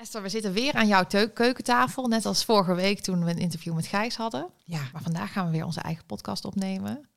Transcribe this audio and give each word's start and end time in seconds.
Esther, 0.00 0.22
we 0.22 0.28
zitten 0.28 0.52
weer 0.52 0.74
aan 0.74 0.86
jouw 0.86 1.04
keukentafel. 1.34 2.06
Net 2.06 2.26
als 2.26 2.44
vorige 2.44 2.74
week 2.74 3.00
toen 3.00 3.24
we 3.24 3.30
een 3.30 3.38
interview 3.38 3.74
met 3.74 3.86
Gijs 3.86 4.16
hadden. 4.16 4.50
Ja, 4.64 4.80
Maar 4.92 5.02
vandaag 5.02 5.32
gaan 5.32 5.46
we 5.46 5.52
weer 5.52 5.64
onze 5.64 5.80
eigen 5.80 6.06
podcast 6.06 6.44
opnemen. 6.44 7.08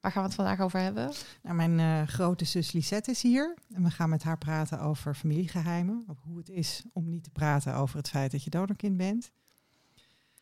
Waar 0.00 0.12
gaan 0.12 0.22
we 0.22 0.28
het 0.28 0.36
vandaag 0.36 0.60
over 0.60 0.80
hebben? 0.80 1.12
nou, 1.42 1.56
mijn 1.56 1.80
eh, 1.80 2.08
grote 2.08 2.44
zus 2.44 2.72
Lisette 2.72 3.10
is 3.10 3.22
hier. 3.22 3.56
En 3.74 3.82
we 3.82 3.90
gaan 3.90 4.08
met 4.08 4.22
haar 4.22 4.38
praten 4.38 4.80
over 4.80 5.14
familiegeheimen. 5.14 6.04
Over 6.06 6.22
hoe 6.26 6.38
het 6.38 6.48
is 6.48 6.82
om 6.92 7.08
niet 7.08 7.24
te 7.24 7.30
praten 7.30 7.74
over 7.74 7.96
het 7.96 8.08
feit 8.08 8.30
dat 8.30 8.44
je 8.44 8.50
donorkind 8.50 8.96
bent. 8.96 9.30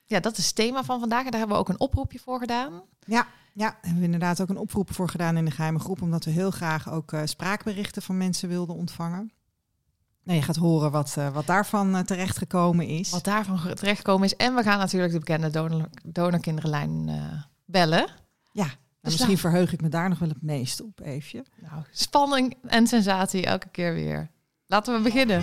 Ja, 0.04 0.20
dat 0.20 0.38
is 0.38 0.46
het 0.46 0.54
thema 0.54 0.84
van 0.84 1.00
vandaag. 1.00 1.24
En 1.24 1.30
daar 1.30 1.40
hebben 1.40 1.56
we 1.56 1.62
ook 1.62 1.68
een 1.68 1.80
oproepje 1.80 2.18
voor 2.18 2.38
gedaan. 2.38 2.82
Ja, 3.06 3.26
ja, 3.52 3.78
hebben 3.80 3.98
we 3.98 4.04
inderdaad 4.04 4.40
ook 4.40 4.48
een 4.48 4.56
oproep 4.56 4.94
voor 4.94 5.08
gedaan 5.08 5.36
in 5.36 5.44
de 5.44 5.50
geheime 5.50 5.78
groep. 5.78 6.02
Omdat 6.02 6.24
we 6.24 6.30
heel 6.30 6.50
graag 6.50 6.90
ook 6.90 7.12
eh, 7.12 7.20
spraakberichten 7.24 8.02
van 8.02 8.16
mensen 8.16 8.48
wilden 8.48 8.76
ontvangen. 8.76 9.32
Nou, 10.24 10.38
je 10.38 10.44
gaat 10.44 10.56
horen 10.56 10.90
wat, 10.90 11.14
eh, 11.18 11.28
wat 11.28 11.46
daarvan 11.46 11.96
eh, 11.96 12.02
terechtgekomen 12.02 12.86
is. 12.86 13.10
Wat 13.10 13.24
daarvan 13.24 13.74
terechtgekomen 13.74 14.24
is. 14.24 14.36
En 14.36 14.54
we 14.54 14.62
gaan 14.62 14.78
natuurlijk 14.78 15.12
de 15.12 15.18
bekende 15.18 15.50
donor, 15.50 15.88
donorkinderenlijn 16.04 17.08
eh, 17.08 17.42
bellen. 17.64 18.08
Ja, 18.52 18.64
en 18.64 18.70
misschien 19.00 19.38
verheug 19.38 19.72
ik 19.72 19.80
me 19.80 19.88
daar 19.88 20.08
nog 20.08 20.18
wel 20.18 20.28
het 20.28 20.42
meest 20.42 20.82
op, 20.82 21.00
Eefje. 21.00 21.44
Nou, 21.60 21.82
spanning 21.90 22.56
en 22.66 22.86
sensatie 22.86 23.46
elke 23.46 23.68
keer 23.68 23.94
weer. 23.94 24.30
Laten 24.66 24.94
we 24.94 25.00
beginnen. 25.00 25.42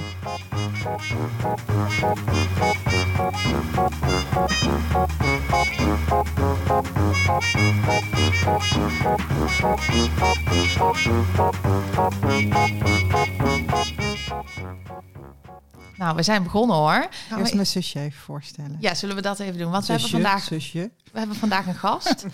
Nou, 15.97 16.15
we 16.15 16.23
zijn 16.23 16.43
begonnen 16.43 16.75
hoor. 16.75 17.07
Gaan 17.27 17.37
Eerst 17.39 17.49
we- 17.49 17.55
mijn 17.55 17.67
zusje 17.67 17.99
even 17.99 18.19
voorstellen. 18.21 18.77
Ja, 18.79 18.93
zullen 18.95 19.15
we 19.15 19.21
dat 19.21 19.39
even 19.39 19.57
doen? 19.57 19.71
Want 19.71 19.85
we 19.85 19.91
hebben, 19.91 20.09
vandaag, 20.09 20.43
zusje. 20.43 20.91
we 21.11 21.19
hebben 21.19 21.35
vandaag 21.35 21.67
een 21.67 21.75
gast. 21.75 22.25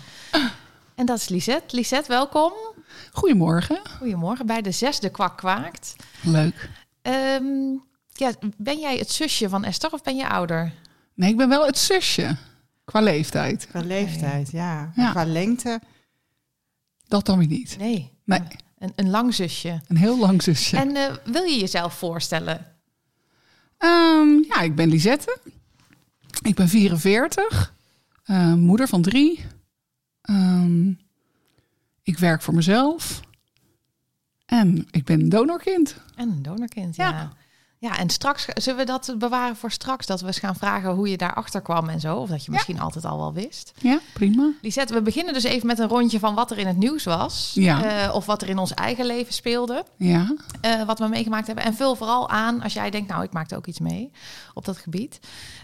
en 0.96 1.06
dat 1.06 1.18
is 1.18 1.28
Lisette. 1.30 1.76
Lisette, 1.76 2.08
welkom. 2.08 2.54
Goedemorgen. 3.12 3.82
Goedemorgen 3.98 4.46
bij 4.46 4.62
de 4.62 4.72
zesde 4.72 5.10
kwak 5.10 5.38
kwaakt. 5.38 5.96
Leuk. 6.22 6.70
Ehm, 7.02 7.46
ja, 8.14 8.32
ben 8.58 8.80
jij 8.80 8.98
het 8.98 9.12
zusje 9.12 9.50
van 9.50 9.64
Esther 9.64 9.92
of 9.92 10.02
ben 10.04 10.16
je 10.16 10.28
ouder? 10.30 10.74
Nee, 11.14 11.30
ik 11.30 11.38
ben 11.38 11.50
wel 11.50 11.66
het 11.66 11.78
zusje. 11.78 12.36
Qua 12.86 13.02
leeftijd. 13.02 13.68
Qua 13.68 13.80
leeftijd, 13.82 14.52
ja. 14.52 14.92
Ja. 14.96 15.12
Qua 15.12 15.26
lengte. 15.26 15.82
Dat 17.08 17.26
dan 17.26 17.38
weer 17.38 17.48
niet. 17.48 17.78
Nee. 17.78 18.12
Nee. 18.24 18.40
Een, 18.82 18.94
een 18.96 19.10
lang 19.10 19.34
zusje. 19.34 19.82
Een 19.88 19.98
heel 19.98 20.18
lang 20.20 20.44
zusje. 20.44 20.78
En 20.78 20.96
eh, 20.96 21.16
wil 21.26 21.44
je 21.44 21.60
jezelf 21.60 21.94
voorstellen? 21.94 22.66
Ehm, 23.78 24.30
ja, 24.48 24.62
ik 24.62 24.76
ben 24.76 24.90
Lisette. 24.90 25.38
Ik 26.42 26.56
ben 26.56 26.68
44. 26.70 27.74
eh, 28.24 28.54
moeder 28.54 28.88
van 28.88 29.02
drie. 29.02 29.46
Ehm, 30.22 30.90
ik 32.04 32.18
werk 32.20 32.42
voor 32.42 32.54
mezelf. 32.54 33.20
En 34.46 34.88
ik 34.92 35.06
ben 35.06 35.20
een 35.20 35.30
donorkind. 35.30 35.96
En 36.16 36.30
een 36.30 36.42
donorkind, 36.42 36.96
ja. 36.96 37.10
Ja. 37.10 37.34
Ja. 37.82 37.98
en 37.98 38.10
straks 38.10 38.46
zullen 38.54 38.80
we 38.80 38.86
dat 38.86 39.16
bewaren 39.18 39.56
voor 39.56 39.72
straks. 39.72 40.06
Dat 40.06 40.22
we 40.22 40.28
eens 40.28 40.40
gaan 40.40 40.56
vragen 40.56 40.92
hoe 40.92 41.10
je 41.10 41.18
daarachter 41.18 41.62
kwam 41.62 41.90
en 41.90 42.00
zo. 42.00 42.16
Of 42.18 42.30
dat 42.30 42.40
je 42.40 42.46
Ja. 42.52 42.58
misschien 42.58 42.80
altijd 42.80 43.06
al 43.06 43.18
wel 43.18 43.34
wist. 43.34 43.72
Ja, 43.80 44.00
prima. 44.14 44.52
Lisette, 44.62 44.94
we 44.94 45.02
beginnen 45.02 45.34
dus 45.34 45.44
even 45.44 45.68
met 45.68 45.80
een 45.80 45.88
rondje 45.88 46.20
van 46.20 46.36
wat 46.36 46.52
er 46.52 46.58
in 46.58 46.68
het 46.68 46.78
nieuws 46.78 47.04
was. 47.04 47.52
Ja. 47.54 47.84
Eh, 48.08 48.16
of 48.16 48.26
wat 48.26 48.42
er 48.42 48.50
in 48.50 48.58
ons 48.58 48.74
eigen 48.74 49.06
leven 49.06 49.34
speelde. 49.34 49.86
Ja. 49.98 50.36
eh, 50.62 50.84
wat 50.86 51.00
we 51.00 51.08
meegemaakt 51.08 51.48
hebben. 51.48 51.66
En 51.66 51.74
vul 51.74 51.96
vooral 51.96 52.30
aan 52.30 52.62
als 52.62 52.74
jij 52.74 52.90
denkt, 52.90 53.10
nou, 53.10 53.24
ik 53.24 53.34
maakte 53.34 53.56
ook 53.56 53.68
iets 53.68 53.80
mee 53.80 54.12
op 54.54 54.66
dat 54.66 54.78
gebied. 54.78 55.20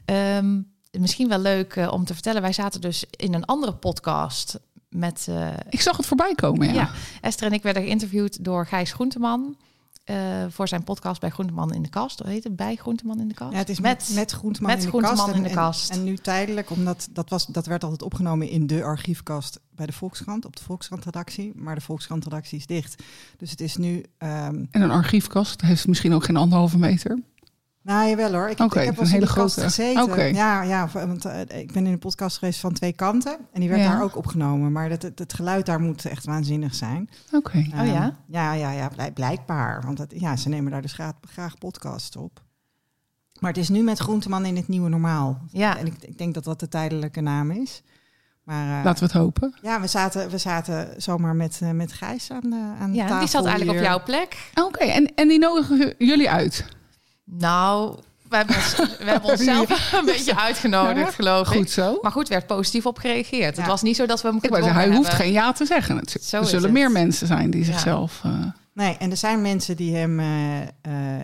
Ehm, 0.05 0.61
misschien 0.91 1.27
wel 1.27 1.39
leuk 1.39 1.75
eh, 1.75 1.91
om 1.91 2.05
te 2.05 2.13
vertellen. 2.13 2.41
Wij 2.41 2.53
zaten 2.53 2.81
dus 2.81 3.05
in 3.09 3.33
een 3.33 3.45
andere 3.45 3.73
podcast 3.73 4.59
met... 4.89 5.27
Ik 5.69 5.81
zag 5.81 5.97
het 5.97 6.05
voorbij 6.05 6.33
komen, 6.35 6.67
ja. 6.67 6.73
ja. 6.73 6.89
Esther 7.21 7.47
en 7.47 7.53
ik 7.53 7.63
werden 7.63 7.83
geïnterviewd 7.83 8.43
door 8.43 8.65
Gijs 8.65 8.92
Groenteman... 8.92 9.55
eh, 10.07 10.45
voor 10.49 10.67
zijn 10.67 10.83
podcast 10.83 11.21
bij 11.21 11.29
Groenteman 11.29 11.73
in 11.73 11.81
de 11.81 11.89
Kast. 11.89 12.19
Hoe 12.19 12.29
heet 12.29 12.43
het? 12.43 12.55
Bij 12.55 12.75
Groenteman 12.75 13.19
in 13.19 13.27
de 13.27 13.33
Kast? 13.33 13.51
Ja, 13.51 13.57
het 13.57 13.69
is 13.69 13.79
met, 13.79 14.11
met 14.15 14.31
Groenteman, 14.31 14.69
met 14.71 14.79
in, 14.79 14.85
de 14.85 14.89
Groenteman 14.91 15.25
kast. 15.25 15.35
in 15.37 15.43
de 15.43 15.49
En- 15.49 15.55
kast. 15.55 15.89
En, 15.89 15.97
en 15.97 16.03
nu 16.03 16.17
tijdelijk, 16.17 16.69
omdat 16.69 17.07
dat, 17.11 17.29
was, 17.29 17.45
dat 17.45 17.65
werd 17.65 17.83
altijd 17.83 18.01
opgenomen 18.01 18.49
in 18.49 18.67
de 18.67 18.83
archiefkast 18.83 19.59
bij 19.75 19.85
de 19.85 19.91
Volkskrant, 19.93 20.45
op 20.45 20.55
de 20.55 20.63
Volkskrant-redactie. 20.63 21.51
Maar 21.55 21.75
de 21.75 21.81
Volkskrant-redactie 21.81 22.57
is 22.57 22.65
dicht. 22.65 23.03
Dus 23.37 23.51
het 23.51 23.61
is 23.61 23.75
nu... 23.77 24.03
ehm 24.17 24.65
En 24.71 24.81
een 24.81 24.91
archiefkast 24.91 25.61
heeft 25.61 25.87
misschien 25.87 26.13
ook 26.13 26.23
geen 26.23 26.37
anderhalve 26.37 26.77
meter. 26.77 27.19
Nou, 27.87 28.09
jawel 28.09 28.31
hoor. 28.33 28.49
Ik, 28.49 28.58
heb- 28.58 28.73
ik 28.73 28.83
heb 28.86 28.98
een 28.98 29.08
hele 29.08 29.25
grote. 29.25 29.61
gezeten. 29.61 30.33
Ja, 30.33 30.61
ja, 30.61 30.89
want 30.93 31.25
eh, 31.25 31.39
ik 31.59 31.71
ben 31.71 31.86
in 31.86 31.92
een 31.92 31.99
podcast 31.99 32.37
geweest 32.37 32.59
van 32.59 32.73
twee 32.73 32.93
kanten. 32.93 33.37
En 33.53 33.59
die 33.59 33.70
werd 33.70 33.81
Ja. 33.81 33.89
daar 33.92 34.03
ook 34.03 34.15
opgenomen. 34.17 34.71
Maar 34.71 34.89
dat, 34.89 35.02
het, 35.02 35.20
het 35.20 35.33
geluid 35.33 35.65
daar 35.65 35.80
moet 35.80 36.05
echt 36.05 36.25
waanzinnig 36.25 36.75
zijn. 36.75 37.09
Oké. 37.31 37.58
Oh 37.58 37.86
ja? 37.86 38.02
Ehm, 38.03 38.09
ja, 38.27 38.53
ja, 38.53 38.71
ja, 38.71 38.87
blijk- 38.89 39.14
blijkbaar. 39.14 39.81
Want 39.86 39.98
het, 39.98 40.14
ja, 40.15 40.36
ze 40.36 40.49
nemen 40.49 40.71
daar 40.71 40.81
dus 40.81 40.93
graag, 40.93 41.14
graag 41.30 41.58
podcasts 41.58 42.15
op. 42.15 42.42
Maar 43.39 43.52
het 43.52 43.59
is 43.59 43.70
nu 43.70 43.81
met 43.83 43.99
Groenteman 43.99 44.45
in 44.45 44.55
het 44.55 44.67
nieuwe 44.67 44.89
normaal. 44.89 45.42
Ja. 45.52 45.77
En 45.77 45.86
ik, 45.86 45.93
ik 46.02 46.17
denk 46.17 46.33
dat 46.33 46.43
dat 46.43 46.59
de 46.59 46.67
tijdelijke 46.67 47.21
naam 47.21 47.52
is. 47.52 47.83
Maar 48.43 48.77
eh, 48.80 48.83
Laten 48.86 48.99
we 48.99 49.05
het 49.14 49.21
hopen. 49.21 49.54
ja, 49.61 49.81
we 49.81 49.87
zaten, 49.87 50.30
we 50.30 50.37
zaten 50.37 51.02
zomaar 51.02 51.36
met, 51.36 51.59
eh, 51.64 51.69
met 51.71 51.93
Gijs 51.93 52.31
aan 52.31 52.49
de, 52.49 52.73
aan 52.80 52.89
de 52.92 52.95
Ja, 52.98 53.04
tafel 53.04 53.19
die 53.19 53.27
zat 53.27 53.45
eigenlijk 53.45 53.80
hier. 53.80 53.87
op 53.89 53.95
jouw 53.95 54.04
plek. 54.05 54.52
Oké, 54.54 54.83
en, 54.83 55.11
en 55.15 55.27
die 55.27 55.39
nodigen 55.39 55.93
jullie 55.98 56.30
uit? 56.30 56.65
Nou, 57.32 57.95
we 58.30 58.36
hebben, 58.36 58.55
ons- 58.55 58.76
we 58.76 59.04
hebben 59.11 59.30
onszelf 59.30 59.92
een 59.93 60.05
beetje 60.05 60.38
uitgenodigd, 60.38 60.98
Ja, 60.99 61.11
geloof 61.11 61.52
ik. 61.52 61.58
Goed 61.58 61.70
zo. 61.70 61.98
Maar 62.02 62.11
goed, 62.11 62.27
werd 62.27 62.48
positief 62.48 62.86
op 62.86 62.98
gereageerd. 62.98 63.55
Het 63.55 63.65
Ja. 63.65 63.71
was 63.71 63.82
niet 63.82 63.95
zo 63.95 64.05
dat 64.05 64.21
we 64.21 64.27
hem 64.27 64.39
gedwongen 64.39 64.73
hij 64.73 64.89
hoeft 64.95 65.14
geen 65.14 65.32
ja 65.32 65.52
te 65.52 65.66
zeggen. 65.66 65.98
Het- 65.98 66.17
Zo 66.21 66.37
er 66.39 66.45
zullen 66.45 66.64
het. 66.64 66.71
meer 66.73 66.92
mensen 66.92 67.27
zijn 67.27 67.49
die 67.49 67.60
Ja. 67.60 67.66
zichzelf... 67.71 68.21
eh, 68.23 68.32
Nee, 68.73 68.95
en 68.98 69.11
er 69.11 69.17
zijn 69.17 69.42
mensen 69.42 69.76
die 69.76 69.95
hem 69.95 70.20
eh, 70.20 70.61
eh, 70.61 70.67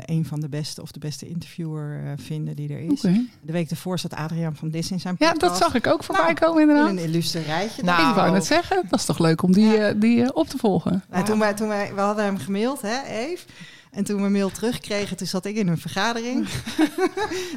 een 0.05 0.25
van 0.25 0.39
de 0.39 0.49
beste 0.49 0.81
of 0.81 0.91
de 0.91 0.99
beste 0.99 1.27
interviewer 1.27 2.01
eh, 2.05 2.11
vinden 2.15 2.55
die 2.55 2.73
er 2.73 2.79
is. 2.79 3.01
De 3.01 3.51
week 3.51 3.69
ervoor 3.69 3.99
zat 3.99 4.13
Adriaan 4.15 4.55
van 4.55 4.69
Dis 4.69 4.91
in 4.91 4.99
zijn 4.99 5.15
Ja, 5.19 5.31
podcast. 5.31 5.51
dat 5.59 5.61
zag 5.63 5.75
ik 5.75 5.87
ook 5.87 6.03
voorbij 6.03 6.23
Nou, 6.23 6.35
komen 6.39 6.61
In 6.61 6.69
inderdaad. 6.69 6.91
een 6.91 6.99
illustre 7.03 7.41
rijtje. 7.41 7.83
Nou, 7.83 8.09
ik 8.09 8.15
wou 8.15 8.31
net 8.31 8.45
zeggen, 8.45 8.83
dat 8.89 8.99
is 8.99 9.05
toch 9.05 9.19
leuk 9.19 9.41
om 9.43 9.51
die, 9.53 9.67
Ja. 9.71 9.91
die 9.91 10.33
op 10.35 10.47
te 10.47 10.57
volgen. 10.57 11.03
Nou, 11.09 11.25
toen 11.25 11.39
wij, 11.39 11.53
toen 11.53 11.67
wij, 11.67 11.91
we 11.95 12.01
hadden 12.01 12.23
hem 12.23 12.37
gemaild, 12.37 12.81
hè, 12.81 13.01
Eve. 13.07 13.45
En 13.93 14.03
toen 14.03 14.21
we 14.23 14.29
mail 14.29 14.51
terugkregen, 14.51 15.17
toen 15.17 15.27
zat 15.27 15.45
ik 15.45 15.55
in 15.55 15.67
een 15.67 15.77
vergadering. 15.77 16.47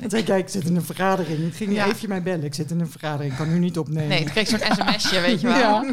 en 0.02 0.10
zei 0.10 0.20
ik, 0.22 0.24
kijk, 0.24 0.42
ik 0.44 0.48
zit 0.48 0.64
in 0.64 0.76
een 0.76 0.82
vergadering. 0.84 1.38
Ik 1.46 1.54
ging 1.54 1.72
Ja. 1.74 1.86
even 1.86 2.08
mij 2.08 2.22
bellen. 2.22 2.44
Ik 2.44 2.54
zit 2.54 2.70
in 2.70 2.80
een 2.80 2.90
vergadering, 2.90 3.32
ik 3.32 3.38
kan 3.38 3.52
nu 3.52 3.58
niet 3.58 3.78
opnemen. 3.78 4.08
Nee, 4.08 4.20
ik 4.20 4.26
kreeg 4.26 4.48
zo'n 4.48 4.58
sms'je, 4.58 5.20
weet 5.20 5.40
je 5.40 5.46
wel. 5.58 5.58
Ja. 5.58 5.84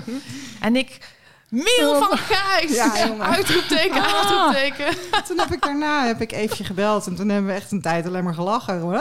En 0.59 0.75
ik... 0.75 1.21
Mail 1.49 1.99
van 2.03 2.17
Gijs! 2.17 2.75
Ja, 2.75 3.17
uitroepteken, 3.19 4.01
Ah. 4.01 4.13
uitroepteken. 4.13 4.97
Toen 5.27 5.39
heb 5.39 5.51
ik 5.51 5.61
daarna 5.61 6.05
heb 6.05 6.21
ik 6.21 6.31
eventje 6.31 6.63
gebeld. 6.63 7.07
En 7.07 7.15
toen 7.15 7.29
hebben 7.29 7.51
we 7.51 7.57
echt 7.57 7.71
een 7.71 7.81
tijd 7.81 8.05
alleen 8.07 8.23
maar 8.23 8.33
gelachen. 8.33 8.79
Gewoon, 8.79 8.99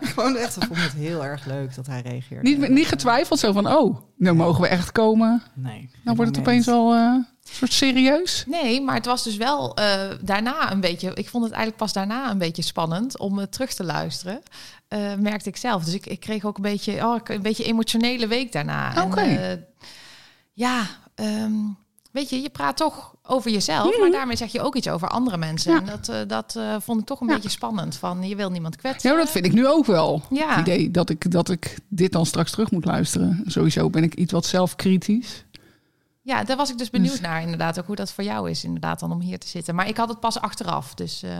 Gewoon 0.00 0.36
echt, 0.36 0.56
ik 0.56 0.62
vond 0.66 0.82
het 0.82 0.92
heel 0.92 1.24
erg 1.24 1.44
leuk 1.44 1.74
dat 1.74 1.86
hij 1.86 2.00
reageerde. 2.00 2.48
Niet, 2.48 2.68
niet 2.68 2.86
getwijfeld, 2.86 3.38
zo 3.38 3.52
van, 3.52 3.66
oh, 3.76 3.98
nou 4.16 4.36
mogen 4.36 4.60
we 4.62 4.68
echt 4.68 4.92
komen. 4.92 5.42
Nee. 5.54 5.90
Nou 6.04 6.16
wordt 6.16 6.36
het 6.36 6.46
opeens 6.46 6.68
al 6.68 6.94
eh, 6.94 7.00
een 7.00 7.26
soort 7.52 7.72
serieus. 7.72 8.44
Nee, 8.46 8.80
maar 8.82 8.94
het 8.94 9.06
was 9.06 9.24
dus 9.24 9.36
wel 9.36 9.74
eh, 9.74 10.00
daarna 10.20 10.72
een 10.72 10.80
beetje... 10.80 11.10
Ik 11.14 11.28
vond 11.28 11.44
het 11.44 11.52
eigenlijk 11.52 11.82
pas 11.82 11.92
daarna 11.92 12.30
een 12.30 12.38
beetje 12.38 12.62
spannend 12.62 13.18
om 13.18 13.38
het 13.38 13.52
terug 13.52 13.72
te 13.74 13.84
luisteren. 13.84 14.42
eh, 14.88 15.14
merkte 15.14 15.48
ik 15.48 15.56
zelf. 15.56 15.84
Dus 15.84 15.94
ik, 15.94 16.06
ik 16.06 16.20
kreeg 16.20 16.44
ook 16.44 16.56
een 16.56 16.62
beetje, 16.62 17.06
oh, 17.06 17.16
een 17.24 17.42
beetje 17.42 17.64
emotionele 17.64 18.26
week 18.26 18.52
daarna. 18.52 19.02
Oké. 19.04 19.20
eh, 19.20 19.58
ja, 20.52 20.86
ehm, 21.14 21.52
weet 22.12 22.30
je, 22.30 22.40
je 22.42 22.50
praat 22.50 22.76
toch 22.76 23.14
over 23.22 23.50
jezelf, 23.50 23.90
Mhm. 23.90 24.00
maar 24.00 24.10
daarmee 24.10 24.36
zeg 24.36 24.52
je 24.52 24.60
ook 24.60 24.76
iets 24.76 24.88
over 24.88 25.08
andere 25.08 25.36
mensen. 25.36 25.72
Ja. 25.72 25.78
En 25.78 25.86
dat, 25.86 26.08
eh, 26.08 26.16
dat 26.26 26.54
eh, 26.56 26.76
vond 26.80 27.00
ik 27.00 27.06
toch 27.06 27.20
een 27.20 27.26
Ja. 27.28 27.34
beetje 27.34 27.48
spannend. 27.48 27.96
Van 27.96 28.28
je 28.28 28.36
wil 28.36 28.50
niemand 28.50 28.76
kwetsen. 28.76 29.10
Ja, 29.10 29.16
dat 29.16 29.30
vind 29.30 29.44
ik 29.46 29.52
nu 29.52 29.66
ook 29.66 29.86
wel. 29.86 30.22
Ja. 30.30 30.48
Het 30.50 30.66
idee 30.66 30.90
dat 30.90 31.10
ik, 31.10 31.30
dat 31.30 31.48
ik 31.50 31.78
dit 31.88 32.12
dan 32.12 32.26
straks 32.26 32.50
terug 32.50 32.70
moet 32.70 32.84
luisteren. 32.84 33.42
Sowieso 33.46 33.90
ben 33.90 34.02
ik 34.02 34.14
iets 34.14 34.32
wat 34.32 34.46
zelfkritisch. 34.46 35.44
Ja, 36.30 36.44
daar 36.44 36.56
was 36.56 36.70
ik 36.70 36.78
dus 36.78 36.90
benieuwd 36.90 37.10
Dus- 37.12 37.20
naar 37.20 37.42
inderdaad. 37.42 37.78
Ook 37.78 37.86
hoe 37.86 37.96
dat 37.96 38.12
voor 38.12 38.24
jou 38.24 38.50
is 38.50 38.64
inderdaad 38.64 39.00
dan 39.00 39.12
om 39.12 39.20
hier 39.20 39.38
te 39.38 39.48
zitten. 39.48 39.74
Maar 39.74 39.88
ik 39.88 39.96
had 39.96 40.08
het 40.08 40.20
pas 40.20 40.40
achteraf. 40.40 40.94
Dus 40.94 41.22
eh, 41.22 41.30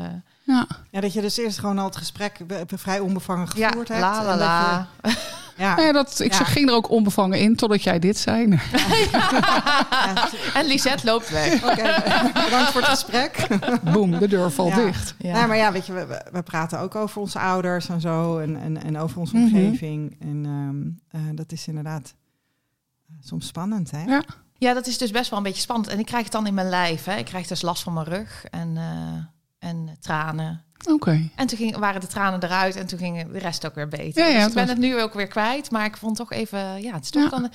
Ja, 0.42 0.66
Ja, 0.90 1.00
dat 1.00 1.12
je 1.12 1.20
dus 1.20 1.36
eerst 1.36 1.58
gewoon 1.58 1.78
al 1.78 1.84
het 1.84 1.96
gesprek 1.96 2.38
vrij 2.66 2.98
onbevangen 3.00 3.48
ja, 3.56 3.68
gevoerd 3.68 3.88
hebt. 3.88 4.00
la 4.00 4.24
la 4.24 4.36
la. 4.36 4.86
je- 5.02 5.16
ja, 5.62 5.74
Nou 5.74 5.86
ja 5.86 5.92
dat, 5.92 6.20
ik 6.20 6.32
Ja. 6.32 6.44
ging 6.44 6.68
er 6.68 6.74
ook 6.74 6.90
onbevangen 6.90 7.38
in 7.40 7.56
totdat 7.56 7.82
jij 7.82 7.98
dit 7.98 8.18
zei. 8.18 8.48
ja, 9.12 10.28
En 10.54 10.66
Lisette 10.66 11.06
loopt 11.06 11.30
weg. 11.30 11.54
Oké, 11.64 12.02
bedankt 12.44 12.70
voor 12.70 12.80
het 12.80 12.90
gesprek. 12.90 13.46
Boem, 13.92 14.18
de 14.18 14.28
deur 14.28 14.50
valt 14.50 14.68
Ja. 14.74 14.76
dicht. 14.84 15.14
Ja. 15.18 15.46
Maar 15.46 15.56
ja, 15.56 15.72
weet 15.72 15.86
je, 15.86 15.92
we, 15.92 16.06
we- 16.06 16.26
we 16.32 16.42
praten 16.42 16.78
ook 16.80 16.94
over 16.94 17.20
onze 17.20 17.38
ouders 17.38 17.88
en 17.88 18.00
zo. 18.00 18.38
En, 18.38 18.56
en, 18.60 18.82
en 18.82 18.98
over 18.98 19.18
onze 19.20 19.36
Mhm. 19.36 19.44
omgeving. 19.44 20.16
En 20.20 20.44
ehm, 20.44 21.22
eh, 21.22 21.30
dat 21.36 21.52
is 21.52 21.68
inderdaad 21.68 22.14
eh, 23.08 23.14
soms 23.20 23.46
spannend, 23.46 23.90
hè? 23.90 24.02
Ja. 24.04 24.22
Ja, 24.60 24.74
dat 24.74 24.86
is 24.86 24.98
dus 24.98 25.10
best 25.10 25.30
wel 25.30 25.38
een 25.38 25.44
beetje 25.44 25.60
spannend. 25.60 25.88
En 25.88 25.98
ik 25.98 26.06
krijg 26.06 26.22
het 26.22 26.32
dan 26.32 26.46
in 26.46 26.54
mijn 26.54 26.68
lijf. 26.68 27.04
Hè. 27.04 27.16
Ik 27.16 27.24
krijg 27.24 27.46
dus 27.46 27.62
last 27.62 27.82
van 27.82 27.92
mijn 27.92 28.06
rug 28.06 28.44
en, 28.50 28.76
eh, 28.76 29.68
en 29.68 29.96
tranen. 30.00 30.62
Oké. 30.90 31.30
En 31.36 31.46
toen 31.46 31.58
ging, 31.58 31.76
waren 31.76 32.00
de 32.00 32.06
tranen 32.06 32.42
eruit 32.44 32.76
en 32.76 32.86
toen 32.86 32.98
ging 32.98 33.32
de 33.32 33.38
rest 33.38 33.66
ook 33.66 33.74
weer 33.74 33.88
beter. 33.88 34.22
Ja, 34.24 34.28
ja, 34.28 34.36
dus 34.38 34.46
ik 34.46 34.54
ben 34.54 34.62
was- 34.66 34.72
het 34.72 34.82
nu 34.82 35.00
ook 35.02 35.14
weer 35.14 35.26
kwijt. 35.26 35.70
Maar 35.70 35.84
ik 35.84 35.96
vond 35.96 36.16
toch 36.16 36.32
even, 36.32 36.82
ja, 36.82 36.92
het 36.94 37.04
is 37.04 37.10
toch, 37.10 37.22
Ja. 37.22 37.28
dan, 37.28 37.50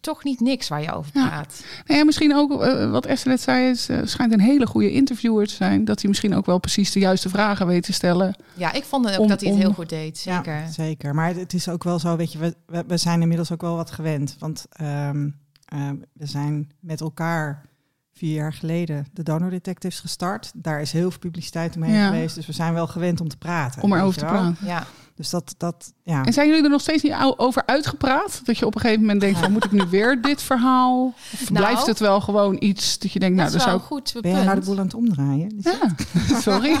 toch 0.00 0.24
niet 0.24 0.40
niks 0.40 0.68
waar 0.68 0.82
je 0.82 0.92
over 0.92 1.10
Ja. 1.14 1.26
praat. 1.28 1.64
Nou 1.86 1.98
ja, 1.98 2.04
misschien 2.04 2.34
ook 2.34 2.62
eh, 2.62 2.90
wat 2.90 3.06
Esther 3.06 3.30
net 3.30 3.40
zei, 3.40 3.70
is, 3.70 3.88
eh, 3.88 3.98
schijnt 4.04 4.32
een 4.32 4.40
hele 4.40 4.66
goede 4.66 4.92
interviewer 4.92 5.46
te 5.46 5.54
zijn. 5.54 5.84
Dat 5.84 6.00
hij 6.00 6.08
misschien 6.08 6.34
ook 6.34 6.46
wel 6.46 6.58
precies 6.58 6.92
de 6.92 6.98
juiste 7.00 7.28
vragen 7.28 7.66
weet 7.66 7.82
te 7.82 7.92
stellen. 7.92 8.36
Ja, 8.54 8.72
ik 8.72 8.84
vond 8.84 9.10
ook 9.10 9.18
Om- 9.18 9.28
dat 9.28 9.40
hij 9.40 9.50
het 9.50 9.58
heel 9.58 9.68
om- 9.68 9.74
goed 9.74 9.88
deed. 9.88 10.18
Zeker. 10.18 10.54
Ja, 10.54 10.70
zeker. 10.70 11.14
Maar 11.14 11.34
het 11.34 11.52
is 11.54 11.68
ook 11.68 11.84
wel 11.84 11.98
zo, 11.98 12.16
weet 12.16 12.32
je, 12.32 12.38
we, 12.38 12.54
we, 12.66 12.84
we 12.86 12.96
zijn 12.96 13.20
inmiddels 13.20 13.52
ook 13.52 13.60
wel 13.60 13.76
wat 13.76 13.90
gewend. 13.90 14.36
Want 14.38 14.64
ehm, 14.70 15.28
ehm, 15.66 15.96
we 16.12 16.26
zijn 16.26 16.70
met 16.80 17.00
elkaar 17.00 17.66
vier 18.12 18.34
jaar 18.34 18.52
geleden 18.52 19.06
de 19.12 19.22
Donor 19.22 19.50
Detectives 19.50 20.00
gestart. 20.00 20.52
Daar 20.54 20.80
is 20.80 20.92
heel 20.92 21.10
veel 21.10 21.18
publiciteit 21.20 21.76
omheen 21.76 21.94
Ja. 21.94 22.06
geweest. 22.06 22.34
Dus 22.34 22.46
we 22.46 22.52
zijn 22.52 22.72
wel 22.74 22.86
gewend 22.86 23.20
om 23.20 23.28
te 23.28 23.36
praten. 23.36 23.82
Om 23.82 23.92
erover 23.92 24.18
te 24.18 24.24
praten. 24.24 24.66
Ja. 24.66 24.86
Dus 25.16 25.30
dat, 25.30 25.54
dat 25.56 25.92
ja. 26.02 26.24
En 26.24 26.32
zijn 26.32 26.48
jullie 26.48 26.62
er 26.64 26.70
nog 26.70 26.80
steeds 26.80 27.02
niet 27.02 27.14
over 27.36 27.62
uitgepraat? 27.66 28.40
Dat 28.44 28.58
je 28.58 28.66
op 28.66 28.74
een 28.74 28.80
gegeven 28.80 29.02
moment 29.02 29.20
denkt 29.20 29.38
van 29.38 29.52
moet 29.52 29.64
ik 29.64 29.72
nu 29.72 29.84
weer 29.90 30.20
dit 30.22 30.42
verhaal? 30.42 31.06
Of 31.32 31.50
Nou, 31.50 31.64
blijft 31.64 31.86
het 31.86 31.98
wel 31.98 32.20
gewoon 32.20 32.56
iets 32.58 32.98
dat 32.98 33.12
je 33.12 33.18
denkt, 33.18 33.36
nou, 33.36 33.50
dat 33.50 33.58
daar 33.60 33.68
is 33.68 33.74
zou 33.74 33.88
wel 33.88 33.98
een 33.98 34.04
goed 34.12 34.22
Ben 34.22 34.30
jij 34.30 34.44
nou 34.44 34.60
de 34.60 34.66
boel 34.66 34.78
aan 34.78 34.84
het 34.84 34.94
omdraaien? 34.94 35.54
Ja, 35.60 35.94
sorry. 36.40 36.70
Nee, 36.70 36.80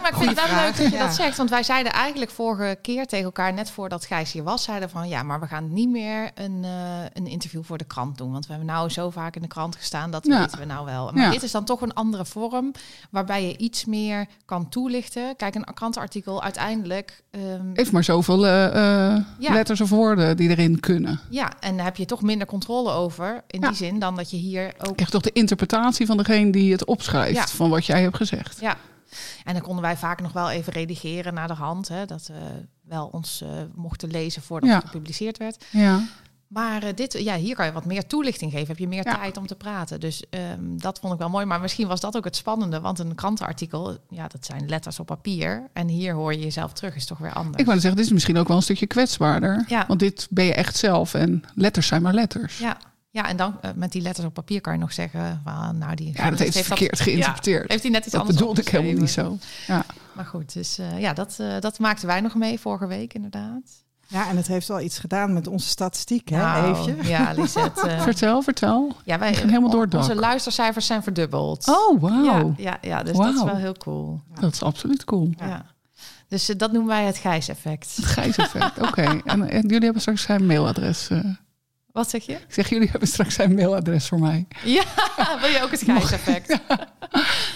maar 0.00 0.10
ik 0.10 0.14
vind 0.16 0.30
het 0.38 0.50
wel 0.50 0.60
leuk 0.64 0.76
dat 0.76 0.86
je 0.90 0.96
Ja. 0.96 1.04
dat 1.06 1.14
zegt. 1.14 1.36
Want 1.36 1.50
wij 1.50 1.62
zeiden 1.62 1.92
eigenlijk 1.92 2.30
vorige 2.30 2.78
keer 2.82 3.06
tegen 3.06 3.24
elkaar, 3.24 3.52
net 3.52 3.70
voordat 3.70 4.04
Gijs 4.04 4.32
hier 4.32 4.42
was, 4.42 4.62
zeiden 4.62 4.90
van 4.90 5.08
ja, 5.08 5.22
maar 5.22 5.40
we 5.40 5.46
gaan 5.46 5.72
niet 5.72 5.88
meer 5.90 6.30
een, 6.34 6.60
eh, 6.64 6.70
een 7.12 7.26
interview 7.26 7.62
voor 7.64 7.78
de 7.78 7.84
krant 7.84 8.18
doen. 8.18 8.32
Want 8.32 8.46
we 8.46 8.52
hebben 8.52 8.70
nou 8.72 8.88
zo 8.88 9.10
vaak 9.10 9.36
in 9.36 9.42
de 9.42 9.48
krant 9.48 9.76
gestaan, 9.76 10.10
dat 10.10 10.26
Ja. 10.26 10.38
weten 10.40 10.58
we 10.58 10.64
nou 10.64 10.84
wel. 10.84 11.10
Maar 11.12 11.22
Ja. 11.24 11.30
dit 11.30 11.42
is 11.42 11.50
dan 11.50 11.64
toch 11.64 11.80
een 11.80 11.94
andere 11.94 12.24
vorm, 12.24 12.72
waarbij 13.10 13.46
je 13.46 13.56
iets 13.56 13.84
meer 13.84 14.26
kan 14.44 14.68
toelichten. 14.68 15.36
Kijk, 15.36 15.54
een 15.54 15.66
krantenartikel 15.74 16.42
uiteindelijk... 16.42 17.22
ehm, 17.54 17.66
Heeft 17.74 17.92
maar 17.92 18.04
zoveel 18.04 18.46
eh, 18.46 18.66
eh, 18.66 19.22
Ja. 19.38 19.52
letters 19.52 19.80
of 19.80 19.88
woorden 19.88 20.36
die 20.36 20.48
erin 20.48 20.80
kunnen. 20.80 21.20
ja, 21.30 21.52
en 21.60 21.76
daar 21.76 21.84
heb 21.84 21.96
je 21.96 22.04
toch 22.04 22.22
minder 22.22 22.46
controle 22.46 22.90
over, 22.92 23.42
in 23.46 23.60
Ja. 23.60 23.68
die 23.68 23.76
zin, 23.76 23.98
dan 23.98 24.16
dat 24.16 24.30
je 24.30 24.36
hier 24.36 24.72
ook... 24.78 24.94
Krijgt 24.94 25.12
toch 25.12 25.22
de 25.22 25.32
interpretatie 25.32 26.06
van 26.06 26.16
degene 26.16 26.50
die 26.50 26.72
het 26.72 26.84
opschrijft 26.84 27.34
Ja. 27.36 27.46
van 27.46 27.70
wat 27.70 27.86
jij 27.86 28.02
hebt 28.02 28.16
gezegd. 28.16 28.60
Ja, 28.60 28.76
en 29.44 29.52
dan 29.52 29.62
konden 29.62 29.82
wij 29.82 29.96
vaak 29.96 30.20
nog 30.20 30.32
wel 30.32 30.50
even 30.50 30.72
redigeren 30.72 31.34
naar 31.34 31.48
de 31.48 31.54
hand. 31.54 31.88
Hè, 31.88 32.06
dat 32.06 32.26
we 32.26 32.34
wel 32.88 33.08
ons 33.12 33.42
eh, 33.42 33.48
mochten 33.74 34.10
lezen 34.10 34.42
voordat 34.42 34.70
het 34.70 34.84
gepubliceerd 34.84 35.38
werd. 35.38 35.64
Ja. 35.70 36.00
Maar 36.48 36.82
eh, 36.82 36.94
dit, 36.94 37.12
ja, 37.18 37.36
hier 37.36 37.54
kan 37.54 37.66
je 37.66 37.72
wat 37.72 37.84
meer 37.84 38.06
toelichting 38.06 38.50
geven. 38.52 38.66
Heb 38.66 38.78
je 38.78 38.88
meer 38.88 39.04
Ja. 39.06 39.14
tijd 39.16 39.36
om 39.36 39.46
te 39.46 39.54
praten. 39.54 40.00
Dus 40.00 40.24
ehm, 40.30 40.76
dat 40.76 40.98
vond 40.98 41.12
ik 41.12 41.18
wel 41.18 41.28
mooi. 41.28 41.44
Maar 41.44 41.60
misschien 41.60 41.86
was 41.88 42.00
dat 42.00 42.16
ook 42.16 42.24
het 42.24 42.36
spannende. 42.36 42.80
Want 42.80 42.98
een 42.98 43.14
krantenartikel, 43.14 43.96
ja, 44.10 44.28
dat 44.28 44.44
zijn 44.46 44.68
letters 44.68 45.00
op 45.00 45.06
papier. 45.06 45.68
En 45.72 45.88
hier 45.88 46.14
hoor 46.14 46.32
je 46.32 46.38
jezelf 46.40 46.72
terug, 46.72 46.94
is 46.96 47.06
toch 47.06 47.18
weer 47.18 47.32
anders. 47.32 47.56
Ik 47.56 47.66
wou 47.66 47.78
zeggen, 47.78 47.96
dit 47.96 48.06
is 48.06 48.12
misschien 48.12 48.36
ook 48.36 48.48
wel 48.48 48.56
een 48.56 48.62
stukje 48.62 48.86
kwetsbaarder. 48.86 49.64
Ja. 49.68 49.84
Want 49.88 50.00
dit 50.00 50.26
ben 50.30 50.44
je 50.44 50.54
echt 50.54 50.76
zelf 50.76 51.14
en 51.14 51.42
letters 51.54 51.86
zijn 51.86 52.02
maar 52.02 52.14
letters. 52.14 52.58
Ja, 52.58 52.76
ja 53.10 53.28
en 53.28 53.36
dan 53.36 53.60
eh, 53.60 53.70
met 53.74 53.92
die 53.92 54.02
letters 54.02 54.26
op 54.26 54.34
papier 54.34 54.60
kan 54.60 54.72
je 54.72 54.78
nog 54.78 54.92
zeggen... 54.92 55.42
Nou, 55.74 55.94
die, 55.94 56.10
Ja, 56.14 56.30
dat 56.30 56.38
heeft 56.38 56.58
verkeerd 56.62 57.00
geïnterpreteerd. 57.00 57.70
heeft 57.70 57.82
hij 57.82 57.92
net 57.92 58.02
iets 58.02 58.10
dat 58.12 58.20
anders 58.20 58.38
bedoelde 58.38 58.60
ik 58.60 58.68
helemaal 58.68 59.00
niet 59.00 59.10
zo. 59.10 59.38
Ja. 59.66 59.84
Maar 60.12 60.26
goed, 60.26 60.52
dus 60.52 60.78
eh, 60.78 61.00
ja, 61.00 61.12
dat, 61.12 61.36
dat 61.60 61.78
maakten 61.78 62.06
wij 62.06 62.20
nog 62.20 62.34
mee 62.34 62.60
vorige 62.60 62.86
week 62.86 63.14
inderdaad. 63.14 63.82
Ja, 64.14 64.28
en 64.28 64.36
het 64.36 64.46
heeft 64.46 64.68
wel 64.68 64.80
iets 64.80 64.98
gedaan 64.98 65.32
met 65.32 65.46
onze 65.46 65.68
statistiek, 65.68 66.28
hè, 66.28 66.36
Nou, 66.36 66.76
Eefje? 66.78 66.96
Ja, 67.14 67.32
Lisette. 67.36 67.80
eh, 67.88 68.00
Vertel, 68.02 68.42
vertel. 68.42 68.96
ja, 69.04 69.18
wij, 69.18 69.34
ging 69.34 69.48
helemaal 69.50 69.70
door. 69.70 69.88
Onze 69.96 70.14
luistercijfers 70.14 70.86
zijn 70.86 71.02
verdubbeld. 71.02 71.68
Oh, 71.68 72.00
wauw. 72.00 72.22
Ja, 72.22 72.54
ja, 72.56 72.78
ja, 72.80 73.02
dus 73.02 73.16
dat 73.16 73.34
is 73.34 73.42
wel 73.42 73.56
heel 73.56 73.74
cool. 73.74 74.20
Dat 74.40 74.52
is 74.52 74.62
absoluut 74.62 75.04
cool. 75.04 75.30
Ja. 75.38 75.64
Dus 76.28 76.48
eh, 76.48 76.58
dat 76.58 76.72
noemen 76.72 76.90
wij 76.90 77.04
het 77.04 77.16
Gijs-effect. 77.18 77.96
Het 77.96 78.04
Gijs-effect, 78.04 78.80
oké. 78.80 79.02
En, 79.24 79.50
en 79.50 79.60
jullie 79.66 79.84
hebben 79.84 80.00
straks 80.00 80.22
zijn 80.22 80.46
mailadres. 80.46 81.08
eh. 81.10 81.18
Wat 81.92 82.10
zeg 82.10 82.26
je? 82.26 82.32
ik 82.32 82.46
zeg, 82.48 82.68
jullie 82.68 82.88
hebben 82.90 83.08
straks 83.08 83.34
zijn 83.34 83.54
mailadres 83.54 84.08
voor 84.08 84.18
mij. 84.20 84.46
Ja, 84.64 84.82
wil 85.40 85.50
je 85.50 85.60
ook 85.62 85.70
het 85.70 85.82
Gijs-effect? 85.82 86.58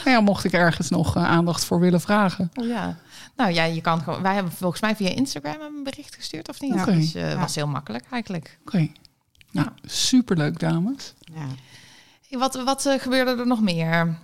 Nou 0.05 0.17
ja, 0.17 0.21
mocht 0.21 0.45
ik 0.45 0.53
ergens 0.53 0.89
nog 0.89 1.17
aandacht 1.17 1.65
voor 1.65 1.81
willen 1.81 2.01
vragen. 2.01 2.51
Ja. 2.53 2.97
Nou 3.39 3.53
ja, 3.53 3.65
je 3.65 3.81
kan 3.81 4.01
gewoon. 4.01 4.23
Wij 4.23 4.35
hebben 4.35 4.53
volgens 4.53 4.81
mij 4.81 4.97
via 4.97 5.09
Instagram 5.09 5.61
een 5.61 5.83
bericht 5.85 6.15
gestuurd 6.15 6.49
of 6.49 6.61
niet? 6.61 6.73
Oké. 6.75 6.95
Dus 6.95 7.15
eh 7.15 7.31
Ja. 7.33 7.39
was 7.39 7.55
heel 7.55 7.67
makkelijk 7.69 8.05
eigenlijk. 8.11 8.59
Oké. 8.63 8.89
Nou, 9.51 9.69
superleuk, 9.83 10.59
dames. 10.59 11.15
Ja. 11.21 11.47
Hey, 12.29 12.39
Wat, 12.39 12.55
wat 12.65 12.87
eh, 12.87 12.99
gebeurde 12.99 13.31
er 13.41 13.47
nog 13.47 13.61
meer? 13.61 14.19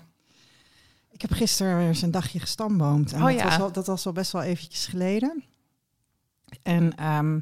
Ik 1.11 1.20
heb 1.20 1.32
gisteren 1.32 1.76
weer 1.78 1.87
eens 1.87 2.02
een 2.02 2.11
dagje 2.11 2.40
gestamboomd. 2.40 3.12
En 3.12 3.20
Oh 3.22 3.26
dat, 3.26 3.34
ja. 3.37 3.44
was 3.44 3.58
al, 3.58 3.72
dat 3.72 3.87
was 3.87 4.06
al 4.06 4.12
best 4.12 4.32
wel 4.32 4.43
eventjes 4.43 4.87
geleden. 4.87 5.44
En 6.62 6.96
ehm, 6.96 7.37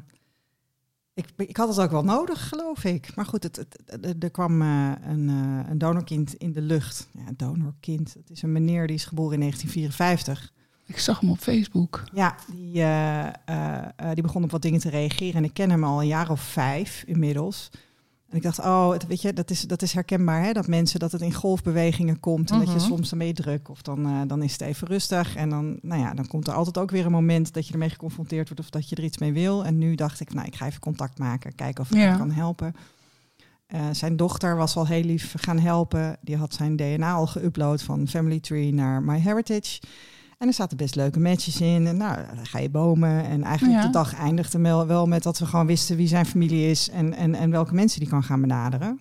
ik, 1.13 1.25
ik 1.37 1.57
had 1.57 1.67
het 1.69 1.79
ook 1.79 1.91
wel 1.91 2.03
nodig, 2.03 2.47
geloof 2.49 2.83
ik. 2.83 3.15
Maar 3.15 3.25
goed, 3.25 3.43
het, 3.43 3.55
het, 3.55 3.79
het- 3.85 4.23
er 4.23 4.31
kwam 4.31 4.61
eh, 4.61 4.91
een, 5.01 5.29
eh, 5.29 5.69
een 5.69 5.77
donorkind 5.77 6.33
in 6.33 6.51
de 6.53 6.61
lucht. 6.61 7.07
Ja, 7.11 7.27
een 7.27 7.37
donorkind. 7.37 8.13
Het 8.13 8.29
is 8.29 8.41
een 8.41 8.51
meneer 8.51 8.87
die 8.87 8.95
is 8.95 9.05
geboren 9.05 9.33
in 9.33 9.39
1954. 9.39 10.51
Ik 10.93 10.99
zag 10.99 11.19
hem 11.19 11.29
op 11.29 11.37
Facebook. 11.39 12.03
Ja, 12.13 12.35
die, 12.55 12.81
eh, 12.81 13.27
eh, 13.27 13.33
eh, 13.95 14.13
die 14.13 14.23
begon 14.23 14.43
op 14.43 14.51
wat 14.51 14.61
dingen 14.61 14.79
te 14.79 14.89
reageren. 14.89 15.33
En 15.35 15.43
ik 15.43 15.53
ken 15.53 15.69
hem 15.69 15.83
al 15.83 16.01
een 16.01 16.07
jaar 16.07 16.29
of 16.29 16.41
vijf 16.41 17.03
inmiddels. 17.07 17.69
En 18.29 18.37
ik 18.37 18.43
dacht, 18.43 18.59
oh, 18.59 18.91
het, 18.91 19.07
weet 19.07 19.21
je, 19.21 19.33
dat 19.33 19.49
is, 19.49 19.61
dat 19.61 19.81
is 19.81 19.93
herkenbaar, 19.93 20.43
hè? 20.43 20.51
Dat 20.51 20.67
mensen, 20.67 20.99
dat 20.99 21.11
het 21.11 21.21
in 21.21 21.33
golfbewegingen 21.33 22.19
komt. 22.19 22.51
En 22.51 22.57
dat 22.59 22.67
je 22.67 22.75
Mhm. 22.75 22.83
soms 22.85 23.09
je 23.09 23.33
druk 23.33 23.69
of 23.69 23.81
dan, 23.81 24.27
dan 24.27 24.43
is 24.43 24.51
het 24.51 24.61
even 24.61 24.87
rustig. 24.87 25.35
En 25.35 25.49
dan, 25.49 25.79
nou 25.81 26.01
ja, 26.01 26.13
dan 26.13 26.27
komt 26.27 26.47
er 26.47 26.53
altijd 26.53 26.77
ook 26.77 26.91
weer 26.91 27.05
een 27.05 27.11
moment 27.11 27.53
dat 27.53 27.67
je 27.67 27.73
ermee 27.73 27.89
geconfronteerd 27.89 28.47
wordt 28.47 28.63
of 28.63 28.69
dat 28.69 28.89
je 28.89 28.95
er 28.95 29.03
iets 29.03 29.17
mee 29.17 29.33
wil. 29.33 29.65
En 29.65 29.77
nu 29.77 29.95
dacht 29.95 30.19
ik, 30.19 30.33
nou, 30.33 30.47
ik 30.47 30.55
ga 30.55 30.65
even 30.65 30.79
contact 30.79 31.17
maken, 31.17 31.55
kijken 31.55 31.83
of 31.83 31.89
ik 31.91 31.97
Ja. 31.97 32.03
hem 32.07 32.17
kan 32.17 32.31
helpen. 32.31 32.75
Zijn 33.91 34.15
dochter 34.15 34.55
was 34.55 34.75
al 34.75 34.87
heel 34.87 35.03
lief 35.03 35.33
gaan 35.37 35.59
helpen. 35.59 36.17
Die 36.21 36.37
had 36.37 36.53
zijn 36.53 36.75
DNA 36.75 37.13
al 37.13 37.27
geüpload 37.37 37.83
van 37.83 38.07
Family 38.07 38.39
Tree 38.39 38.73
naar 38.73 39.01
MyHeritage. 39.03 39.79
En 40.43 40.49
er 40.49 40.55
zaten 40.55 40.77
best 40.77 40.95
leuke 40.95 41.19
matches 41.19 41.61
in. 41.61 41.87
En 41.87 41.97
nou, 41.97 42.17
dan 42.35 42.45
ga 42.45 42.59
je 42.59 42.69
bomen. 42.69 43.23
En 43.25 43.43
eigenlijk 43.43 43.79
Ja. 43.79 43.85
de 43.85 43.91
dag 43.91 44.15
eindigde 44.15 44.59
wel, 44.59 44.87
wel 44.87 45.07
met 45.07 45.23
dat 45.23 45.39
we 45.39 45.45
gewoon 45.45 45.65
wisten 45.65 45.95
wie 45.97 46.07
zijn 46.07 46.25
familie 46.25 46.69
is 46.69 46.89
en, 46.89 47.13
en, 47.13 47.35
en 47.35 47.49
welke 47.51 47.73
mensen 47.73 47.99
die 47.99 48.09
kan 48.09 48.23
gaan 48.23 48.41
benaderen. 48.41 48.99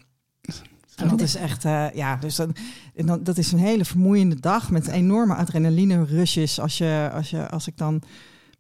En 0.96 1.08
dat 1.08 1.20
is 1.20 1.34
echt, 1.34 1.64
eh, 1.64 1.90
ja, 1.94 2.16
dus 2.16 2.36
dan, 2.36 2.54
dan, 2.94 3.22
dat 3.22 3.38
is 3.38 3.52
een 3.52 3.58
hele 3.58 3.84
vermoeiende 3.84 4.40
dag 4.40 4.70
met 4.70 4.88
enorme 4.88 5.34
adrenaline 5.34 6.04
rushes. 6.04 6.60
Als, 6.60 6.78
je, 6.78 7.10
als, 7.12 7.30
je, 7.30 7.48
als 7.48 7.66
ik 7.66 7.76
dan 7.76 8.02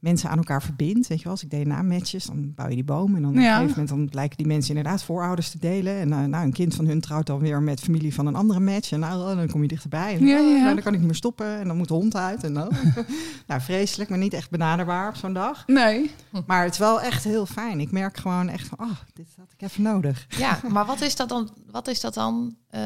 mensen 0.02 0.30
aan 0.30 0.36
elkaar 0.36 0.62
verbind, 0.62 1.06
weet 1.06 1.18
je 1.18 1.24
wel, 1.24 1.32
als 1.32 1.42
ik 1.42 1.50
DNA-matches, 1.50 2.24
dan 2.24 2.54
bouw 2.54 2.68
je 2.68 2.74
die 2.74 2.84
boom. 2.84 3.14
En 3.16 3.22
dan 3.22 3.30
op 3.30 3.36
een 3.36 3.42
Ja. 3.42 3.48
gegeven 3.54 3.70
moment 3.70 3.88
dan 3.88 4.08
blijken 4.08 4.36
die 4.36 4.46
mensen 4.46 4.76
inderdaad 4.76 5.02
voorouders 5.02 5.50
te 5.50 5.58
delen. 5.58 5.94
En 5.96 6.12
eh, 6.12 6.24
nou, 6.24 6.44
een 6.44 6.52
kind 6.52 6.74
van 6.74 6.86
hun 6.86 7.00
trouwt 7.00 7.26
dan 7.26 7.38
weer 7.38 7.62
met 7.62 7.80
familie 7.80 8.14
van 8.14 8.26
een 8.26 8.34
andere 8.34 8.60
match. 8.60 8.92
En 8.92 9.00
nou, 9.00 9.36
dan 9.36 9.48
kom 9.48 9.62
je 9.62 9.68
dichterbij. 9.68 10.14
En 10.14 10.26
Ja, 10.26 10.40
oh, 10.40 10.46
ja. 10.50 10.62
nou, 10.62 10.74
dan 10.74 10.82
kan 10.82 10.92
ik 10.92 10.98
niet 10.98 11.06
meer 11.08 11.16
stoppen. 11.16 11.58
En 11.58 11.66
dan 11.66 11.76
moet 11.76 11.88
de 11.88 11.94
hond 11.94 12.16
uit. 12.16 12.44
En 12.44 12.54
dan, 12.54 12.70
nou, 13.46 13.60
vreselijk, 13.60 14.10
maar 14.10 14.18
niet 14.18 14.32
echt 14.34 14.50
benaderbaar 14.50 15.08
op 15.08 15.14
zo'n 15.14 15.32
dag. 15.32 15.66
Nee. 15.66 16.10
Maar 16.46 16.62
het 16.64 16.72
is 16.72 16.78
wel 16.78 17.00
echt 17.00 17.24
heel 17.24 17.46
fijn. 17.46 17.80
Ik 17.80 17.90
merk 17.90 18.16
gewoon 18.16 18.48
echt 18.48 18.68
van, 18.68 18.78
oh, 18.80 18.90
dit 19.12 19.26
had 19.36 19.52
ik 19.52 19.62
even 19.62 19.82
nodig. 19.82 20.26
Ja, 20.38 20.60
maar 20.68 20.86
wat 20.86 21.00
is 21.00 21.16
dat 21.16 21.28
dan? 21.28 21.50
Wat 21.70 21.88
is 21.88 22.00
dat 22.00 22.14
dan 22.14 22.56
eh, 22.68 22.80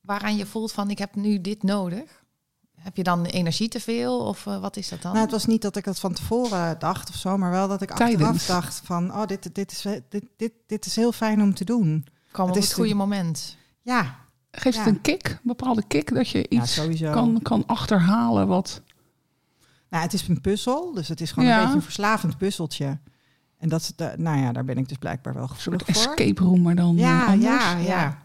waaraan 0.00 0.36
je 0.36 0.46
voelt 0.46 0.72
van 0.72 0.90
ik 0.90 0.98
heb 0.98 1.14
nu 1.14 1.40
dit 1.40 1.62
nodig? 1.62 2.24
Heb 2.86 2.96
je 2.96 3.02
dan 3.02 3.24
energie 3.24 3.68
te 3.68 3.80
veel 3.80 4.18
of 4.20 4.46
eh, 4.46 4.58
wat 4.60 4.76
is 4.76 4.88
dat 4.88 5.02
dan? 5.02 5.10
Nou, 5.12 5.22
het 5.24 5.32
was 5.32 5.46
niet 5.46 5.62
dat 5.62 5.76
ik 5.76 5.84
dat 5.84 5.98
van 5.98 6.12
tevoren 6.12 6.78
dacht 6.78 7.08
of 7.08 7.14
zo, 7.14 7.36
maar 7.38 7.50
wel 7.50 7.68
dat 7.68 7.82
ik 7.82 7.90
Tijdens. 7.94 8.22
achteraf 8.28 8.46
dacht 8.46 8.80
van, 8.84 9.12
oh, 9.14 9.26
dit, 9.26 9.54
dit, 9.54 9.72
is, 9.72 9.82
dit, 10.08 10.24
dit, 10.36 10.52
dit 10.66 10.86
is 10.86 10.96
heel 10.96 11.12
fijn 11.12 11.42
om 11.42 11.54
te 11.54 11.64
doen. 11.64 12.06
Kwam 12.30 12.48
op 12.48 12.54
het 12.54 12.62
het 12.62 12.70
is 12.70 12.76
goede 12.76 12.90
de- 12.90 12.96
moment. 12.96 13.56
Ja, 13.82 14.16
Geeft 14.50 14.78
het 14.78 14.86
een 14.86 15.00
kick? 15.00 15.28
Een 15.28 15.38
bepaalde 15.42 15.82
kick 15.86 16.14
dat 16.14 16.28
je 16.28 16.48
iets 16.48 16.74
sowieso. 16.74 17.12
kan, 17.12 17.40
kan 17.42 17.62
achterhalen 17.66 18.46
wat... 18.46 18.82
Nou, 19.90 20.02
het 20.02 20.12
is 20.12 20.28
een 20.28 20.40
puzzel, 20.40 20.92
dus 20.94 21.08
het 21.08 21.20
is 21.20 21.32
gewoon 21.32 21.48
Ja. 21.48 21.54
een 21.56 21.60
beetje 21.60 21.76
een 21.76 21.82
verslavend 21.82 22.38
puzzeltje. 22.38 22.98
En 23.58 23.68
dat, 23.68 23.92
nou 24.16 24.38
ja, 24.38 24.52
daar 24.52 24.64
ben 24.64 24.78
ik 24.78 24.88
dus 24.88 24.98
blijkbaar 24.98 25.34
wel 25.34 25.42
Een 25.42 25.48
soort 25.48 25.82
gevoelig 25.82 26.02
voor. 26.04 26.12
escape 26.16 26.42
room, 26.42 26.62
maar 26.62 26.74
dan 26.74 26.96
Ja, 26.96 27.24
anders. 27.26 27.42
ja, 27.64 27.76
ja. 27.76 28.18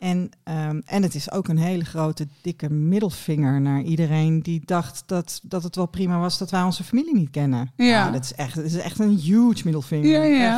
En, 0.00 0.30
ehm, 0.44 0.80
en 0.84 1.02
het 1.02 1.14
is 1.14 1.30
ook 1.30 1.48
een 1.48 1.58
hele 1.58 1.84
grote, 1.84 2.26
dikke 2.42 2.70
middelvinger 2.70 3.60
naar 3.60 3.82
iedereen 3.82 4.42
die 4.42 4.62
dacht 4.64 5.02
dat, 5.06 5.40
dat 5.42 5.62
het 5.62 5.76
wel 5.76 5.86
prima 5.86 6.18
was 6.18 6.38
dat 6.38 6.50
wij 6.50 6.62
onze 6.62 6.84
familie 6.84 7.14
niet 7.14 7.30
kennen. 7.30 7.72
Ja. 7.76 8.00
Nou, 8.00 8.12
dat, 8.12 8.24
is 8.24 8.34
echt, 8.34 8.54
dat 8.54 8.64
is 8.64 8.74
echt 8.76 8.98
een 8.98 9.16
huge 9.18 9.60
middelvinger. 9.64 10.08
Ja, 10.10 10.22
ja. 10.22 10.56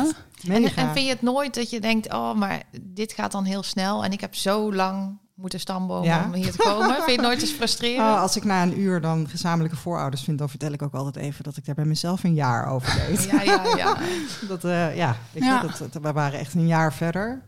Echt 0.49 0.75
En, 0.75 0.93
vind 0.93 1.05
je 1.05 1.11
het 1.11 1.21
nooit 1.21 1.53
dat 1.55 1.69
je 1.69 1.79
denkt, 1.79 2.13
oh, 2.13 2.33
maar 2.35 2.63
dit 2.81 3.13
gaat 3.13 3.31
dan 3.31 3.43
heel 3.43 3.63
snel 3.63 4.03
en 4.03 4.11
ik 4.11 4.21
heb 4.21 4.35
zo 4.35 4.73
lang 4.73 5.17
moeten 5.35 5.59
stambomen 5.59 6.07
Ja. 6.07 6.25
om 6.25 6.33
hier 6.33 6.51
te 6.51 6.57
komen? 6.57 6.93
vind 6.95 7.05
je 7.05 7.11
het 7.11 7.21
nooit 7.21 7.41
eens 7.41 7.51
frustrerend? 7.51 8.09
Oh, 8.09 8.21
als 8.21 8.35
ik 8.35 8.43
na 8.43 8.63
een 8.63 8.79
uur 8.79 9.01
dan 9.01 9.29
gezamenlijke 9.29 9.77
voorouders 9.77 10.23
vind, 10.23 10.37
dan 10.37 10.49
vertel 10.49 10.71
ik 10.71 10.81
ook 10.81 10.93
altijd 10.93 11.15
even 11.25 11.43
dat 11.43 11.57
ik 11.57 11.65
daar 11.65 11.75
bij 11.75 11.85
mezelf 11.85 12.23
een 12.23 12.33
jaar 12.33 12.67
over 12.67 13.07
deed. 13.07 13.23
Ja, 13.23 13.41
ja, 13.41 13.75
ja. 13.77 13.97
Dat, 14.47 14.63
eh, 14.63 14.95
ja, 14.95 15.15
dat, 15.61 15.77
dat- 15.91 16.01
we 16.03 16.11
waren 16.11 16.39
echt 16.39 16.53
een 16.53 16.67
jaar 16.67 16.93
verder. 16.93 17.41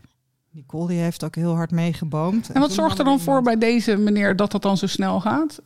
Nicole 0.56 0.86
die 0.88 0.98
heeft 0.98 1.24
ook 1.24 1.34
heel 1.34 1.54
hard 1.54 1.70
meegeboomd. 1.70 2.50
En 2.50 2.60
wat 2.60 2.72
zorgt 2.72 2.98
er 2.98 3.04
dan 3.04 3.20
voor 3.20 3.42
bij 3.42 3.58
deze 3.58 3.96
meneer 3.96 4.36
dat 4.36 4.50
dat 4.50 4.62
dan 4.62 4.76
zo 4.76 4.86
snel 4.86 5.20
gaat? 5.20 5.60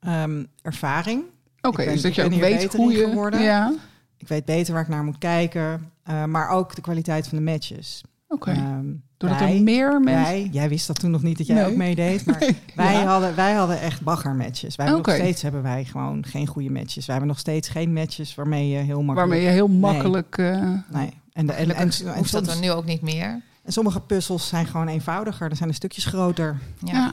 Ehm, 0.00 0.44
ervaring. 0.62 1.22
Oké, 1.60 1.84
dus 1.84 2.02
dat 2.02 2.14
je 2.14 2.24
ook 2.24 2.30
weet 2.34 2.56
beter 2.58 2.78
hoe 2.78 2.92
je... 2.92 3.04
geworden. 3.08 3.42
Ja, 3.42 3.72
Ik 4.16 4.28
weet 4.28 4.44
beter 4.44 4.72
waar 4.72 4.82
ik 4.82 4.88
naar 4.88 5.04
moet 5.04 5.18
kijken. 5.18 5.90
eh, 6.02 6.24
maar 6.24 6.48
ook 6.48 6.74
de 6.74 6.80
kwaliteit 6.80 7.28
van 7.28 7.38
de 7.38 7.44
matches. 7.50 8.02
oké. 8.28 8.50
Ehm, 8.50 8.84
Doordat 9.16 9.38
wij- 9.38 9.56
er 9.56 9.62
meer 9.62 10.00
mensen... 10.00 10.22
Wij, 10.22 10.48
jij 10.52 10.68
wist 10.68 10.86
dat 10.86 11.00
toen 11.00 11.10
nog 11.10 11.22
niet 11.22 11.38
dat 11.38 11.46
jij 11.46 11.56
Nee. 11.56 11.66
ook 11.66 11.76
meedeed. 11.76 12.26
Maar 12.26 12.38
wij, 12.74 12.92
Ja. 12.92 13.04
hadden, 13.04 13.34
wij 13.36 13.52
hadden 13.52 13.80
echt 13.80 14.02
baggermatches. 14.02 14.76
Wij 14.76 14.86
hebben 14.86 15.04
Oké. 15.04 15.10
nog 15.16 15.20
steeds 15.26 15.42
hebben 15.42 15.62
wij 15.62 15.84
gewoon 15.84 16.24
geen 16.26 16.46
goede 16.46 16.70
matches. 16.70 17.06
Wij 17.06 17.14
hebben 17.16 17.28
nog 17.28 17.38
steeds 17.38 17.68
geen 17.68 17.92
matches 17.92 18.34
waarmee 18.34 18.68
je 18.68 18.76
heel 18.78 19.02
makkelijk... 19.02 19.16
Waarmee 19.18 19.42
je 19.42 19.48
heel 19.48 19.68
makkelijk... 19.68 20.38
eh, 20.38 20.70
Nee. 20.90 21.12
En, 21.32 21.46
de, 21.46 21.52
en, 21.52 21.74
en, 21.74 21.92
Gelukkig 21.92 22.00
en, 22.12 22.14
hoeft 22.18 22.32
dat 22.32 22.48
er 22.48 22.60
nu 22.60 22.70
ook 22.70 22.84
niet 22.84 23.02
meer. 23.02 23.40
En 23.68 23.74
sommige 23.74 24.00
puzzels 24.00 24.48
zijn 24.48 24.66
gewoon 24.66 24.88
eenvoudiger. 24.88 25.50
Er 25.50 25.56
zijn 25.56 25.68
de 25.68 25.74
stukjes 25.74 26.04
groter. 26.04 26.58
Ja. 26.84 26.92
ja. 26.92 27.10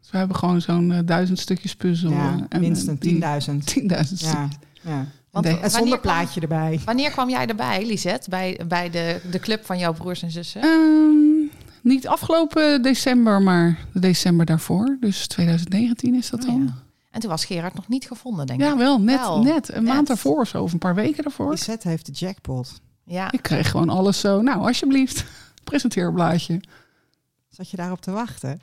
Dus 0.00 0.10
we 0.10 0.18
hebben 0.18 0.36
gewoon 0.36 0.60
zo'n 0.60 0.92
eh, 0.92 0.98
duizend 1.04 1.38
stukjes 1.38 1.76
puzzel. 1.76 2.10
Ja, 2.10 2.16
eh, 2.26 2.32
en, 2.32 2.46
eh, 2.48 2.60
minstens 2.60 3.00
die- 3.00 3.10
10.000. 3.12 3.66
10.000 3.66 4.20
Ja, 4.20 4.48
ja. 4.82 5.06
Want 5.30 5.44
Nee. 5.44 5.54
En 5.54 5.60
wanneer 5.60 5.70
zonder 5.80 5.98
kwam- 5.98 6.00
plaatje 6.14 6.40
erbij. 6.40 6.80
Wanneer 6.84 7.10
kwam 7.10 7.28
jij 7.30 7.46
erbij, 7.46 7.86
Lisette? 7.86 8.30
Bij, 8.30 8.60
bij 8.68 8.90
de, 8.90 9.20
de 9.30 9.38
club 9.38 9.64
van 9.66 9.78
jouw 9.78 9.92
broers 9.92 10.22
en 10.22 10.30
zussen? 10.30 10.60
Ehm, 10.62 11.56
niet 11.82 12.06
afgelopen 12.08 12.82
december, 12.82 13.42
maar 13.42 13.78
de 13.92 14.00
december 14.00 14.46
daarvoor. 14.46 14.96
Dus 15.00 15.26
2019 15.26 16.14
is 16.14 16.30
dat 16.30 16.40
Oh, 16.40 16.46
dan. 16.46 16.64
ja. 16.66 16.74
En 17.10 17.20
toen 17.20 17.30
was 17.30 17.44
Gerard 17.44 17.74
nog 17.74 17.88
niet 17.88 18.06
gevonden, 18.06 18.46
denk 18.46 18.60
Ja, 18.60 18.72
ik. 18.72 18.78
wel. 18.78 19.00
Net, 19.00 19.18
Wel, 19.20 19.42
net 19.42 19.68
een 19.74 19.84
net. 19.84 19.94
maand 19.94 20.06
daarvoor 20.06 20.40
of 20.40 20.48
zo. 20.48 20.62
Of 20.62 20.72
een 20.72 20.78
paar 20.78 20.94
weken 20.94 21.22
daarvoor. 21.22 21.58
Set 21.58 21.82
heeft 21.82 22.06
de 22.06 22.12
jackpot. 22.12 22.80
Ja. 23.04 23.32
Ik 23.32 23.42
kreeg 23.42 23.70
gewoon 23.70 23.88
alles 23.88 24.20
zo. 24.20 24.40
Nou, 24.42 24.58
alsjeblieft. 24.66 25.24
Presenteerblaadje. 25.68 26.60
Zat 27.48 27.70
je 27.70 27.76
daarop 27.76 28.00
te 28.00 28.10
wachten? 28.10 28.60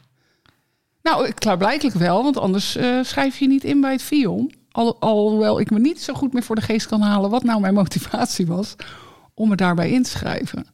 Nou, 1.01 1.27
ik- 1.27 1.35
klaarblijkelijk 1.35 1.95
wel. 1.95 2.24
Want 2.24 2.38
anders 2.38 2.75
eh, 2.75 3.00
schrijf 3.03 3.38
je 3.38 3.47
niet 3.47 3.63
in 3.63 3.81
bij 3.81 3.91
het 3.91 4.01
FIOM. 4.01 4.50
Al, 4.71 5.00
alhoewel 5.00 5.59
ik 5.59 5.71
me 5.71 5.79
niet 5.79 6.01
zo 6.01 6.13
goed 6.13 6.33
meer 6.33 6.43
voor 6.43 6.55
de 6.55 6.62
geest 6.62 6.88
kan 6.88 7.01
halen... 7.01 7.29
wat 7.29 7.43
nou 7.43 7.59
mijn 7.62 7.74
motivatie 7.83 8.47
was 8.47 8.75
om 9.33 9.50
me 9.50 9.55
daarbij 9.55 9.89
in 9.91 10.03
te 10.03 10.09
schrijven. 10.09 10.65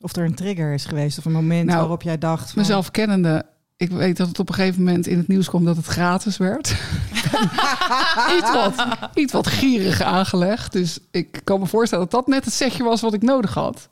Of 0.00 0.16
er 0.16 0.24
een 0.24 0.34
trigger 0.34 0.72
is 0.72 0.84
geweest 0.84 1.18
of 1.18 1.24
een 1.24 1.32
moment 1.32 1.66
Nou, 1.66 1.78
waarop 1.78 2.02
jij 2.02 2.18
dacht... 2.18 2.50
Van, 2.50 2.60
Mezelf 2.62 2.90
kennende, 2.90 3.46
ik 3.76 3.90
weet 3.90 4.16
dat 4.16 4.28
het 4.28 4.38
op 4.38 4.48
een 4.48 4.54
gegeven 4.54 4.82
moment 4.82 5.06
in 5.06 5.18
het 5.18 5.28
nieuws 5.28 5.48
kwam 5.48 5.64
dat 5.64 5.76
het 5.76 5.86
gratis 5.86 6.36
werd. 6.36 6.68
iets, 8.38 8.52
wat, 8.52 8.86
iets 9.14 9.32
wat 9.32 9.46
gierig 9.46 10.02
aangelegd. 10.02 10.72
Dus 10.72 10.98
ik 11.10 11.40
kan 11.44 11.60
me 11.60 11.66
voorstellen 11.66 12.04
dat 12.04 12.20
dat 12.20 12.26
net 12.34 12.44
het 12.44 12.54
setje 12.54 12.82
was 12.82 13.00
wat 13.00 13.14
ik 13.14 13.22
nodig 13.22 13.54
had. 13.54 13.88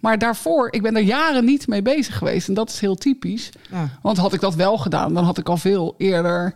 Maar 0.00 0.18
daarvoor, 0.18 0.72
ik 0.72 0.82
ben 0.82 0.96
er 0.96 1.02
jaren 1.02 1.44
niet 1.44 1.66
mee 1.66 1.82
bezig 1.82 2.18
geweest. 2.18 2.48
En 2.48 2.54
dat 2.54 2.68
is 2.68 2.80
heel 2.80 2.94
typisch. 2.94 3.50
Ja. 3.70 3.88
Want 4.02 4.16
had 4.16 4.32
ik 4.32 4.40
dat 4.40 4.54
wel 4.54 4.78
gedaan, 4.78 5.14
dan 5.14 5.24
had 5.24 5.38
ik 5.38 5.48
al 5.48 5.56
veel 5.56 5.94
eerder 5.98 6.54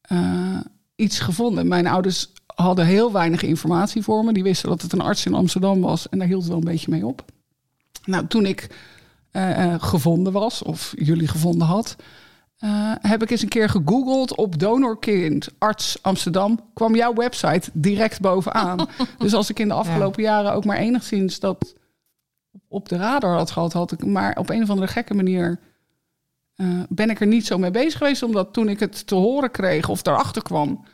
eh, 0.00 0.58
iets 0.96 1.20
gevonden. 1.20 1.68
Mijn 1.68 1.86
ouders 1.86 2.32
hadden 2.46 2.86
heel 2.86 3.12
weinig 3.12 3.42
informatie 3.42 4.02
voor 4.02 4.24
me. 4.24 4.32
Die 4.32 4.42
wisten 4.42 4.68
dat 4.68 4.82
het 4.82 4.92
een 4.92 5.00
arts 5.00 5.26
in 5.26 5.34
Amsterdam 5.34 5.80
was. 5.80 6.08
En 6.08 6.18
daar 6.18 6.26
hield 6.26 6.40
het 6.40 6.50
wel 6.50 6.58
een 6.58 6.64
beetje 6.64 6.90
mee 6.90 7.06
op. 7.06 7.24
Nou, 8.04 8.26
toen 8.26 8.46
ik 8.46 8.76
eh, 9.30 9.64
eh, 9.64 9.82
gevonden 9.82 10.32
was, 10.32 10.62
of 10.62 10.92
jullie 10.96 11.28
gevonden 11.28 11.66
had... 11.66 11.96
heb 13.00 13.22
ik 13.22 13.30
eens 13.30 13.42
een 13.42 13.48
keer 13.48 13.68
gegoogeld 13.68 14.36
op 14.36 14.58
donorkind, 14.58 15.48
arts 15.58 15.98
Amsterdam... 16.00 16.60
kwam 16.74 16.96
jouw 16.96 17.14
website 17.14 17.70
direct 17.72 18.20
bovenaan. 18.20 18.86
dus 19.18 19.34
als 19.34 19.50
ik 19.50 19.58
in 19.58 19.68
de 19.68 19.74
afgelopen 19.74 20.22
jaren 20.22 20.52
ook 20.52 20.64
maar 20.64 20.76
enigszins 20.76 21.40
dat 21.40 21.74
op 22.72 22.88
de 22.88 22.96
radar 22.96 23.36
had 23.36 23.50
gehad... 23.50 23.72
had 23.72 23.92
ik 23.92 24.04
maar 24.06 24.36
op 24.38 24.50
een 24.50 24.62
of 24.62 24.70
andere 24.70 24.88
gekke 24.88 25.14
manier... 25.14 25.58
eh, 26.54 26.80
ben 26.88 27.10
ik 27.10 27.20
er 27.20 27.26
niet 27.26 27.46
zo 27.46 27.58
mee 27.58 27.70
bezig 27.70 27.98
geweest. 27.98 28.22
Omdat 28.22 28.52
toen 28.52 28.68
ik 28.68 28.80
het 28.80 29.06
te 29.06 29.14
horen 29.14 29.50
kreeg 29.50 29.88
of 29.88 30.02
daarachter 30.02 30.42
kwam... 30.42 30.84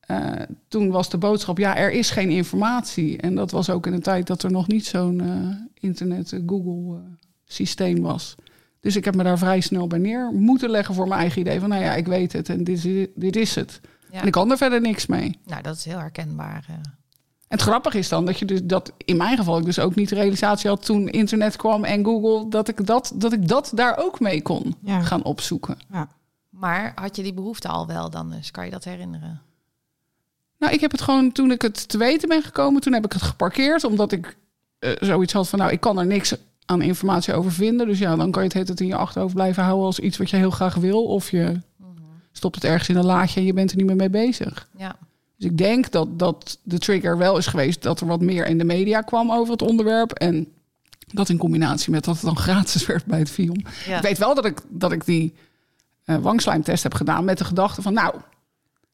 eh, 0.00 0.30
toen 0.68 0.90
was 0.90 1.10
de 1.10 1.18
boodschap, 1.18 1.58
ja, 1.58 1.76
er 1.76 1.90
is 1.90 2.10
geen 2.10 2.30
informatie. 2.30 3.18
En 3.18 3.34
dat 3.34 3.50
was 3.50 3.70
ook 3.70 3.86
in 3.86 3.92
een 3.92 4.02
tijd 4.02 4.26
dat 4.26 4.42
er 4.42 4.50
nog 4.50 4.66
niet 4.66 4.86
zo'n 4.86 5.20
eh, 5.20 5.48
internet-Google-systeem 5.74 8.00
was. 8.02 8.34
Dus 8.80 8.96
ik 8.96 9.04
heb 9.04 9.14
me 9.14 9.22
daar 9.22 9.38
vrij 9.38 9.60
snel 9.60 9.86
bij 9.86 9.98
neer 9.98 10.30
moeten 10.32 10.70
leggen 10.70 10.94
voor 10.94 11.08
mijn 11.08 11.20
eigen 11.20 11.40
idee. 11.40 11.60
Van, 11.60 11.68
nou 11.68 11.82
ja, 11.82 11.94
ik 11.94 12.06
weet 12.06 12.32
het 12.32 12.48
en 12.48 12.64
dit, 12.64 12.84
is- 12.84 13.06
dit 13.14 13.36
is 13.36 13.54
het. 13.54 13.80
Ja. 14.10 14.20
En 14.20 14.26
ik 14.26 14.32
kan 14.32 14.50
er 14.50 14.56
verder 14.56 14.80
niks 14.80 15.06
mee. 15.06 15.38
Nou, 15.46 15.62
dat 15.62 15.76
is 15.76 15.84
heel 15.84 15.98
herkenbaar. 15.98 16.66
En 17.54 17.60
het 17.60 17.68
grappige 17.68 17.98
is 17.98 18.08
dan 18.08 18.26
dat 18.26 18.38
je 18.38 18.44
dus 18.44 18.60
dat 18.64 18.92
in 19.04 19.16
mijn 19.16 19.36
geval 19.36 19.58
ik 19.58 19.64
dus 19.64 19.78
ook 19.78 19.94
niet 19.94 20.08
de 20.08 20.14
realisatie 20.14 20.68
had 20.70 20.84
toen 20.84 21.08
internet 21.08 21.56
kwam 21.56 21.84
en 21.84 22.04
Google 22.04 22.48
dat 22.50 22.68
ik 22.68 22.86
dat, 22.86 23.12
dat 23.14 23.32
ik 23.32 23.48
dat 23.48 23.72
daar 23.74 23.96
ook 23.98 24.20
mee 24.20 24.42
kon 24.42 24.74
Ja. 24.80 25.00
gaan 25.02 25.22
opzoeken. 25.22 25.78
Ja. 25.92 26.08
Maar 26.50 26.92
had 26.94 27.16
je 27.16 27.22
die 27.22 27.34
behoefte 27.34 27.68
al 27.68 27.86
wel 27.86 28.10
dan 28.10 28.30
dus? 28.30 28.50
Kan 28.50 28.64
je 28.64 28.70
dat 28.70 28.84
herinneren? 28.84 29.40
Nou, 30.58 30.72
ik 30.72 30.80
heb 30.80 30.90
het 30.90 31.00
gewoon 31.00 31.32
toen 31.32 31.50
ik 31.50 31.62
het 31.62 31.88
te 31.88 31.98
weten 31.98 32.28
ben 32.28 32.42
gekomen, 32.42 32.80
toen 32.80 32.92
heb 32.92 33.04
ik 33.04 33.12
het 33.12 33.22
geparkeerd 33.22 33.84
omdat 33.84 34.12
ik 34.12 34.36
eh, 34.78 34.90
zoiets 35.00 35.32
had 35.32 35.48
van 35.48 35.58
nou, 35.58 35.70
ik 35.72 35.80
kan 35.80 35.98
er 35.98 36.06
niks 36.06 36.34
aan 36.66 36.82
informatie 36.82 37.34
over 37.34 37.52
vinden. 37.52 37.86
Dus 37.86 37.98
ja, 37.98 38.16
dan 38.16 38.30
kan 38.30 38.42
je 38.42 38.48
het 38.48 38.52
hele 38.56 38.66
tijd 38.66 38.80
in 38.80 38.86
je 38.86 38.96
achterhoofd 38.96 39.34
blijven 39.34 39.62
houden 39.62 39.86
als 39.86 39.98
iets 39.98 40.16
wat 40.18 40.30
je 40.30 40.36
heel 40.36 40.50
graag 40.50 40.74
wil. 40.74 41.04
Of 41.04 41.30
je 41.30 41.60
stopt 42.32 42.54
het 42.54 42.64
ergens 42.64 42.88
in 42.88 42.96
een 42.96 43.04
laadje 43.04 43.40
en 43.40 43.46
je 43.46 43.52
bent 43.52 43.70
er 43.70 43.76
niet 43.76 43.86
meer 43.86 43.96
mee 43.96 44.10
bezig. 44.10 44.68
Ja. 44.76 44.96
Dus 45.44 45.52
ik 45.52 45.58
denk 45.58 45.90
dat, 45.90 46.18
dat 46.18 46.58
de 46.62 46.78
trigger 46.78 47.18
wel 47.18 47.38
is 47.38 47.46
geweest 47.46 47.82
dat 47.82 48.00
er 48.00 48.06
wat 48.06 48.20
meer 48.20 48.46
in 48.46 48.58
de 48.58 48.64
media 48.64 49.00
kwam 49.00 49.32
over 49.32 49.52
het 49.52 49.62
onderwerp. 49.62 50.12
En 50.12 50.48
dat 51.06 51.28
in 51.28 51.36
combinatie 51.38 51.90
met 51.90 52.04
dat 52.04 52.14
het 52.14 52.24
dan 52.24 52.36
gratis 52.36 52.86
werd 52.92 53.04
bij 53.04 53.18
het 53.18 53.30
film. 53.30 53.56
Ja. 53.86 53.96
Ik 53.96 54.02
weet 54.02 54.18
wel 54.18 54.34
dat 54.34 54.44
ik, 54.44 54.60
dat 54.68 54.92
ik 54.92 55.04
die 55.04 55.34
eh, 56.04 56.16
wangslijmtest 56.16 56.82
heb 56.82 56.94
gedaan 56.94 57.24
met 57.24 57.38
de 57.38 57.44
gedachte 57.44 57.82
van 57.82 57.92
nou, 57.92 58.14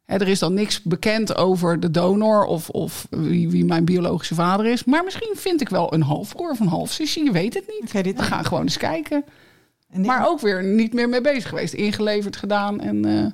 hè, 0.04 0.16
er 0.16 0.28
is 0.28 0.38
dan 0.38 0.54
niks 0.54 0.83
bekend 0.83 1.37
over 1.37 1.80
de 1.80 1.90
donor 1.90 2.45
of, 2.45 2.69
of 2.69 3.07
wie, 3.11 3.49
wie 3.49 3.64
mijn 3.64 3.85
biologische 3.85 4.35
vader 4.35 4.66
is. 4.66 4.85
Maar 4.85 5.04
misschien 5.04 5.35
vind 5.37 5.61
ik 5.61 5.69
wel 5.69 5.95
een 5.95 6.02
halfbroer 6.02 6.50
of 6.50 6.61
een 6.61 6.66
halfzusje, 6.69 7.25
je 7.25 7.33
weet 7.33 7.54
het 7.54 7.64
niet. 7.80 8.04
Dit, 8.04 8.16
We 8.16 8.23
gaan 8.23 8.45
gewoon 8.45 8.62
eens 8.62 8.76
kijken. 8.76 9.25
en 9.90 10.00
Maar 10.00 10.28
ook 10.28 10.40
weer 10.40 10.64
niet 10.64 10.92
meer 10.92 11.09
mee 11.09 11.21
bezig 11.21 11.49
geweest. 11.49 11.75
Ingeleverd 11.75 12.37
gedaan 12.37 12.80
en... 12.80 13.04
eh, 13.04 13.26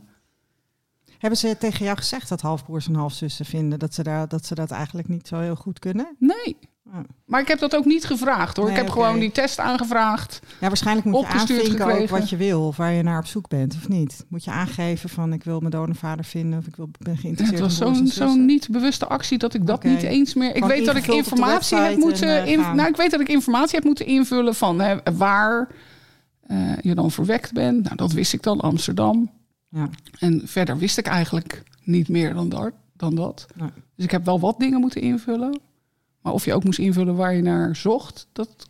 Hebben 1.26 1.44
ze 1.50 1.56
tegen 1.58 1.84
jou 1.84 1.96
gezegd 1.96 2.28
dat 2.28 2.40
halfbroers 2.40 2.86
en 2.88 2.94
halfzussen 2.94 3.44
vinden 3.44 3.78
dat 3.78 3.94
ze, 3.94 4.02
daar, 4.02 4.28
dat 4.28 4.46
ze 4.46 4.54
dat 4.54 4.70
eigenlijk 4.70 5.08
niet 5.08 5.28
zo 5.28 5.38
heel 5.38 5.54
goed 5.56 5.78
kunnen? 5.78 6.16
Nee. 6.18 6.56
Oh. 6.86 6.94
Maar 7.24 7.40
ik 7.40 7.48
heb 7.48 7.58
dat 7.58 7.76
ook 7.76 7.84
niet 7.84 8.04
gevraagd 8.04 8.56
hoor. 8.56 8.66
Nee, 8.66 8.74
ik 8.74 8.80
heb 8.82 8.90
gewoon 8.90 9.18
die 9.18 9.32
test 9.32 9.58
aangevraagd. 9.58 10.40
Ja, 10.60 10.66
waarschijnlijk 10.66 11.06
moet 11.06 11.20
je 11.20 11.26
aanvinken 11.26 12.00
ook 12.00 12.08
wat 12.08 12.30
je 12.30 12.36
wil, 12.36 12.66
of 12.66 12.76
waar 12.76 12.92
je 12.92 13.02
naar 13.02 13.18
op 13.18 13.26
zoek 13.26 13.48
bent, 13.48 13.74
of 13.74 13.88
niet? 13.88 14.24
Moet 14.28 14.44
je 14.44 14.50
aangeven 14.50 15.08
van 15.08 15.32
ik 15.32 15.44
wil 15.44 15.58
mijn 15.58 15.70
donorvader 15.70 16.24
vinden, 16.24 16.58
of 16.58 16.66
ik 16.66 16.76
wil, 16.76 16.88
ben 16.98 17.12
Het 17.12 17.20
geïnteresseerd 17.20 17.60
was 17.60 17.78
broers 17.78 17.98
en 17.98 18.06
zo'n 18.06 18.12
zo'n 18.14 18.26
zussen? 18.26 18.46
niet 18.46 18.68
bewuste 18.70 19.06
actie 19.06 19.38
dat 19.38 19.54
ik 19.54 19.66
dat 19.66 19.82
niet 19.82 20.02
eens 20.02 20.34
meer. 20.34 20.56
Ik 20.56 20.64
weet 20.64 20.86
dat 20.86 20.96
ik 20.96 21.06
informatie 21.06 21.78
heb 21.78 21.96
moeten. 21.96 22.28
en, 22.28 22.42
eh, 22.44 22.52
in- 22.52 22.60
nou, 22.76 22.88
ik 22.88 22.96
weet 22.96 23.10
dat 23.10 23.20
ik 23.20 23.28
informatie 23.28 23.74
heb 23.74 23.84
moeten 23.84 24.06
invullen 24.06 24.54
van 24.54 24.80
hè, 24.80 24.96
waar 25.16 25.68
eh, 26.46 26.76
je 26.80 26.94
dan 26.94 27.10
verwekt 27.10 27.52
bent. 27.52 27.82
Nou, 27.82 27.96
dat 27.96 28.12
wist 28.12 28.32
ik 28.32 28.42
dan, 28.42 28.60
Amsterdam. 28.60 29.30
Ja. 29.68 29.88
En 30.18 30.42
verder 30.44 30.78
wist 30.78 30.98
ik 30.98 31.06
eigenlijk 31.06 31.62
niet 31.82 32.08
meer 32.08 32.34
dan 32.34 32.48
dat. 32.48 32.72
Dan 32.96 33.14
dat. 33.14 33.46
Dus 33.94 34.04
ik 34.04 34.10
heb 34.10 34.24
wel 34.24 34.40
wat 34.40 34.58
dingen 34.58 34.80
moeten 34.80 35.00
invullen. 35.00 35.60
Maar 36.22 36.32
of 36.32 36.44
je 36.44 36.54
ook 36.54 36.64
moest 36.64 36.78
invullen 36.78 37.16
waar 37.16 37.34
je 37.34 37.42
naar 37.42 37.76
zocht, 37.76 38.28
dat 38.32 38.68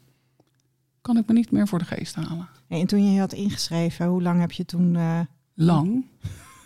kan 1.01 1.17
ik 1.17 1.27
me 1.27 1.33
niet 1.35 1.51
meer 1.51 1.69
voor 1.69 1.79
de 1.79 1.85
geest 1.85 2.15
halen. 2.15 2.49
En 2.69 2.87
toen 2.87 3.05
je 3.05 3.13
je 3.13 3.21
had 3.21 3.33
ingeschreven, 3.33 4.07
hoe 4.07 4.23
lang 4.23 4.41
heb 4.41 4.53
je 4.53 4.65
toen... 4.65 4.97
eh, 4.97 5.21
Lang. 5.55 6.05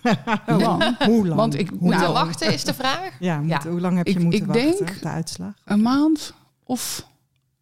Lang. 0.46 0.96
hoe 1.04 1.26
lang? 1.26 1.34
Want 1.40 1.54
ik- 1.58 1.72
Hoe 1.78 1.90
nou, 1.90 2.12
wachten 2.12 2.52
is 2.52 2.64
de 2.64 2.74
vraag. 2.74 3.16
Ja, 3.20 3.40
moet- 3.40 3.48
Ja. 3.50 3.70
hoe 3.70 3.80
lang 3.80 3.96
heb 3.96 4.06
je 4.06 4.12
Ik- 4.12 4.18
moeten 4.22 4.40
ik 4.40 4.46
wachten 4.46 4.76
denk- 4.76 4.90
op 4.96 5.02
de 5.02 5.08
uitslag? 5.08 5.52
Een 5.64 5.82
maand 5.82 6.34
of 6.64 7.06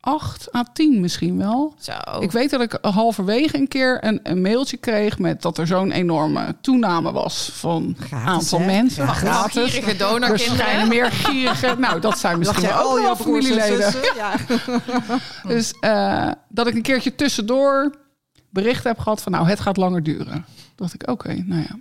acht 0.01 0.55
à 0.55 0.65
tien 0.73 1.01
misschien 1.01 1.39
wel. 1.39 1.75
Zo. 1.81 1.93
Ik 2.21 2.33
weet 2.33 2.51
dat 2.51 2.61
ik 2.61 2.79
halverwege 2.81 3.57
een 3.57 3.69
keer 3.69 4.05
een, 4.05 4.21
een 4.23 4.41
mailtje 4.41 4.77
kreeg 4.77 5.19
met 5.19 5.43
dat 5.43 5.59
er 5.59 5.67
zo'n 5.67 5.91
enorme 5.91 6.57
toename 6.61 7.13
was 7.13 7.51
van 7.53 7.97
Gratis, 7.99 8.27
aantal 8.29 8.59
hè? 8.61 8.67
mensen. 8.67 9.05
Ja, 9.05 9.13
gratis. 9.13 9.71
Gierige 9.71 9.91
Er 9.91 9.99
donorkinderen. 9.99 10.89
meer 10.89 11.11
gierige. 11.13 11.75
Nou, 11.79 12.01
dat 12.01 12.19
zijn 12.19 12.39
misschien 12.39 12.63
wel 12.63 12.83
ook 12.91 12.99
wel 12.99 13.11
en 13.11 13.17
familieleden. 13.17 13.95
Ja. 14.17 14.35
Dus 15.49 15.73
eh, 15.81 16.31
dat 16.49 16.67
ik 16.67 16.75
een 16.75 16.83
keertje 16.83 17.15
tussendoor 17.15 17.95
bericht 18.51 18.85
heb 18.85 18.99
gehad 18.99 19.23
van 19.23 19.33
nou, 19.33 19.49
het 19.49 19.61
gaat 19.61 19.77
langer 19.77 20.03
duren. 20.03 20.45
dacht 20.75 20.95
ik, 20.95 21.09
oké, 21.11 21.43
nou 21.47 21.61
ja, 21.63 21.79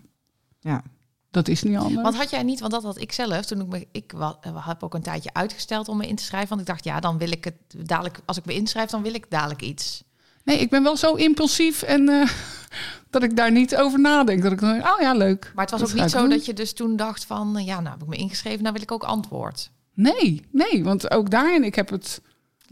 ja. 0.59 0.83
Dat 1.31 1.47
is 1.47 1.63
niet 1.63 1.77
anders. 1.77 2.01
Want 2.01 2.15
had 2.17 2.29
jij 2.29 2.43
niet, 2.43 2.59
want 2.59 2.71
dat 2.71 2.83
had 2.83 2.99
ik 3.01 3.11
zelf 3.11 3.45
toen 3.45 3.61
ik 3.61 3.67
me, 3.67 3.87
ik 3.91 4.11
wa- 4.15 4.37
heb 4.59 4.83
ook 4.83 4.93
een 4.93 5.01
tijdje 5.01 5.33
uitgesteld 5.33 5.87
om 5.87 5.97
me 5.97 6.07
in 6.07 6.15
te 6.15 6.23
schrijven, 6.23 6.49
want 6.49 6.61
ik 6.61 6.67
dacht 6.67 6.83
ja, 6.83 6.99
dan 6.99 7.17
wil 7.17 7.31
ik 7.31 7.43
het 7.43 7.55
dadelijk, 7.87 8.19
als 8.25 8.37
ik 8.37 8.45
me 8.45 8.53
inschrijf, 8.53 8.89
dan 8.89 9.01
wil 9.01 9.13
ik 9.13 9.25
dadelijk 9.29 9.61
iets. 9.61 10.03
Nee, 10.43 10.57
ik 10.59 10.69
ben 10.69 10.83
wel 10.83 10.97
zo 10.97 11.13
impulsief 11.13 11.81
en 11.81 12.09
eh, 12.09 12.29
dat 13.09 13.23
ik 13.23 13.35
daar 13.37 13.51
niet 13.51 13.75
over 13.75 13.99
nadenk. 13.99 14.43
Dat 14.43 14.51
ik 14.51 14.59
dan 14.59 14.71
denk, 14.71 14.85
oh 14.87 14.99
ja, 15.01 15.13
leuk. 15.13 15.51
Maar 15.55 15.63
het 15.65 15.71
was 15.71 15.81
Dat 15.81 15.89
ook 15.89 15.95
niet 16.01 16.11
zo 16.11 16.19
doen. 16.19 16.29
dat 16.29 16.45
je 16.45 16.53
dus 16.53 16.73
toen 16.73 16.95
dacht 16.95 17.25
van, 17.25 17.57
eh, 17.57 17.65
ja, 17.65 17.79
nou 17.79 17.91
heb 17.93 18.01
ik 18.01 18.07
me 18.07 18.15
ingeschreven, 18.15 18.61
nou 18.61 18.73
wil 18.73 18.81
ik 18.83 18.91
ook 18.91 19.03
antwoord. 19.03 19.71
Nee, 19.93 20.45
nee, 20.51 20.83
want 20.83 21.11
ook 21.11 21.29
daarin, 21.29 21.63
ik 21.63 21.75
heb 21.75 21.89
het 21.89 22.21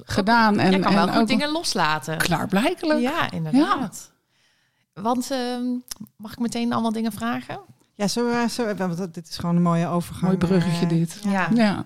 gedaan. 0.03 0.59
En, 0.59 0.71
Jij 0.71 0.79
kan 0.79 0.93
wel 0.93 1.07
en 1.07 1.11
goed 1.13 1.21
ook 1.21 1.27
dingen 1.27 1.49
loslaten. 1.51 2.17
klaarblijkelijk. 2.17 2.99
Ja, 2.99 3.31
inderdaad. 3.31 4.11
Want 4.93 5.31
ehm, 5.31 5.63
mag 6.17 6.31
ik 6.31 6.39
meteen 6.39 6.73
allemaal 6.73 6.91
dingen 6.91 7.11
vragen? 7.11 7.59
Ja, 7.95 8.07
zo, 8.07 8.29
eh, 8.29 8.47
zo, 8.47 8.75
want 8.75 9.13
dit 9.13 9.29
is 9.29 9.37
gewoon 9.37 9.55
een 9.55 9.61
mooie 9.61 9.87
overgang. 9.87 10.23
Mooi 10.23 10.37
bruggetje 10.37 10.85
eh, 10.85 10.89
dit. 10.89 11.19
Ja. 11.23 11.49
Ja. 11.53 11.85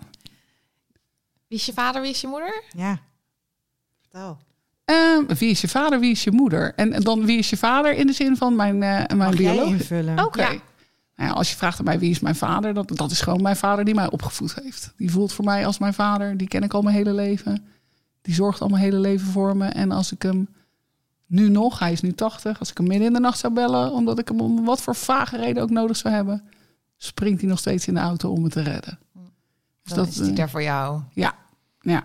Wie 1.48 1.58
is 1.58 1.66
je 1.66 1.74
vader, 1.74 2.02
wie 2.02 2.12
is 2.12 2.22
je 2.22 2.28
moeder? 2.28 2.64
Ja. 2.70 3.00
Vertel. 4.02 4.38
Ehm, 4.86 5.26
wie 5.38 5.50
is 5.50 5.62
je 5.62 5.68
vader, 5.68 6.00
wie 6.00 6.12
is 6.12 6.24
je 6.24 6.32
moeder? 6.32 6.74
En, 6.76 6.94
en 6.94 7.02
dan 7.02 7.26
wie 7.26 7.38
is 7.38 7.50
je 7.50 7.58
vader 7.58 7.96
in 7.96 8.08
de 8.08 8.14
zin 8.14 8.38
van 8.38 8.56
mijn, 8.56 8.84
eh 8.84 9.18
mijn 9.18 9.36
bioloog? 9.36 9.68
invullen? 9.68 10.26
Oké. 10.26 10.42
Ja. 10.42 10.50
Nou 11.16 11.32
ja, 11.32 11.38
als 11.38 11.50
je 11.50 11.58
vraagt 11.58 11.80
aan 11.80 11.86
mij 11.86 12.00
wie 12.00 12.10
is 12.10 12.20
mijn 12.20 12.36
vader, 12.36 12.74
dat, 12.74 12.88
dat 12.98 13.12
is 13.12 13.22
gewoon 13.22 13.42
mijn 13.42 13.56
vader 13.56 13.86
die 13.86 13.96
mij 13.96 14.10
opgevoed 14.12 14.56
heeft. 14.64 14.94
Die 14.98 15.12
voelt 15.12 15.34
voor 15.34 15.46
mij 15.46 15.66
als 15.66 15.78
mijn 15.78 15.94
vader. 15.94 16.38
Die 16.38 16.48
ken 16.48 16.64
ik 16.64 16.74
al 16.74 16.82
mijn 16.82 16.96
hele 16.96 17.14
leven. 17.14 17.66
Die 18.22 18.34
zorgt 18.34 18.62
al 18.62 18.68
mijn 18.68 18.84
hele 18.84 19.00
leven 19.00 19.28
voor 19.28 19.58
me. 19.58 19.66
En 19.66 19.92
als 19.92 20.12
ik 20.12 20.22
hem 20.22 20.50
nu 21.30 21.50
nog, 21.50 21.80
hij 21.80 21.92
is 21.92 22.02
nu 22.02 22.14
80, 22.14 22.60
als 22.60 22.70
ik 22.70 22.78
hem 22.78 22.88
midden 22.88 23.08
in 23.08 23.14
de 23.14 23.20
nacht 23.20 23.40
zou 23.40 23.54
bellen, 23.54 23.92
omdat 23.92 24.20
ik 24.20 24.28
hem 24.28 24.42
om 24.42 24.66
wat 24.66 24.82
voor 24.82 24.96
vage 24.96 25.38
reden 25.38 25.64
ook 25.64 25.70
nodig 25.70 25.98
zou 25.98 26.14
hebben, 26.14 26.44
springt 26.98 27.40
hij 27.42 27.50
nog 27.50 27.60
steeds 27.60 27.88
in 27.88 27.94
de 27.94 28.00
auto 28.00 28.32
om 28.32 28.42
me 28.42 28.50
te 28.50 28.62
redden. 28.62 29.00
Dus 29.84 29.94
Dan 29.94 30.08
is 30.08 30.16
die 30.16 30.30
eh, 30.30 30.36
daar 30.36 30.50
voor 30.50 30.64
jou. 30.64 31.02
ja, 31.14 31.36
ja. 31.82 32.04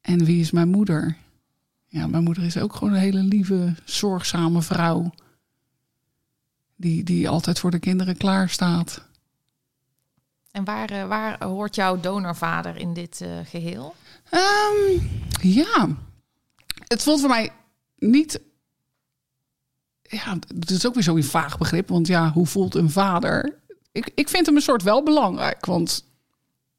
En 0.00 0.24
wie 0.24 0.40
is 0.40 0.50
mijn 0.50 0.68
moeder? 0.68 1.16
Ja, 1.86 2.06
mijn 2.06 2.24
moeder 2.24 2.44
is 2.44 2.58
ook 2.58 2.74
gewoon 2.74 2.92
een 2.94 3.00
hele 3.00 3.22
lieve, 3.22 3.74
zorgzame 3.84 4.62
vrouw. 4.62 5.10
Die, 6.76 7.04
die 7.04 7.28
altijd 7.28 7.58
voor 7.58 7.70
de 7.70 7.78
kinderen 7.78 8.16
klaar 8.16 8.48
staat. 8.48 9.06
En 10.50 10.64
waar, 10.64 10.90
eh, 10.90 11.06
waar 11.06 11.44
hoort 11.44 11.74
jouw 11.74 12.00
donorvader 12.00 12.76
in 12.76 12.94
dit 12.94 13.20
eh, 13.20 13.30
geheel? 13.44 13.94
Ehm, 14.30 15.04
ja, 15.40 15.88
het 16.86 17.02
voelt 17.02 17.20
voor 17.20 17.28
mij 17.28 17.52
niet. 17.98 18.40
Ja, 20.02 20.38
het 20.58 20.70
is 20.70 20.86
ook 20.86 20.94
weer 20.94 21.02
zo'n 21.02 21.22
vaag 21.22 21.58
begrip. 21.58 21.88
Want 21.88 22.06
ja, 22.06 22.32
hoe 22.32 22.46
voelt 22.46 22.74
een 22.74 22.90
vader? 22.90 23.58
Ik, 23.92 24.10
ik 24.14 24.28
vind 24.28 24.46
hem 24.46 24.56
een 24.56 24.62
soort 24.62 24.82
wel 24.82 25.02
belangrijk. 25.02 25.66
Want 25.66 26.04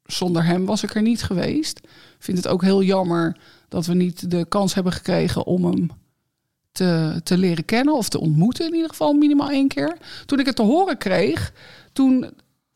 zonder 0.04 0.44
hem 0.44 0.64
was 0.64 0.82
ik 0.82 0.94
er 0.94 1.02
niet 1.02 1.22
geweest. 1.22 1.78
Ik 1.78 2.18
vind 2.18 2.36
het 2.36 2.48
ook 2.48 2.62
heel 2.62 2.82
jammer 2.82 3.36
dat 3.68 3.86
we 3.86 3.94
niet 3.94 4.30
de 4.30 4.44
kans 4.44 4.74
hebben 4.74 4.92
gekregen 4.92 5.46
om 5.46 5.64
hem 5.64 5.90
te, 6.72 7.20
te 7.24 7.38
leren 7.38 7.64
kennen. 7.64 7.94
Of 7.94 8.08
te 8.08 8.20
ontmoeten 8.20 8.66
in 8.66 8.74
ieder 8.74 8.88
geval 8.88 9.12
minimaal 9.12 9.50
één 9.50 9.68
keer. 9.68 9.96
Toen 10.26 10.40
ik 10.40 10.46
het 10.46 10.56
te 10.56 10.62
horen 10.62 10.98
kreeg, 10.98 11.52
toen 11.92 12.30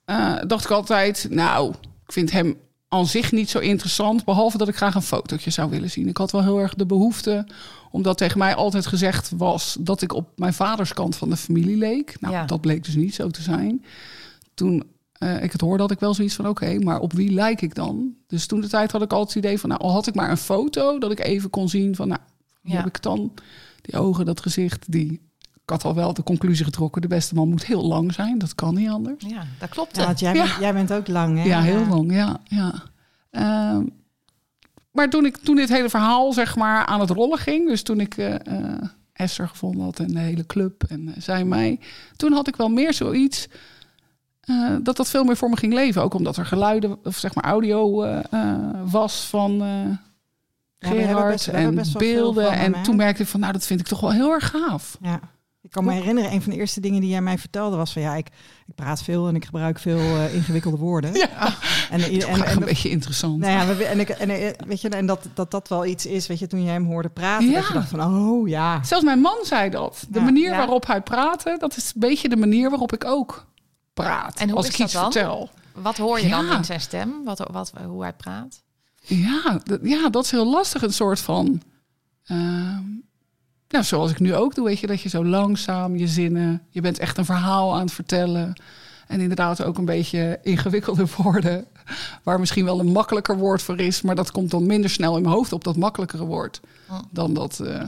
eh, 0.05 0.37
dacht 0.47 0.65
ik 0.65 0.71
altijd... 0.71 1.27
Nou, 1.31 1.75
ik 2.07 2.13
vind 2.13 2.31
hem 2.31 2.57
aan 2.89 3.07
zich 3.07 3.33
niet 3.33 3.51
zo 3.51 3.59
interessant. 3.59 4.25
Behalve 4.25 4.59
dat 4.59 4.69
ik 4.69 4.77
graag 4.77 4.95
een 4.95 5.03
fotootje 5.03 5.51
zou 5.51 5.71
willen 5.71 5.91
zien. 5.91 6.09
Ik 6.09 6.17
had 6.17 6.33
wel 6.33 6.43
heel 6.43 6.61
erg 6.61 6.75
de 6.75 6.87
behoefte, 6.87 7.47
omdat 7.95 8.19
tegen 8.19 8.39
mij 8.39 8.55
altijd 8.55 8.87
gezegd 8.87 9.31
was 9.37 9.77
dat 9.81 10.03
ik 10.03 10.13
op 10.13 10.29
mijn 10.37 10.55
vaders 10.55 10.93
kant 10.93 11.17
van 11.17 11.31
de 11.31 11.37
familie 11.37 11.77
leek. 11.77 12.21
Nou, 12.21 12.35
Ja. 12.35 12.45
dat 12.45 12.61
bleek 12.61 12.85
dus 12.85 12.95
niet 12.95 13.15
zo 13.15 13.29
te 13.31 13.43
zijn. 13.43 13.85
Toen 14.55 14.83
eh, 15.13 15.43
ik 15.43 15.53
het 15.53 15.61
hoorde, 15.61 15.83
had 15.83 15.91
ik 15.91 16.01
wel 16.01 16.15
zoiets 16.15 16.35
van: 16.35 16.49
oké, 16.49 16.79
maar 16.79 17.01
op 17.01 17.13
wie 17.13 17.33
lijk 17.33 17.63
ik 17.63 17.75
dan? 17.75 18.15
Dus 18.27 18.47
toen 18.47 18.61
de 18.61 18.69
tijd 18.69 18.93
had 18.93 19.03
ik 19.03 19.13
altijd 19.13 19.35
het 19.35 19.45
idee 19.45 19.59
van: 19.61 19.69
nou, 19.69 19.81
al 19.83 19.91
had 19.93 20.07
ik 20.07 20.15
maar 20.15 20.31
een 20.31 20.37
foto, 20.37 20.99
dat 20.99 21.11
ik 21.11 21.21
even 21.21 21.51
kon 21.51 21.69
zien 21.69 21.95
van: 21.95 22.09
nou, 22.09 22.21
hier 22.63 22.73
Ja. 22.73 22.77
heb 22.79 22.87
ik 22.87 22.95
het 22.95 23.03
dan. 23.03 23.33
Die 23.81 23.99
ogen, 24.01 24.25
dat 24.25 24.41
gezicht, 24.41 24.93
die. 24.93 25.13
Ik 25.63 25.71
had 25.71 25.85
al 25.85 25.95
wel 25.95 26.15
de 26.15 26.23
conclusie 26.23 26.65
getrokken: 26.65 27.03
de 27.03 27.09
beste 27.09 27.35
man 27.35 27.49
moet 27.49 27.67
heel 27.67 27.87
lang 27.87 28.13
zijn. 28.13 28.39
Dat 28.39 28.55
kan 28.55 28.75
niet 28.75 28.89
anders. 28.89 29.25
Ja, 29.29 29.47
dat 29.59 29.69
klopt. 29.69 29.97
Ja, 29.97 30.13
jij, 30.17 30.35
Ja. 30.35 30.43
Bent, 30.45 30.57
jij 30.61 30.73
bent 30.73 30.93
ook 30.93 31.09
lang, 31.09 31.37
hè? 31.39 31.45
Ja, 31.45 31.61
heel 31.63 31.87
lang, 31.87 32.13
ja. 32.15 32.41
ja. 32.45 32.83
Ehm, 33.31 33.85
maar 34.95 35.11
toen, 35.11 35.25
ik, 35.25 35.37
toen 35.37 35.57
dit 35.57 35.69
hele 35.69 35.89
verhaal 35.89 36.33
zeg 36.33 36.57
maar 36.57 36.87
aan 36.87 37.01
het 37.01 37.11
rollen 37.11 37.39
ging... 37.39 37.69
dus 37.69 37.83
toen 37.83 38.01
ik 38.01 38.17
eh, 38.17 38.35
Esther 39.13 39.49
gevonden 39.49 39.85
had 39.85 39.99
en 39.99 40.09
de 40.09 40.19
hele 40.19 40.47
club 40.47 40.85
en 40.89 41.09
eh, 41.09 41.15
zij 41.23 41.45
mij... 41.45 41.81
toen 42.17 42.33
had 42.33 42.49
ik 42.49 42.57
wel 42.57 42.69
meer 42.69 42.95
zoiets... 42.95 43.49
dat 44.83 44.97
dat 44.97 45.09
veel 45.09 45.25
meer 45.25 45.37
voor 45.37 45.49
me 45.51 45.57
ging 45.57 45.73
leven. 45.73 46.03
Ook 46.03 46.15
omdat 46.15 46.37
er 46.37 46.47
geluiden, 46.47 46.99
of 47.05 47.17
zeg 47.17 47.35
maar 47.35 47.45
audio 47.45 48.07
was 48.85 49.27
van 49.27 49.63
Gerard 50.79 51.31
best- 51.31 51.49
en 51.49 51.83
beelden. 51.99 52.53
hem, 52.53 52.75
en 52.75 52.83
toen 52.83 52.97
merkte 52.97 53.23
ik 53.23 53.29
van, 53.29 53.41
nou, 53.41 53.53
dat 53.53 53.67
vind 53.67 53.81
ik 53.81 53.87
toch 53.87 54.01
wel 54.01 54.13
heel 54.13 54.31
erg 54.31 54.51
gaaf. 54.51 54.99
Ja. 55.01 55.21
Ik 55.65 55.71
kan 55.71 55.85
me 55.85 55.93
herinneren, 55.93 56.33
een 56.33 56.43
van 56.43 56.53
de 56.53 56.59
eerste 56.59 56.81
dingen 56.81 57.01
die 57.01 57.11
jij 57.11 57.21
mij 57.21 57.39
vertelde 57.39 57.77
was 57.77 57.93
van 57.93 58.03
ja, 58.03 58.15
ik, 58.15 58.27
ik 58.67 58.75
praat 58.75 59.03
veel 59.03 59.29
en 59.29 59.35
ik 59.35 59.45
gebruik 59.45 59.79
veel 59.79 59.99
eh, 59.99 60.35
ingewikkelde 60.35 60.77
woorden. 60.77 61.15
Ja, 61.15 61.29
En, 61.91 62.01
en, 62.01 62.21
en, 62.21 62.43
en, 62.45 62.53
een 62.57 62.65
beetje 62.65 62.91
interessant. 62.91 63.39
nou 63.39 63.53
ja, 63.53 63.75
we- 63.77 63.85
en, 63.85 64.01
ik, 64.01 64.09
en, 64.09 64.31
eh, 64.31 64.67
weet 64.67 64.81
je, 64.81 64.89
en 64.89 65.07
dat, 65.07 65.27
dat 65.35 65.51
dat 65.51 65.69
wel 65.69 65.87
iets 65.87 66.07
is, 66.07 66.27
weet 66.27 66.39
je, 66.39 66.47
toen 66.47 66.63
jij 66.65 66.73
hem 66.73 66.85
hoorde 66.87 67.09
praten, 67.09 67.49
Ja. 67.49 67.55
dat 67.59 67.67
je 67.67 67.73
dacht 67.73 67.89
van 67.89 68.01
oh 68.01 68.49
ja. 68.49 68.83
Zelfs 68.85 69.05
mijn 69.05 69.21
man 69.21 69.39
zei 69.43 69.71
dat. 69.71 70.07
De 70.09 70.19
Ja. 70.19 70.25
manier 70.25 70.51
Ja. 70.51 70.57
waarop 70.57 70.87
hij 70.87 71.01
praatte, 71.03 71.57
dat 71.59 71.77
is 71.77 71.93
een 71.95 72.01
beetje 72.01 72.29
de 72.29 72.37
manier 72.37 72.71
waarop 72.71 72.93
ik 72.93 73.05
ook 73.05 73.47
praat. 73.95 74.39
En 74.41 74.49
hoe 74.49 74.57
als 74.57 74.67
is 74.67 74.73
ik 74.73 74.79
dat 74.79 74.87
iets 74.87 74.97
dan? 74.97 75.13
vertel. 75.13 75.51
Wat 75.73 75.97
hoor 75.97 76.21
je 76.21 76.29
dan 76.29 76.53
in 76.53 76.65
zijn 76.65 76.81
stem? 76.81 77.25
Wat, 77.25 77.49
wat, 77.53 77.73
hoe 77.87 78.03
hij 78.03 78.13
praat? 78.13 78.63
Ja, 79.01 79.61
dat, 79.65 79.79
ja, 79.83 80.09
dat 80.09 80.25
is 80.25 80.31
heel 80.31 80.51
lastig. 80.51 80.83
Een 80.83 80.93
soort 80.93 81.21
van. 81.21 81.63
ehm, 82.25 82.83
nou, 83.75 83.87
zoals 83.87 84.11
ik 84.11 84.21
nu 84.21 84.35
ook 84.35 84.55
doe, 84.55 84.65
weet 84.65 84.79
je, 84.79 84.87
dat 84.87 85.01
je 85.01 85.09
zo 85.09 85.25
langzaam 85.25 85.97
je 85.97 86.09
zinnen. 86.09 86.63
Je 86.71 86.81
bent 86.81 86.99
echt 86.99 87.19
een 87.19 87.25
verhaal 87.25 87.75
aan 87.75 87.81
het 87.81 87.93
vertellen. 87.93 88.61
En 89.07 89.21
inderdaad 89.21 89.63
ook 89.65 89.79
een 89.79 89.85
beetje 89.85 90.39
ingewikkelde 90.43 91.07
woorden. 91.17 91.67
Waar 92.23 92.41
misschien 92.41 92.65
wel 92.65 92.81
een 92.81 92.93
makkelijker 92.93 93.39
woord 93.39 93.63
voor 93.63 93.79
is. 93.79 94.03
Maar 94.03 94.15
dat 94.15 94.31
komt 94.31 94.51
dan 94.51 94.67
minder 94.67 94.91
snel 94.91 95.17
in 95.17 95.23
mijn 95.23 95.35
hoofd 95.35 95.53
op 95.53 95.65
dat 95.65 95.77
makkelijkere 95.77 96.25
woord. 96.25 96.61
Dan 97.11 97.35
dat 97.35 97.61
eh, 97.61 97.83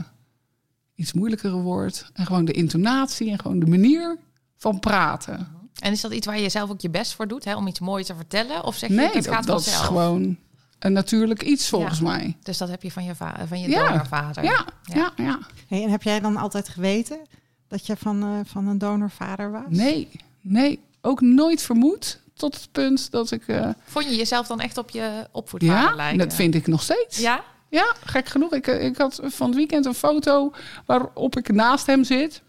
iets 0.95 1.13
moeilijkere 1.13 1.55
woord. 1.55 2.09
En 2.13 2.25
gewoon 2.25 2.45
de 2.45 2.51
intonatie 2.51 3.31
en 3.31 3.39
gewoon 3.39 3.59
de 3.59 3.65
manier 3.65 4.17
van 4.57 4.79
praten. 4.79 5.47
En 5.79 5.91
is 5.91 6.01
dat 6.01 6.13
iets 6.13 6.25
waar 6.25 6.39
je 6.39 6.49
zelf 6.49 6.69
ook 6.69 6.81
je 6.81 6.89
best 6.89 7.13
voor 7.13 7.27
doet, 7.27 7.45
hè, 7.45 7.55
om 7.55 7.67
iets 7.67 7.79
moois 7.79 8.05
te 8.05 8.15
vertellen? 8.15 8.63
Of 8.63 8.75
zeg 8.75 8.89
je, 8.89 8.95
Nee, 8.95 9.05
het 9.05 9.13
dat, 9.13 9.33
gaat 9.33 9.45
dat 9.45 9.59
is 9.59 9.65
vanzelf? 9.65 9.87
gewoon 9.87 10.37
een 10.79 10.93
natuurlijk 10.93 11.43
iets 11.43 11.69
volgens 11.69 11.99
Ja. 11.99 12.03
mij. 12.05 12.37
Dus 12.43 12.57
dat 12.57 12.69
heb 12.69 12.83
je 12.83 12.91
van 12.91 13.03
je, 13.03 13.15
va- 13.15 13.35
van 13.47 13.59
je 13.59 13.69
Ja. 13.69 13.87
donorvader. 13.87 14.43
Ja, 14.43 14.65
Ja. 14.83 14.95
ja, 15.15 15.23
ja. 15.25 15.39
Hey, 15.67 15.83
en 15.83 15.89
heb 15.89 16.03
jij 16.03 16.19
dan 16.19 16.37
altijd 16.37 16.69
geweten 16.69 17.19
dat 17.67 17.85
je 17.85 17.95
van, 17.97 18.23
eh, 18.23 18.29
van 18.45 18.67
een 18.67 18.77
donorvader 18.77 19.51
was? 19.51 19.63
Nee, 19.69 20.09
nee. 20.41 20.79
Ook 21.01 21.21
nooit 21.21 21.61
vermoed 21.61 22.21
tot 22.33 22.55
het 22.55 22.71
punt 22.71 23.11
dat 23.11 23.31
ik... 23.31 23.47
eh, 23.47 23.69
Vond 23.85 24.05
je 24.09 24.15
jezelf 24.15 24.47
dan 24.47 24.59
echt 24.59 24.77
op 24.77 24.89
je 24.89 25.27
opvoedvader 25.31 25.89
ja, 25.89 25.95
lijken? 25.95 26.17
dat 26.17 26.33
vind 26.33 26.55
ik 26.55 26.67
nog 26.67 26.81
steeds. 26.81 27.17
Ja? 27.17 27.43
Ja, 27.69 27.95
gek 28.05 28.27
genoeg. 28.27 28.53
Ik, 28.53 28.67
eh, 28.67 28.85
ik 28.85 28.97
had 28.97 29.19
van 29.23 29.47
het 29.47 29.55
weekend 29.55 29.85
een 29.85 29.93
foto 29.93 30.51
waarop 30.85 31.37
ik 31.37 31.51
naast 31.53 31.85
hem 31.85 32.03
zit. 32.03 32.41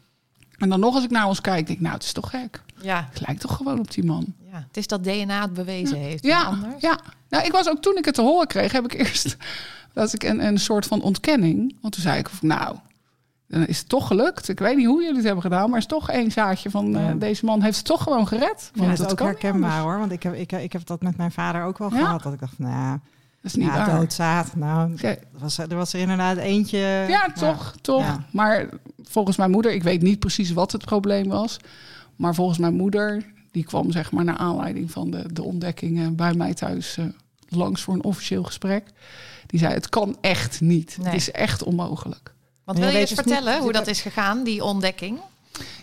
En 0.59 0.69
dan 0.69 0.81
nog 0.81 0.95
als 0.95 1.05
ik 1.05 1.11
naar 1.11 1.27
ons 1.27 1.41
kijk, 1.41 1.67
denk 1.67 1.79
ik, 1.79 1.85
nou, 1.85 1.95
het 1.95 2.05
is 2.05 2.12
toch 2.12 2.31
gek. 2.31 2.62
Ja. 2.83 3.09
Ik 3.14 3.27
lijk 3.27 3.38
toch 3.38 3.57
gewoon 3.57 3.79
op 3.79 3.91
die 3.91 4.05
man. 4.05 4.35
ja. 4.53 4.64
Het 4.67 4.77
is 4.77 4.87
dat 4.87 5.05
DNA 5.05 5.41
het 5.41 5.55
bewezen 5.55 5.99
heeft. 5.99 6.25
Ja, 6.25 6.43
anders. 6.43 6.81
ja. 6.81 6.99
Nou, 7.29 7.45
ik 7.45 7.53
was 7.53 7.69
ook 7.69 7.83
toen 7.83 7.97
ik 7.97 8.05
het 8.05 8.14
te 8.14 8.23
horen 8.23 8.47
kreeg, 8.47 8.73
heb 8.73 8.85
ik 8.85 8.93
eerst 8.93 9.37
dat 9.95 10.12
ik 10.12 10.23
een, 10.23 10.47
een 10.47 10.59
soort 10.59 10.87
van 10.87 11.03
ontkenning. 11.03 11.77
Want 11.81 11.95
toen 11.95 12.03
zei 12.03 12.19
ik, 12.19 12.31
nou, 12.41 12.77
dan 13.49 13.67
is 13.67 13.79
het 13.79 13.88
toch 13.88 14.07
gelukt. 14.07 14.49
Ik 14.49 14.59
weet 14.59 14.77
niet 14.77 14.87
hoe 14.87 15.01
jullie 15.01 15.17
het 15.17 15.25
hebben 15.25 15.43
gedaan, 15.43 15.71
maar 15.71 15.79
is 15.79 15.87
toch 15.87 16.11
één 16.11 16.31
zaadje 16.31 16.71
van 16.71 16.97
eh, 16.97 17.11
deze 17.19 17.45
man 17.45 17.62
heeft 17.62 17.77
het 17.77 17.87
toch 17.87 18.03
gewoon 18.03 18.27
gered. 18.29 18.71
Want 18.75 18.88
het 18.88 18.99
dat 18.99 19.11
ook 19.11 19.17
kan 19.17 19.27
niet 19.29 19.43
herkenbaar 19.43 19.81
hoor, 19.81 19.99
want 19.99 20.12
ik 20.12 20.23
heb, 20.23 20.35
ik, 20.35 20.53
ik 20.53 20.73
heb 20.73 20.87
dat 20.87 21.03
met 21.03 21.17
mijn 21.17 21.33
vader 21.33 21.62
ook 21.62 21.79
wel 21.79 21.91
Ja? 21.93 21.99
gehad. 21.99 22.23
Dat 22.23 22.33
ik 22.33 22.41
dacht, 22.41 22.59
nou 22.59 22.91
Dat 22.91 23.01
is 23.43 23.55
niet 23.55 23.67
ja, 23.67 23.97
doodzaad. 23.97 24.57
Nou, 24.57 24.95
er 25.01 25.19
was, 25.38 25.59
er 25.59 25.77
was 25.77 25.93
er 25.93 26.01
inderdaad 26.01 26.37
eentje. 26.37 26.79
Ja, 27.09 27.33
toch, 27.35 27.75
toch. 27.81 28.03
Ja. 28.03 28.25
Maar 28.31 28.69
volgens 29.03 29.37
mijn 29.37 29.51
moeder, 29.51 29.73
ik 29.73 29.83
weet 29.83 30.03
niet 30.03 30.19
precies 30.19 30.53
wat 30.53 30.73
het 30.73 30.85
probleem 30.85 31.29
was. 31.29 31.57
Maar 32.18 32.35
volgens 32.35 32.59
mijn 32.59 32.74
moeder, 32.74 33.24
die 33.50 33.64
kwam 33.64 33.90
zeg 33.92 34.12
maar 34.12 34.24
naar 34.24 34.37
aanleiding 34.37 34.90
van 34.90 35.11
de, 35.11 35.33
de 35.33 35.42
ontdekkingen 35.42 36.16
bij 36.16 36.35
mij 36.35 36.54
thuis 36.54 36.96
eh, 36.96 37.04
langs 37.48 37.83
voor 37.83 37.94
een 37.94 38.04
officieel 38.04 38.42
gesprek. 38.42 38.85
Die 39.46 39.59
zei, 39.61 39.74
het 39.74 39.88
kan 39.88 40.16
echt 40.20 40.61
niet. 40.61 40.96
Nee. 40.98 41.07
Het 41.07 41.14
is 41.16 41.31
echt 41.31 41.62
onmogelijk. 41.62 42.35
Want 42.64 42.78
wil 42.78 42.88
je 42.88 42.98
eens 42.98 43.09
dus 43.11 43.18
niet- 43.24 43.35
vertellen 43.35 43.61
hoe 43.61 43.72
dat 43.72 43.87
is 43.87 44.00
gegaan, 44.00 44.44
die 44.44 44.64
ontdekking? 44.64 45.18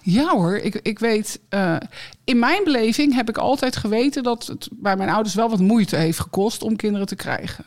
Ja 0.02 0.30
hoor, 0.30 0.58
ik, 0.58 0.76
ik 0.76 1.00
weet. 1.00 1.40
eh, 1.50 1.76
in 2.24 2.40
mijn 2.40 2.64
beleving 2.64 3.14
heb 3.14 3.30
ik 3.30 3.38
altijd 3.38 3.76
geweten 3.76 4.24
dat 4.24 4.48
het 4.48 4.68
bij 4.72 4.96
mijn 4.96 5.10
ouders 5.10 5.36
wel 5.36 5.50
wat 5.50 5.60
moeite 5.60 5.96
heeft 5.96 6.20
gekost 6.20 6.64
om 6.64 6.76
kinderen 6.76 7.08
te 7.08 7.16
krijgen. 7.16 7.66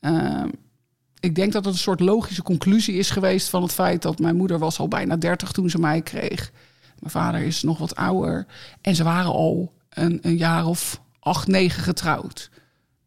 Ehm, 0.00 0.48
ik 1.20 1.34
denk 1.34 1.52
dat 1.52 1.64
het 1.64 1.74
een 1.74 1.80
soort 1.80 2.00
logische 2.00 2.42
conclusie 2.42 2.94
is 2.94 3.10
geweest 3.10 3.48
van 3.48 3.62
het 3.62 3.72
feit 3.72 4.02
dat 4.02 4.18
mijn 4.18 4.36
moeder 4.36 4.58
was 4.58 4.78
al 4.78 4.88
bijna 4.88 5.16
30 5.16 5.52
toen 5.52 5.70
ze 5.70 5.78
mij 5.78 6.02
kreeg. 6.02 6.52
Mijn 7.02 7.14
vader 7.14 7.40
is 7.40 7.62
nog 7.62 7.78
wat 7.78 7.96
ouder. 7.96 8.46
En 8.80 8.94
ze 8.94 9.04
waren 9.04 9.32
al 9.32 9.72
een, 9.88 10.18
een 10.22 10.36
jaar 10.36 10.66
of 10.66 11.00
acht, 11.20 11.46
negen 11.46 11.82
getrouwd. 11.82 12.50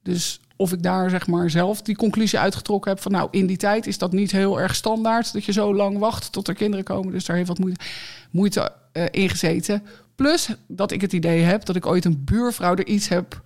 Dus 0.03 0.39
of 0.55 0.71
ik 0.73 0.83
daar 0.83 1.09
zeg 1.09 1.27
maar 1.27 1.49
zelf 1.49 1.81
die 1.81 1.95
conclusie 1.95 2.39
uitgetrokken 2.39 2.91
heb 2.91 3.01
van 3.01 3.11
nou 3.11 3.27
in 3.31 3.45
die 3.45 3.57
tijd 3.57 3.87
is 3.87 3.97
dat 3.97 4.11
niet 4.11 4.31
heel 4.31 4.59
erg 4.59 4.75
standaard 4.75 5.33
dat 5.33 5.45
je 5.45 5.51
zo 5.51 5.75
lang 5.75 5.97
wacht 5.97 6.31
tot 6.31 6.47
er 6.47 6.53
kinderen 6.53 6.85
komen. 6.85 7.11
Dus 7.11 7.25
daar 7.25 7.35
heeft 7.35 7.47
wat 7.47 7.59
moeite, 7.59 7.79
moeite 8.31 8.71
eh, 8.91 9.05
in 9.11 9.29
gezeten. 9.29 9.83
Plus 10.15 10.49
dat 10.67 10.91
ik 10.91 11.01
het 11.01 11.13
idee 11.13 11.41
heb 11.41 11.65
dat 11.65 11.75
ik 11.75 11.85
ooit 11.85 12.05
een 12.05 12.23
buurvrouw 12.23 12.75
er 12.75 12.87
iets 12.87 13.07
heb 13.07 13.41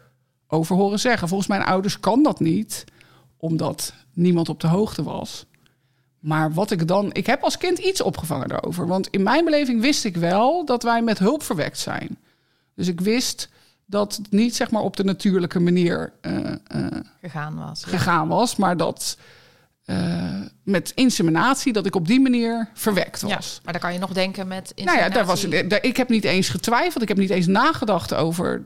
over 0.48 0.76
horen 0.76 1.00
zeggen. 1.00 1.28
Volgens 1.28 1.50
mijn 1.50 1.64
ouders 1.64 2.00
kan 2.00 2.24
dat 2.24 2.40
niet, 2.40 2.84
omdat 3.38 3.94
niemand 4.14 4.50
op 4.50 4.60
de 4.60 4.68
hoogte 4.68 5.04
was. 5.04 5.46
Maar 6.20 6.54
wat 6.54 6.72
ik 6.72 6.88
dan. 6.88 7.10
Ik 7.14 7.26
heb 7.26 7.44
als 7.44 7.58
kind 7.58 7.78
iets 7.78 8.02
opgevangen 8.02 8.48
daarover. 8.48 8.88
Want 8.88 9.08
in 9.08 9.24
mijn 9.24 9.46
beleving 9.46 9.82
wist 9.82 10.06
ik 10.06 10.18
wel 10.18 10.66
dat 10.66 10.84
wij 10.84 11.02
met 11.02 11.20
hulp 11.20 11.44
verwekt 11.44 11.78
zijn. 11.80 12.18
Dus 12.76 12.88
ik 12.88 13.02
wist 13.02 13.50
dat 13.86 14.16
het 14.16 14.32
niet 14.32 14.56
zeg 14.56 14.72
maar 14.72 14.82
op 14.82 14.96
de 14.98 15.04
natuurlijke 15.04 15.60
manier 15.60 16.14
eh, 16.22 16.52
eh, 16.52 16.86
gegaan 17.22 17.56
was. 17.56 17.82
Ja. 17.82 17.88
gegaan 17.88 18.28
was, 18.28 18.56
maar 18.56 18.78
dat 18.78 19.18
eh, 19.86 20.42
met 20.64 20.92
inseminatie 20.96 21.74
dat 21.74 21.86
ik 21.86 21.96
op 21.96 22.08
die 22.08 22.20
manier 22.20 22.70
verwekt 22.74 23.22
Ja, 23.22 23.36
was. 23.36 23.60
maar 23.64 23.74
dan 23.74 23.82
kan 23.82 23.94
je 23.94 24.00
nog 24.00 24.14
denken 24.14 24.48
met 24.48 24.72
Nou 24.76 24.98
ja, 24.98 25.10
daar 25.10 25.26
was, 25.26 25.50
daar- 25.50 25.84
ik 25.84 25.98
heb 25.98 26.10
niet 26.10 26.24
eens 26.24 26.50
getwijfeld. 26.50 27.02
Ik 27.02 27.08
heb 27.08 27.18
niet 27.18 27.30
eens 27.30 27.48
nagedacht 27.48 28.14
over 28.14 28.66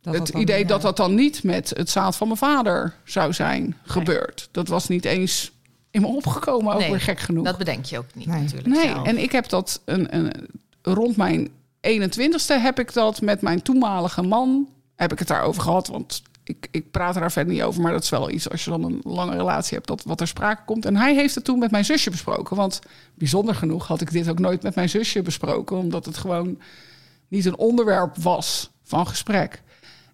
Dat 0.00 0.14
het 0.14 0.28
idee 0.28 0.64
dat 0.64 0.82
dat 0.82 0.96
dan 0.96 1.14
niet 1.14 1.42
met 1.42 1.72
het 1.76 1.90
zaad 1.90 2.16
van 2.16 2.26
mijn 2.26 2.38
vader 2.38 2.94
zou 3.04 3.32
zijn 3.32 3.76
gebeurd. 3.84 4.48
Dat 4.52 4.68
was 4.68 4.88
niet 4.88 5.04
eens 5.04 5.52
in 5.92 6.00
me 6.00 6.06
opgekomen, 6.06 6.72
ook 6.72 6.80
Nee, 6.80 6.90
weer 6.90 7.00
gek 7.00 7.18
genoeg. 7.20 7.44
Dat 7.44 7.58
bedenk 7.58 7.84
je 7.84 7.98
ook 7.98 8.14
niet 8.14 8.26
Nee. 8.26 8.40
natuurlijk 8.40 8.68
nee, 8.68 8.88
zelf. 8.88 9.06
en 9.06 9.18
ik 9.18 9.32
heb 9.32 9.48
dat 9.48 9.80
een, 9.84 10.16
een, 10.16 10.32
rond 10.82 11.16
mijn 11.16 11.48
21ste 11.80 12.60
heb 12.60 12.78
ik 12.78 12.92
dat 12.92 13.20
met 13.20 13.40
mijn 13.40 13.62
toenmalige 13.62 14.22
man 14.22 14.68
heb 14.96 15.12
ik 15.12 15.18
het 15.18 15.28
daarover 15.28 15.62
gehad, 15.62 15.86
want 15.86 16.22
ik, 16.44 16.68
ik 16.70 16.90
praat 16.90 17.14
er 17.14 17.20
daar 17.20 17.32
verder 17.32 17.52
niet 17.52 17.62
over, 17.62 17.82
maar 17.82 17.92
dat 17.92 18.02
is 18.02 18.10
wel 18.10 18.30
iets 18.30 18.50
als 18.50 18.64
je 18.64 18.70
dan 18.70 18.84
een 18.84 19.00
lange 19.04 19.36
relatie 19.36 19.74
hebt 19.76 19.88
dat 19.88 20.02
wat 20.02 20.20
er 20.20 20.26
sprake 20.26 20.64
komt. 20.64 20.84
En 20.84 20.96
hij 20.96 21.14
heeft 21.14 21.34
het 21.34 21.44
toen 21.44 21.58
met 21.58 21.70
mijn 21.70 21.84
zusje 21.84 22.10
besproken, 22.10 22.56
want 22.56 22.80
bijzonder 23.14 23.54
genoeg 23.54 23.86
had 23.86 24.00
ik 24.00 24.10
dit 24.10 24.28
ook 24.28 24.38
nooit 24.38 24.62
met 24.62 24.74
mijn 24.74 24.88
zusje 24.88 25.22
besproken, 25.22 25.76
omdat 25.76 26.04
het 26.04 26.16
gewoon 26.16 26.58
niet 27.28 27.44
een 27.44 27.56
onderwerp 27.56 28.16
was 28.16 28.70
van 28.82 29.06
gesprek. 29.06 29.62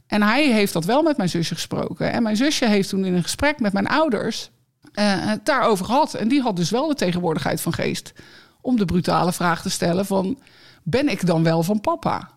En 0.06 0.22
hij 0.22 0.52
heeft 0.52 0.72
dat 0.72 0.84
wel 0.84 1.02
met 1.02 1.16
mijn 1.16 1.28
zusje 1.28 1.54
gesproken. 1.54 2.12
En 2.12 2.22
mijn 2.22 2.36
zusje 2.36 2.66
heeft 2.66 2.88
toen 2.88 3.04
in 3.04 3.14
een 3.14 3.22
gesprek 3.22 3.60
met 3.60 3.72
mijn 3.72 3.86
ouders 3.86 4.50
eh, 4.98 5.26
het 5.26 5.44
daarover 5.46 5.84
gehad. 5.84 6.14
En 6.14 6.28
die 6.28 6.40
had 6.40 6.56
dus 6.56 6.70
wel 6.70 6.88
de 6.88 6.94
tegenwoordigheid 6.94 7.60
van 7.60 7.72
geest 7.72 8.12
om 8.60 8.76
de 8.76 8.84
brutale 8.84 9.32
vraag 9.32 9.62
te 9.62 9.70
stellen 9.70 10.06
van... 10.06 10.38
ben 10.82 11.08
ik 11.08 11.26
dan 11.26 11.42
wel 11.42 11.62
van 11.62 11.80
papa? 11.80 12.30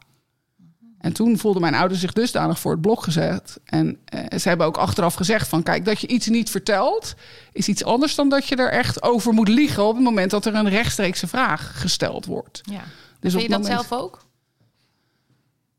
En 0.97 1.13
toen 1.13 1.38
voelden 1.38 1.62
mijn 1.62 1.76
ouders 1.76 2.00
zich 2.00 2.13
dusdanig 2.13 2.60
voor 2.60 2.71
het 2.71 2.82
blok 2.82 3.04
gezet. 3.04 3.60
En 3.65 3.97
eh, 4.06 4.39
ze 4.39 4.47
hebben 4.47 4.67
ook 4.67 4.78
achteraf 4.78 5.13
gezegd 5.13 5.47
van... 5.47 5.63
kijk, 5.63 5.86
dat 5.86 6.02
je 6.02 6.08
iets 6.08 6.28
niet 6.28 6.50
vertelt 6.50 7.13
is 7.52 7.67
iets 7.67 7.84
anders 7.84 8.15
dan 8.15 8.30
dat 8.30 8.47
je 8.47 8.56
er 8.56 8.71
echt 8.71 9.04
over 9.04 9.34
moet 9.34 9.47
liegen... 9.47 9.86
op 9.86 9.95
het 9.95 10.04
moment 10.04 10.32
dat 10.32 10.45
er 10.45 10.56
een 10.56 10.69
rechtstreekse 10.69 11.28
vraag 11.28 11.82
gesteld 11.82 12.26
wordt. 12.26 12.62
ja. 12.63 12.84
Dus 13.19 13.32
Vind 13.32 13.43
je 13.43 13.50
dat 13.50 13.62
moment- 13.62 13.86
zelf 13.88 14.02
ook? 14.02 14.26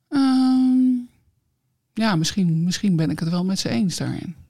Ehm, 0.09 0.83
ja, 1.93 2.17
misschien, 2.17 2.65
misschien 2.65 2.97
ben 2.97 3.11
ik 3.11 3.19
het 3.19 3.29
wel 3.29 3.45
met 3.45 3.59
ze 3.59 3.69
eens 3.69 3.97
daarin. 3.97 4.42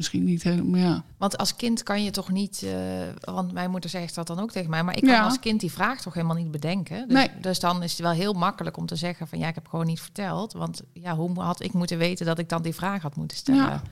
Misschien 0.00 0.24
niet 0.24 0.42
helemaal, 0.42 0.80
ja. 0.80 1.04
Want 1.16 1.38
als 1.38 1.56
kind 1.56 1.82
kan 1.82 2.04
je 2.04 2.10
toch 2.10 2.30
niet... 2.30 2.62
eh, 2.62 2.72
want 3.20 3.52
mijn 3.52 3.70
moeder 3.70 3.90
zegt 3.90 4.14
dat 4.14 4.26
dan 4.26 4.38
ook 4.38 4.50
tegen 4.50 4.70
mij... 4.70 4.82
maar 4.82 4.96
ik 4.96 5.02
kan 5.02 5.10
Ja. 5.12 5.24
als 5.24 5.38
kind 5.38 5.60
die 5.60 5.72
vraag 5.72 6.00
toch 6.00 6.14
helemaal 6.14 6.36
niet 6.36 6.50
bedenken. 6.50 7.08
Dus, 7.08 7.16
Nee. 7.16 7.40
dus 7.40 7.60
dan 7.60 7.82
is 7.82 7.90
het 7.92 8.00
wel 8.00 8.10
heel 8.10 8.32
makkelijk 8.32 8.76
om 8.76 8.86
te 8.86 8.96
zeggen 8.96 9.28
van... 9.28 9.38
ja, 9.38 9.48
ik 9.48 9.54
heb 9.54 9.68
gewoon 9.68 9.86
niet 9.86 10.00
verteld. 10.00 10.52
Want 10.52 10.82
ja, 10.92 11.16
hoe 11.16 11.40
had 11.40 11.62
ik 11.62 11.72
moeten 11.72 11.98
weten 11.98 12.26
dat 12.26 12.38
ik 12.38 12.48
dan 12.48 12.62
die 12.62 12.74
vraag 12.74 13.02
had 13.02 13.16
moeten 13.16 13.36
stellen? 13.36 13.60
Ja. 13.64 13.82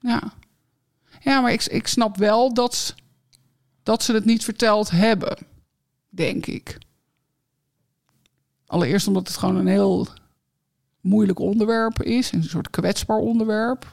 Ja, 0.00 0.22
ja 1.20 1.40
maar 1.40 1.52
ik, 1.52 1.64
ik 1.64 1.86
snap 1.86 2.16
wel 2.16 2.54
dat, 2.54 2.94
dat 3.82 4.02
ze 4.02 4.12
het 4.12 4.24
niet 4.24 4.44
verteld 4.44 4.90
hebben, 4.90 5.38
denk 6.08 6.46
ik. 6.46 6.78
Allereerst 8.66 9.06
omdat 9.06 9.28
het 9.28 9.36
gewoon 9.36 9.56
een 9.56 9.66
heel 9.66 10.06
moeilijk 11.00 11.38
onderwerp 11.38 12.02
is, 12.02 12.32
een 12.32 12.44
soort 12.44 12.70
kwetsbaar 12.70 13.18
onderwerp. 13.18 13.88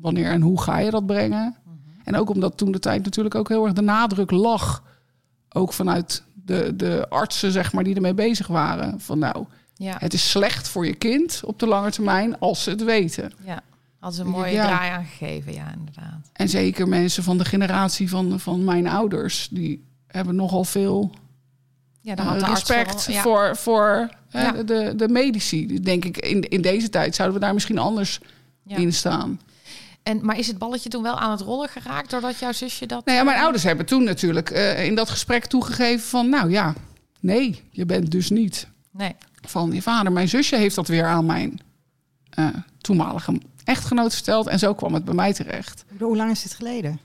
Wanneer 0.00 0.30
en 0.30 0.40
hoe 0.40 0.60
ga 0.60 0.78
je 0.78 0.90
dat 0.90 1.06
brengen? 1.06 1.56
En 2.04 2.16
ook 2.16 2.30
omdat 2.30 2.56
toen 2.56 2.72
de 2.72 2.78
tijd 2.78 3.04
natuurlijk 3.04 3.34
ook 3.34 3.48
heel 3.48 3.64
erg 3.64 3.72
de 3.72 3.80
nadruk 3.82 4.30
lag, 4.30 4.82
ook 5.48 5.72
vanuit 5.72 6.22
de, 6.44 6.76
de 6.76 7.06
artsen, 7.08 7.52
zeg 7.52 7.72
maar, 7.72 7.84
die 7.84 7.94
ermee 7.94 8.14
bezig 8.14 8.46
waren. 8.46 9.00
Van 9.00 9.18
nou, 9.18 9.44
Ja, 9.74 9.96
het 9.98 10.12
is 10.12 10.30
slecht 10.30 10.68
voor 10.68 10.86
je 10.86 10.94
kind 10.94 11.40
op 11.44 11.58
de 11.58 11.66
lange 11.66 11.90
termijn 11.90 12.38
als 12.38 12.62
ze 12.62 12.70
het 12.70 12.84
weten. 12.84 13.32
ja. 13.44 13.60
Ze 14.12 14.20
een 14.20 14.26
mooie 14.28 14.52
Ja. 14.52 14.66
draai 14.66 14.90
aangegeven, 14.90 15.52
ja, 15.52 15.72
inderdaad. 15.78 16.30
En 16.32 16.48
zeker 16.48 16.88
mensen 16.88 17.22
van 17.22 17.38
de 17.38 17.44
generatie 17.44 18.08
van, 18.08 18.40
van 18.40 18.64
mijn 18.64 18.86
ouders, 18.88 19.48
die 19.50 19.84
hebben 20.06 20.34
nogal 20.36 20.64
veel 20.64 21.10
Ja, 22.00 22.14
dan 22.14 22.26
eh, 22.26 22.32
had 22.32 22.48
respect 22.48 23.06
wel- 23.06 23.14
ja. 23.16 23.22
voor, 23.22 23.56
voor 23.56 24.10
eh, 24.30 24.50
de, 24.66 24.92
de 24.96 25.08
medici. 25.08 25.66
Dus 25.66 25.80
Denk 25.80 26.04
ik, 26.04 26.16
in, 26.16 26.40
in 26.48 26.60
deze 26.62 26.88
tijd 26.90 27.14
zouden 27.14 27.38
we 27.38 27.44
daar 27.44 27.54
misschien 27.54 27.78
anders 27.78 28.20
in 28.66 28.92
staan. 28.92 29.40
En, 30.10 30.24
maar 30.24 30.38
is 30.38 30.46
het 30.46 30.58
balletje 30.58 30.88
toen 30.88 31.02
wel 31.02 31.18
aan 31.18 31.30
het 31.30 31.40
rollen 31.40 31.68
geraakt 31.68 32.10
doordat 32.10 32.38
jouw 32.38 32.52
zusje 32.52 32.86
dat... 32.86 33.04
Nou 33.04 33.18
ja, 33.18 33.24
mijn 33.24 33.36
eh, 33.36 33.42
ouders 33.42 33.64
hebben 33.64 33.86
toen 33.86 34.04
natuurlijk 34.04 34.50
eh, 34.50 34.84
in 34.84 34.94
dat 34.94 35.10
gesprek 35.10 35.46
toegegeven 35.46 36.08
van, 36.08 36.28
nou 36.28 36.50
ja, 36.50 36.74
nee, 37.20 37.62
je 37.70 37.86
bent 37.86 38.10
dus 38.10 38.30
niet 38.30 38.68
Nee, 38.92 39.16
van 39.46 39.72
je 39.72 39.82
vader. 39.82 40.12
Mijn 40.12 40.28
zusje 40.28 40.56
heeft 40.56 40.74
dat 40.74 40.88
weer 40.88 41.06
aan 41.06 41.26
mijn 41.26 41.60
eh, 42.30 42.46
toenmalige 42.80 43.40
echtgenoot 43.64 44.14
verteld 44.14 44.46
en 44.46 44.58
zo 44.58 44.74
kwam 44.74 44.94
het 44.94 45.04
bij 45.04 45.14
mij 45.14 45.32
terecht. 45.32 45.84
Hoe 45.98 46.16
lang 46.16 46.30
is 46.30 46.42
dit 46.42 46.54
geleden? 46.54 47.00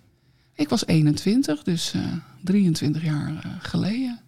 Ik 0.53 0.69
was 0.69 0.85
21, 0.85 1.63
dus 1.63 1.93
eh 1.93 2.01
23 2.43 3.03
jaar 3.03 3.33
eh, 3.43 3.51
geleden. 3.59 4.19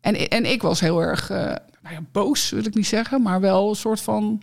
En, 0.00 0.28
en 0.28 0.44
ik 0.44 0.62
was 0.62 0.80
heel 0.80 1.02
erg 1.02 1.30
eh, 1.30 1.38
nou 1.82 1.94
ja, 1.94 2.00
boos, 2.12 2.50
wil 2.50 2.66
ik 2.66 2.74
niet 2.74 2.86
zeggen, 2.86 3.22
maar 3.22 3.40
wel 3.40 3.68
een 3.68 3.76
soort 3.76 4.00
van 4.00 4.42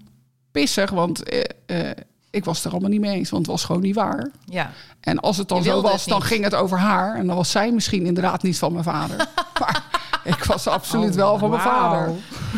pissig. 0.51 0.89
Want 0.89 1.23
eh, 1.23 1.41
eh, 1.65 1.97
ik 2.33 2.45
was 2.45 2.55
het 2.57 2.65
er 2.65 2.71
allemaal 2.71 2.89
niet 2.89 3.01
mee 3.01 3.15
eens, 3.15 3.29
want 3.29 3.41
het 3.45 3.51
was 3.51 3.63
gewoon 3.65 3.81
niet 3.81 3.95
waar. 3.95 4.31
ja. 4.45 4.71
En 4.99 5.19
als 5.19 5.37
het 5.37 5.47
dan 5.47 5.63
zo 5.63 5.81
was, 5.81 6.05
dan 6.05 6.21
ging 6.21 6.43
het 6.43 6.55
over 6.55 6.77
haar. 6.79 7.15
En 7.15 7.27
dan 7.27 7.35
was 7.35 7.51
zij 7.51 7.71
misschien 7.71 8.05
inderdaad 8.05 8.43
niet 8.43 8.57
van 8.57 8.71
mijn 8.71 8.83
vader. 8.83 9.17
maar 9.59 9.83
ik 10.23 10.43
was 10.43 10.67
absoluut 10.67 11.09
Oh, 11.09 11.15
wel 11.15 11.37
van 11.37 11.49
mijn 11.49 11.61
vader. 11.61 12.11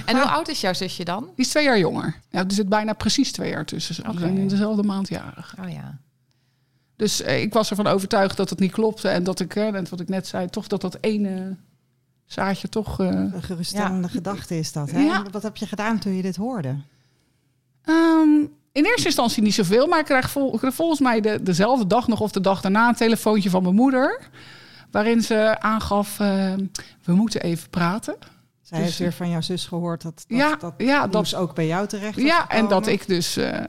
En 0.06 0.16
hoe 0.16 0.30
oud 0.30 0.48
is 0.48 0.62
jouw 0.62 0.74
zusje 0.74 1.04
dan? 1.04 1.24
Die 1.24 1.46
is 1.46 1.50
twee 1.50 1.64
jaar 1.64 1.80
jonger. 1.80 2.20
Ja, 2.30 2.40
er 2.40 2.52
zit 2.54 2.70
bijna 2.70 2.94
precies 2.94 3.32
twee 3.32 3.50
jaar 3.50 3.66
tussen. 3.66 3.96
Zijn 3.96 4.38
in 4.38 4.48
dezelfde 4.48 4.84
maand 4.84 5.08
jarig. 5.10 5.56
Oh 5.64 5.70
ja. 5.70 5.98
Dus 6.96 7.22
eh, 7.22 7.42
ik 7.42 7.54
was 7.54 7.70
ervan 7.70 7.88
overtuigd 7.88 8.38
dat 8.38 8.50
het 8.50 8.60
niet 8.60 8.72
klopte. 8.72 9.08
En 9.10 9.24
dat 9.24 9.40
ik, 9.40 9.56
eh, 9.56 9.72
net 9.72 9.90
wat 9.90 10.00
ik 10.00 10.10
net 10.10 10.28
zei, 10.28 10.50
toch 10.50 10.68
dat 10.68 10.82
dat 10.82 10.98
ene 11.02 11.56
zaadje 12.26 12.70
toch... 12.70 13.00
eh, 13.00 13.08
Een 13.08 13.44
geruststellende 13.44 14.08
gedachte 14.10 14.58
is 14.58 14.72
dat. 14.72 14.92
Hè? 14.92 15.00
Ja. 15.00 15.24
Wat 15.32 15.44
heb 15.44 15.58
je 15.58 15.68
gedaan 15.68 16.00
toen 16.00 16.14
je 16.16 16.22
dit 16.22 16.36
hoorde? 16.36 16.76
ehm, 17.84 18.30
in 18.76 18.86
eerste 18.86 19.06
instantie 19.06 19.44
niet 19.44 19.54
zoveel. 19.54 19.88
Maar 19.88 20.00
ik 20.00 20.06
kreeg, 20.06 20.30
vol, 20.30 20.54
ik 20.54 20.60
kreeg 20.60 20.74
volgens 20.74 21.00
mij 21.00 21.22
de, 21.22 21.44
dezelfde 21.44 21.88
dag 21.88 22.08
nog 22.08 22.20
of 22.22 22.32
de 22.32 22.42
dag 22.42 22.62
daarna 22.62 22.88
een 22.88 22.96
telefoontje 22.96 23.50
van 23.50 23.64
mijn 23.64 23.76
moeder. 23.76 24.30
Waarin 24.92 25.22
ze 25.22 25.56
aangaf, 25.60 26.20
eh, 26.20 26.54
we 27.04 27.14
moeten 27.14 27.42
even 27.42 27.70
praten. 27.70 28.16
Zij 28.62 28.78
Dus- 28.78 28.88
heeft 28.88 29.00
weer 29.00 29.14
van 29.14 29.30
jouw 29.30 29.42
zus 29.42 29.66
gehoord 29.66 30.02
dat 30.02 30.26
dat, 30.28 30.38
Ja, 30.38 30.56
dat 30.56 30.74
ja, 30.78 31.08
dat- 31.08 31.36
ook 31.36 31.56
bij 31.56 31.68
jou 31.68 31.88
terecht 31.88 32.16
was 32.16 32.24
Ja, 32.26 32.48
en 32.50 32.68
dat 32.68 32.88
ik 32.88 33.08
dus, 33.08 33.38
eh, 33.38 33.58
eh, 33.58 33.66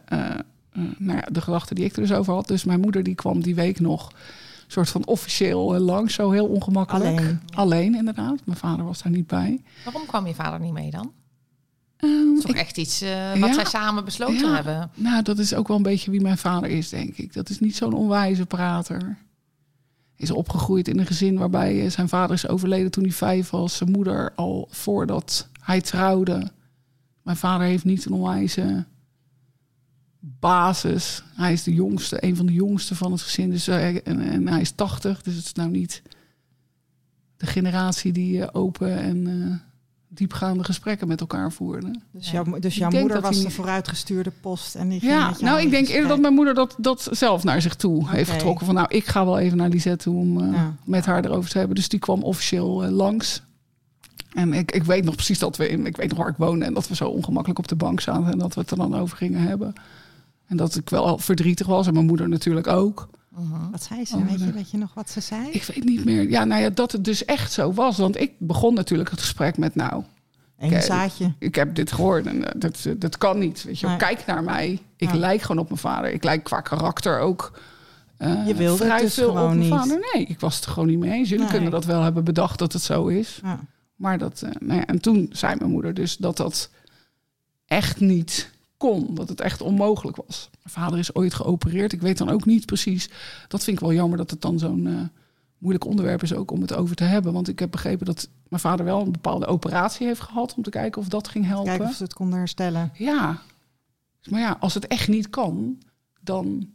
nou 0.98 1.18
ja, 1.18 1.24
de 1.32 1.40
gedachte 1.40 1.74
die 1.74 1.84
ik 1.84 1.96
er 1.96 2.00
dus 2.02 2.12
over 2.12 2.34
had. 2.34 2.46
Dus 2.48 2.64
mijn 2.64 2.80
moeder 2.80 3.02
die 3.02 3.14
kwam 3.14 3.42
die 3.42 3.54
week 3.54 3.80
nog 3.80 4.12
soort 4.66 4.88
van 4.88 5.06
officieel 5.06 5.78
langs, 5.78 6.14
zo 6.14 6.30
heel 6.30 6.46
ongemakkelijk. 6.46 7.18
Alleen. 7.18 7.40
Alleen, 7.54 7.94
inderdaad. 7.94 8.36
Mijn 8.44 8.58
vader 8.58 8.84
was 8.84 9.02
daar 9.02 9.12
niet 9.12 9.26
bij. 9.26 9.62
Waarom 9.84 10.06
kwam 10.06 10.26
je 10.26 10.34
vader 10.34 10.60
niet 10.60 10.72
mee 10.72 10.90
dan? 10.90 11.12
Dat 11.96 12.10
is 12.36 12.40
toch 12.42 12.50
ik- 12.50 12.56
echt 12.56 12.76
iets 12.78 13.00
eh, 13.00 13.30
wat 13.30 13.48
Ja. 13.48 13.54
zij 13.54 13.64
samen 13.64 14.04
besloten 14.04 14.48
Ja. 14.48 14.54
hebben. 14.54 14.90
nou, 14.94 15.22
dat 15.22 15.38
is 15.38 15.54
ook 15.54 15.68
wel 15.68 15.76
een 15.76 15.82
beetje 15.82 16.10
wie 16.10 16.20
mijn 16.20 16.38
vader 16.38 16.70
is, 16.70 16.88
denk 16.88 17.16
ik. 17.16 17.32
Dat 17.32 17.48
is 17.48 17.58
niet 17.60 17.76
zo'n 17.76 17.92
onwijze 17.92 18.46
prater. 18.46 19.18
Is 20.16 20.30
opgegroeid 20.30 20.88
in 20.88 20.98
een 20.98 21.06
gezin 21.06 21.38
waarbij 21.38 21.84
eh, 21.84 21.90
zijn 21.90 22.08
vader 22.08 22.34
is 22.36 22.48
overleden 22.48 22.90
toen 22.90 23.02
hij 23.04 23.12
vijf 23.12 23.50
was. 23.50 23.76
Zijn 23.76 23.90
moeder 23.90 24.32
al 24.34 24.68
voordat 24.70 25.48
hij 25.60 25.80
trouwde. 25.80 26.50
Mijn 27.22 27.36
vader 27.36 27.66
heeft 27.66 27.84
niet 27.84 28.04
een 28.04 28.12
onwijze 28.12 28.84
basis. 30.20 31.22
Hij 31.34 31.52
is 31.52 31.62
de 31.62 31.74
jongste, 31.74 32.24
een 32.24 32.36
van 32.36 32.46
de 32.46 32.52
jongste 32.52 32.94
van 32.94 33.12
het 33.12 33.20
gezin. 33.22 33.50
Dus, 33.50 33.68
eh, 33.68 33.86
en, 33.88 34.20
en 34.20 34.48
hij 34.48 34.60
is 34.60 34.70
80, 34.70 35.22
dus 35.22 35.34
het 35.34 35.44
is 35.44 35.52
nou 35.52 35.70
niet 35.70 36.02
de 37.36 37.46
generatie 37.46 38.12
die 38.12 38.54
open 38.54 38.98
en 38.98 39.62
diepgaande 40.08 40.64
gesprekken 40.64 41.08
met 41.08 41.20
elkaar 41.20 41.52
voerde. 41.52 41.90
Dus, 42.10 42.32
dus 42.60 42.76
jouw 42.76 42.90
moeder 42.90 43.20
was 43.20 43.36
hij 43.36 43.44
de 43.44 43.50
vooruitgestuurde 43.50 44.32
post 44.40 44.74
en 44.74 44.88
die 44.88 45.00
ging 45.00 45.12
Ja, 45.12 45.28
met 45.28 45.38
jou 45.40 45.50
nou, 45.50 45.64
ik 45.64 45.70
denk 45.70 45.88
eerder 45.88 46.08
dat 46.08 46.20
mijn 46.20 46.34
moeder 46.34 46.54
dat, 46.54 46.74
dat 46.78 47.08
zelf 47.10 47.44
naar 47.44 47.62
zich 47.62 47.74
toe 47.74 48.10
heeft 48.10 48.30
getrokken. 48.30 48.66
Van 48.66 48.74
nou, 48.74 48.86
ik 48.90 49.06
ga 49.06 49.24
wel 49.24 49.38
even 49.38 49.56
naar 49.56 49.68
Lisette 49.68 50.04
toe 50.04 50.16
om 50.16 50.40
eh, 50.40 50.52
Ja. 50.52 50.74
met 50.84 51.06
haar 51.06 51.24
erover 51.24 51.50
te 51.50 51.58
hebben. 51.58 51.76
Dus 51.76 51.88
die 51.88 51.98
kwam 51.98 52.22
officieel 52.22 52.84
eh, 52.84 52.90
langs. 52.90 53.42
En 54.34 54.52
ik, 54.52 54.72
ik 54.72 54.84
weet 54.84 55.04
nog 55.04 55.14
precies 55.14 55.38
dat 55.38 55.56
we 55.56 55.68
in, 55.68 55.86
ik 55.86 55.96
weet 55.96 56.08
nog 56.08 56.18
waar 56.18 56.28
ik 56.28 56.36
woonde 56.36 56.64
en 56.64 56.74
dat 56.74 56.88
we 56.88 56.94
zo 56.94 57.08
ongemakkelijk 57.08 57.58
op 57.58 57.68
de 57.68 57.76
bank 57.76 58.00
zaten 58.00 58.32
en 58.32 58.38
dat 58.38 58.54
we 58.54 58.60
het 58.60 58.70
er 58.70 58.76
dan 58.76 58.96
over 58.96 59.16
gingen 59.16 59.40
hebben. 59.40 59.72
En 60.46 60.56
dat 60.56 60.74
ik 60.76 60.90
wel 60.90 61.18
verdrietig 61.18 61.66
was 61.66 61.86
en 61.86 61.92
mijn 61.92 62.06
moeder 62.06 62.28
natuurlijk 62.28 62.66
ook. 62.66 63.08
Mhm. 63.38 63.70
Wat 63.70 63.82
zei 63.82 64.04
ze? 64.04 64.16
Oh, 64.16 64.26
weet, 64.28 64.40
je, 64.40 64.52
weet 64.52 64.70
je 64.70 64.76
nog 64.76 64.94
wat 64.94 65.10
ze 65.10 65.20
zei? 65.20 65.50
Ik 65.50 65.62
weet 65.62 65.84
niet 65.84 66.04
meer. 66.04 66.30
Ja, 66.30 66.44
nou 66.44 66.62
ja, 66.62 66.70
dat 66.70 66.92
het 66.92 67.04
dus 67.04 67.24
echt 67.24 67.52
zo 67.52 67.72
was. 67.72 67.96
Want 67.98 68.20
ik 68.20 68.32
begon 68.38 68.74
natuurlijk 68.74 69.10
het 69.10 69.20
gesprek 69.20 69.58
met 69.58 69.74
nou, 69.74 70.04
Oké. 70.58 70.80
zaadje. 70.80 71.34
ik 71.38 71.54
heb 71.54 71.74
dit 71.74 71.92
gehoord 71.92 72.26
en 72.26 72.44
eh, 72.44 72.60
dat, 72.60 72.86
dat 72.96 73.18
kan 73.18 73.38
niet. 73.38 73.62
Weet 73.64 73.78
je. 73.80 73.86
Nee. 73.86 73.96
kijk 73.96 74.26
naar 74.26 74.44
mij. 74.44 74.78
Ik 74.96 75.10
Ja. 75.12 75.16
lijk 75.16 75.40
gewoon 75.42 75.58
op 75.62 75.68
mijn 75.68 75.80
vader. 75.80 76.12
Ik 76.12 76.24
lijk 76.24 76.44
qua 76.44 76.60
karakter 76.60 77.18
ook 77.18 77.58
eh, 78.16 78.46
Je 78.46 78.54
wilde 78.54 78.78
het 78.84 78.90
vrij 78.92 79.00
dus 79.00 79.14
veel 79.14 79.28
gewoon 79.32 79.46
mijn 79.46 79.58
niet. 79.58 79.68
vader. 79.68 79.98
Nee, 80.12 80.24
ik 80.26 80.40
was 80.40 80.56
het 80.56 80.64
er 80.64 80.70
gewoon 80.70 80.88
niet 80.88 80.98
mee 80.98 81.10
eens. 81.12 81.28
Jullie 81.28 81.44
Nee. 81.44 81.52
kunnen 81.52 81.70
dat 81.70 81.84
wel 81.84 82.02
hebben 82.02 82.24
bedacht 82.24 82.58
dat 82.58 82.72
het 82.72 82.82
zo 82.82 83.06
is. 83.06 83.40
Ja. 83.42 83.60
Maar 83.96 84.18
dat, 84.18 84.42
eh, 84.42 84.50
nou 84.60 84.78
ja, 84.78 84.86
en 84.86 85.00
toen 85.00 85.28
zei 85.32 85.54
mijn 85.58 85.70
moeder 85.70 85.94
dus 85.94 86.16
dat 86.16 86.36
dat 86.36 86.70
echt 87.66 88.00
niet 88.00 88.50
kon. 88.76 89.14
Dat 89.14 89.28
het 89.28 89.40
echt 89.40 89.60
onmogelijk 89.60 90.16
was. 90.26 90.48
Mijn 90.62 90.74
vader 90.74 90.98
is 90.98 91.14
ooit 91.14 91.34
geopereerd. 91.34 91.92
Ik 91.92 92.00
weet 92.00 92.18
dan 92.18 92.30
ook 92.30 92.44
niet 92.44 92.66
precies. 92.66 93.10
Dat 93.48 93.64
vind 93.64 93.76
ik 93.76 93.82
wel 93.82 93.92
jammer 93.92 94.18
dat 94.18 94.30
het 94.30 94.40
dan 94.42 94.58
zo'n 94.58 94.86
eh, 94.86 94.94
moeilijk 95.58 95.84
onderwerp 95.84 96.22
is 96.22 96.34
ook 96.34 96.50
om 96.50 96.60
het 96.60 96.74
over 96.74 96.96
te 96.96 97.04
hebben. 97.04 97.32
Want 97.32 97.48
ik 97.48 97.58
heb 97.58 97.70
begrepen 97.70 98.06
dat 98.06 98.28
mijn 98.48 98.60
vader 98.62 98.84
wel 98.84 99.00
een 99.00 99.12
bepaalde 99.12 99.46
operatie 99.46 100.06
heeft 100.06 100.20
gehad 100.20 100.54
om 100.54 100.62
te 100.62 100.70
kijken 100.70 101.00
of 101.00 101.08
dat 101.08 101.28
ging 101.28 101.46
helpen. 101.46 101.66
Kijken 101.68 101.86
of 101.88 101.94
ze 101.94 102.02
het 102.02 102.14
konden 102.14 102.38
herstellen. 102.38 102.90
Ja. 102.94 103.42
Maar 104.30 104.40
ja, 104.40 104.56
als 104.60 104.74
het 104.74 104.86
echt 104.86 105.08
niet 105.08 105.30
kan, 105.30 105.78
dan, 106.20 106.68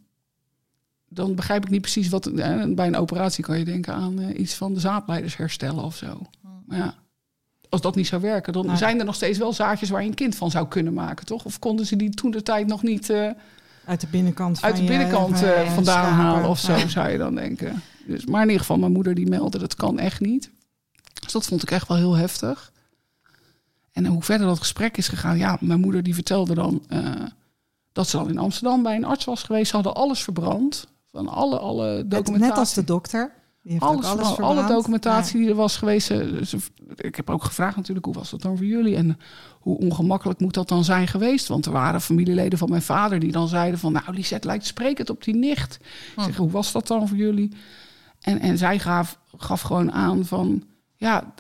dan 1.10 1.36
begrijp 1.36 1.64
ik 1.64 1.70
niet 1.70 1.82
precies 1.82 2.10
wat. 2.10 2.26
eh, 2.26 2.64
Bij 2.74 2.88
een 2.88 2.96
operatie 2.96 3.44
kan 3.44 3.60
je 3.60 3.66
denken 3.66 3.94
aan 3.94 4.20
eh, 4.20 4.40
iets 4.40 4.54
van 4.54 4.74
de 4.74 4.80
zaadleiders 4.80 5.38
herstellen 5.38 5.84
of 5.84 5.96
zo. 5.96 6.22
Maar 6.66 6.78
ja, 6.78 6.96
als 7.72 7.82
dat 7.82 7.96
niet 7.96 8.08
zou 8.08 8.22
werken, 8.22 8.54
dan 8.54 8.78
zijn 8.78 9.00
er 9.00 9.06
nog 9.06 9.16
steeds 9.16 9.38
wel 9.38 9.54
zaadjes 9.54 9.90
waar 9.90 10.02
je 10.02 10.08
een 10.08 10.14
kind 10.14 10.36
van 10.36 10.52
zou 10.52 10.68
kunnen 10.68 10.94
maken, 10.94 11.26
toch? 11.26 11.46
Of 11.46 11.60
konden 11.60 11.86
ze 11.86 11.96
die 11.96 12.10
toen 12.10 12.32
de 12.32 12.44
tijd 12.44 12.68
nog 12.68 12.84
niet 12.84 13.10
eh, 13.10 13.30
Uit 13.86 14.02
de 14.02 14.08
binnenkant 14.08 14.62
uit 14.62 14.76
de 14.76 14.84
binnenkant 14.84 15.40
je 15.40 15.52
eh, 15.52 15.72
vandaan 15.74 16.04
schapen. 16.04 16.14
halen 16.14 16.50
of 16.50 16.60
zo, 16.60 16.76
Ja. 16.76 16.88
zou 16.88 17.10
je 17.10 17.18
dan 17.18 17.36
denken. 17.36 17.82
Dus, 18.06 18.26
maar 18.26 18.40
in 18.42 18.46
ieder 18.48 18.60
geval, 18.62 18.78
mijn 18.78 18.92
moeder 18.92 19.14
die 19.14 19.28
meldde, 19.30 19.58
dat 19.58 19.76
kan 19.76 20.00
echt 20.00 20.20
niet. 20.20 20.50
Dus 21.22 21.32
dat 21.32 21.46
vond 21.46 21.62
ik 21.64 21.72
echt 21.72 21.88
wel 21.88 21.98
heel 21.98 22.16
heftig. 22.16 22.72
En 23.92 24.06
hoe 24.06 24.24
verder 24.24 24.48
dat 24.48 24.60
gesprek 24.60 24.98
is 24.98 25.08
gegaan, 25.08 25.38
ja, 25.38 25.58
mijn 25.60 25.80
moeder 25.80 26.04
die 26.04 26.14
vertelde 26.16 26.54
dan 26.54 26.84
eh, 26.88 27.00
dat 27.92 28.08
ze 28.10 28.18
dan 28.18 28.30
in 28.30 28.38
Amsterdam 28.38 28.84
bij 28.84 28.96
een 28.96 29.06
arts 29.06 29.26
was 29.26 29.44
geweest. 29.44 29.70
Ze 29.70 29.76
hadden 29.76 29.94
alles 29.96 30.24
verbrand. 30.24 30.88
Van 31.12 31.28
alle, 31.28 31.60
alle 31.60 32.04
documentatie. 32.08 32.40
net 32.50 32.58
als 32.58 32.74
de 32.74 32.84
dokter. 32.84 33.32
Alles, 33.80 34.06
alles 34.06 34.40
alle 34.40 34.68
documentatie 34.68 35.40
die 35.40 35.50
er 35.50 35.56
was 35.56 35.78
geweest. 35.78 36.08
Ze- 36.08 36.58
ik 36.96 37.16
heb 37.16 37.30
ook 37.30 37.44
gevraagd 37.44 37.76
natuurlijk, 37.76 38.06
hoe 38.06 38.16
was 38.16 38.30
dat 38.30 38.42
dan 38.42 38.58
voor 38.58 38.66
jullie? 38.66 38.96
En 38.96 39.20
hoe 39.60 39.78
ongemakkelijk 39.78 40.40
moet 40.40 40.54
dat 40.54 40.68
dan 40.68 40.84
zijn 40.84 41.08
geweest? 41.08 41.48
Want 41.48 41.66
er 41.66 41.72
waren 41.72 42.02
familieleden 42.02 42.60
van 42.60 42.70
mijn 42.70 42.82
vader 42.82 43.20
die 43.20 43.32
dan 43.32 43.48
zeiden 43.48 43.80
van... 43.80 43.92
nou, 43.92 44.14
Lisette 44.14 44.48
lijkt 44.48 44.66
sprekend 44.66 45.10
op 45.10 45.24
die 45.24 45.36
nicht. 45.36 45.80
Ik 46.18 46.24
zeg, 46.24 46.36
hoe 46.36 46.52
was 46.52 46.72
dat 46.72 46.88
dan 46.88 47.08
voor 47.08 47.18
jullie? 47.18 47.52
En, 48.20 48.40
en 48.40 48.58
zij 48.58 48.80
gaf, 48.80 49.20
gaf 49.38 49.62
gewoon 49.62 49.92
aan 49.92 50.26
van... 50.26 50.64
ja, 50.96 51.34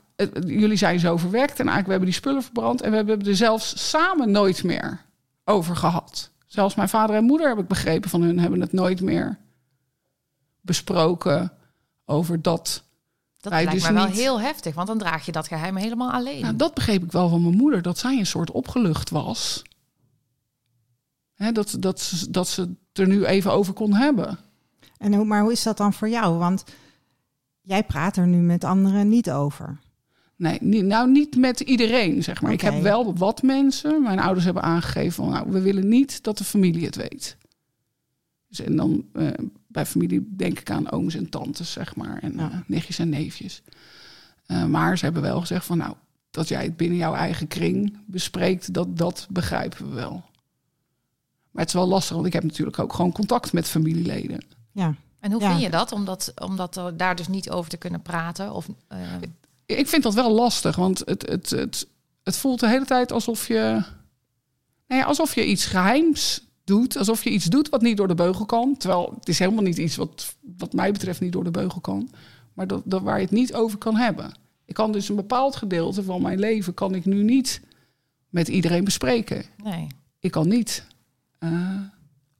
jullie 0.45 0.77
zijn 0.77 0.99
zo 0.99 1.17
verwerkt 1.17 1.59
en 1.59 1.67
eigenlijk 1.67 1.85
we 1.85 1.91
hebben 1.91 2.09
die 2.09 2.19
spullen 2.19 2.43
verbrand... 2.43 2.81
en 2.81 2.89
we 2.89 2.95
hebben 2.95 3.25
er 3.25 3.35
zelfs 3.35 3.89
samen 3.89 4.31
nooit 4.31 4.63
meer 4.63 5.01
over 5.43 5.75
gehad. 5.75 6.31
Zelfs 6.45 6.75
mijn 6.75 6.89
vader 6.89 7.15
en 7.15 7.23
moeder, 7.23 7.49
heb 7.49 7.59
ik 7.59 7.67
begrepen 7.67 8.09
van 8.09 8.21
hun... 8.21 8.39
hebben 8.39 8.61
het 8.61 8.73
nooit 8.73 9.01
meer 9.01 9.37
besproken 10.61 11.53
over 12.05 12.41
dat... 12.41 12.83
Dat 13.39 13.51
lijkt 13.51 13.71
dus 13.71 13.87
me 13.87 13.93
wel 13.93 14.05
niet. 14.05 14.15
heel 14.15 14.41
heftig, 14.41 14.75
want 14.75 14.87
dan 14.87 14.97
draag 14.97 15.25
je 15.25 15.31
dat 15.31 15.47
geheim 15.47 15.75
helemaal 15.75 16.11
alleen. 16.11 16.41
Nou, 16.41 16.55
dat 16.55 16.73
begreep 16.73 17.03
ik 17.03 17.11
wel 17.11 17.29
van 17.29 17.41
mijn 17.41 17.55
moeder, 17.55 17.81
dat 17.81 17.97
zij 17.97 18.17
een 18.17 18.25
soort 18.25 18.51
opgelucht 18.51 19.09
was. 19.09 19.61
Hè, 21.33 21.51
dat, 21.51 21.75
dat, 21.79 21.99
ze, 21.99 22.31
dat 22.31 22.47
ze 22.47 22.61
het 22.61 22.99
er 22.99 23.07
nu 23.07 23.25
even 23.25 23.51
over 23.51 23.73
kon 23.73 23.93
hebben. 23.93 24.37
En 24.97 25.13
hoe, 25.13 25.25
maar 25.25 25.41
hoe 25.41 25.51
is 25.51 25.63
dat 25.63 25.77
dan 25.77 25.93
voor 25.93 26.09
jou? 26.09 26.37
Want 26.37 26.63
jij 27.61 27.83
praat 27.83 28.17
er 28.17 28.27
nu 28.27 28.37
met 28.37 28.63
anderen 28.63 29.09
niet 29.09 29.31
over. 29.31 29.79
Nee, 30.35 30.57
niet, 30.61 30.85
nou 30.85 31.11
niet 31.11 31.35
met 31.35 31.59
iedereen, 31.59 32.23
zeg 32.23 32.41
maar. 32.41 32.51
Ik 32.51 32.61
heb 32.61 32.81
wel 32.81 33.15
wat 33.15 33.41
mensen. 33.41 34.01
Mijn 34.01 34.19
ouders 34.19 34.45
hebben 34.45 34.63
aangegeven 34.63 35.11
van, 35.11 35.29
nou, 35.29 35.51
we 35.51 35.61
willen 35.61 35.87
niet 35.87 36.23
dat 36.23 36.37
de 36.37 36.43
familie 36.43 36.85
het 36.85 36.95
weet. 36.95 37.37
Dus 38.47 38.61
en 38.61 38.75
dan 38.75 39.05
eh, 39.13 39.27
bij 39.71 39.85
familie 39.85 40.27
denk 40.35 40.59
ik 40.59 40.71
aan 40.71 40.91
ooms 40.91 41.15
en 41.15 41.29
tantes, 41.29 41.71
zeg 41.71 41.95
maar. 41.95 42.17
En 42.21 42.33
Ja. 42.37 42.51
eh, 42.51 42.57
nichtjes 42.65 42.99
en 42.99 43.09
neefjes. 43.09 43.61
Eh, 44.45 44.65
maar 44.65 44.97
ze 44.97 45.03
hebben 45.03 45.21
wel 45.21 45.39
gezegd 45.39 45.65
van, 45.65 45.77
nou, 45.77 45.93
dat 46.31 46.47
jij 46.47 46.63
het 46.63 46.77
binnen 46.77 46.97
jouw 46.97 47.13
eigen 47.13 47.47
kring 47.47 47.97
bespreekt, 48.05 48.73
dat, 48.73 48.97
dat 48.97 49.27
begrijpen 49.29 49.89
we 49.89 49.95
wel. 49.95 50.11
Maar 51.51 51.61
het 51.63 51.67
is 51.67 51.73
wel 51.79 51.87
lastig, 51.87 52.15
want 52.15 52.27
ik 52.27 52.33
heb 52.33 52.43
natuurlijk 52.43 52.79
ook 52.79 52.93
gewoon 52.93 53.11
contact 53.11 53.53
met 53.53 53.67
familieleden. 53.67 54.45
Ja. 54.71 54.95
En 55.19 55.31
hoe 55.31 55.41
Ja. 55.41 55.49
vind 55.49 55.61
je 55.61 55.69
dat, 55.69 55.91
om, 55.91 56.05
dat, 56.05 56.31
om 56.41 56.55
dat 56.55 56.75
er 56.75 56.97
daar 56.97 57.15
dus 57.15 57.27
niet 57.27 57.49
over 57.49 57.69
te 57.69 57.77
kunnen 57.77 58.01
praten? 58.01 58.53
Of, 58.53 58.67
eh, 58.87 58.99
Ik 59.65 59.87
vind 59.87 60.03
dat 60.03 60.13
wel 60.13 60.31
lastig, 60.31 60.75
want 60.75 60.99
het, 61.05 61.27
het, 61.29 61.49
het, 61.49 61.87
het 62.23 62.37
voelt 62.37 62.59
de 62.59 62.67
hele 62.67 62.85
tijd 62.85 63.11
alsof 63.11 63.47
je, 63.47 63.83
nee, 64.87 65.03
alsof 65.03 65.35
je 65.35 65.45
iets 65.45 65.65
geheims 65.65 66.47
doet. 66.63 66.97
Alsof 66.97 67.23
je 67.23 67.29
iets 67.29 67.45
doet 67.45 67.69
wat 67.69 67.81
niet 67.81 67.97
door 67.97 68.07
de 68.07 68.15
beugel 68.15 68.45
kan. 68.45 68.77
Terwijl 68.77 69.13
het 69.19 69.27
is 69.29 69.39
helemaal 69.39 69.63
niet 69.63 69.77
iets 69.77 69.95
wat, 69.95 70.35
wat 70.57 70.73
mij 70.73 70.91
betreft 70.91 71.21
niet 71.21 71.31
door 71.31 71.43
de 71.43 71.51
beugel 71.51 71.81
kan. 71.81 72.09
Maar 72.53 72.67
dat, 72.67 72.81
dat 72.85 73.01
waar 73.01 73.17
je 73.17 73.23
het 73.23 73.33
niet 73.33 73.53
over 73.53 73.77
kan 73.77 73.95
hebben. 73.95 74.31
Ik 74.65 74.73
kan 74.73 74.91
dus 74.91 75.09
een 75.09 75.15
bepaald 75.15 75.55
gedeelte 75.55 76.03
van 76.03 76.21
mijn 76.21 76.39
leven 76.39 76.73
kan 76.73 76.95
ik 76.95 77.05
nu 77.05 77.23
niet 77.23 77.61
met 78.29 78.47
iedereen 78.47 78.83
bespreken. 78.83 79.43
nee. 79.63 79.87
Ik 80.19 80.31
kan 80.31 80.47
niet 80.47 80.85
eh, 81.39 81.79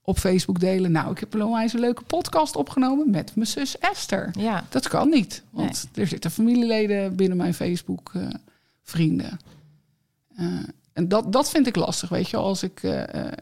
op 0.02 0.18
Facebook 0.18 0.60
delen. 0.60 0.92
Nou, 0.92 1.12
ik 1.12 1.20
heb 1.20 1.34
een 1.34 1.44
onwijs 1.44 1.74
een 1.74 1.80
leuke 1.80 2.04
podcast 2.04 2.56
opgenomen 2.56 3.10
met 3.10 3.36
mijn 3.36 3.48
zus 3.48 3.78
Esther. 3.78 4.30
Ja, 4.40 4.66
Dat 4.70 4.88
kan 4.88 5.10
niet, 5.10 5.44
want 5.50 5.90
er 5.94 6.08
zitten 6.08 6.32
familieleden 6.32 7.16
binnen 7.16 7.38
mijn 7.38 7.54
Facebook 7.54 8.12
eh, 8.14 8.28
vrienden. 8.84 9.40
Eh, 10.36 10.46
en 10.94 11.08
dat, 11.08 11.34
dat 11.34 11.50
vind 11.50 11.68
ik 11.68 11.76
lastig, 11.76 12.10
weet 12.10 12.30
je. 12.30 12.38
Als 12.38 12.64
ik, 12.64 12.84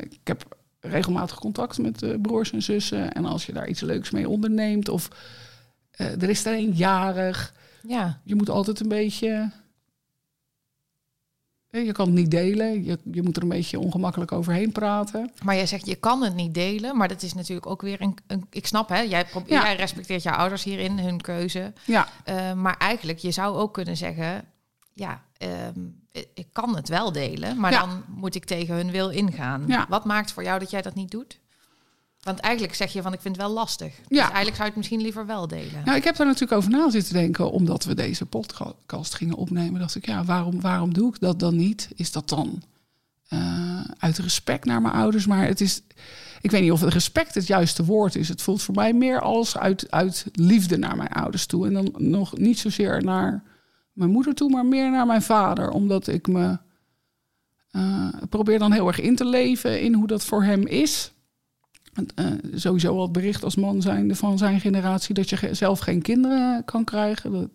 ik 0.09 0.19
heb 0.23 0.57
regelmatig 0.79 1.39
contact 1.39 1.77
met 1.77 2.03
eh, 2.03 2.13
broers 2.21 2.51
en 2.51 2.61
zussen. 2.61 3.11
En 3.13 3.25
als 3.25 3.45
je 3.45 3.53
daar 3.53 3.67
iets 3.67 3.81
leuks 3.81 4.09
mee 4.11 4.29
onderneemt 4.29 4.89
of 4.89 5.09
eh, 5.91 6.21
er 6.21 6.29
is 6.29 6.45
er 6.45 6.53
een 6.53 6.71
jarig. 6.71 7.53
ja. 7.81 8.21
Je 8.23 8.35
moet 8.35 8.49
altijd 8.49 8.79
een 8.79 8.87
beetje... 8.87 9.51
eh, 11.69 11.85
Je 11.85 11.91
kan 11.91 12.05
het 12.05 12.15
niet 12.15 12.31
delen. 12.31 12.83
Je, 12.83 12.97
je 13.11 13.21
moet 13.23 13.37
er 13.37 13.43
een 13.43 13.49
beetje 13.49 13.79
ongemakkelijk 13.79 14.31
overheen 14.31 14.71
praten. 14.71 15.31
Maar 15.43 15.55
jij 15.55 15.65
zegt, 15.67 15.85
je 15.85 15.95
kan 15.95 16.21
het 16.23 16.35
niet 16.35 16.53
delen. 16.53 16.97
Maar 16.97 17.07
dat 17.07 17.21
is 17.21 17.33
natuurlijk 17.33 17.67
ook 17.67 17.81
weer 17.81 18.01
een... 18.01 18.17
een 18.27 18.45
ik 18.49 18.67
snap, 18.67 18.89
hè? 18.89 18.99
Jij, 18.99 19.25
probeert, 19.25 19.51
Ja. 19.51 19.63
jij 19.63 19.75
respecteert 19.75 20.23
jouw 20.23 20.35
ouders 20.35 20.63
hierin, 20.63 20.99
hun 20.99 21.21
keuze. 21.21 21.73
Ja, 21.85 22.07
maar 22.55 22.77
eigenlijk, 22.77 23.19
je 23.19 23.31
zou 23.31 23.57
ook 23.57 23.73
kunnen 23.73 23.97
zeggen... 23.97 24.45
Ja, 24.93 25.23
ehm, 25.37 25.79
ik, 26.11 26.47
kan 26.51 26.75
het 26.75 26.89
wel 26.89 27.11
delen, 27.11 27.59
maar 27.59 27.71
Ja. 27.71 27.79
dan 27.79 28.03
moet 28.07 28.35
ik 28.35 28.45
tegen 28.45 28.75
hun 28.75 28.91
wil 28.91 29.09
ingaan. 29.09 29.63
Ja. 29.67 29.85
Wat 29.89 30.05
maakt 30.05 30.31
voor 30.31 30.43
jou 30.43 30.59
dat 30.59 30.69
jij 30.69 30.81
dat 30.81 30.95
niet 30.95 31.11
doet? 31.11 31.39
Want 32.19 32.39
eigenlijk 32.39 32.75
zeg 32.75 32.93
je 32.93 33.01
van, 33.01 33.13
ik 33.13 33.21
vind 33.21 33.35
het 33.35 33.45
wel 33.45 33.53
lastig. 33.53 33.95
Dus 33.95 34.17
Ja. 34.17 34.23
eigenlijk 34.23 34.49
zou 34.55 34.61
je 34.61 34.65
het 34.69 34.75
misschien 34.75 35.01
liever 35.01 35.25
wel 35.25 35.47
delen. 35.47 35.81
Nou, 35.85 35.97
ik 35.97 36.03
heb 36.03 36.15
daar 36.15 36.25
natuurlijk 36.25 36.57
over 36.57 36.69
na 36.71 36.89
zitten 36.89 37.13
denken, 37.13 37.51
omdat 37.51 37.83
we 37.83 37.93
deze 37.95 38.25
podcast 38.25 39.13
gingen 39.15 39.35
opnemen. 39.35 39.79
Dacht 39.79 39.95
ik, 39.95 40.05
ja, 40.05 40.23
waarom, 40.23 40.61
waarom 40.61 40.93
doe 40.93 41.13
ik 41.13 41.19
dat 41.19 41.39
dan 41.39 41.55
niet? 41.55 41.89
Is 41.95 42.11
dat 42.11 42.29
dan 42.29 42.61
eh, 43.27 43.81
uit 43.97 44.17
respect 44.17 44.65
naar 44.65 44.81
mijn 44.81 44.93
ouders? 44.93 45.25
Maar 45.27 45.45
het 45.45 45.61
is, 45.61 45.81
ik 46.41 46.51
weet 46.51 46.61
niet 46.61 46.71
of 46.71 46.81
het 46.81 46.93
respect 46.93 47.35
het 47.35 47.47
juiste 47.47 47.85
woord 47.85 48.15
is. 48.15 48.29
Het 48.29 48.41
voelt 48.41 48.61
voor 48.61 48.75
mij 48.75 48.93
meer 48.93 49.21
als 49.21 49.57
uit, 49.57 49.91
uit 49.91 50.25
liefde 50.33 50.77
naar 50.77 50.95
mijn 50.97 51.09
ouders 51.09 51.45
toe. 51.45 51.67
En 51.67 51.73
dan 51.73 51.93
nog 51.97 52.37
niet 52.37 52.59
zozeer 52.59 53.03
naar 53.03 53.43
mijn 53.99 54.11
moeder 54.11 54.33
toe, 54.33 54.49
maar 54.49 54.65
meer 54.65 54.91
naar 54.91 55.05
mijn 55.05 55.21
vader. 55.21 55.69
Omdat 55.69 56.07
ik 56.07 56.27
me 56.27 56.57
eh, 57.71 58.07
probeer 58.29 58.59
dan 58.59 58.71
heel 58.71 58.87
erg 58.87 58.99
in 58.99 59.15
te 59.15 59.25
leven 59.25 59.81
in 59.81 59.93
hoe 59.93 60.07
dat 60.07 60.25
voor 60.25 60.43
hem 60.43 60.67
is. 60.67 61.13
Eh, 62.15 62.25
sowieso 62.53 62.95
al 62.95 63.01
het 63.01 63.11
bericht 63.11 63.43
als 63.43 63.55
man 63.55 63.81
zijnde 63.81 64.15
van 64.15 64.37
zijn 64.37 64.59
generatie 64.59 65.13
dat 65.13 65.29
je 65.29 65.53
zelf 65.53 65.79
geen 65.79 66.01
kinderen 66.01 66.65
kan 66.65 66.83
krijgen. 66.83 67.31
Dat, 67.31 67.49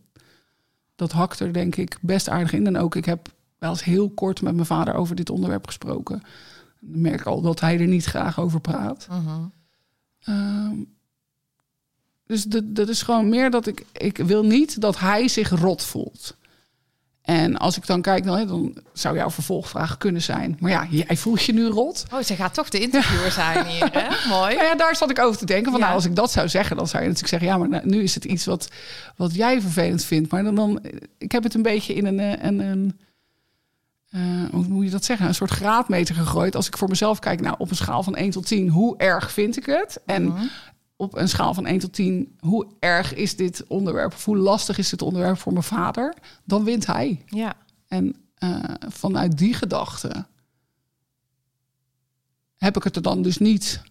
dat 0.94 1.12
hakt 1.12 1.40
er 1.40 1.52
denk 1.52 1.76
ik 1.76 1.98
best 2.00 2.28
aardig 2.28 2.52
in. 2.52 2.66
En 2.66 2.76
ook 2.76 2.94
ik 2.94 3.04
heb 3.04 3.28
wel 3.58 3.70
eens 3.70 3.84
heel 3.84 4.10
kort 4.10 4.42
met 4.42 4.54
mijn 4.54 4.66
vader 4.66 4.94
over 4.94 5.16
dit 5.16 5.30
onderwerp 5.30 5.66
gesproken. 5.66 6.22
Dan 6.80 7.00
merk 7.00 7.20
ik 7.20 7.26
al 7.26 7.40
dat 7.40 7.60
hij 7.60 7.80
er 7.80 7.86
niet 7.86 8.04
graag 8.04 8.40
over 8.40 8.60
praat. 8.60 9.06
Mhm. 9.10 9.40
Ehm, 10.20 10.76
dus 12.26 12.42
dat, 12.44 12.62
dat 12.66 12.88
is 12.88 13.02
gewoon 13.02 13.28
meer 13.28 13.50
dat 13.50 13.66
ik, 13.66 13.84
ik 13.92 14.16
wil 14.16 14.44
niet 14.44 14.80
dat 14.80 14.98
hij 14.98 15.28
zich 15.28 15.48
rot 15.50 15.84
voelt. 15.84 16.36
En 17.22 17.56
als 17.56 17.76
ik 17.76 17.86
dan 17.86 18.00
kijk, 18.02 18.24
dan, 18.24 18.46
dan 18.46 18.76
zou 18.92 19.16
jouw 19.16 19.30
vervolgvraag 19.30 19.96
kunnen 19.96 20.22
zijn. 20.22 20.56
Maar 20.60 20.70
ja, 20.70 20.86
jij 20.90 21.16
voelt 21.16 21.42
je 21.44 21.52
nu 21.52 21.66
rot. 21.66 22.04
Oh, 22.12 22.20
ze 22.20 22.34
gaat 22.34 22.54
toch 22.54 22.68
de 22.68 22.80
interviewer 22.80 23.30
zijn 23.30 23.66
hier, 23.66 23.88
hè? 23.92 24.08
Mooi. 24.36 24.54
Nou 24.54 24.66
ja, 24.66 24.74
daar 24.74 24.96
zat 24.96 25.10
ik 25.10 25.18
over 25.18 25.38
te 25.38 25.46
denken. 25.46 25.70
Van, 25.70 25.80
Ja. 25.80 25.84
nou, 25.86 25.96
als 25.96 26.04
ik 26.06 26.16
dat 26.16 26.30
zou 26.32 26.48
zeggen, 26.48 26.76
dan 26.76 26.88
zou 26.88 27.02
je 27.02 27.08
natuurlijk 27.08 27.42
zeggen... 27.42 27.48
ja, 27.58 27.58
maar 27.58 27.68
nou, 27.80 27.86
nu 27.96 28.02
is 28.02 28.14
het 28.14 28.24
iets 28.24 28.44
wat, 28.44 28.68
wat 29.16 29.34
jij 29.34 29.60
vervelend 29.60 30.04
vindt. 30.04 30.30
Maar 30.30 30.44
dan, 30.44 30.54
dan... 30.54 30.80
Ik 31.18 31.32
heb 31.32 31.42
het 31.42 31.54
een 31.54 31.62
beetje 31.62 31.94
in 31.94 32.06
een... 32.06 32.20
eh, 32.20 32.44
een, 32.44 32.60
een 32.60 32.98
eh, 34.10 34.20
hoe 34.50 34.64
moet 34.68 34.84
je 34.84 34.90
dat 34.90 35.04
zeggen? 35.04 35.26
Een 35.26 35.34
soort 35.34 35.50
graadmeter 35.50 36.14
gegooid. 36.14 36.56
Als 36.56 36.66
ik 36.66 36.76
voor 36.76 36.88
mezelf 36.88 37.18
kijk, 37.18 37.40
nou, 37.40 37.54
op 37.58 37.70
een 37.70 37.76
schaal 37.76 38.02
van 38.02 38.16
1 38.16 38.30
tot 38.30 38.46
10... 38.46 38.68
hoe 38.68 38.96
erg 38.96 39.32
vind 39.32 39.56
ik 39.56 39.66
het? 39.66 40.00
En 40.06 40.24
Mhm. 40.24 40.44
Op 40.96 41.16
een 41.16 41.28
schaal 41.28 41.54
van 41.54 41.66
1 41.66 41.78
tot 41.78 41.92
10... 41.92 42.36
hoe 42.40 42.66
erg 42.78 43.14
is 43.14 43.36
dit 43.36 43.66
onderwerp? 43.66 44.14
Hoe 44.14 44.36
lastig 44.36 44.78
is 44.78 44.88
dit 44.88 45.02
onderwerp 45.02 45.38
voor 45.38 45.52
mijn 45.52 45.64
vader? 45.64 46.14
Dan 46.44 46.64
wint 46.64 46.86
hij. 46.86 47.24
Ja. 47.26 47.54
En 47.86 48.16
eh, 48.34 48.58
vanuit 48.88 49.38
die 49.38 49.54
gedachte 49.54 50.26
heb 52.56 52.76
ik 52.76 52.82
het 52.82 52.96
er 52.96 53.02
dan 53.02 53.22
dus 53.22 53.38
niet 53.38 53.82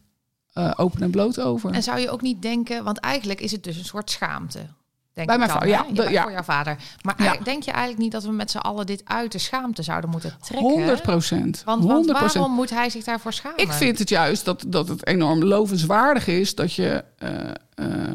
eh, 0.53 0.71
open 0.75 1.01
en 1.01 1.11
bloot 1.11 1.39
over. 1.39 1.71
En 1.71 1.83
zou 1.83 1.99
je 1.99 2.09
ook 2.09 2.21
niet 2.21 2.41
denken, 2.41 2.83
want 2.83 2.97
eigenlijk 2.97 3.41
is 3.41 3.51
het 3.51 3.63
dus 3.63 3.77
een 3.77 3.85
soort 3.85 4.09
schaamte. 4.09 4.67
Denk 5.13 5.27
Bij 5.27 5.35
ik 5.35 5.41
mijn 5.41 5.53
vader, 5.53 5.69
ja. 5.69 5.85
Voor 6.23 6.31
jouw 6.31 6.43
vader. 6.43 6.75
Maar 7.01 7.13
Ja. 7.17 7.19
eigenlijk- 7.19 7.45
denk 7.45 7.63
je 7.63 7.71
eigenlijk 7.71 8.01
niet 8.01 8.11
dat 8.11 8.23
we 8.23 8.31
met 8.31 8.51
z'n 8.51 8.57
allen 8.57 8.85
dit 8.85 9.01
uit 9.05 9.31
de 9.31 9.37
schaamte 9.37 9.83
zouden 9.83 10.09
moeten 10.09 10.35
trekken? 10.41 10.69
100 10.69 11.01
procent. 11.01 11.61
Want, 11.65 11.83
want 11.85 12.11
waarom 12.11 12.51
moet 12.51 12.69
hij 12.69 12.89
zich 12.89 13.03
daarvoor 13.03 13.33
schamen? 13.33 13.57
Ik 13.59 13.71
vind 13.71 13.99
het 13.99 14.09
juist 14.09 14.45
dat, 14.45 14.63
dat 14.67 14.87
het 14.87 15.05
enorm 15.07 15.43
lovenswaardig 15.43 16.27
is 16.27 16.55
dat 16.55 16.73
je. 16.73 17.03
eh, 17.17 17.49
eh, 17.75 18.13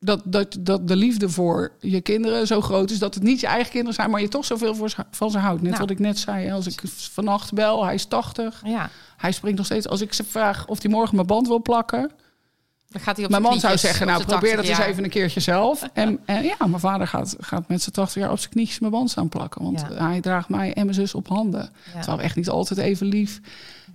dat, 0.00 0.22
dat, 0.24 0.56
dat 0.60 0.88
de 0.88 0.96
liefde 0.96 1.28
voor 1.28 1.72
je 1.80 2.00
kinderen 2.00 2.46
zo 2.46 2.60
groot 2.60 2.90
is 2.90 2.98
dat 2.98 3.14
het 3.14 3.22
niet 3.22 3.40
je 3.40 3.46
eigen 3.46 3.70
kinderen 3.70 3.94
zijn, 3.94 4.10
maar 4.10 4.20
je 4.20 4.28
toch 4.28 4.44
zoveel 4.44 4.74
voor 4.74 4.90
ze- 4.90 5.04
van 5.10 5.30
ze 5.30 5.38
houdt. 5.38 5.60
Net 5.62 5.70
Nou. 5.70 5.82
wat 5.82 5.90
ik 5.90 5.98
net 5.98 6.18
zei, 6.18 6.50
als 6.52 6.66
ik 6.66 6.80
vannacht 7.12 7.52
bel, 7.52 7.84
hij 7.84 7.94
is 7.94 8.04
80, 8.04 8.60
Ja, 8.64 8.90
hij 9.16 9.32
springt 9.32 9.56
nog 9.56 9.66
steeds. 9.66 9.88
Als 9.88 10.00
ik 10.00 10.12
ze 10.12 10.24
vraag 10.24 10.66
of 10.66 10.82
hij 10.82 10.90
morgen 10.90 11.14
mijn 11.14 11.26
band 11.26 11.46
wil 11.48 11.62
plakken, 11.62 12.10
dan 12.88 13.00
gaat 13.02 13.16
hij 13.16 13.24
op 13.24 13.30
mijn 13.30 13.42
man 13.42 13.60
zou 13.60 13.78
zeggen, 13.78 14.06
nou 14.06 14.24
probeer 14.24 14.56
dat 14.56 14.64
80 14.64 14.78
eens 14.78 14.86
even 14.92 15.04
een 15.04 15.10
keertje 15.10 15.40
zelf. 15.40 15.82
En, 15.92 16.18
en 16.24 16.42
ja, 16.44 16.54
mijn 16.58 16.80
vader 16.80 17.06
gaat, 17.06 17.36
gaat 17.40 17.68
met 17.68 17.82
zijn 17.82 17.94
80 17.94 18.22
jaar 18.22 18.30
op 18.30 18.38
zijn 18.38 18.50
knietjes 18.50 18.78
mijn 18.78 18.92
band 18.92 19.10
staan 19.10 19.28
plakken, 19.28 19.62
want 19.62 19.80
Ja. 19.90 20.08
hij 20.08 20.20
draagt 20.20 20.48
mij 20.48 20.72
en 20.74 20.82
mijn 20.84 20.94
zus 20.94 21.14
op 21.14 21.28
handen. 21.28 21.60
Ja. 21.84 21.92
Terwijl 21.92 22.16
we 22.16 22.22
echt 22.22 22.36
niet 22.36 22.48
altijd 22.48 22.80
even 22.80 23.06
lief 23.06 23.40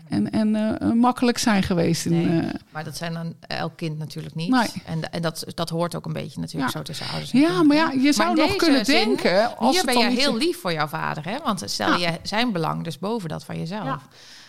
en, 0.10 0.32
en 0.32 0.79
eh, 0.79 0.91
makkelijk 0.91 1.38
zijn 1.38 1.63
geweest. 1.63 2.06
In, 2.06 2.41
eh, 2.43 2.49
Maar 2.69 2.84
dat 2.84 2.97
zijn 2.97 3.13
dan 3.13 3.34
elk 3.47 3.77
kind 3.77 3.97
natuurlijk 3.97 4.36
niet. 4.36 4.49
Nee. 4.49 4.67
En, 4.86 5.12
en 5.12 5.21
dat, 5.21 5.43
dat 5.53 5.69
hoort 5.69 5.95
ook 5.95 6.06
een 6.06 6.13
beetje 6.13 6.39
natuurlijk 6.39 6.71
Ja. 6.71 6.77
zo 6.77 6.84
tussen 6.84 7.08
ouders. 7.08 7.32
en 7.32 7.39
Ja, 7.39 7.45
kinderen. 7.45 7.67
maar 7.67 7.77
ja, 7.77 7.91
je 8.01 8.13
zou 8.13 8.36
nog 8.36 8.56
kunnen 8.56 8.86
zin, 8.86 9.06
denken... 9.06 9.58
Als 9.58 9.69
Hier 9.75 9.86
het 9.86 9.93
ben 9.95 10.10
je 10.12 10.17
heel 10.19 10.38
lief 10.38 10.62
voor 10.62 10.73
jouw 10.73 10.88
vader, 10.88 11.25
hè? 11.25 11.38
Want 11.43 11.63
stel 11.65 11.97
je 11.97 12.19
zijn 12.23 12.51
belang 12.51 12.84
dus 12.84 12.99
boven 12.99 13.29
dat 13.29 13.43
van 13.45 13.58
jezelf. 13.60 14.01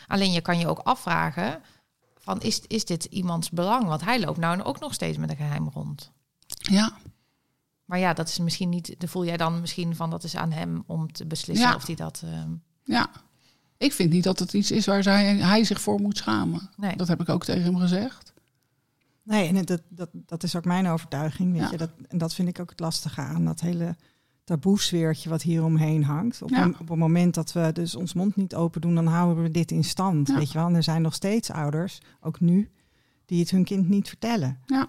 Alleen 0.06 0.32
je 0.32 0.40
kan 0.40 0.58
je 0.58 0.68
ook 0.68 0.80
afvragen: 0.82 1.60
van 2.24 2.40
is, 2.40 2.60
is 2.66 2.84
dit 2.84 3.04
iemands 3.04 3.50
belang? 3.50 3.84
Want 3.84 4.04
hij 4.04 4.20
loopt 4.20 4.38
nou 4.38 4.62
ook 4.62 4.80
nog 4.80 4.94
steeds 4.94 5.18
met 5.18 5.30
een 5.30 5.36
geheim 5.36 5.68
rond. 5.68 6.12
Ja, 6.46 6.92
Maar 7.84 7.98
ja, 7.98 8.12
dat 8.12 8.28
is 8.28 8.38
misschien 8.38 8.68
niet. 8.68 8.94
Dan 8.98 9.08
voel 9.08 9.24
jij 9.24 9.36
dan 9.36 9.60
misschien 9.60 9.96
van 9.96 10.10
dat 10.10 10.24
is 10.24 10.36
aan 10.36 10.52
hem 10.52 10.82
om 10.86 11.12
te 11.12 11.26
beslissen 11.26 11.68
Ja. 11.68 11.74
of 11.74 11.86
hij 11.86 11.94
dat. 11.94 12.22
ehm, 12.24 12.50
ja. 12.84 13.10
Ik 13.76 13.92
vind 13.92 14.10
niet 14.12 14.24
dat 14.24 14.38
het 14.38 14.52
iets 14.52 14.70
is 14.70 14.86
waar 14.86 15.02
zij, 15.02 15.36
hij 15.36 15.64
zich 15.64 15.80
voor 15.80 16.00
moet 16.00 16.16
schamen. 16.16 16.70
nee. 16.76 16.96
Dat 16.96 17.08
heb 17.08 17.20
ik 17.20 17.28
ook 17.28 17.44
tegen 17.44 17.62
hem 17.62 17.76
gezegd. 17.76 18.32
Nee, 19.22 19.48
en 19.48 19.64
dat, 19.64 19.82
dat, 19.88 20.08
dat 20.12 20.42
is 20.42 20.56
ook 20.56 20.64
mijn 20.64 20.86
overtuiging. 20.86 21.52
Weet 21.52 21.60
Ja. 21.60 21.70
je? 21.70 21.76
Dat, 21.76 21.90
en 22.08 22.18
dat 22.18 22.34
vind 22.34 22.48
ik 22.48 22.60
ook 22.60 22.70
het 22.70 22.80
lastige 22.80 23.20
aan 23.20 23.44
dat 23.44 23.60
hele 23.60 23.96
taboesfeertje 24.44 25.28
wat 25.28 25.42
hier 25.42 25.64
omheen 25.64 26.04
hangt. 26.04 26.42
Op, 26.42 26.50
Ja. 26.50 26.62
een- 26.62 26.78
op 26.80 26.88
het 26.88 26.98
moment 26.98 27.34
dat 27.34 27.52
we 27.52 27.70
dus 27.72 27.94
ons 27.94 28.14
mond 28.14 28.36
niet 28.36 28.54
open 28.54 28.80
doen, 28.80 28.94
dan 28.94 29.06
houden 29.06 29.42
we 29.42 29.50
dit 29.50 29.70
in 29.70 29.84
stand. 29.84 30.28
Ja. 30.28 30.34
Weet 30.36 30.52
je 30.52 30.58
wel? 30.58 30.66
En 30.66 30.74
er 30.74 30.82
zijn 30.82 31.02
nog 31.02 31.14
steeds 31.14 31.50
ouders, 31.50 31.98
ook 32.20 32.40
nu, 32.40 32.70
die 33.26 33.40
het 33.40 33.50
hun 33.50 33.64
kind 33.64 33.88
niet 33.88 34.08
vertellen. 34.08 34.58
Ja. 34.66 34.88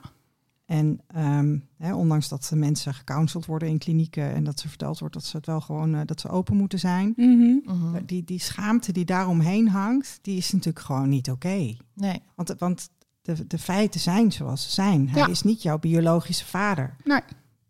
En 0.66 1.00
ehm, 1.08 1.58
hè, 1.78 1.94
ondanks 1.96 2.28
dat 2.30 2.48
de 2.50 2.56
mensen 2.56 2.94
gecounseld 2.94 3.46
worden 3.46 3.70
in 3.70 3.78
klinieken 3.78 4.34
en 4.34 4.44
dat 4.44 4.60
ze 4.60 4.68
verteld 4.70 5.00
wordt 5.00 5.14
dat 5.14 5.24
ze 5.24 5.38
het 5.38 5.46
wel 5.46 5.62
gewoon 5.62 5.96
eh, 5.96 6.02
dat 6.06 6.22
ze 6.22 6.30
open 6.30 6.56
moeten 6.56 6.80
zijn. 6.80 7.14
Mhm. 7.16 8.06
Die, 8.06 8.24
die 8.24 8.40
schaamte 8.40 8.92
die 8.92 9.06
daaromheen 9.06 9.68
hangt, 9.70 10.20
die 10.22 10.38
is 10.38 10.52
natuurlijk 10.52 10.86
gewoon 10.86 11.10
niet 11.10 11.30
oké. 11.32 11.76
Nee. 11.94 12.22
Want, 12.36 12.54
want 12.58 12.90
de, 13.22 13.48
de 13.48 13.58
feiten 13.58 14.00
zijn 14.00 14.32
zoals 14.32 14.64
ze 14.64 14.72
zijn. 14.72 15.10
Hij 15.10 15.22
Ja. 15.22 15.28
is 15.28 15.42
niet 15.42 15.62
jouw 15.62 15.80
biologische 15.80 16.46
vader. 16.46 16.96
Nee. 17.04 17.22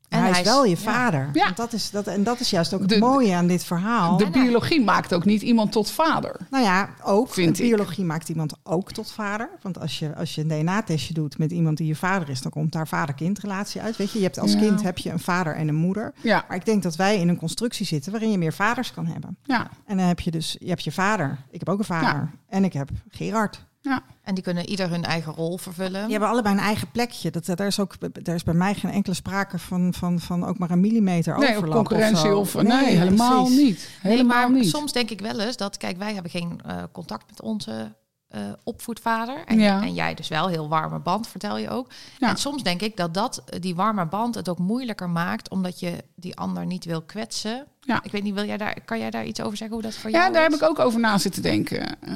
En 0.10 0.20
hij, 0.22 0.30
hij 0.30 0.40
is 0.42 0.46
wel 0.48 0.66
je 0.66 0.78
vader. 0.78 1.30
Ja. 1.34 1.44
Want 1.44 1.58
dat 1.58 1.74
is, 1.74 1.90
dat, 1.92 2.08
en 2.08 2.24
dat 2.24 2.40
is 2.40 2.50
juist 2.50 2.74
ook 2.74 2.80
het 2.80 2.90
De- 2.90 3.00
mooie 3.00 3.36
aan 3.36 3.48
dit 3.48 3.64
verhaal. 3.64 4.18
De 4.18 4.30
biologie 4.30 4.84
maakt 4.84 5.14
ook 5.14 5.26
niet 5.26 5.42
iemand 5.42 5.72
tot 5.72 5.92
vader. 5.92 6.36
nou 6.50 6.64
ja, 6.64 6.90
ook. 7.04 7.30
Vind 7.34 7.58
de 7.58 7.64
ik. 7.64 7.70
biologie 7.70 8.06
maakt 8.06 8.30
iemand 8.30 8.54
ook 8.64 8.92
tot 8.92 9.12
vader. 9.12 9.50
Want 9.62 9.80
als 9.80 10.00
je, 10.00 10.16
als 10.16 10.36
je 10.36 10.42
een 10.42 10.48
DNA-testje 10.48 11.14
doet 11.14 11.38
met 11.38 11.52
iemand 11.52 11.78
die 11.78 11.88
je 11.88 11.96
vader 11.96 12.30
is, 12.30 12.42
dan 12.42 12.52
komt 12.52 12.72
daar 12.72 12.88
vader-kindrelatie 12.88 13.82
uit. 13.82 13.98
Weet 13.98 14.12
je, 14.12 14.18
je 14.18 14.24
hebt 14.24 14.40
als 14.40 14.52
Ja. 14.54 14.60
kind 14.60 14.82
heb 14.84 14.98
je 14.98 15.12
een 15.12 15.20
vader 15.20 15.56
en 15.56 15.68
een 15.68 15.76
moeder. 15.76 16.14
Ja, 16.22 16.46
Maar 16.48 16.58
ik 16.58 16.66
denk 16.66 16.84
dat 16.84 16.96
wij 16.96 17.20
in 17.20 17.30
een 17.30 17.38
constructie 17.38 17.86
zitten 17.86 18.12
waarin 18.12 18.32
je 18.32 18.38
meer 18.38 18.54
vaders 18.54 18.94
kan 18.94 19.06
hebben. 19.06 19.38
ja, 19.44 19.68
En 19.86 19.98
dan 19.98 20.06
heb 20.08 20.20
je 20.20 20.32
dus, 20.32 20.56
je 20.60 20.70
hebt 20.70 20.84
je 20.84 20.92
vader. 20.92 21.38
Ik 21.52 21.60
heb 21.60 21.70
ook 21.70 21.80
een 21.80 21.86
vader. 21.86 22.32
En 22.50 22.64
ik 22.64 22.74
heb 22.74 22.90
Gerard. 23.10 23.66
Ja. 23.86 24.04
En 24.24 24.34
die 24.34 24.44
kunnen 24.44 24.70
ieder 24.70 24.90
hun 24.90 25.04
eigen 25.04 25.34
rol 25.34 25.58
vervullen. 25.58 26.02
Die 26.04 26.12
hebben 26.12 26.30
allebei 26.30 26.56
een 26.56 26.62
eigen 26.62 26.92
plekje. 26.92 27.32
Dat, 27.32 27.46
daar, 27.46 27.68
is 27.68 27.80
ook, 27.80 28.24
daar 28.26 28.36
is 28.36 28.44
bij 28.44 28.54
mij 28.54 28.74
geen 28.74 28.92
enkele 28.92 29.16
sprake 29.16 29.60
van, 29.60 29.94
van, 29.94 30.20
van 30.20 30.46
ook 30.46 30.58
maar 30.58 30.72
een 30.72 30.80
millimeter 30.80 31.38
Nee, 31.38 31.50
overlap. 31.50 31.70
of 31.70 31.76
concurrentie 31.76 32.36
of... 32.36 32.54
Nee, 32.62 32.96
helemaal 32.98 33.44
precies. 33.46 33.64
niet. 33.64 33.90
Nee, 34.04 34.12
Helemaal 34.14 34.50
maar 34.50 34.60
niet. 34.60 34.70
soms 34.70 34.92
denk 34.92 35.10
ik 35.10 35.22
wel 35.22 35.40
eens 35.40 35.58
dat, 35.58 35.78
kijk, 35.78 35.98
wij 35.98 36.14
hebben 36.14 36.32
geen 36.32 36.60
eh, 36.66 36.84
contact 36.92 37.24
met 37.30 37.42
onze 37.42 37.92
eh, 38.28 38.42
opvoedvader. 38.64 39.44
En, 39.46 39.60
Ja. 39.60 39.82
en 39.82 39.94
jij 39.94 40.14
dus 40.14 40.28
wel, 40.28 40.48
heel 40.48 40.70
warme 40.70 41.00
band, 41.00 41.28
vertel 41.28 41.58
je 41.58 41.70
ook. 41.70 41.90
Ja. 42.20 42.30
En 42.30 42.38
soms 42.38 42.64
denk 42.64 42.82
ik 42.82 42.98
dat, 42.98 43.14
dat 43.14 43.44
eh, 43.50 43.62
die 43.62 43.76
warme 43.76 44.06
band 44.06 44.36
het 44.36 44.50
ook 44.50 44.60
moeilijker 44.60 45.10
maakt, 45.10 45.50
omdat 45.50 45.80
je 45.80 46.04
die 46.16 46.36
ander 46.36 46.66
niet 46.66 46.86
wil 46.86 47.02
kwetsen. 47.02 47.66
Ja. 47.82 48.04
Ik 48.04 48.12
weet 48.12 48.24
niet, 48.24 48.34
wil 48.34 48.46
jij 48.46 48.58
daar, 48.58 48.78
kan 48.86 49.00
jij 49.00 49.10
daar 49.10 49.26
iets 49.26 49.42
over 49.42 49.58
zeggen 49.58 49.76
hoe 49.78 49.86
dat 49.86 49.96
voor 49.96 50.10
jou 50.10 50.24
Ja, 50.24 50.32
daar 50.32 50.44
heb 50.44 50.54
ik 50.54 50.64
ook 50.64 50.80
over 50.80 51.00
na 51.00 51.18
zitten 51.18 51.42
denken. 51.42 52.02
eh, 52.02 52.14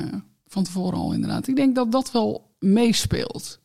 van 0.50 0.64
tevoren 0.64 1.00
al 1.00 1.14
inderdaad. 1.14 1.48
Ik 1.48 1.56
denk 1.56 1.76
dat 1.76 1.92
dat 1.92 2.12
wel 2.12 2.52
meespeelt. 2.60 3.60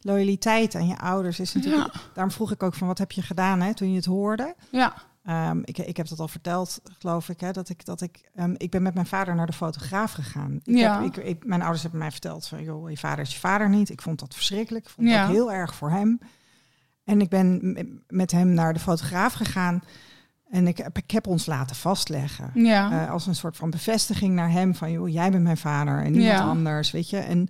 Loyaliteit 0.00 0.74
aan 0.74 0.86
je 0.86 0.98
ouders 0.98 1.40
is 1.40 1.54
natuurlijk... 1.54 1.94
Ja. 1.94 2.00
Daarom 2.14 2.32
vroeg 2.32 2.50
ik 2.52 2.62
ook 2.62 2.74
van 2.74 2.86
wat 2.86 2.98
heb 2.98 3.12
je 3.12 3.22
gedaan 3.22 3.60
hè, 3.60 3.74
toen 3.74 3.90
je 3.90 3.96
het 3.96 4.04
hoorde. 4.04 4.54
Ja, 4.70 5.06
Ehm, 5.22 5.60
ik, 5.64 5.78
ik 5.78 5.96
heb 5.96 6.08
dat 6.08 6.20
al 6.20 6.28
verteld, 6.28 6.80
geloof 6.98 7.28
ik. 7.28 7.40
Hè, 7.40 7.50
dat 7.52 7.68
ik, 7.68 7.84
dat 7.84 8.00
ik, 8.00 8.20
ehm, 8.34 8.54
ik 8.56 8.70
ben 8.70 8.82
met 8.82 8.94
mijn 8.94 9.06
vader 9.06 9.34
naar 9.34 9.46
de 9.46 9.52
fotograaf 9.52 10.12
gegaan. 10.12 10.60
Ik 10.64 10.76
Ja. 10.76 11.02
heb, 11.02 11.16
ik, 11.16 11.24
ik- 11.24 11.44
mijn 11.46 11.60
ouders 11.60 11.82
hebben 11.82 12.00
mij 12.00 12.10
verteld 12.10 12.46
van... 12.46 12.62
joh, 12.62 12.90
je 12.90 12.96
vader 12.96 13.24
is 13.24 13.32
je 13.32 13.38
vader 13.38 13.68
niet. 13.68 13.90
Ik 13.90 14.02
vond 14.02 14.18
dat 14.18 14.34
verschrikkelijk. 14.34 14.84
Ik 14.84 14.90
vond 14.90 15.08
Ja. 15.08 15.22
dat 15.26 15.30
heel 15.34 15.52
erg 15.52 15.74
voor 15.74 15.90
hem. 15.90 16.18
En 17.04 17.20
ik 17.20 17.28
ben 17.28 17.76
met 18.08 18.30
hem 18.30 18.48
naar 18.54 18.72
de 18.72 18.80
fotograaf 18.80 19.32
gegaan... 19.32 19.82
En 20.50 20.66
ik 20.66 20.76
heb, 20.76 20.96
ik 20.98 21.10
heb 21.10 21.26
ons 21.26 21.46
laten 21.46 21.76
vastleggen. 21.76 22.50
ja. 22.54 23.04
Eh, 23.04 23.10
als 23.10 23.26
een 23.26 23.34
soort 23.34 23.56
van 23.56 23.70
bevestiging 23.70 24.34
naar 24.34 24.50
hem 24.50 24.74
van 24.74 24.90
joh, 24.90 25.08
jij 25.08 25.30
bent 25.30 25.42
mijn 25.42 25.56
vader 25.56 25.96
en 26.04 26.12
niemand 26.12 26.38
Ja. 26.38 26.44
anders, 26.44 26.90
weet 26.90 27.10
je. 27.10 27.18
En 27.18 27.48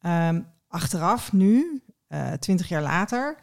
ehm, 0.00 0.40
achteraf 0.68 1.32
nu, 1.32 1.82
eh, 2.08 2.32
twintig 2.32 2.68
jaar 2.68 2.82
later, 2.82 3.36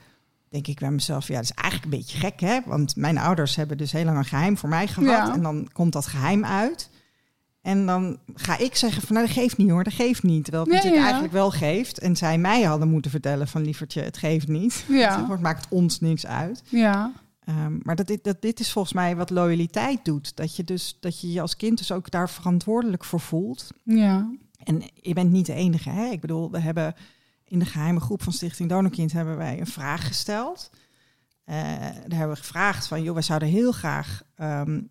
denk 0.50 0.68
ik 0.68 0.80
bij 0.80 0.92
mezelf, 0.92 1.28
ja, 1.28 1.34
dat 1.36 1.44
is 1.44 1.52
eigenlijk 1.52 1.94
een 1.94 2.00
beetje 2.00 2.18
gek, 2.20 2.40
hè? 2.40 2.60
Want 2.66 2.96
mijn 2.96 3.18
ouders 3.18 3.56
hebben 3.56 3.78
dus 3.78 3.92
heel 3.92 4.06
lang 4.06 4.18
een 4.18 4.26
geheim 4.26 4.58
voor 4.58 4.70
mij 4.70 4.88
gehad 4.88 5.28
Ja. 5.28 5.34
en 5.34 5.42
dan 5.42 5.70
komt 5.74 5.94
dat 5.94 6.06
geheim 6.06 6.46
uit. 6.46 6.90
En 7.62 7.86
dan 7.86 8.18
ga 8.36 8.58
ik 8.58 8.76
zeggen 8.76 9.02
van, 9.02 9.16
nou, 9.16 9.28
dat 9.28 9.36
geeft 9.36 9.58
niet 9.58 9.70
hoor, 9.70 9.84
dat 9.84 9.94
geeft 9.94 10.24
niet. 10.24 10.44
Terwijl 10.44 10.64
het 10.64 10.74
natuurlijk 10.74 11.00
ja. 11.02 11.04
eigenlijk 11.04 11.34
wel 11.34 11.52
geeft. 11.52 12.00
En 12.00 12.16
zij 12.16 12.38
mij 12.38 12.62
hadden 12.64 12.88
moeten 12.90 13.12
vertellen 13.12 13.48
van, 13.48 13.62
lievertje, 13.62 14.02
het 14.02 14.18
geeft 14.18 14.48
niet. 14.48 14.86
Ja. 14.88 15.26
Het 15.30 15.40
maakt 15.42 15.66
ons 15.70 16.00
niks 16.00 16.26
uit. 16.26 16.64
ja. 16.70 17.12
Ehm, 17.46 17.78
maar 17.82 17.96
dat 17.96 18.08
dit, 18.08 18.24
dat 18.24 18.42
dit 18.42 18.60
is 18.60 18.72
volgens 18.72 18.94
mij 18.94 19.16
wat 19.16 19.30
loyaliteit 19.30 20.06
doet. 20.06 20.36
Dat 20.36 20.56
je, 20.56 20.64
dus, 20.64 20.98
dat 21.00 21.22
je 21.22 21.32
je 21.32 21.42
als 21.42 21.56
kind 21.56 21.78
dus 21.78 21.92
ook 21.92 22.12
daar 22.12 22.30
verantwoordelijk 22.30 23.04
voor 23.04 23.20
voelt. 23.20 23.72
Ja. 23.84 24.32
En 24.64 24.82
je 24.94 25.14
bent 25.14 25.32
niet 25.32 25.46
de 25.46 25.54
enige. 25.54 25.90
Hè? 25.90 26.06
Ik 26.06 26.22
bedoel, 26.22 26.52
we 26.52 26.60
hebben 26.60 26.96
in 27.44 27.60
de 27.60 27.66
geheime 27.66 28.00
groep 28.00 28.24
van 28.24 28.34
Stichting 28.34 28.70
Donorkind 28.70 29.12
hebben 29.12 29.38
wij 29.38 29.60
een 29.60 29.68
vraag 29.68 30.08
gesteld. 30.08 30.70
Eh, 31.44 31.56
daar 31.56 32.18
hebben 32.18 32.36
we 32.36 32.42
gevraagd 32.42 32.88
van, 32.88 33.04
joh, 33.04 33.14
wij 33.14 33.24
zouden 33.24 33.48
heel 33.48 33.72
graag 33.72 34.24
ehm, 34.36 34.76
eh, 34.76 34.82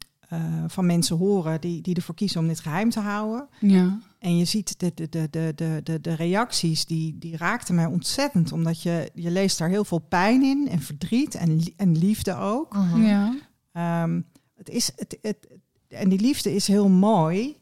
van 0.66 0.86
mensen 0.86 1.16
horen 1.16 1.60
die, 1.60 1.82
die 1.82 1.94
ervoor 1.94 2.14
kiezen 2.14 2.40
om 2.40 2.48
dit 2.48 2.60
geheim 2.60 2.90
te 2.90 3.00
houden. 3.00 3.48
Ja. 3.60 3.98
En 4.18 4.36
je 4.36 4.44
ziet 4.44 4.80
de, 4.80 4.92
de, 4.94 5.08
de, 5.08 5.28
de, 5.30 5.52
de, 5.54 5.80
de, 5.82 6.00
de 6.00 6.14
reacties, 6.14 6.86
die, 6.86 7.18
die 7.18 7.36
raakten 7.36 7.74
mij 7.74 7.86
ontzettend. 7.86 8.52
Omdat 8.52 8.82
je, 8.82 9.10
je 9.14 9.30
leest 9.30 9.58
daar 9.58 9.68
heel 9.68 9.84
veel 9.84 9.98
pijn 9.98 10.42
in 10.42 10.68
en 10.68 10.80
verdriet 10.80 11.34
en, 11.34 11.60
en 11.76 11.98
liefde 11.98 12.36
ook. 12.36 12.74
Mhm. 12.74 13.02
Ja. 13.02 13.34
Ehm, 13.72 14.20
het 14.56 14.68
is, 14.68 14.92
het, 14.96 15.18
het, 15.22 15.48
en 15.88 16.08
die 16.08 16.20
liefde 16.20 16.54
is 16.54 16.66
heel 16.66 16.88
mooi. 16.88 17.56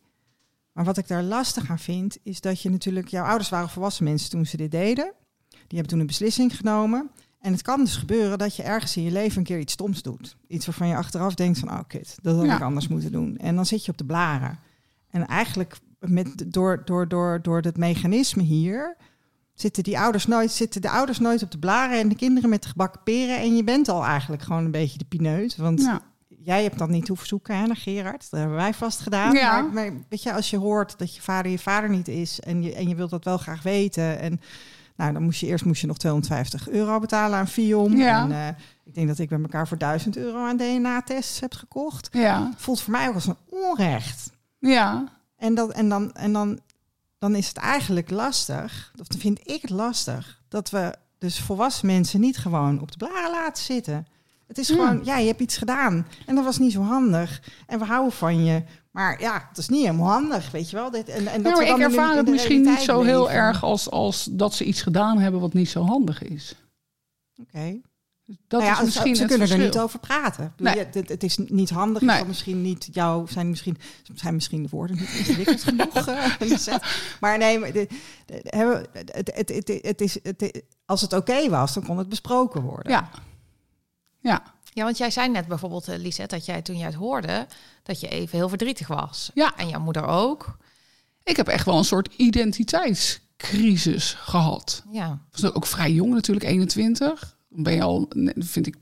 Maar 0.72 0.84
wat 0.84 0.98
ik 0.98 1.08
daar 1.08 1.22
lastig 1.22 1.70
aan 1.70 1.78
vind, 1.78 2.18
is 2.22 2.40
dat 2.40 2.62
je 2.62 2.70
natuurlijk... 2.70 3.08
Jouw 3.08 3.24
ouders 3.24 3.48
waren 3.48 3.68
volwassen 3.68 4.04
mensen 4.04 4.30
toen 4.30 4.46
ze 4.46 4.56
dit 4.56 4.70
deden. 4.70 5.12
Die 5.48 5.78
hebben 5.78 5.88
toen 5.88 6.00
een 6.00 6.06
beslissing 6.06 6.56
genomen. 6.56 7.10
En 7.40 7.52
het 7.52 7.62
kan 7.62 7.84
dus 7.84 7.96
gebeuren 7.96 8.38
dat 8.38 8.56
je 8.56 8.62
ergens 8.62 8.96
in 8.96 9.02
je 9.02 9.10
leven 9.10 9.38
een 9.38 9.44
keer 9.44 9.58
iets 9.58 9.72
stoms 9.72 10.02
doet. 10.02 10.36
Iets 10.46 10.66
waarvan 10.66 10.88
je 10.88 10.96
achteraf 10.96 11.34
denkt 11.34 11.58
van, 11.58 11.70
oh 11.70 11.80
kut, 11.86 12.18
dat 12.22 12.36
had 12.36 12.44
Ja. 12.46 12.54
ik 12.56 12.62
anders 12.62 12.88
moeten 12.88 13.12
doen. 13.12 13.36
En 13.38 13.54
dan 13.54 13.66
zit 13.66 13.84
je 13.84 13.90
op 13.90 13.98
de 13.98 14.04
blaren. 14.04 14.58
En 15.10 15.26
eigenlijk 15.26 15.78
met, 15.98 16.44
door, 16.52 16.82
door, 16.84 17.08
door, 17.08 17.42
door 17.42 17.60
het 17.60 17.76
mechanisme 17.76 18.42
hier... 18.42 18.96
Zitten, 19.54 19.82
die 19.82 19.98
ouders 19.98 20.26
nooit, 20.26 20.50
zitten 20.52 20.80
de 20.80 20.90
ouders 20.90 21.18
nooit 21.18 21.42
op 21.42 21.50
de 21.50 21.58
blaren 21.58 21.98
en 21.98 22.08
de 22.08 22.14
kinderen 22.14 22.50
met 22.50 22.62
de 22.62 22.68
gebakken 22.68 23.02
peren. 23.02 23.38
En 23.38 23.56
je 23.56 23.64
bent 23.64 23.88
al 23.88 24.04
eigenlijk 24.04 24.42
gewoon 24.42 24.64
een 24.64 24.70
beetje 24.70 24.98
de 24.98 25.04
pineut. 25.04 25.56
Want 25.56 25.80
Ja. 25.80 26.00
jij 26.28 26.62
hebt 26.62 26.78
dan 26.78 26.90
niet 26.90 27.08
hoeven 27.08 27.26
zoeken 27.26 27.56
hè, 27.58 27.66
naar 27.66 27.76
Gerard. 27.76 28.30
Dat 28.30 28.40
hebben 28.40 28.56
wij 28.58 28.74
vast 28.74 29.00
gedaan. 29.00 29.32
Ja. 29.32 29.60
Maar, 29.60 29.72
maar 29.72 29.92
weet 30.08 30.22
je, 30.22 30.32
als 30.32 30.50
je 30.50 30.56
hoort 30.56 30.98
dat 30.98 31.14
je 31.14 31.22
vader 31.22 31.50
je 31.50 31.58
vader 31.58 31.90
niet 31.90 32.08
is 32.08 32.40
en 32.40 32.62
je, 32.62 32.74
en 32.74 32.88
je 32.88 32.94
wilt 32.94 33.10
dat 33.10 33.24
wel 33.24 33.38
graag 33.38 33.62
weten. 33.62 34.18
En 34.20 34.40
nou, 35.00 35.12
dan 35.12 35.22
moest 35.22 35.40
je 35.40 35.46
eerst 35.46 35.64
moest 35.64 35.80
je 35.80 35.86
nog 35.86 35.98
250 35.98 36.68
euro 36.68 36.98
betalen 36.98 37.38
aan 37.38 37.48
Fiom. 37.48 37.96
Ja. 37.96 38.22
En, 38.22 38.32
eh, 38.32 38.48
ik 38.84 38.94
denk 38.94 39.08
dat 39.08 39.18
ik 39.18 39.28
bij 39.28 39.40
elkaar 39.40 39.68
voor 39.68 39.78
1000 39.78 40.16
euro 40.16 40.46
aan 40.46 40.56
DNA-tests 40.56 41.40
heb 41.40 41.54
gekocht. 41.54 42.08
Ja. 42.12 42.52
Voelt 42.56 42.80
voor 42.80 42.92
mij 42.92 43.08
ook 43.08 43.14
als 43.14 43.26
een 43.26 43.36
onrecht. 43.48 44.30
Ja. 44.58 45.04
En, 45.36 45.54
dat, 45.54 45.70
en, 45.70 45.88
dan, 45.88 46.12
en 46.12 46.32
dan 46.32 46.60
dan 47.20 47.34
is 47.34 47.48
het 47.48 47.56
eigenlijk 47.56 48.10
lastig, 48.10 48.92
of 49.00 49.06
dan 49.06 49.20
vind 49.20 49.40
ik 49.50 49.62
het 49.62 49.70
lastig, 49.70 50.40
dat 50.48 50.70
we 50.70 50.94
dus 51.18 51.40
volwassen 51.40 51.86
mensen 51.86 52.20
niet 52.20 52.38
gewoon 52.38 52.80
op 52.80 52.90
de 52.90 52.96
blaren 52.96 53.30
laten 53.30 53.64
zitten. 53.64 54.06
Het 54.46 54.58
is 54.58 54.68
gewoon, 54.68 55.00
ja, 55.04 55.16
je 55.16 55.26
hebt 55.26 55.40
iets 55.40 55.56
gedaan 55.56 56.06
en 56.26 56.34
dat 56.34 56.44
was 56.44 56.58
niet 56.58 56.72
zo 56.72 56.82
handig. 56.82 57.42
En 57.66 57.78
we 57.78 57.84
houden 57.84 58.12
van 58.12 58.44
je. 58.44 58.62
Maar 58.90 59.20
ja, 59.20 59.46
het 59.48 59.58
is 59.58 59.68
niet 59.68 59.80
helemaal 59.80 60.08
handig, 60.10 60.50
weet 60.50 60.70
je 60.70 60.76
wel. 60.76 60.90
Dit, 60.90 61.08
en, 61.08 61.26
en 61.26 61.42
dat 61.42 61.52
maar 61.52 61.66
ik 61.66 61.78
ervaar 61.78 62.16
het 62.16 62.28
misschien 62.28 62.62
niet 62.62 62.78
zo 62.78 63.02
heel 63.02 63.22
leven. 63.22 63.34
erg 63.36 63.62
als, 63.64 63.90
als 63.90 64.28
dat 64.30 64.54
ze 64.54 64.64
iets 64.64 64.82
gedaan 64.82 65.18
hebben 65.18 65.40
wat 65.40 65.52
niet 65.52 65.68
zo 65.68 65.82
handig 65.82 66.22
is. 66.22 66.54
Oké. 67.40 67.80
Dat 68.48 68.60
Nou 68.60 68.72
ja, 68.72 68.78
is 68.78 68.84
misschien 68.84 69.16
ze 69.16 69.24
kunnen 69.26 69.50
er 69.50 69.58
niet 69.58 69.78
over 69.78 69.98
praten. 69.98 70.52
Nee. 70.56 70.78
het, 70.78 70.94
het 71.08 71.22
is 71.22 71.36
niet 71.36 71.70
handig. 71.70 72.02
Nee. 72.02 72.24
Misschien 72.24 72.62
niet 72.62 72.88
jou 72.92 73.28
zijn 73.28 73.50
misschien 73.50 73.76
zijn 74.14 74.34
misschien 74.34 74.62
de 74.62 74.68
woorden 74.68 74.96
niet 74.96 75.14
ingewikkeld 75.18 75.62
genoeg. 75.62 75.92
gezet. 76.38 76.82
maar 77.20 77.38
nee, 77.38 77.58
maar 77.58 77.72
de, 77.72 77.88
de- 78.26 78.42
hebben- 78.44 78.86
het, 78.92 79.30
het, 79.34 79.48
het, 79.48 79.78
het 79.82 80.00
is 80.00 80.18
het, 80.22 80.62
als 80.84 81.00
het 81.00 81.12
oké 81.12 81.48
was, 81.48 81.74
dan 81.74 81.84
kon 81.84 81.98
het 81.98 82.08
besproken 82.08 82.62
worden. 82.62 82.92
Ja. 82.92 83.10
Ja. 84.20 84.42
Ja, 84.72 84.84
want 84.84 84.98
jij 84.98 85.10
zei 85.10 85.28
net 85.28 85.46
bijvoorbeeld, 85.46 85.88
eh, 85.88 85.98
Lisette, 85.98 86.34
dat 86.34 86.46
jij 86.46 86.62
toen 86.62 86.76
jij 86.76 86.86
het 86.86 86.94
hoorde, 86.94 87.46
dat 87.82 88.00
je 88.00 88.08
even 88.08 88.38
heel 88.38 88.48
verdrietig 88.48 88.86
was. 88.86 89.30
Ja. 89.34 89.56
En 89.56 89.68
jouw 89.68 89.80
moeder 89.80 90.06
ook. 90.06 90.56
Ik 91.22 91.36
heb 91.36 91.48
echt 91.48 91.64
wel 91.64 91.78
een 91.78 91.84
soort 91.84 92.14
identiteitscrisis 92.16 94.12
gehad. 94.12 94.82
Ja. 94.90 95.12
Ik 95.32 95.40
was 95.40 95.52
ook 95.52 95.66
vrij 95.66 95.92
jong 95.92 96.12
natuurlijk, 96.14 96.46
21. 96.46 97.36
Dan 97.48 97.62
ben 97.62 97.74
je 97.74 97.82
al, 97.82 98.08
vind 98.36 98.66
ik, 98.66 98.74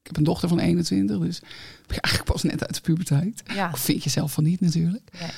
ik 0.00 0.06
heb 0.06 0.16
een 0.16 0.24
dochter 0.24 0.48
van 0.48 0.58
21, 0.58 1.18
dus 1.18 1.40
ben 1.40 1.50
je 1.86 2.00
eigenlijk 2.00 2.32
pas 2.32 2.42
net 2.42 2.66
uit 2.66 2.74
de 2.74 2.80
puberteit. 2.80 3.42
Ja. 3.54 3.70
Of 3.72 3.80
vind 3.80 4.04
je 4.04 4.10
zelf 4.10 4.32
van 4.32 4.44
niet 4.44 4.60
natuurlijk. 4.60 5.10
Nee. 5.20 5.30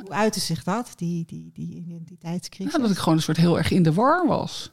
Hoe 0.00 0.10
uitte 0.10 0.40
zich 0.40 0.62
dat, 0.62 0.92
die, 0.96 1.24
die, 1.26 1.50
die 1.54 1.74
identiteitscrisis? 1.74 2.72
Ja, 2.72 2.78
dat 2.78 2.90
ik 2.90 2.98
gewoon 2.98 3.14
een 3.14 3.22
soort 3.22 3.36
heel 3.36 3.58
erg 3.58 3.70
in 3.70 3.82
de 3.82 3.92
war 3.92 4.26
was. 4.26 4.70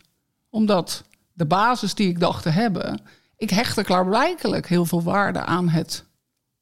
Omdat 0.50 1.04
de 1.34 1.46
basis 1.46 1.94
die 1.94 2.08
ik 2.08 2.20
dacht 2.20 2.44
te 2.44 2.50
hebben, 2.50 3.02
ik 3.42 3.50
hechtte 3.50 3.84
klaarblijkelijk 3.84 4.68
heel 4.68 4.86
veel 4.86 5.04
waarde 5.04 5.40
aan 5.46 5.70
het 5.70 6.06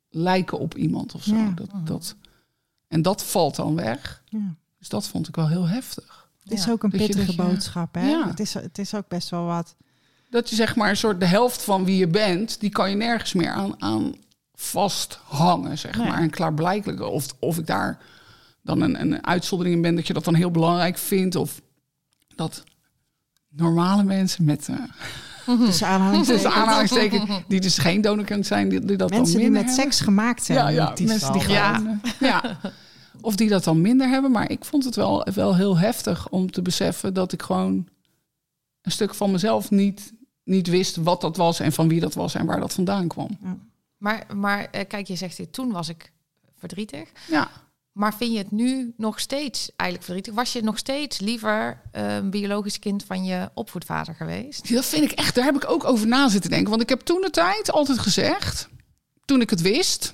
lijken 0.10 0.60
op 0.60 0.76
iemand 0.76 1.14
of 1.16 1.24
zo. 1.24 1.36
Ja. 1.36 1.52
Dat, 1.56 1.70
dat, 1.84 2.16
en 2.88 3.02
dat 3.02 3.24
valt 3.24 3.56
dan 3.56 3.76
weg. 3.76 4.24
Ja. 4.26 4.56
Dus 4.78 4.90
dat 4.90 5.08
vond 5.08 5.28
ik 5.28 5.36
wel 5.36 5.48
heel 5.50 5.68
heftig. 5.68 6.30
Het 6.44 6.52
is 6.52 6.66
Ja. 6.66 6.72
ook 6.72 6.84
een 6.84 6.90
Dat 6.90 7.00
je- 7.00 7.06
pittige 7.06 7.36
dat 7.36 7.46
boodschap. 7.48 7.94
Hè? 7.96 8.10
Ja. 8.10 8.28
Het, 8.28 8.40
is, 8.40 8.54
het 8.54 8.78
is 8.78 8.94
ook 8.96 9.08
best 9.08 9.30
wel 9.30 9.46
wat. 9.46 9.76
Dat 10.30 10.50
je 10.50 10.56
zeg 10.56 10.76
maar 10.76 10.90
een 10.90 10.98
soort 10.98 11.20
de 11.20 11.26
helft 11.26 11.64
van 11.64 11.86
wie 11.86 11.98
je 11.98 12.08
bent, 12.08 12.60
die 12.60 12.70
kan 12.70 12.90
je 12.90 12.96
nergens 12.96 13.34
meer 13.34 13.52
aan, 13.52 13.82
aan 13.82 14.16
vasthangen, 14.54 15.78
zeg 15.78 15.98
Nee. 15.98 16.08
maar. 16.08 16.20
En 16.22 16.30
klaarblijkelijk, 16.30 17.02
of, 17.02 17.26
of 17.40 17.58
ik 17.58 17.68
daar 17.68 17.98
dan 18.64 18.82
een, 18.82 19.02
een 19.02 19.26
uitzondering 19.26 19.76
in 19.76 19.82
ben, 19.82 19.96
dat 19.96 20.08
je 20.08 20.14
dat 20.14 20.24
dan 20.24 20.36
heel 20.36 20.52
belangrijk 20.52 20.98
vindt. 20.98 21.36
Of 21.36 21.62
dat 22.36 22.64
normale 23.50 24.04
mensen 24.04 24.46
met 24.46 24.68
uh, 24.68 24.78
Tussen 25.58 25.88
aanhalingstekens. 25.88 26.41
tussen 26.43 26.62
aanhalingstekens, 26.62 27.41
die 27.47 27.60
dus 27.60 27.78
geen 27.78 28.02
donor 28.02 28.26
zijn, 28.39 28.70
die, 28.70 28.86
die 28.86 28.97
dat 28.97 29.10
Mensen 29.10 29.34
dan 29.34 29.41
die 29.41 29.52
met 29.52 29.66
hebben. 29.66 29.84
seks 29.84 30.00
gemaakt 30.02 30.43
zijn. 30.43 30.74
Ja, 30.74 30.91
dit 30.93 31.08
mensen 31.08 31.32
die 31.34 31.41
gewoon... 31.41 32.00
eh, 32.04 32.12
Ja. 32.20 32.58
Of 33.22 33.36
die 33.36 33.50
dat 33.50 33.64
dan 33.64 33.82
minder 33.82 34.08
hebben. 34.10 34.32
Maar 34.32 34.50
ik 34.52 34.66
vond 34.66 34.84
het 34.84 34.95
wel, 34.95 35.28
wel 35.34 35.56
heel 35.56 35.78
heftig 35.78 36.30
om 36.30 36.52
te 36.52 36.62
beseffen 36.62 37.14
dat 37.14 37.32
ik 37.32 37.41
gewoon 37.41 37.88
een 38.82 38.91
stuk 38.91 39.14
van 39.16 39.32
mezelf 39.32 39.72
niet, 39.72 40.14
niet 40.43 40.68
wist 40.68 40.95
wat 40.95 41.22
dat 41.22 41.38
was 41.38 41.60
en 41.60 41.72
van 41.72 41.88
wie 41.88 42.00
dat 42.00 42.14
was 42.14 42.36
en 42.36 42.45
waar 42.45 42.60
dat 42.60 42.74
vandaan 42.74 43.08
kwam. 43.08 43.38
Maar, 43.97 44.26
maar 44.36 44.68
eh, 44.72 44.88
kijk, 44.88 45.08
je 45.08 45.16
zegt 45.16 45.38
dit, 45.38 45.54
toen 45.54 45.72
was 45.72 45.89
ik 45.89 46.12
verdrietig. 46.58 47.10
Ja, 47.30 47.47
Maar 48.00 48.16
vind 48.16 48.32
je 48.32 48.38
het 48.38 48.52
nu 48.52 48.93
nog 48.97 49.20
steeds 49.20 49.72
eigenlijk 49.76 50.10
verdrietig? 50.10 50.34
Was 50.34 50.54
je 50.54 50.64
nog 50.64 50.78
steeds 50.78 51.20
liever 51.20 51.82
een 51.91 52.30
biologisch 52.30 52.80
kind 52.80 53.04
van 53.04 53.26
je 53.26 53.50
opvoedvader 53.54 54.16
geweest? 54.16 54.74
dat 54.74 54.86
vind 54.86 55.12
ik 55.12 55.12
echt, 55.12 55.36
daar 55.36 55.45
heb 55.45 55.56
ik 55.56 55.70
ook 55.70 55.84
over 55.84 56.08
na 56.08 56.30
zitten 56.30 56.50
denken. 56.50 56.70
Want 56.70 56.82
ik 56.82 56.89
heb 56.89 57.00
toen 57.00 57.22
de 57.22 57.30
tijd 57.30 57.72
altijd 57.72 58.00
gezegd, 58.00 58.70
toen 59.26 59.41
ik 59.41 59.50
het 59.50 59.62
wist, 59.62 60.14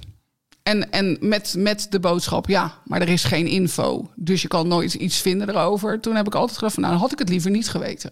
en, 0.64 0.92
en 0.92 1.18
met, 1.20 1.54
met 1.58 1.88
de 1.90 2.00
boodschap, 2.00 2.48
ja, 2.48 2.82
maar 2.86 3.02
er 3.02 3.10
is 3.10 3.24
geen 3.24 3.48
info. 3.48 4.10
Dus 4.16 4.42
je 4.42 4.48
kan 4.48 4.68
nooit 4.68 4.94
iets 4.94 5.22
vinden 5.22 5.50
erover. 5.50 6.00
Toen 6.00 6.16
heb 6.16 6.28
ik 6.28 6.36
altijd 6.36 6.58
gedacht 6.58 6.74
van, 6.74 6.84
nou, 6.84 6.96
had 6.96 7.12
ik 7.12 7.20
het 7.20 7.30
liever 7.30 7.52
niet 7.52 7.70
geweten. 7.70 8.12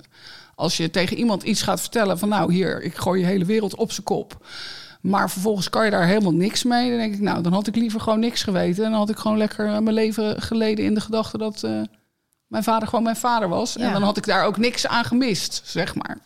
Als 0.56 0.78
je 0.78 0.90
tegen 0.90 1.18
iemand 1.18 1.44
iets 1.44 1.62
gaat 1.62 1.82
vertellen 1.82 2.20
van, 2.20 2.30
nou, 2.30 2.54
hier, 2.54 2.84
ik 2.84 2.96
gooi 2.96 3.20
je 3.20 3.26
hele 3.26 3.46
wereld 3.46 3.76
op 3.76 3.92
zijn 3.92 4.06
kop. 4.06 4.46
Maar 5.04 5.30
vervolgens 5.30 5.70
kan 5.70 5.86
je 5.86 5.92
daar 5.92 6.06
helemaal 6.08 6.34
niks 6.34 6.64
mee. 6.64 6.90
Dan 6.90 6.98
denk 7.00 7.14
ik, 7.14 7.20
nou, 7.20 7.42
dan 7.42 7.54
had 7.54 7.68
ik 7.68 7.76
liever 7.76 8.00
gewoon 8.02 8.20
niks 8.20 8.44
geweten. 8.44 8.84
En 8.86 8.90
dan 8.90 9.00
had 9.00 9.10
ik 9.10 9.18
gewoon 9.18 9.38
lekker 9.38 9.66
eh, 9.66 9.72
mijn 9.80 9.96
leven 9.96 10.42
geleden 10.42 10.86
in 10.86 10.94
de 10.94 11.02
gedachte 11.02 11.38
dat 11.38 11.64
eh, 11.64 11.82
mijn 12.48 12.64
vader 12.64 12.88
gewoon 12.88 13.04
mijn 13.04 13.16
vader 13.16 13.50
was. 13.50 13.78
En 13.78 13.92
dan 13.94 14.02
had 14.04 14.18
ik 14.18 14.26
daar 14.26 14.46
ook 14.46 14.58
niks 14.58 14.88
aan 14.88 15.04
gemist, 15.04 15.62
zeg 15.66 15.96
maar. 15.96 16.18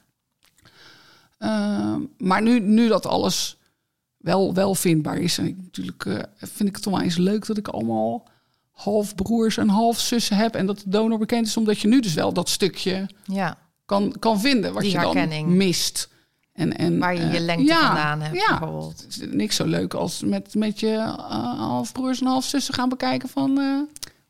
Ehm, 1.38 2.00
maar 2.18 2.42
nu, 2.42 2.60
nu 2.60 2.88
dat 2.88 3.06
alles 3.06 3.58
wel, 4.18 4.54
wel 4.54 4.76
vindbaar 4.76 5.18
is. 5.18 5.38
En 5.38 5.46
ik, 5.48 5.56
natuurlijk 5.58 6.06
eh, 6.06 6.16
vind 6.38 6.70
ik 6.70 6.76
het 6.76 6.84
toch 6.84 6.94
wel 6.94 7.02
eens 7.04 7.18
leuk 7.18 7.46
dat 7.46 7.58
ik 7.58 7.68
allemaal 7.68 8.28
half 8.72 9.16
broers 9.16 9.58
en 9.58 9.70
half 9.70 10.00
zussen 10.00 10.38
heb. 10.38 10.56
En 10.56 10.66
dat 10.66 10.78
de 10.80 10.90
donor 10.90 11.18
bekend 11.18 11.48
is, 11.48 11.58
omdat 11.58 11.80
je 11.80 11.88
nu 11.88 12.00
dus 12.00 12.14
wel 12.14 12.34
dat 12.34 12.50
stukje 12.50 13.10
Ja, 13.26 13.58
kan, 13.86 14.16
kan 14.20 14.40
vinden. 14.40 14.74
Wat 14.74 14.82
Die 14.82 14.92
je 14.92 15.00
dan 15.00 15.18
herkenning. 15.18 15.48
mist. 15.48 16.10
En, 16.58 16.78
en, 16.78 17.00
waar 17.00 17.16
je 17.16 17.26
je 17.26 17.38
eh, 17.38 17.40
lengte 17.40 17.66
ja, 17.66 17.86
vandaan 17.86 18.22
hebt 18.22 18.36
Ja, 18.36 18.60
bijvoorbeeld. 18.60 19.02
het 19.02 19.10
is 19.10 19.28
niks 19.30 19.56
zo 19.56 19.66
leuk 19.66 19.94
als 19.94 20.24
met, 20.24 20.56
met 20.56 20.80
je 20.80 20.88
uh, 20.88 21.58
half 21.58 21.92
broers 21.92 22.20
en 22.22 22.28
half 22.28 22.46
zussen 22.46 22.74
gaan 22.74 22.90
bekijken 22.90 23.30
van... 23.30 23.58
eh, 23.60 23.80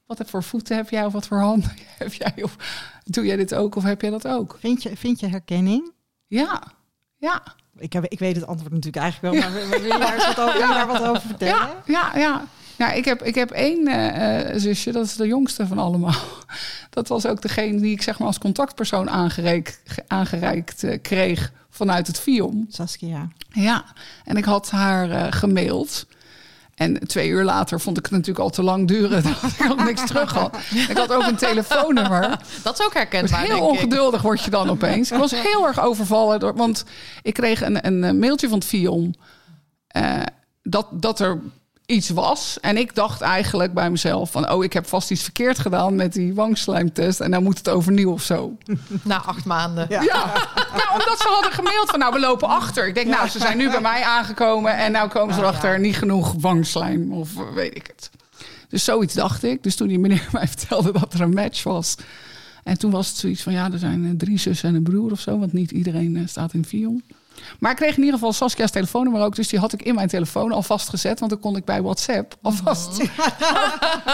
wat 0.06 0.30
voor 0.30 0.44
voeten 0.44 0.76
heb 0.76 0.90
jij 0.90 1.06
of 1.06 1.14
wat 1.14 1.28
voor 1.28 1.38
handen 1.38 1.72
heb 1.98 2.14
jij? 2.14 2.34
Of 2.42 2.56
doe 3.04 3.26
jij 3.26 3.36
dit 3.36 3.56
ook 3.56 3.76
of 3.76 3.84
heb 3.84 4.02
jij 4.02 4.10
dat 4.10 4.28
ook? 4.28 4.58
Vind, 4.60 4.84
je, 4.84 4.98
vind 4.98 5.20
je 5.20 5.28
herkenning? 5.28 5.92
Ja, 6.28 6.64
ja. 7.18 7.44
Ik, 7.78 7.94
heb, 7.94 8.06
ik 8.06 8.20
weet 8.20 8.36
het 8.36 8.48
antwoord 8.48 8.74
natuurlijk 8.74 9.04
eigenlijk 9.04 9.34
wel, 9.34 9.44
maar 9.52 9.70
wil 9.70 9.84
je 9.84 10.00
daar, 10.00 10.14
eens 10.14 10.26
wat 10.26 10.40
over, 10.40 10.58
wil 10.60 10.68
je 10.68 10.74
daar 10.74 10.88
wat 10.88 11.04
over 11.04 11.22
vertellen? 11.22 11.70
Ja, 11.86 12.12
ja, 12.16 12.48
ja. 12.78 12.86
ja 12.86 12.92
ik, 12.92 13.06
heb, 13.06 13.24
ik 13.24 13.36
heb 13.36 13.52
één 13.52 13.88
eh, 13.88 14.50
eh, 14.50 14.60
zusje, 14.60 14.92
dat 14.92 15.06
is 15.06 15.16
de 15.16 15.28
jongste 15.28 15.68
van 15.68 15.78
allemaal. 15.80 16.16
Dat 16.90 17.08
was 17.08 17.26
ook 17.26 17.42
degene 17.42 17.82
die 17.82 17.92
ik 17.92 18.02
zeg 18.02 18.18
maar 18.20 18.28
als 18.28 18.38
contactpersoon 18.40 19.10
aangereikt, 19.10 19.80
aangereikt 20.08 20.84
eh, 20.84 20.98
kreeg 21.02 21.52
vanuit 21.70 22.08
het 22.08 22.20
FIOM. 22.20 22.66
Saskia. 22.70 23.28
Ja, 23.50 23.86
en 24.26 24.38
ik 24.38 24.46
had 24.46 24.70
haar 24.72 25.10
eh, 25.12 25.28
gemaild. 25.30 26.06
En 26.76 27.08
twee 27.08 27.30
uur 27.30 27.44
later 27.44 27.80
vond 27.80 27.98
ik 27.98 28.04
het 28.04 28.12
natuurlijk 28.12 28.40
al 28.40 28.50
te 28.50 28.64
lang 28.64 28.88
duren. 28.88 29.24
Dat 29.42 29.52
ik 29.60 29.72
ook 29.72 29.84
niks 29.84 30.06
terug 30.06 30.32
had. 30.34 30.58
Ik 30.90 30.98
had 30.98 31.14
ook 31.14 31.24
een 31.28 31.36
telefoonnummer. 31.36 32.40
Dat 32.64 32.80
is 32.80 32.86
ook 32.86 32.94
Dus 32.94 33.02
herkenbaar, 33.02 33.40
heel 33.40 33.48
denk 33.48 33.62
ik. 33.62 33.70
ongeduldig 33.70 34.22
word 34.22 34.44
je 34.44 34.50
dan 34.50 34.70
opeens. 34.70 35.12
Ik 35.12 35.18
was 35.18 35.32
heel 35.32 35.68
erg 35.68 35.80
overvallen. 35.80 36.40
Door, 36.40 36.56
want 36.56 36.86
ik 37.22 37.34
kreeg 37.34 37.62
een, 37.62 37.88
een 37.88 38.20
mailtje 38.20 38.50
van 38.50 38.58
het 38.58 38.68
FIOM. 38.68 39.14
eh, 39.88 40.22
dat, 40.64 40.88
dat 40.92 41.20
er 41.20 41.42
iets 41.88 42.10
was. 42.10 42.58
En 42.62 42.78
ik 42.78 42.96
dacht 42.96 43.22
eigenlijk 43.22 43.74
bij 43.74 43.90
mezelf 43.90 44.32
van... 44.32 44.52
oh, 44.52 44.64
ik 44.64 44.74
heb 44.74 44.88
vast 44.88 45.12
iets 45.12 45.24
verkeerd 45.24 45.60
gedaan 45.60 45.96
met 45.96 46.14
die 46.14 46.34
wangslijmtest... 46.34 47.20
en 47.20 47.30
nou 47.30 47.44
moet 47.44 47.58
het 47.58 47.70
overnieuw 47.70 48.12
of 48.12 48.22
zo. 48.22 48.58
Na 49.04 49.22
acht 49.22 49.46
maanden. 49.46 49.86
Ja. 49.90 50.02
Ja, 50.02 50.26
nou, 50.56 50.92
omdat 50.92 51.20
ze 51.20 51.28
hadden 51.28 51.52
gemaild 51.52 51.90
van... 51.90 52.00
nou, 52.00 52.14
we 52.14 52.20
lopen 52.20 52.48
achter. 52.48 52.88
Ik 52.88 52.96
denk, 52.96 53.08
nou, 53.08 53.28
ze 53.30 53.40
zijn 53.40 53.58
nu 53.58 53.70
bij 53.70 53.82
mij 53.82 54.04
aangekomen... 54.04 54.78
en 54.78 54.92
nou 54.92 55.10
komen 55.10 55.34
ze 55.34 55.40
Nou, 55.40 55.52
erachter, 55.52 55.74
ja. 55.74 55.80
niet 55.80 55.98
genoeg 55.98 56.34
wangslijm 56.40 57.14
of 57.14 57.30
weet 57.54 57.76
ik 57.76 57.88
het. 57.88 58.10
Dus 58.70 58.84
zoiets 58.84 59.14
dacht 59.14 59.44
ik. 59.44 59.64
Dus 59.64 59.76
toen 59.76 59.88
die 59.88 60.00
meneer 60.00 60.28
mij 60.32 60.48
vertelde 60.48 60.92
dat 60.92 61.14
er 61.14 61.22
een 61.22 61.34
match 61.34 61.64
was... 61.64 61.96
en 62.64 62.78
toen 62.78 62.92
was 62.92 63.08
het 63.08 63.18
zoiets 63.18 63.44
van, 63.44 63.54
ja, 63.54 63.72
er 63.72 63.80
zijn 63.80 64.06
eh, 64.06 64.12
drie 64.18 64.38
zussen 64.40 64.70
en 64.70 64.76
een 64.76 64.84
broer 64.84 65.12
of 65.12 65.20
zo... 65.20 65.40
want 65.40 65.54
niet 65.54 65.72
iedereen 65.72 66.18
eh, 66.18 66.24
staat 66.26 66.54
in 66.54 66.66
Vion. 66.66 67.04
Maar 67.60 67.72
ik 67.72 67.78
kreeg 67.78 67.92
in 67.92 68.04
ieder 68.04 68.14
geval 68.14 68.34
Saskia's 68.34 68.72
telefoonnummer 68.72 69.22
ook. 69.22 69.36
Dus 69.36 69.48
die 69.48 69.60
had 69.60 69.74
ik 69.74 69.82
in 69.82 69.96
mijn 69.96 70.08
telefoon 70.08 70.52
al 70.52 70.64
vastgezet. 70.64 71.20
Want 71.20 71.32
dan 71.32 71.40
kon 71.40 71.56
ik 71.56 71.66
bij 71.66 71.82
WhatsApp 71.82 72.36
alvast 72.42 73.02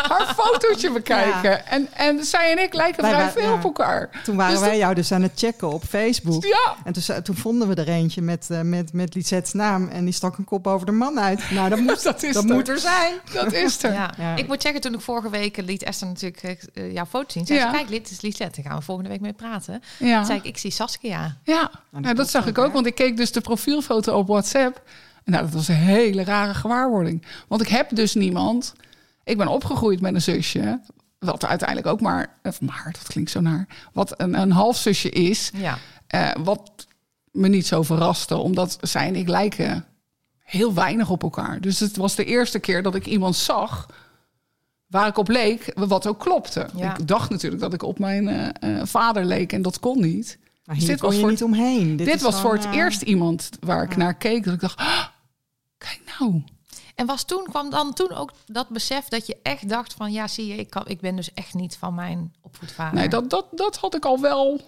haar 0.09 0.33
fotootje 0.35 0.91
bekijken. 0.91 1.67
En, 1.67 1.87
en 1.93 2.23
zij 2.23 2.51
en 2.51 2.63
ik 2.63 2.73
lijken 2.73 3.01
Wij 3.01 3.11
vrij 3.11 3.31
veel 3.31 3.51
ja. 3.51 3.53
op 3.53 3.63
elkaar. 3.63 4.21
Toen 4.23 4.35
waren 4.35 4.53
Dus 4.53 4.61
wij 4.63 4.77
jou 4.77 4.93
dus 4.93 5.11
aan 5.11 5.21
het 5.21 5.31
checken 5.35 5.69
op 5.69 5.83
Facebook. 5.83 6.43
Ja, 6.43 6.75
En 6.83 6.93
toen, 6.93 7.21
toen 7.23 7.35
vonden 7.35 7.67
we 7.67 7.75
er 7.75 7.87
eentje 7.89 8.21
met, 8.21 8.49
eh, 8.49 8.61
met, 8.61 8.93
met 8.93 9.15
Lisette's 9.15 9.53
naam. 9.53 9.87
En 9.87 10.03
die 10.05 10.13
stak 10.13 10.37
een 10.37 10.43
kop 10.43 10.67
over 10.67 10.85
de 10.85 10.91
man 10.91 11.19
uit. 11.19 11.51
Nou, 11.51 11.69
dat 11.69 11.79
moet, 11.87 12.03
dat 12.03 12.23
is 12.23 12.33
dat 12.33 12.43
er. 12.43 12.53
moet 12.53 12.69
er 12.69 12.79
zijn. 12.79 13.13
Dat 13.33 13.53
is 13.53 13.83
er. 13.83 13.93
Ja. 13.93 14.11
Ja. 14.17 14.35
Ik 14.35 14.47
moet 14.47 14.61
zeggen, 14.61 14.81
toen 14.81 14.93
ik 14.93 15.01
vorige 15.01 15.29
week 15.29 15.57
liet 15.57 15.83
Esther 15.83 16.07
natuurlijk 16.07 16.67
eh, 16.73 16.93
jouw 16.93 17.05
foto 17.05 17.29
zien. 17.29 17.45
Zei 17.45 17.59
Ja. 17.59 17.69
ze, 17.69 17.75
kijk, 17.75 17.89
dit 17.89 18.11
is 18.11 18.21
Lisette. 18.21 18.61
Daar 18.61 18.71
gaan 18.71 18.79
we 18.79 18.85
volgende 18.85 19.09
week 19.09 19.21
mee 19.21 19.33
praten. 19.33 19.81
Ja. 19.99 20.17
Toen 20.17 20.25
zei 20.25 20.37
ik, 20.37 20.45
ik 20.45 20.57
zie 20.57 20.71
Saskia. 20.71 21.37
Ja, 21.43 21.61
dat 21.61 21.71
nou, 21.89 22.03
dat 22.03 22.13
klopt 22.13 22.29
zag 22.29 22.45
ik 22.47 22.57
ook, 22.57 22.73
want 22.73 22.85
ik 22.85 22.95
keek 22.95 23.12
dus 23.17 23.31
de 23.31 23.41
profielfoto 23.41 24.17
op 24.17 24.27
WhatsApp. 24.27 24.81
Nou, 25.25 25.43
dat 25.43 25.53
was 25.53 25.67
een 25.67 25.75
hele 25.75 26.23
rare 26.23 26.53
gewaarwording. 26.53 27.25
Want 27.47 27.61
ik 27.61 27.67
heb 27.67 27.95
dus 27.95 28.13
niemand. 28.13 28.73
Ik 29.23 29.37
ben 29.37 29.47
opgegroeid 29.47 30.01
met 30.01 30.13
een 30.13 30.21
zusje. 30.21 30.79
Wat 31.19 31.45
uiteindelijk 31.45 31.87
ook 31.87 32.01
maar, 32.01 32.37
of 32.43 32.61
maar, 32.61 32.89
dat 32.91 33.07
klinkt 33.07 33.31
zo 33.31 33.39
naar. 33.41 33.67
Wat 33.93 34.21
een, 34.21 34.39
een 34.39 34.51
halfzusje 34.51 35.09
is. 35.09 35.51
Ja. 35.53 35.77
eh, 36.07 36.31
wat 36.43 36.87
me 37.31 37.47
niet 37.47 37.67
zo 37.67 37.83
verraste, 37.83 38.35
omdat 38.35 38.77
zij 38.81 39.07
en 39.07 39.15
ik 39.15 39.27
lijken 39.27 39.85
heel 40.43 40.73
weinig 40.73 41.09
op 41.09 41.23
elkaar. 41.23 41.61
Dus 41.61 41.79
het 41.79 41.97
was 41.97 42.15
de 42.15 42.25
eerste 42.25 42.59
keer 42.59 42.83
dat 42.83 42.95
ik 42.95 43.05
iemand 43.05 43.35
zag 43.35 43.87
waar 44.87 45.07
ik 45.07 45.17
op 45.17 45.27
leek, 45.27 45.71
wat 45.75 46.07
ook 46.07 46.19
klopte. 46.19 46.67
Ja. 46.75 46.97
Ik 46.97 47.07
dacht 47.07 47.29
natuurlijk 47.29 47.61
dat 47.61 47.73
ik 47.73 47.83
op 47.83 47.99
mijn 47.99 48.27
eh, 48.27 48.79
eh, 48.79 48.85
vader 48.85 49.25
leek 49.25 49.53
en 49.53 49.61
dat 49.61 49.79
kon 49.79 50.01
niet. 50.01 50.37
Maar 50.65 50.75
Dus 50.75 50.83
hier 50.83 50.93
dit 50.93 50.99
kon 50.99 51.07
was 51.09 51.15
je 51.15 51.21
voor 51.21 51.31
niet 51.31 51.39
het- 51.39 51.47
omheen. 51.49 51.95
Dit, 51.95 52.21
was 52.21 52.41
voor 52.41 52.53
het 52.53 52.65
eh, 52.65 52.73
eerst 52.73 53.01
iemand 53.01 53.49
waar 53.59 53.83
ik 53.83 53.91
ja. 53.91 53.97
naar 53.97 54.13
keek. 54.13 54.43
Dat 54.43 54.53
ik 54.53 54.59
dacht, 54.59 54.77
"Ah, 54.79 55.05
kijk 55.77 56.01
nou. 56.19 56.43
En 56.95 57.05
was 57.05 57.23
toen, 57.25 57.43
kwam 57.43 57.69
dan 57.69 57.93
toen 57.93 58.11
ook 58.11 58.31
dat 58.45 58.69
besef 58.69 59.05
dat 59.07 59.27
je 59.27 59.37
echt 59.43 59.69
dacht 59.69 59.93
van... 59.93 60.11
ja, 60.11 60.27
zie 60.27 60.47
je, 60.47 60.55
ik, 60.55 60.69
kan, 60.69 60.87
ik 60.87 60.99
ben 61.01 61.15
dus 61.15 61.33
echt 61.33 61.53
niet 61.53 61.77
van 61.77 61.93
mijn 61.95 62.33
opvoedvader. 62.41 62.99
Nee, 62.99 63.09
dat, 63.09 63.29
dat, 63.29 63.45
dat 63.51 63.77
had 63.77 63.95
ik 63.95 64.05
al 64.05 64.19
wel. 64.21 64.61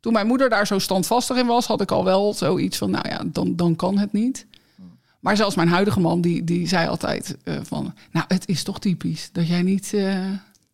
Toen 0.00 0.12
mijn 0.12 0.26
moeder 0.26 0.48
daar 0.48 0.66
zo 0.66 0.78
standvastig 0.78 1.36
in 1.36 1.46
was, 1.46 1.66
had 1.66 1.80
ik 1.80 1.90
al 1.90 2.04
wel 2.04 2.34
zoiets 2.34 2.78
van, 2.78 2.90
nou 2.90 3.08
ja, 3.08 3.22
dan, 3.26 3.56
dan 3.56 3.76
kan 3.76 3.98
het 3.98 4.12
niet. 4.12 4.46
Maar 5.20 5.36
zelfs 5.36 5.54
mijn 5.56 5.68
huidige 5.68 6.00
man, 6.00 6.20
die, 6.20 6.44
die 6.44 6.68
zei 6.68 6.88
altijd 6.88 7.36
eh, 7.44 7.58
van, 7.62 7.94
nou, 8.10 8.24
het 8.28 8.48
is 8.48 8.62
toch 8.62 8.78
typisch 8.78 9.28
dat 9.32 9.46
jij 9.48 9.62
niet, 9.62 9.92
eh, 9.94 10.26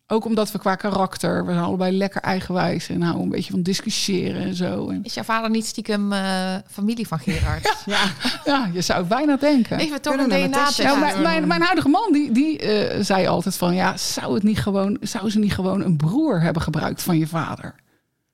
ook 0.07 0.25
omdat 0.25 0.51
we 0.51 0.59
qua 0.59 0.75
karakter, 0.75 1.45
we 1.45 1.51
zijn 1.51 1.63
allebei 1.63 1.97
lekker 1.97 2.21
eigenwijs 2.21 2.89
en 2.89 3.01
houden 3.01 3.23
een 3.23 3.29
beetje 3.29 3.51
van 3.51 3.61
discussiëren 3.61 4.41
en 4.41 4.55
zo. 4.55 4.89
En, 4.89 5.03
Is 5.03 5.13
jouw 5.13 5.23
vader 5.23 5.49
niet 5.49 5.65
stiekem 5.65 6.11
eh, 6.13 6.55
familie 6.71 7.07
van 7.07 7.19
Gerard? 7.19 7.75
Ja, 7.85 8.03
ja, 8.45 8.69
je 8.73 8.81
zou 8.81 8.99
het 8.99 9.07
bijna 9.07 9.35
denken. 9.37 9.77
Even 9.79 10.01
toch 10.01 10.13
een 10.17 10.29
DNA-test 10.29 10.83
Nou, 10.83 10.99
mijn, 10.99 11.21
mijn, 11.21 11.47
mijn 11.47 11.61
huidige 11.61 11.89
man 11.89 12.09
die, 12.11 12.31
die 12.31 12.59
eh, 12.59 13.03
zei 13.03 13.27
altijd 13.27 13.57
van 13.57 13.73
ja, 13.75 13.97
zou 13.97 14.33
het 14.33 14.43
niet 14.43 14.59
gewoon, 14.59 14.97
zou 15.01 15.29
ze 15.29 15.39
niet 15.39 15.53
gewoon 15.53 15.81
een 15.81 15.97
broer 15.97 16.41
hebben 16.41 16.61
gebruikt 16.61 17.03
van 17.03 17.17
je 17.17 17.27
vader? 17.27 17.75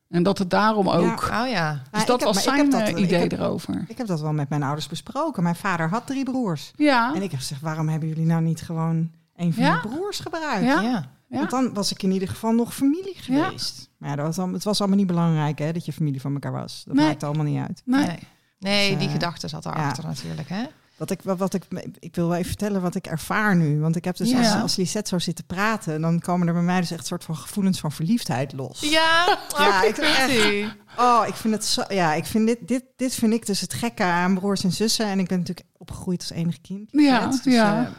En 0.09 0.23
dat 0.23 0.37
het 0.37 0.49
daarom 0.49 0.89
ook. 0.89 1.23
Oh 1.31 1.47
ja. 1.49 1.71
Dus 1.71 1.81
Nou, 1.91 2.05
dat 2.05 2.19
heb- 2.19 2.33
was 2.33 2.43
zijn 2.43 2.69
dat- 2.69 2.81
eh, 2.81 2.87
ik 2.87 2.97
idee 2.97 3.19
heb- 3.19 3.31
erover. 3.31 3.85
ik 3.87 3.97
heb 3.97 4.07
dat 4.07 4.21
wel 4.21 4.33
met 4.33 4.49
mijn 4.49 4.63
ouders 4.63 4.87
besproken. 4.87 5.43
Mijn 5.43 5.55
vader 5.55 5.89
had 5.89 6.07
drie 6.07 6.23
broers. 6.23 6.71
Ja, 6.75 7.13
En 7.15 7.21
ik 7.21 7.31
heb 7.31 7.39
gezegd, 7.39 7.61
waarom 7.61 7.89
hebben 7.89 8.09
jullie 8.09 8.25
nou 8.25 8.41
niet 8.41 8.61
gewoon 8.61 9.11
een 9.35 9.53
van 9.53 9.63
Ja? 9.63 9.79
je 9.83 9.89
broers 9.89 10.19
gebruikt? 10.19 10.65
Ja. 10.65 11.05
Ja. 11.29 11.37
Want 11.37 11.49
dan 11.49 11.73
was 11.73 11.91
ik 11.91 12.03
in 12.03 12.11
ieder 12.11 12.27
geval 12.27 12.51
nog 12.51 12.73
familie 12.75 13.15
Ja. 13.25 13.43
geweest. 13.45 13.89
Maar 13.97 14.09
ja, 14.09 14.15
dat 14.15 14.25
was, 14.25 14.37
al- 14.37 14.53
het 14.53 14.63
was 14.63 14.79
allemaal 14.79 14.97
niet 14.97 15.07
belangrijk 15.07 15.59
hè, 15.59 15.71
dat 15.73 15.85
je 15.85 15.93
familie 15.93 16.21
van 16.21 16.33
elkaar 16.33 16.51
was. 16.51 16.83
Dat 16.85 16.95
Nee. 16.95 17.05
maakte 17.05 17.25
allemaal 17.25 17.45
niet 17.45 17.59
uit. 17.67 17.81
nee. 17.85 18.05
Nee, 18.05 18.17
nee 18.59 18.89
Dus, 18.89 18.97
die 18.97 19.07
eh, 19.07 19.13
gedachte 19.13 19.47
zat 19.47 19.65
erachter 19.65 20.03
natuurlijk. 20.05 20.49
Hè? 20.49 20.63
Wat 20.97 21.11
ik, 21.11 21.21
wat, 21.21 21.37
wat 21.37 21.53
ik, 21.53 21.63
ik 21.99 22.15
wil 22.15 22.27
wel 22.27 22.35
even 22.37 22.47
vertellen 22.47 22.81
wat 22.81 22.95
ik 22.95 23.07
ervaar 23.07 23.55
nu. 23.55 23.79
Want 23.79 23.95
ik 23.95 24.05
heb 24.05 24.17
dus 24.17 24.29
Ja. 24.29 24.37
als, 24.37 24.61
als 24.61 24.75
Lisette 24.75 25.09
zo 25.09 25.19
zit 25.19 25.35
te 25.35 25.43
praten... 25.43 26.01
dan 26.01 26.19
komen 26.19 26.47
er 26.47 26.53
bij 26.53 26.61
mij 26.63 26.79
dus 26.79 26.91
echt 26.91 27.05
soort 27.05 27.23
van 27.23 27.35
gevoelens 27.35 27.79
van 27.79 27.91
verliefdheid 27.91 28.53
los. 28.53 28.79
Ja, 28.79 29.37
Ja, 29.57 29.83
ik 29.83 29.97
echt. 29.97 30.75
Oh, 30.97 31.23
ik 31.27 31.33
vind 31.35 31.53
het 31.53 31.65
zo. 31.65 31.83
Ja, 31.89 32.13
ik 32.13 32.25
vind 32.25 32.47
dit, 32.47 32.67
dit, 32.67 32.83
dit 32.95 33.15
vind 33.15 33.33
ik 33.33 33.45
dus 33.45 33.61
het 33.61 33.73
gekke 33.73 34.03
aan 34.03 34.33
broers 34.39 34.63
en 34.63 34.71
zussen. 34.71 35.05
En 35.05 35.19
ik 35.19 35.27
ben 35.27 35.37
natuurlijk 35.39 35.67
opgegroeid 35.77 36.19
als 36.21 36.31
enige 36.31 36.59
kind. 36.61 36.89
Ja. 36.91 37.27
Dus, 37.27 37.43
ja. 37.43 37.83
eh, 37.85 37.89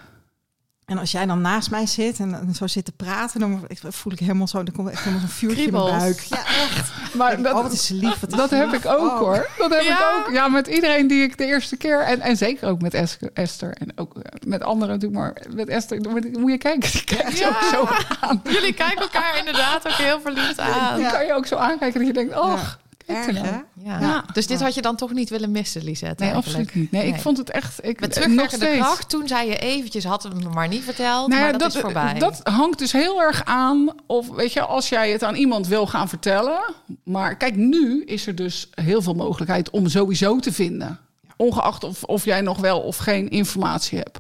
en 0.91 0.99
als 0.99 1.11
jij 1.11 1.27
dan 1.27 1.41
naast 1.41 1.71
mij 1.71 1.87
zit 1.87 2.19
en, 2.19 2.35
en 2.35 2.55
zo 2.55 2.67
zit 2.67 2.85
te 2.85 2.93
praten, 2.93 3.41
dan 3.41 3.67
voel 3.89 4.13
ik 4.13 4.19
helemaal 4.19 4.47
zo. 4.49 4.63
Dan 4.63 4.75
komt 4.75 4.89
echt 4.89 4.99
helemaal 4.99 5.21
zo'n 5.21 5.29
vuurtje 5.29 5.63
in 5.65 5.73
mijn 5.73 5.85
buik. 5.85 6.21
Ja, 6.21 6.37
echt. 6.47 6.91
Maar 7.15 7.37
oh, 7.37 7.43
wat 7.53 7.63
dat, 7.63 7.73
is 7.73 7.87
ze 7.87 7.95
lief. 7.95 8.21
wat 8.21 8.31
is 8.31 8.37
dat 8.37 8.51
heb 8.51 8.73
ik 8.73 8.87
ook 8.87 9.01
Oh. 9.11 9.19
hoor. 9.19 9.49
Dat 9.59 9.71
heb 9.71 9.83
Ja? 9.83 9.99
ik 9.99 10.27
ook. 10.27 10.33
Ja, 10.33 10.49
met 10.49 10.67
iedereen 10.67 11.07
die 11.07 11.23
ik 11.23 11.39
de 11.39 11.45
eerste 11.45 11.77
keer. 11.77 12.01
En, 12.01 12.21
en 12.21 12.37
zeker 12.37 12.69
ook 12.69 12.81
met 12.81 12.95
Es- 12.95 13.19
Esther. 13.35 13.73
En 13.79 13.93
ook 13.99 14.15
eh, 14.19 14.23
met 14.47 14.63
anderen 14.63 14.95
natuurlijk. 14.99 15.23
Maar 15.23 15.55
met 15.57 15.69
Esther 15.69 16.03
dan 16.03 16.13
moet 16.13 16.39
moet 16.39 16.51
je 16.51 16.59
kijken. 16.59 16.91
Die 16.91 17.05
kijkt 17.05 17.39
Ja. 17.39 17.49
ook 17.49 17.63
zo 17.73 17.89
aan. 18.21 18.41
Jullie 18.45 18.73
kijken 18.75 19.01
elkaar 19.01 19.39
inderdaad 19.39 19.87
ook 19.87 19.93
heel 19.93 20.21
verliefd 20.21 20.59
aan. 20.59 20.97
Die 20.97 21.11
kan 21.11 21.27
je 21.27 21.35
ook 21.35 21.47
zo 21.47 21.57
aankijken 21.57 21.99
dat 21.99 22.09
je 22.09 22.15
denkt, 22.15 22.37
oh, 22.39 22.53
er 22.53 22.79
Erg, 23.15 23.41
hè? 23.41 23.51
Ja. 23.75 24.01
Ja. 24.01 24.25
Dus 24.33 24.47
dit 24.47 24.61
had 24.61 24.75
je 24.75 24.83
dan 24.83 24.97
toch 24.97 25.13
niet 25.13 25.31
willen 25.31 25.51
missen, 25.51 25.83
Lisette? 25.85 26.25
Nee, 26.25 26.33
eigenlijk? 26.33 26.47
absoluut 26.69 26.83
niet. 26.83 26.91
Nee, 26.93 27.07
ik 27.07 27.13
Nee. 27.13 27.21
vond 27.21 27.37
het 27.39 27.51
echt... 27.51 27.79
Ik, 27.87 28.01
Met 28.01 28.09
nog 28.15 28.19
terugwerkende 28.19 28.65
steeds. 28.67 28.79
kracht, 28.81 29.09
toen 29.09 29.29
zei 29.29 29.49
je 29.49 29.59
eventjes, 29.59 30.05
had 30.05 30.23
het 30.23 30.43
me 30.43 30.49
maar 30.49 30.69
niet 30.69 30.83
verteld, 30.85 31.29
Nou 31.29 31.41
ja, 31.43 31.49
maar 31.51 31.59
dat, 31.59 31.75
is 31.75 31.81
voorbij. 31.81 32.19
Dat 32.19 32.41
hangt 32.43 32.79
dus 32.79 32.93
heel 32.93 33.23
erg 33.23 33.45
aan 33.45 33.89
of 34.07 34.29
weet 34.29 34.53
je, 34.53 34.61
als 34.61 34.89
jij 34.89 35.11
het 35.11 35.23
aan 35.23 35.35
iemand 35.35 35.67
wil 35.67 35.87
gaan 35.87 36.09
vertellen. 36.09 36.61
Maar 37.05 37.37
kijk, 37.37 37.57
nu 37.57 38.05
is 38.05 38.27
er 38.27 38.35
dus 38.35 38.69
heel 38.75 39.03
veel 39.03 39.15
mogelijkheid 39.15 39.71
om 39.71 39.89
sowieso 39.89 40.39
te 40.39 40.53
vinden. 40.53 40.99
Ongeacht 41.37 41.85
of, 41.85 42.03
of 42.05 42.25
jij 42.25 42.41
nog 42.41 42.59
wel 42.59 42.81
of 42.81 42.97
geen 42.97 43.29
informatie 43.31 43.99
hebt. 43.99 44.19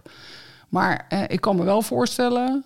Maar 0.68 1.06
eh, 1.08 1.22
ik 1.26 1.40
kan 1.40 1.56
me 1.56 1.64
wel 1.64 1.82
voorstellen 1.82 2.64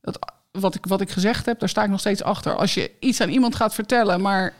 dat 0.00 0.18
wat 0.50 0.74
ik, 0.74 0.86
wat 0.86 1.00
ik 1.00 1.10
gezegd 1.10 1.46
heb, 1.46 1.58
daar 1.58 1.68
sta 1.68 1.82
ik 1.84 1.90
nog 1.90 2.00
steeds 2.00 2.22
achter. 2.22 2.56
Als 2.56 2.74
je 2.74 2.90
iets 3.00 3.20
aan 3.20 3.28
iemand 3.28 3.54
gaat 3.54 3.74
vertellen, 3.74 4.20
maar 4.20 4.52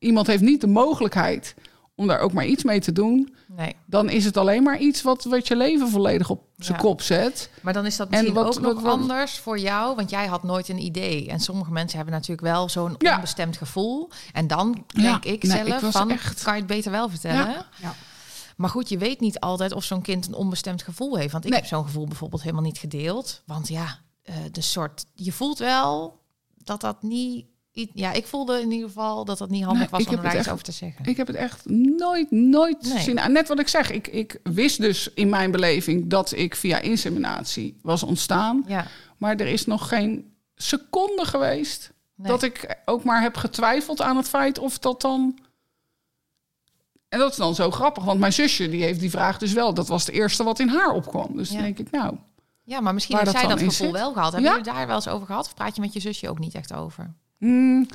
iemand 0.00 0.26
heeft 0.26 0.42
niet 0.42 0.60
de 0.60 0.66
mogelijkheid 0.66 1.54
om 1.94 2.06
daar 2.06 2.18
ook 2.20 2.32
maar 2.32 2.46
iets 2.46 2.64
mee 2.64 2.80
te 2.80 2.92
doen, 2.92 3.34
nee, 3.48 3.76
dan 3.86 4.08
is 4.08 4.24
het 4.24 4.36
alleen 4.36 4.62
maar 4.62 4.78
iets 4.78 5.02
wat, 5.02 5.24
wat 5.24 5.48
je 5.48 5.56
leven 5.56 5.88
volledig 5.88 6.30
op 6.30 6.42
zijn 6.56 6.76
Ja. 6.78 6.84
kop 6.84 7.02
zet. 7.02 7.50
maar 7.62 7.72
dan 7.72 7.86
is 7.86 7.96
dat 7.96 8.06
En 8.08 8.12
misschien 8.12 8.34
wat- 8.34 8.56
ook 8.56 8.62
nog 8.62 8.82
wat- 8.82 8.92
anders 9.00 9.38
voor 9.38 9.58
jou, 9.58 9.94
want 9.96 10.10
jij 10.10 10.26
had 10.26 10.42
nooit 10.42 10.68
een 10.68 10.78
idee. 10.82 11.28
En 11.28 11.40
sommige 11.40 11.72
mensen 11.72 11.96
hebben 11.96 12.14
natuurlijk 12.14 12.40
wel 12.46 12.68
zo'n 12.68 12.94
Ja. 12.98 13.14
onbestemd 13.14 13.56
gevoel. 13.56 14.08
En 14.32 14.46
dan 14.46 14.84
Ja, 14.86 15.02
denk 15.02 15.24
ik 15.24 15.42
nee, 15.42 15.66
zelf 15.66 15.82
ik 15.82 15.90
van, 15.90 16.10
echt- 16.10 16.42
kan 16.42 16.52
je 16.54 16.58
het 16.58 16.68
beter 16.68 16.90
wel 16.90 17.08
vertellen? 17.08 17.66
Maar 18.56 18.70
goed, 18.70 18.88
je 18.88 18.98
weet 18.98 19.20
niet 19.20 19.40
altijd 19.40 19.72
of 19.72 19.84
zo'n 19.84 20.02
kind 20.02 20.26
een 20.26 20.34
onbestemd 20.34 20.82
gevoel 20.82 21.16
heeft. 21.16 21.32
Want 21.32 21.44
ik 21.44 21.50
Nee. 21.50 21.58
heb 21.60 21.68
zo'n 21.68 21.84
gevoel 21.84 22.06
bijvoorbeeld 22.06 22.42
helemaal 22.42 22.62
niet 22.62 22.78
gedeeld. 22.78 23.42
Want 23.46 23.68
ja, 23.68 23.98
eh, 24.22 24.34
de 24.52 24.60
soort, 24.60 25.04
je 25.14 25.32
voelt 25.32 25.58
wel 25.58 26.18
dat 26.64 26.80
dat 26.80 27.02
niet... 27.02 27.46
Ja, 27.72 28.12
ik 28.12 28.26
voelde 28.26 28.60
in 28.60 28.70
ieder 28.70 28.88
geval 28.88 29.24
dat 29.24 29.38
dat 29.38 29.50
niet 29.50 29.64
handig 29.64 29.80
Nee, 29.90 29.90
was 29.90 30.06
om 30.06 30.16
er 30.16 30.22
daar 30.22 30.38
iets 30.38 30.48
over 30.50 30.64
te 30.64 30.72
zeggen. 30.72 31.04
Ik 31.04 31.16
heb 31.16 31.26
het 31.26 31.36
echt 31.36 31.68
nooit, 31.68 32.30
nooit 32.30 32.82
Nee. 32.82 32.92
gezien. 32.92 33.18
En 33.18 33.32
net 33.32 33.48
wat 33.48 33.58
ik 33.60 33.68
zeg, 33.68 33.90
ik, 33.90 34.06
ik 34.08 34.40
wist 34.42 34.80
dus 34.80 35.10
in 35.14 35.28
mijn 35.28 35.50
beleving 35.50 36.10
dat 36.10 36.32
ik 36.32 36.54
via 36.56 36.78
inseminatie 36.78 37.78
was 37.82 38.02
ontstaan. 38.02 38.64
ja, 38.66 38.86
Maar 39.16 39.36
er 39.36 39.46
is 39.46 39.66
nog 39.66 39.88
geen 39.88 40.34
seconde 40.54 41.24
geweest 41.24 41.92
nee. 42.14 42.28
dat 42.28 42.42
ik 42.42 42.76
ook 42.84 43.04
maar 43.04 43.22
heb 43.22 43.36
getwijfeld 43.36 44.00
aan 44.02 44.16
het 44.16 44.28
feit 44.28 44.58
of 44.58 44.78
dat 44.78 45.00
dan. 45.00 45.38
En 47.08 47.18
dat 47.18 47.30
is 47.30 47.36
dan 47.36 47.54
zo 47.54 47.70
grappig, 47.70 48.04
want 48.04 48.20
mijn 48.20 48.32
zusje 48.32 48.68
die 48.68 48.82
heeft 48.82 49.00
die 49.00 49.10
vraag 49.10 49.38
dus 49.38 49.52
wel. 49.52 49.74
Dat 49.74 49.88
was 49.88 50.06
het 50.06 50.14
eerste 50.14 50.44
wat 50.44 50.58
in 50.58 50.68
haar 50.68 50.90
opkwam. 50.92 51.36
Dus 51.36 51.48
Ja. 51.48 51.54
dan 51.54 51.64
denk 51.64 51.78
ik, 51.78 51.90
nou, 51.90 52.16
ja, 52.64 52.80
maar 52.80 52.94
misschien 52.94 53.16
heeft 53.18 53.30
zij 53.30 53.46
dat 53.46 53.58
gevoel 53.62 53.92
wel 53.92 54.12
gehad. 54.12 54.32
Hebben 54.32 54.50
Ja. 54.50 54.56
jullie 54.56 54.72
daar 54.72 54.86
wel 54.86 54.96
eens 54.96 55.08
over 55.08 55.26
gehad? 55.26 55.46
Of 55.46 55.54
praat 55.54 55.74
je 55.74 55.80
met 55.80 55.92
je 55.92 56.00
zusje 56.00 56.28
ook 56.28 56.38
niet 56.38 56.54
echt 56.54 56.72
over? 56.72 57.14
Hmm, 57.40 57.86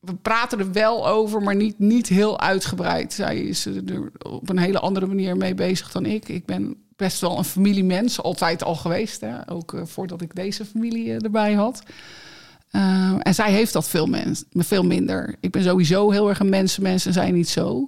we 0.00 0.14
praten 0.14 0.58
er 0.58 0.72
wel 0.72 1.08
over, 1.08 1.42
maar 1.42 1.56
niet, 1.56 1.78
niet 1.78 2.08
heel 2.08 2.40
uitgebreid. 2.40 3.12
Zij 3.12 3.38
is 3.38 3.66
er 3.66 4.12
op 4.22 4.48
een 4.48 4.58
hele 4.58 4.80
andere 4.80 5.06
manier 5.06 5.36
mee 5.36 5.54
bezig 5.54 5.90
dan 5.90 6.06
ik. 6.06 6.28
Ik 6.28 6.46
ben 6.46 6.76
best 6.96 7.20
wel 7.20 7.38
een 7.38 7.44
familiemens, 7.44 8.22
altijd 8.22 8.64
al 8.64 8.74
geweest. 8.74 9.20
Hè? 9.20 9.50
Ook 9.50 9.74
eh, 9.74 9.84
voordat 9.84 10.20
ik 10.20 10.34
deze 10.34 10.64
familie 10.64 11.10
eh, 11.10 11.24
erbij 11.24 11.52
had. 11.52 11.82
Eh, 12.70 13.14
en 13.18 13.34
zij 13.34 13.52
heeft 13.52 13.72
dat 13.72 13.88
veel, 13.88 14.06
mens, 14.06 14.44
veel 14.50 14.84
minder. 14.84 15.36
Ik 15.40 15.50
ben 15.50 15.62
sowieso 15.62 16.10
heel 16.10 16.28
erg 16.28 16.40
een 16.40 16.48
mensenmens 16.48 17.06
en 17.06 17.12
zij 17.12 17.30
niet 17.30 17.48
zo. 17.48 17.84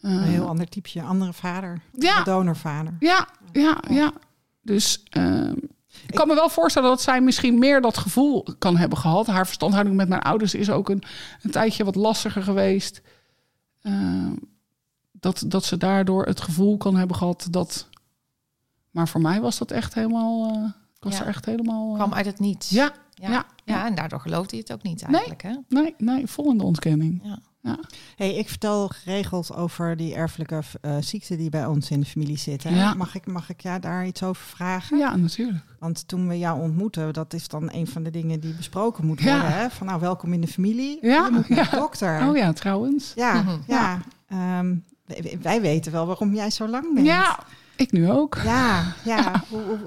Een 0.00 0.22
heel 0.22 0.46
ander 0.46 0.68
typeje, 0.68 1.02
andere 1.02 1.32
vader. 1.32 1.80
Ja. 1.98 2.18
Een 2.18 2.24
donorvader. 2.24 2.96
Ja, 3.00 3.28
ja, 3.52 3.82
ja. 3.90 4.12
Dus 4.62 5.02
ehm, 5.10 5.54
ik 6.06 6.14
kan 6.14 6.28
me 6.28 6.34
wel 6.34 6.48
voorstellen 6.48 6.88
dat 6.88 7.02
zij 7.02 7.20
misschien 7.20 7.58
meer 7.58 7.80
dat 7.80 7.98
gevoel 7.98 8.46
kan 8.58 8.76
hebben 8.76 8.98
gehad. 8.98 9.26
Haar 9.26 9.46
verstandhouding 9.46 9.96
met 9.96 10.08
mijn 10.08 10.22
ouders 10.22 10.54
is 10.54 10.70
ook 10.70 10.88
een, 10.88 11.02
een 11.42 11.50
tijdje 11.50 11.84
wat 11.84 11.94
lastiger 11.94 12.42
geweest. 12.42 13.02
Ehm, 13.82 14.32
dat, 15.12 15.44
dat 15.46 15.64
ze 15.64 15.76
daardoor 15.76 16.26
het 16.26 16.40
gevoel 16.40 16.76
kan 16.76 16.96
hebben 16.96 17.16
gehad 17.16 17.46
dat. 17.50 17.88
Maar 18.90 19.08
voor 19.08 19.20
mij 19.20 19.40
was 19.40 19.58
dat 19.58 19.70
echt 19.70 19.94
helemaal. 19.94 20.50
eh, 20.50 20.64
ik 20.96 21.04
was 21.04 21.14
Ja. 21.14 21.20
er 21.20 21.26
echt 21.28 21.44
helemaal. 21.44 21.88
eh, 21.90 21.94
Kwam 21.94 22.14
uit 22.14 22.26
het 22.26 22.38
niets. 22.38 22.70
ja, 22.70 22.92
ja. 23.14 23.30
ja, 23.30 23.46
Ja, 23.64 23.86
en 23.86 23.94
daardoor 23.94 24.20
geloofde 24.20 24.56
je 24.56 24.62
het 24.62 24.72
ook 24.72 24.82
niet 24.82 25.02
eigenlijk. 25.02 25.42
Hè? 25.42 25.54
nee, 25.68 25.94
nee, 25.98 26.26
vol 26.26 26.50
in 26.50 26.58
de 26.58 26.64
ontkenning. 26.64 27.20
Ja. 27.24 27.38
Hey, 28.16 28.34
ik 28.34 28.48
vertel 28.48 28.88
geregeld 28.88 29.54
over 29.54 29.96
die 29.96 30.14
erfelijke 30.14 30.62
eh 30.80 30.96
ziekten 31.00 31.38
die 31.38 31.50
bij 31.50 31.66
ons 31.66 31.90
in 31.90 32.00
de 32.00 32.06
familie 32.06 32.38
zitten. 32.38 32.74
Ja. 32.74 32.94
Mag, 32.94 33.14
ik, 33.14 33.26
mag 33.26 33.50
ik 33.50 33.60
ja, 33.62 33.78
daar 33.78 34.06
iets 34.06 34.22
over 34.22 34.42
vragen? 34.44 34.98
Ja, 34.98 35.16
natuurlijk. 35.16 35.64
Want 35.78 36.08
toen 36.08 36.28
we 36.28 36.38
jou 36.38 36.60
ontmoeten, 36.60 37.12
dat 37.12 37.32
is 37.34 37.48
dan 37.48 37.68
een 37.72 37.86
van 37.86 38.02
de 38.02 38.10
dingen 38.10 38.40
die 38.40 38.54
besproken 38.54 39.06
moet 39.06 39.20
Ja. 39.20 39.32
worden. 39.40 39.58
Hè? 39.58 39.70
Van 39.70 39.86
nou, 39.86 40.00
welkom 40.00 40.32
in 40.32 40.40
de 40.40 40.46
familie. 40.46 40.98
Ja, 41.00 41.24
Je 41.24 41.30
moet 41.32 41.48
naar 41.48 41.64
de 41.64 41.70
ja. 41.70 41.78
dokter. 41.78 42.28
Oh 42.28 42.36
ja, 42.36 42.52
trouwens. 42.52 43.12
Ja, 43.14 43.44
ja. 43.66 44.00
Ehm, 44.28 44.74
wij, 45.06 45.38
wij 45.42 45.60
weten 45.60 45.92
wel 45.92 46.06
waarom 46.06 46.34
jij 46.34 46.50
zo 46.50 46.68
lang 46.68 46.94
bent. 46.94 47.06
Ja, 47.06 47.38
ik 47.76 47.92
nu 47.92 48.10
ook. 48.10 48.38
ja, 48.44 48.94
ja. 49.04 49.42
Hoe- 49.50 49.62
hoe 49.62 49.78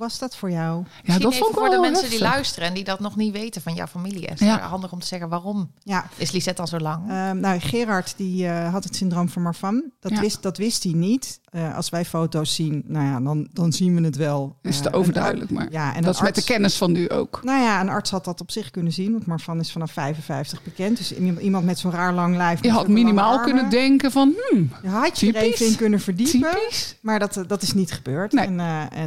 was 0.00 0.18
dat 0.18 0.36
voor 0.36 0.50
jou? 0.50 0.76
Ja, 0.84 0.90
Misschien 1.02 1.22
dat 1.30 1.34
vond 1.36 1.50
ik 1.50 1.58
voor 1.58 1.68
wel 1.70 1.82
de 1.82 1.88
mensen 1.90 2.10
die 2.10 2.20
luisteren 2.20 2.68
en 2.68 2.74
die 2.74 2.84
dat 2.84 3.00
nog 3.00 3.16
niet 3.16 3.32
weten 3.32 3.62
van 3.62 3.74
jouw 3.74 3.86
familie. 3.86 4.26
Is 4.26 4.40
Ja. 4.40 4.52
het 4.52 4.60
handig 4.60 4.92
om 4.92 4.98
te 5.00 5.06
zeggen 5.06 5.28
waarom 5.28 5.70
Ja, 5.82 6.08
is 6.16 6.30
Lisette 6.30 6.60
al 6.60 6.66
zo 6.66 6.78
lang? 6.78 7.08
Ehm, 7.10 7.40
nou, 7.40 7.60
Gerard 7.60 8.14
die 8.16 8.46
eh, 8.48 8.72
had 8.72 8.84
het 8.84 8.96
syndroom 8.96 9.28
van 9.28 9.42
Marfan. 9.42 9.84
Dat, 10.00 10.12
Ja. 10.12 10.20
wist, 10.20 10.42
dat 10.42 10.56
wist 10.56 10.82
hij 10.82 10.92
niet. 10.92 11.39
Eh, 11.50 11.76
als 11.76 11.88
wij 11.90 12.04
foto's 12.04 12.54
zien, 12.54 12.82
nou 12.86 13.04
ja, 13.06 13.20
dan, 13.20 13.48
dan 13.52 13.72
zien 13.72 13.94
we 13.94 14.00
het 14.04 14.16
wel. 14.16 14.56
Is 14.62 14.76
Eh, 14.76 14.82
te 14.82 14.92
overduidelijk, 14.92 15.50
ar- 15.50 15.56
maar 15.56 15.66
Ja, 15.72 15.94
en 15.94 16.02
dat 16.02 16.14
is 16.14 16.20
met 16.20 16.34
de 16.34 16.44
kennis 16.44 16.76
van 16.76 16.92
nu 16.92 17.08
ook. 17.08 17.40
Nou 17.44 17.62
ja, 17.62 17.80
een 17.80 17.88
arts 17.88 18.10
had 18.10 18.24
dat 18.24 18.40
op 18.40 18.50
zich 18.50 18.70
kunnen 18.70 18.92
zien. 18.92 19.12
Want 19.12 19.26
Marfan 19.26 19.60
is 19.60 19.72
vanaf 19.72 19.92
55 19.92 20.62
bekend. 20.62 20.96
Dus 20.96 21.14
iemand, 21.16 21.64
met 21.64 21.78
zo'n 21.78 21.90
raar 21.90 22.12
lang 22.14 22.36
lijf. 22.36 22.62
Je 22.62 22.70
had 22.70 22.88
minimaal 22.88 23.40
kunnen 23.40 23.70
denken 23.70 24.10
van, 24.10 24.34
hmm, 24.50 24.70
Je 24.82 24.88
had 24.88 25.20
je 25.20 25.32
er 25.32 25.42
even 25.42 25.66
in 25.66 25.76
kunnen 25.76 26.00
verdiepen. 26.00 26.50
typisch. 26.50 26.96
Maar 27.02 27.18
dat, 27.18 27.36
eh, 27.36 27.44
dat 27.46 27.62
is 27.62 27.72
niet 27.72 27.92
gebeurd. 27.92 28.32
Nee. 28.32 28.46
En, 28.46 28.60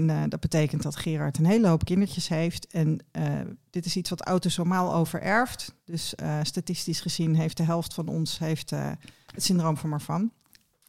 en 0.09 0.29
dat 0.29 0.39
betekent 0.39 0.83
dat 0.83 0.95
Gerard 0.95 1.37
een 1.37 1.45
hele 1.45 1.67
hoop 1.67 1.85
kindertjes 1.85 2.27
heeft. 2.27 2.67
En 2.67 2.99
dit 3.69 3.85
is 3.85 3.95
iets 3.95 4.09
wat 4.09 4.21
autosomaal 4.21 4.93
overerft. 4.93 5.73
Dus 5.85 6.13
statistisch 6.43 7.01
gezien 7.01 7.35
heeft 7.35 7.57
de 7.57 7.63
helft 7.63 7.93
van 7.93 8.07
ons 8.07 8.39
heeft, 8.39 8.69
het 8.69 9.43
syndroom 9.43 9.77
van 9.77 9.89
Marfan. 9.89 10.31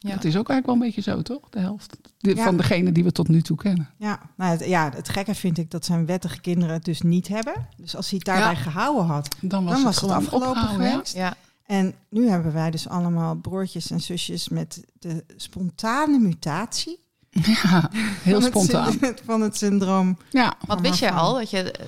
Ja. 0.07 0.13
Dat 0.15 0.23
is 0.23 0.37
ook 0.37 0.49
eigenlijk 0.49 0.65
wel 0.65 0.75
een 0.75 0.81
beetje 0.93 1.11
zo, 1.11 1.21
toch? 1.21 1.49
De 1.49 1.59
helft 1.59 1.97
de- 2.17 2.35
Ja. 2.35 2.43
van 2.43 2.57
degene 2.57 2.91
die 2.91 3.03
we 3.03 3.11
tot 3.11 3.27
nu 3.27 3.41
toe 3.41 3.57
kennen. 3.57 3.89
Ja, 3.97 4.19
nou, 4.37 4.51
het, 4.51 4.65
ja, 4.65 4.91
het 4.95 5.09
gekke 5.09 5.35
vind 5.35 5.57
ik 5.57 5.71
dat 5.71 5.85
zijn 5.85 6.05
wettige 6.05 6.41
kinderen 6.41 6.73
het 6.73 6.85
dus 6.85 7.01
niet 7.01 7.27
hebben. 7.27 7.67
Dus 7.77 7.95
als 7.95 8.09
hij 8.09 8.17
het 8.23 8.27
daarbij 8.27 8.53
Ja. 8.63 8.69
gehouden 8.71 9.05
had, 9.05 9.35
Dan 9.41 9.63
was 9.65 9.73
dan 9.73 9.83
was 9.83 9.95
het 10.01 10.09
het 10.09 10.11
gewoon 10.11 10.15
afgelopen 10.15 10.61
geweest. 10.91 11.13
Ja. 11.15 11.33
En 11.65 11.93
nu 12.09 12.29
hebben 12.29 12.53
wij 12.53 12.71
dus 12.71 12.87
allemaal 12.87 13.35
broertjes 13.35 13.91
en 13.91 14.01
zusjes 14.01 14.49
met 14.49 14.83
de 14.99 15.23
spontane 15.37 16.19
mutatie. 16.19 17.03
Ja, 17.29 17.89
heel 18.23 18.41
van 18.41 18.49
spontaan. 18.49 18.93
Van 19.25 19.41
het 19.41 19.57
syndroom. 19.57 20.17
Ja, 20.29 20.53
Wat 20.65 20.81
wist 20.81 20.99
jij 20.99 21.09
Marfan. 21.11 21.27
al? 21.27 21.33
Dat 21.37 21.49
je 21.49 21.71
eh, 21.71 21.85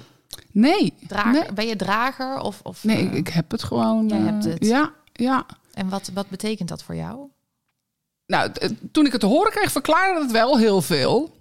nee. 0.52 0.94
drager, 1.08 1.32
Nee, 1.32 1.54
Ben 1.54 1.68
je 1.68 1.76
drager? 1.76 2.40
Of, 2.40 2.60
of, 2.64 2.84
nee 2.84 2.98
eh, 2.98 3.04
ik, 3.06 3.14
ik 3.14 3.28
heb 3.28 3.52
het 3.52 3.64
gewoon. 3.64 4.08
Jij 4.08 4.18
eh, 4.20 4.26
hebt 4.26 4.44
het. 4.44 4.66
Ja, 4.66 4.92
ja. 5.14 5.46
En 5.74 5.90
wat, 5.90 6.12
wat 6.14 6.30
betekent 6.30 6.70
dat 6.70 6.84
voor 6.84 6.96
jou? 6.96 7.30
Nou, 8.28 8.52
t- 8.52 8.74
toen 8.92 9.06
ik 9.06 9.12
het 9.12 9.22
te 9.22 9.28
horen 9.28 9.52
kreeg, 9.52 9.72
verklaarde 9.72 10.22
het 10.22 10.32
wel 10.32 10.58
heel 10.58 10.82
veel. 10.82 11.36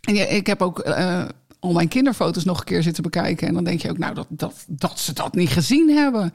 En 0.00 0.14
ja, 0.14 0.24
ik 0.24 0.46
heb 0.46 0.62
ook 0.62 0.78
eh, 0.78 1.24
al 1.58 1.72
mijn 1.72 1.88
kinderfoto's 1.88 2.44
nog 2.44 2.58
een 2.58 2.64
keer 2.64 2.82
zitten 2.82 3.02
bekijken. 3.02 3.48
En 3.48 3.54
dan 3.54 3.64
denk 3.64 3.80
je 3.82 3.90
ook, 3.90 3.98
nou, 3.98 4.14
dat, 4.14 4.26
dat, 4.28 4.64
dat 4.66 4.98
ze 4.98 5.12
dat 5.12 5.34
niet 5.34 5.48
gezien 5.50 5.88
hebben. 5.96 6.34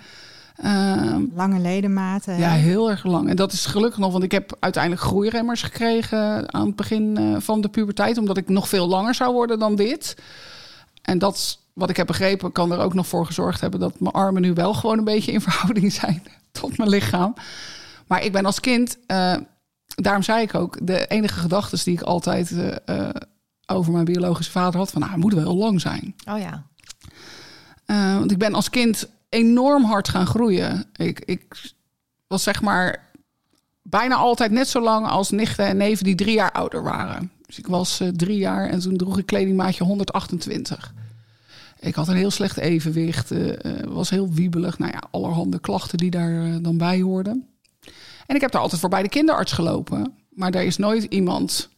Ehm, 0.55 1.23
Lange 1.33 1.59
ledematen. 1.59 2.37
ja, 2.37 2.49
heel 2.49 2.89
erg 2.89 3.03
lang. 3.03 3.29
En 3.29 3.35
dat 3.35 3.51
is 3.51 3.65
gelukkig 3.65 3.99
nog, 3.99 4.11
want 4.11 4.23
ik 4.23 4.31
heb 4.31 4.57
uiteindelijk 4.59 5.03
groeiremmers 5.03 5.61
gekregen 5.61 6.53
aan 6.53 6.65
het 6.65 6.75
begin 6.75 7.17
eh, 7.17 7.35
van 7.39 7.61
de 7.61 7.67
puberteit. 7.69 8.17
Omdat 8.17 8.37
ik 8.37 8.49
nog 8.49 8.69
veel 8.69 8.87
langer 8.87 9.15
zou 9.15 9.33
worden 9.33 9.59
dan 9.59 9.75
dit. 9.75 10.15
En 11.01 11.17
dat, 11.17 11.59
wat 11.73 11.89
ik 11.89 11.97
heb 11.97 12.07
begrepen, 12.07 12.51
kan 12.51 12.71
er 12.71 12.79
ook 12.79 12.93
nog 12.93 13.07
voor 13.07 13.25
gezorgd 13.25 13.61
hebben 13.61 13.79
dat 13.79 13.99
mijn 13.99 14.13
armen 14.13 14.41
nu 14.41 14.53
wel 14.53 14.73
gewoon 14.73 14.97
een 14.97 15.03
beetje 15.03 15.31
in 15.31 15.41
verhouding 15.41 15.93
zijn 16.01 16.23
tot 16.51 16.77
mijn 16.77 16.89
lichaam. 16.89 17.33
Maar 18.07 18.23
ik 18.23 18.31
ben 18.31 18.45
als 18.45 18.59
kind, 18.59 18.97
eh, 19.07 19.35
daarom 19.95 20.23
zei 20.23 20.41
ik 20.41 20.55
ook, 20.55 20.87
de 20.87 21.07
enige 21.07 21.39
gedachten 21.39 21.83
die 21.83 21.93
ik 21.93 22.01
altijd 22.01 22.51
eh, 22.51 22.75
eh, 22.85 23.15
over 23.65 23.91
mijn 23.91 24.05
biologische 24.05 24.51
vader 24.51 24.79
had, 24.79 24.91
van 24.91 24.99
nou, 24.99 25.13
hij 25.13 25.21
moet 25.21 25.33
wel 25.33 25.43
heel 25.43 25.55
lang 25.55 25.81
zijn. 25.81 26.15
Oh 26.29 26.39
ja. 26.39 26.65
Eh, 27.85 28.17
want 28.17 28.31
ik 28.31 28.37
ben 28.37 28.53
als 28.53 28.69
kind 28.69 29.07
enorm 29.29 29.83
hard 29.83 30.09
gaan 30.09 30.27
groeien. 30.27 30.85
Ik, 30.95 31.19
ik 31.19 31.73
was 32.27 32.43
zeg 32.43 32.61
maar 32.61 33.09
bijna 33.81 34.15
altijd 34.15 34.51
net 34.51 34.67
zo 34.67 34.81
lang 34.81 35.07
als 35.07 35.29
nichten 35.29 35.65
en 35.65 35.77
neven 35.77 36.03
die 36.03 36.15
drie 36.15 36.35
jaar 36.35 36.51
ouder 36.51 36.83
waren. 36.83 37.31
Dus 37.45 37.59
ik 37.59 37.67
was 37.67 38.01
drie 38.11 38.37
jaar 38.37 38.69
en 38.69 38.79
toen 38.79 38.97
droeg 38.97 39.17
ik 39.17 39.25
kledingmaatje 39.25 39.83
128. 39.83 40.93
Ik 41.79 41.95
had 41.95 42.07
een 42.07 42.15
heel 42.15 42.31
slecht 42.31 42.57
evenwicht, 42.57 43.31
was 43.87 44.09
heel 44.09 44.31
wiebelig. 44.31 44.77
Nou 44.77 44.91
ja, 44.91 45.01
allerhande 45.11 45.59
klachten 45.59 45.97
die 45.97 46.11
daar 46.11 46.61
dan 46.61 46.77
bij 46.77 47.01
hoorden. 47.01 47.54
En 48.25 48.35
ik 48.35 48.41
heb 48.41 48.51
daar 48.51 48.61
altijd 48.61 48.81
voor 48.81 48.89
bij 48.89 49.03
de 49.03 49.09
kinderarts 49.09 49.51
gelopen. 49.51 50.13
Maar 50.29 50.51
daar 50.51 50.63
is 50.63 50.77
nooit 50.77 51.03
iemand 51.03 51.69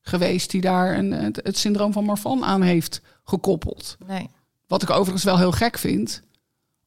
geweest 0.00 0.50
die 0.50 0.60
daar 0.60 0.98
een, 0.98 1.12
het, 1.12 1.40
het 1.42 1.58
syndroom 1.58 1.92
van 1.92 2.04
Marfan 2.04 2.44
aan 2.44 2.62
heeft 2.62 3.00
gekoppeld. 3.24 3.96
Nee. 4.06 4.28
Wat 4.66 4.82
ik 4.82 4.90
overigens 4.90 5.24
wel 5.24 5.38
heel 5.38 5.52
gek 5.52 5.78
vind. 5.78 6.22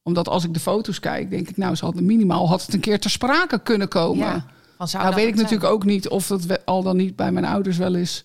Omdat 0.02 0.28
als 0.28 0.44
ik 0.44 0.54
de 0.54 0.60
foto's 0.60 1.00
kijk, 1.00 1.30
denk 1.30 1.48
ik, 1.48 1.56
nou, 1.56 1.74
ze 1.74 1.84
hadden 1.84 2.04
minimaal 2.04 2.48
had 2.48 2.62
het 2.62 2.74
een 2.74 2.80
keer 2.80 3.00
ter 3.00 3.10
sprake 3.10 3.62
kunnen 3.62 3.88
komen. 3.88 4.26
Ja. 4.26 4.46
Nou 4.78 5.04
dat 5.04 5.14
weet 5.14 5.28
ik 5.28 5.34
natuurlijk 5.34 5.70
ook 5.70 5.84
niet 5.84 6.08
of 6.08 6.26
dat 6.26 6.64
al 6.66 6.82
dan 6.82 6.96
niet 6.96 7.16
bij 7.16 7.32
mijn 7.32 7.44
ouders 7.44 7.76
wel 7.76 7.94
eens 7.94 8.24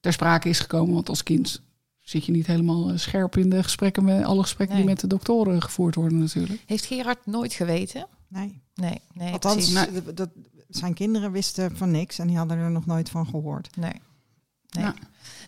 ter 0.00 0.12
sprake 0.12 0.48
is 0.48 0.60
gekomen. 0.60 0.94
Want 0.94 1.08
als 1.08 1.22
kind 1.22 1.62
zit 2.00 2.24
je 2.24 2.32
niet 2.32 2.46
helemaal 2.46 2.90
eh, 2.90 2.96
scherp 2.96 3.36
in 3.36 3.50
de 3.50 3.62
gesprekken 3.62 4.04
met 4.04 4.24
alle 4.24 4.42
gesprekken 4.42 4.76
die 4.76 4.84
met 4.84 5.00
de 5.00 5.06
doktoren 5.06 5.62
gevoerd 5.62 5.94
worden 5.94 6.18
natuurlijk. 6.18 6.62
Heeft 6.66 6.84
Gerard 6.84 7.26
nooit 7.26 7.52
geweten? 7.52 8.06
Nee. 8.28 8.62
Nee, 8.80 9.00
nee, 9.12 9.32
Althans, 9.32 9.54
precies. 9.54 9.74
Nee. 9.74 10.02
dat, 10.02 10.16
dat- 10.16 10.28
zijn 10.68 10.94
kinderen 10.94 11.32
wisten 11.32 11.76
van 11.76 11.90
niks 11.90 12.18
en 12.18 12.26
die 12.26 12.36
hadden 12.36 12.58
er 12.58 12.70
nog 12.70 12.86
nooit 12.86 13.08
van 13.10 13.26
gehoord. 13.26 13.76
Nee. 13.76 13.92
Nee. 14.70 14.84
Ja. 14.84 14.94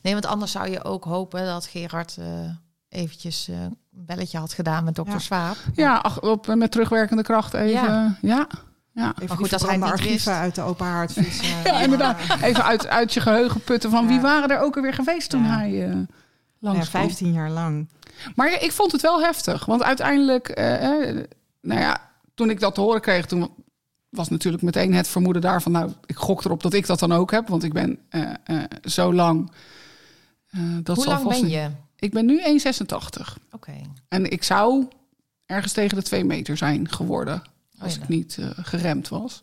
nee, 0.02 0.12
want 0.12 0.26
anders 0.26 0.52
zou 0.52 0.68
je 0.70 0.84
ook 0.84 1.04
hopen 1.04 1.44
dat 1.46 1.66
Gerard 1.66 2.16
eh, 2.18 2.26
eventjes 2.88 3.48
eh, 3.48 3.60
een 3.62 3.76
belletje 3.90 4.38
had 4.38 4.52
gedaan 4.52 4.84
met 4.84 4.94
dokter 4.94 5.14
Ja. 5.14 5.20
Swaap. 5.20 5.56
Ja, 5.74 5.96
ach, 5.96 6.20
op, 6.20 6.54
met 6.54 6.70
terugwerkende 6.70 7.22
kracht 7.22 7.54
even. 7.54 7.70
Ja. 7.70 8.16
Ja, 8.22 8.46
ja. 8.92 9.14
Even 9.20 9.36
goed, 9.36 9.44
die 9.44 9.52
als 9.52 9.62
hij 9.62 9.76
niet 9.76 9.84
archieven 9.84 10.12
wist. 10.12 10.26
uit 10.28 10.54
de 10.54 10.62
open 10.62 10.86
haard 10.86 11.12
vissen. 11.12 11.46
Ja, 11.64 11.80
inderdaad. 11.80 12.16
Even 12.42 12.64
uit, 12.64 12.86
uit 12.86 13.12
je 13.14 13.20
geheugen 13.20 13.60
putten 13.60 13.90
van 13.90 14.06
wie 14.06 14.16
Ja. 14.16 14.22
waren 14.22 14.48
er 14.50 14.60
ook 14.60 14.76
alweer 14.76 14.94
geweest 14.94 15.30
toen 15.30 15.44
Ja. 15.44 15.56
hij 15.58 15.84
eh 15.84 15.90
Ja, 15.92 16.06
langs 16.58 16.88
15 16.88 17.32
jaar 17.32 17.50
lang. 17.50 17.88
Maar 18.34 18.62
ik 18.62 18.72
vond 18.72 18.92
het 18.92 19.00
wel 19.00 19.20
heftig. 19.22 19.64
Want 19.64 19.82
uiteindelijk, 19.82 20.48
eh, 20.48 21.08
eh, 21.08 21.24
nou 21.60 21.80
ja, 21.80 22.10
toen 22.34 22.50
ik 22.50 22.60
dat 22.60 22.74
te 22.74 22.80
horen 22.80 23.00
kreeg, 23.00 23.26
toen 23.26 23.50
was 24.08 24.28
natuurlijk 24.28 24.62
meteen 24.62 24.94
het 24.94 25.08
vermoeden 25.08 25.42
daarvan. 25.42 25.72
Nou, 25.72 25.92
ik 26.06 26.16
gok 26.16 26.44
erop 26.44 26.62
dat 26.62 26.72
ik 26.72 26.86
dat 26.86 26.98
dan 26.98 27.12
ook 27.12 27.30
heb. 27.30 27.48
Want 27.48 27.62
ik 27.62 27.72
ben 27.72 27.98
eh, 28.08 28.32
eh, 28.44 28.62
zo 28.84 29.12
lang. 29.14 29.50
eh, 30.50 30.60
dat 30.82 30.96
Hoe 30.96 31.04
zal 31.04 31.12
lang 31.12 31.24
vast 31.24 31.40
ben 31.40 31.50
je? 31.50 31.70
Ik 31.96 32.12
ben 32.12 32.26
nu 32.26 32.40
1,86. 32.40 33.38
Oké. 33.50 33.72
En 34.08 34.30
ik 34.30 34.42
zou 34.42 34.88
ergens 35.46 35.72
tegen 35.72 35.96
de 35.96 36.02
2 36.02 36.24
meter 36.24 36.56
zijn 36.56 36.88
geworden. 36.90 37.42
Als 37.78 37.92
Oh 37.92 37.98
ja, 37.98 38.02
ik 38.02 38.08
niet 38.08 38.38
geremd 38.56 39.08
was. 39.08 39.42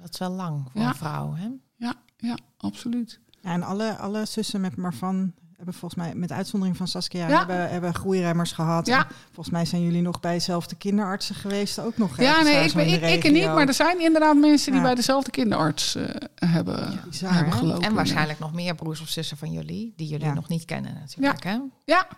Dat 0.00 0.12
is 0.12 0.18
wel 0.18 0.30
lang 0.30 0.68
voor 0.72 0.80
Ja. 0.80 0.88
een 0.88 0.94
vrouw, 0.94 1.34
hè? 1.34 1.48
Ja, 1.76 1.94
ja, 2.16 2.36
absoluut. 2.56 3.20
Ja, 3.40 3.52
en 3.52 3.62
alle, 3.62 3.96
alle 3.96 4.26
zussen 4.26 4.60
met 4.60 4.76
Marfan 4.76 5.32
hebben 5.58 5.74
volgens 5.76 6.00
mij, 6.02 6.14
met 6.14 6.32
uitzondering 6.32 6.76
van 6.76 6.88
Saskia, 6.88 7.28
Ja. 7.28 7.38
hebben, 7.38 7.70
hebben 7.70 7.94
groeiremmers 7.94 8.52
gehad. 8.52 8.86
Ja. 8.86 8.98
En 8.98 9.14
volgens 9.24 9.50
mij 9.50 9.64
zijn 9.64 9.82
jullie 9.82 10.02
nog 10.02 10.20
bij 10.20 10.32
dezelfde 10.32 10.74
kinderartsen 10.76 11.34
geweest 11.34 11.78
ook 11.80 11.96
nog. 11.98 12.20
Ja, 12.20 12.42
nee, 12.42 12.64
ik, 12.66 12.72
ben, 12.72 12.86
ik, 13.12 13.24
ik 13.24 13.32
niet. 13.32 13.44
Maar 13.44 13.66
er 13.66 13.74
zijn 13.74 14.00
inderdaad 14.00 14.36
mensen 14.36 14.70
die 14.72 14.80
Ja. 14.80 14.86
bij 14.86 14.94
dezelfde 14.94 15.30
kinderarts 15.30 15.94
eh, 15.94 16.04
hebben, 16.34 17.00
Bizar, 17.08 17.34
hebben 17.34 17.52
gelopen. 17.52 17.82
En 17.88 17.94
waarschijnlijk 17.94 18.38
nog 18.38 18.52
meer 18.52 18.74
broers 18.74 19.00
of 19.00 19.08
zussen 19.08 19.36
van 19.36 19.52
jullie, 19.52 19.92
die 19.96 20.08
jullie 20.08 20.26
Ja. 20.26 20.34
nog 20.34 20.48
niet 20.48 20.64
kennen 20.64 20.94
natuurlijk, 20.94 21.44
hè? 21.44 21.58
Ja, 21.84 22.08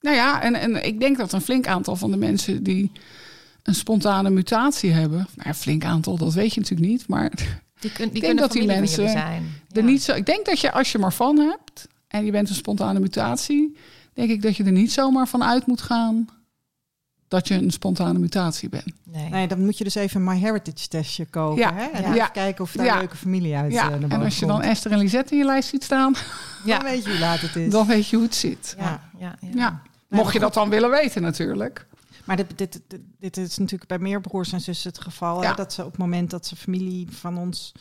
nou 0.00 0.16
ja, 0.16 0.42
en, 0.42 0.54
en 0.54 0.86
ik 0.86 1.00
denk 1.00 1.16
dat 1.16 1.32
een 1.32 1.40
flink 1.40 1.66
aantal 1.66 1.96
van 1.96 2.10
de 2.10 2.16
mensen 2.16 2.62
die 2.62 2.92
een 3.62 3.74
spontane 3.74 4.30
mutatie 4.30 4.92
hebben, 4.92 5.18
nou 5.18 5.48
ja, 5.48 5.54
flink 5.54 5.84
aantal, 5.84 6.16
dat 6.16 6.34
weet 6.34 6.54
je 6.54 6.60
natuurlijk 6.60 6.88
niet, 6.90 7.08
maar 7.08 7.30
Die, 7.80 7.92
kun, 7.92 8.08
die 8.08 8.12
denk 8.12 8.24
kunnen 8.24 8.36
dat 8.42 8.52
die 8.52 8.66
mensen 8.66 9.08
zijn. 9.08 9.62
er 9.72 9.82
niet 9.82 10.02
zo. 10.02 10.12
Ik 10.14 10.26
denk 10.26 10.46
dat 10.46 10.60
je 10.60 10.72
als 10.72 10.92
je 10.92 10.98
maar 10.98 11.12
van 11.12 11.38
hebt 11.38 11.88
en 12.16 12.24
je 12.24 12.30
bent 12.30 12.48
een 12.48 12.54
spontane 12.54 13.00
mutatie, 13.00 13.76
denk 14.12 14.30
ik 14.30 14.42
dat 14.42 14.56
je 14.56 14.64
er 14.64 14.72
niet 14.72 14.92
zomaar 14.92 15.28
van 15.28 15.44
uit 15.44 15.66
moet 15.66 15.82
gaan 15.82 16.28
dat 17.28 17.48
je 17.48 17.54
een 17.54 17.70
spontane 17.70 18.18
mutatie 18.18 18.68
bent. 18.68 18.84
Nee. 19.04 19.28
Nee, 19.30 19.46
dan 19.48 19.64
moet 19.64 19.78
je 19.78 19.84
dus 19.84 19.94
even 19.94 20.20
een 20.20 20.26
MyHeritage 20.34 20.88
testje 20.88 21.24
kopen. 21.26 21.58
Ja. 21.58 21.74
Hè? 21.74 21.84
En 21.84 22.02
Ja. 22.02 22.14
even 22.14 22.32
kijken 22.32 22.64
of 22.64 22.72
daar 22.72 22.86
Ja. 22.86 22.92
een 22.92 22.98
leuke 22.98 23.16
familie 23.16 23.56
uit 23.56 23.72
Ja, 23.72 23.90
eh, 23.90 23.98
naar 23.98 24.10
en 24.10 24.22
als 24.22 24.38
je 24.38 24.46
dan 24.46 24.54
komt. 24.60 24.70
Esther 24.70 24.92
en 24.92 24.98
Lisette 24.98 25.32
in 25.32 25.38
je 25.38 25.44
lijst 25.44 25.68
ziet 25.68 25.84
staan, 25.84 26.14
Ja. 26.64 26.76
Dan 26.78 26.86
weet 26.86 27.04
je 27.04 27.10
hoe 27.10 27.18
laat 27.18 27.40
het 27.40 27.56
is. 27.56 27.70
dan 27.70 27.86
weet 27.86 28.08
je 28.08 28.16
hoe 28.16 28.24
het 28.24 28.34
zit. 28.34 28.74
Ja, 28.78 29.00
ja, 29.18 29.36
ja. 29.40 29.48
Ja. 29.54 29.82
Mocht 30.08 30.32
je 30.32 30.38
dat 30.38 30.54
dan 30.54 30.68
willen 30.70 30.90
weten 30.90 31.22
natuurlijk. 31.22 31.86
Maar 32.24 32.36
dit, 32.36 32.58
dit, 32.58 32.80
dit, 32.88 33.00
dit 33.20 33.36
is 33.36 33.58
natuurlijk 33.58 33.88
bij 33.88 33.98
meer 33.98 34.20
broers 34.20 34.52
en 34.52 34.60
zussen 34.60 34.90
het 34.90 35.00
geval. 35.00 35.42
Hè? 35.42 35.54
Dat 35.54 35.72
ze 35.72 35.84
op 35.84 35.90
het 35.90 35.98
moment 36.00 36.30
dat 36.30 36.46
ze 36.46 36.56
familie 36.56 37.06
van 37.10 37.38
ons 37.38 37.72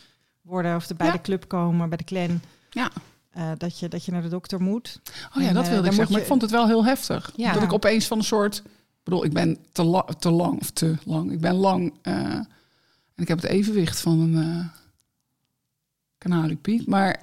worden... 0.42 0.76
of 0.76 0.90
er 0.90 0.96
bij 0.96 1.08
Ja. 1.08 1.14
de 1.14 1.22
club 1.22 1.48
komen, 1.48 1.90
bij 1.90 1.98
de 1.98 2.04
clan... 2.04 2.42
Ja. 2.70 2.92
Eh, 3.36 3.52
dat, 3.58 3.80
je, 3.80 3.88
dat 3.88 4.06
je 4.06 4.12
naar 4.12 4.22
de 4.22 4.28
dokter 4.28 4.62
moet. 4.62 5.00
Oh 5.36 5.42
ja, 5.42 5.48
En, 5.48 5.54
dat 5.54 5.64
eh, 5.64 5.70
wilde 5.72 5.88
ik 5.88 5.94
zeggen. 5.94 6.14
Maar 6.14 6.22
ik 6.22 6.28
vond 6.28 6.42
het 6.42 6.52
wel 6.52 6.68
heel 6.68 6.86
heftig. 6.86 7.32
Ja. 7.36 7.54
Dat 7.54 7.64
ik 7.64 7.74
opeens 7.74 8.08
van 8.08 8.18
een 8.18 8.24
soort... 8.24 8.58
Ik 8.66 9.12
bedoel, 9.12 9.26
ik 9.26 9.34
ben 9.34 9.58
te, 9.72 9.84
la- 9.84 10.08
te 10.20 10.32
lang 10.32 10.60
of 10.60 10.70
te 10.70 10.96
lang. 11.04 11.32
Ik 11.32 11.40
ben 11.40 11.56
lang 11.56 11.94
eh, 12.02 12.14
en 12.14 12.48
ik 13.16 13.28
heb 13.28 13.42
het 13.42 13.52
evenwicht 13.52 14.00
van 14.00 14.20
een 14.20 14.72
kanariepiet. 16.18 16.88
Maar 16.88 17.20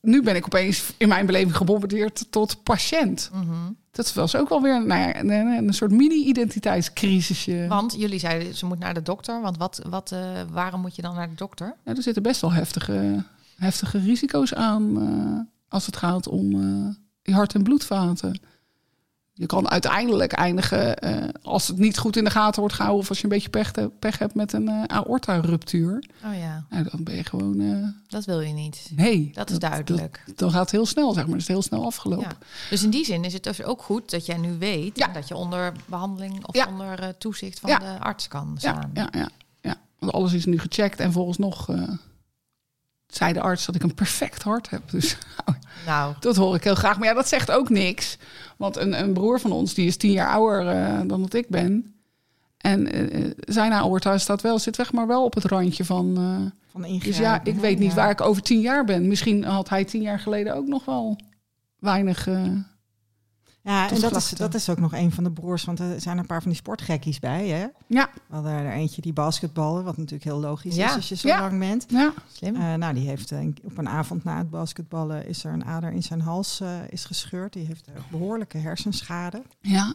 nu 0.00 0.22
ben 0.22 0.36
ik 0.36 0.44
opeens 0.44 0.92
in 0.96 1.08
mijn 1.08 1.26
beleving 1.26 1.56
gebombardeerd 1.56 2.26
tot 2.30 2.62
patiënt. 2.62 3.30
Mhm. 3.32 3.72
Dat 3.90 4.12
was 4.12 4.36
ook 4.36 4.48
wel 4.48 4.62
weer 4.62 4.86
nou 4.86 5.00
ja, 5.00 5.20
een, 5.56 5.72
soort 5.72 5.90
mini-identiteitscrisisje. 5.90 7.66
Want 7.68 7.94
jullie 7.98 8.18
zeiden 8.18 8.54
ze 8.54 8.66
moet 8.66 8.78
naar 8.78 8.94
de 8.94 9.02
dokter. 9.02 9.40
Want 9.40 9.56
wat, 9.56 9.80
wat, 9.88 10.14
waarom 10.50 10.80
moet 10.80 10.96
je 10.96 11.02
dan 11.02 11.14
naar 11.14 11.28
de 11.28 11.34
dokter? 11.34 11.74
Ja, 11.84 11.94
er 11.94 12.02
zitten 12.02 12.22
best 12.22 12.40
wel 12.40 12.52
heftige, 12.52 13.24
heftige 13.56 13.98
risico's 13.98 14.54
aan 14.54 15.00
eh, 15.02 15.40
als 15.68 15.86
het 15.86 15.96
gaat 15.96 16.28
om 16.28 16.50
die 17.22 17.34
hart- 17.34 17.54
en 17.54 17.62
bloedvaten. 17.62 18.40
Je 19.36 19.46
kan 19.46 19.68
uiteindelijk 19.70 20.32
eindigen, 20.32 20.98
eh, 20.98 21.28
als 21.42 21.66
het 21.68 21.78
niet 21.78 21.98
goed 21.98 22.16
in 22.16 22.24
de 22.24 22.30
gaten 22.30 22.60
wordt 22.60 22.74
gehouden... 22.74 23.02
of 23.02 23.08
als 23.08 23.18
je 23.18 23.24
een 23.24 23.30
beetje 23.30 23.48
pech, 23.48 23.72
pech 23.98 24.18
hebt 24.18 24.34
met 24.34 24.52
een 24.52 24.90
aorta-ruptuur. 24.90 26.04
Oh 26.24 26.34
ja, 26.38 26.66
Nou, 26.70 26.88
dan 26.90 27.02
ben 27.04 27.14
je 27.14 27.24
gewoon... 27.24 27.92
dat 28.06 28.24
wil 28.24 28.40
je 28.40 28.52
niet. 28.52 28.90
nee. 28.96 29.30
Dat 29.34 29.50
is 29.50 29.58
duidelijk. 29.58 30.22
dat- 30.26 30.38
dan 30.38 30.50
gaat 30.50 30.60
het 30.60 30.70
heel 30.70 30.86
snel, 30.86 31.06
zeg 31.06 31.16
maar. 31.16 31.24
Dan 31.26 31.34
is 31.36 31.42
het 31.42 31.52
heel 31.52 31.62
snel 31.62 31.84
afgelopen. 31.84 32.26
Ja. 32.40 32.46
Dus 32.70 32.82
in 32.82 32.90
die 32.90 33.04
zin 33.04 33.24
is 33.24 33.32
het 33.32 33.42
dus 33.44 33.62
ook 33.62 33.82
goed 33.82 34.10
dat 34.10 34.26
jij 34.26 34.36
nu 34.36 34.58
weet 34.58 34.98
Ja. 34.98 35.06
dat 35.08 35.28
je 35.28 35.36
onder 35.36 35.72
behandeling 35.86 36.46
of 36.46 36.54
Ja. 36.54 36.66
onder 36.68 37.18
toezicht 37.18 37.60
van 37.60 37.70
de 37.70 37.98
arts 38.00 38.28
kan 38.28 38.54
staan. 38.58 38.90
ja, 38.94 39.08
ja, 39.12 39.28
ja. 39.60 39.74
Want 39.98 40.12
alles 40.12 40.32
is 40.32 40.44
nu 40.44 40.58
gecheckt 40.58 41.00
en 41.00 41.12
volgens 41.12 41.38
nog... 41.38 41.68
eh, 43.14 43.18
zei 43.20 43.32
de 43.32 43.40
arts 43.40 43.66
dat 43.66 43.74
ik 43.74 43.82
een 43.82 43.94
perfect 43.94 44.42
hart 44.42 44.70
heb. 44.70 44.90
Dus 44.90 45.16
Nou, 45.86 46.14
Dat 46.20 46.36
hoor 46.36 46.54
ik 46.54 46.64
heel 46.64 46.74
graag. 46.74 46.98
Maar 46.98 47.08
ja, 47.08 47.14
dat 47.14 47.28
zegt 47.28 47.50
ook 47.50 47.68
niks. 47.68 48.18
Want 48.56 48.76
een, 48.76 49.00
een 49.00 49.12
broer 49.12 49.40
van 49.40 49.52
ons, 49.52 49.74
die 49.74 49.86
is 49.86 49.96
tien 49.96 50.10
jaar 50.12 50.28
ouder 50.28 50.68
eh, 50.68 51.00
dan 51.06 51.20
dat 51.22 51.34
ik 51.34 51.48
ben. 51.48 51.94
En 52.58 52.92
eh, 52.92 53.30
zijn 53.38 53.72
ouder 53.72 54.20
staat 54.20 54.40
wel, 54.42 54.58
zit 54.58 54.76
weg, 54.76 54.92
maar 54.92 55.06
wel 55.06 55.24
op 55.24 55.34
het 55.34 55.44
randje 55.44 55.84
van... 55.84 56.16
eh, 56.16 56.50
Van 56.72 56.84
ingrijpen. 56.84 57.06
dus 57.06 57.18
ja, 57.18 57.40
ik 57.44 57.56
weet 57.56 57.78
niet 57.78 57.88
Ja. 57.90 57.94
waar 57.96 58.10
ik 58.10 58.20
over 58.20 58.42
tien 58.42 58.60
jaar 58.60 58.84
ben. 58.84 59.08
Misschien 59.08 59.44
had 59.44 59.68
hij 59.68 59.84
tien 59.84 60.02
jaar 60.02 60.20
geleden 60.20 60.54
ook 60.54 60.66
nog 60.66 60.84
wel 60.84 61.18
weinig... 61.78 62.28
eh, 63.64 63.72
Ja, 63.72 63.90
en 63.90 64.00
dat 64.00 64.16
is, 64.16 64.30
dat 64.30 64.54
is 64.54 64.68
ook 64.68 64.78
nog 64.78 64.92
een 64.92 65.12
van 65.12 65.24
de 65.24 65.30
broers, 65.30 65.64
want 65.64 65.78
er 65.78 66.00
zijn 66.00 66.18
een 66.18 66.26
paar 66.26 66.40
van 66.42 66.50
die 66.50 66.60
sportgekkies 66.60 67.18
bij, 67.18 67.48
hè? 67.48 67.66
ja, 67.86 68.08
We 68.26 68.34
hadden 68.34 68.52
er 68.52 68.72
eentje 68.72 69.02
die 69.02 69.12
basketballen, 69.12 69.84
wat 69.84 69.96
natuurlijk 69.96 70.24
heel 70.24 70.40
logisch 70.40 70.74
Ja. 70.76 70.88
is 70.88 70.94
als 70.94 71.08
je 71.08 71.16
zo 71.16 71.28
Ja. 71.28 71.40
lang 71.40 71.58
bent. 71.58 71.84
ja. 71.88 72.12
slim. 72.32 72.54
Eh, 72.56 72.74
nou, 72.74 72.94
die 72.94 73.08
heeft 73.08 73.30
een- 73.30 73.56
op 73.64 73.78
een 73.78 73.88
avond 73.88 74.24
na 74.24 74.38
het 74.38 74.50
basketballen 74.50 75.26
is 75.28 75.44
er 75.44 75.52
een 75.52 75.64
ader 75.64 75.92
in 75.92 76.02
zijn 76.02 76.20
hals 76.20 76.60
eh, 76.60 76.68
is 76.88 77.04
gescheurd. 77.04 77.52
Die 77.52 77.66
heeft 77.66 77.88
behoorlijke 78.10 78.58
hersenschade. 78.58 79.42
ja. 79.60 79.94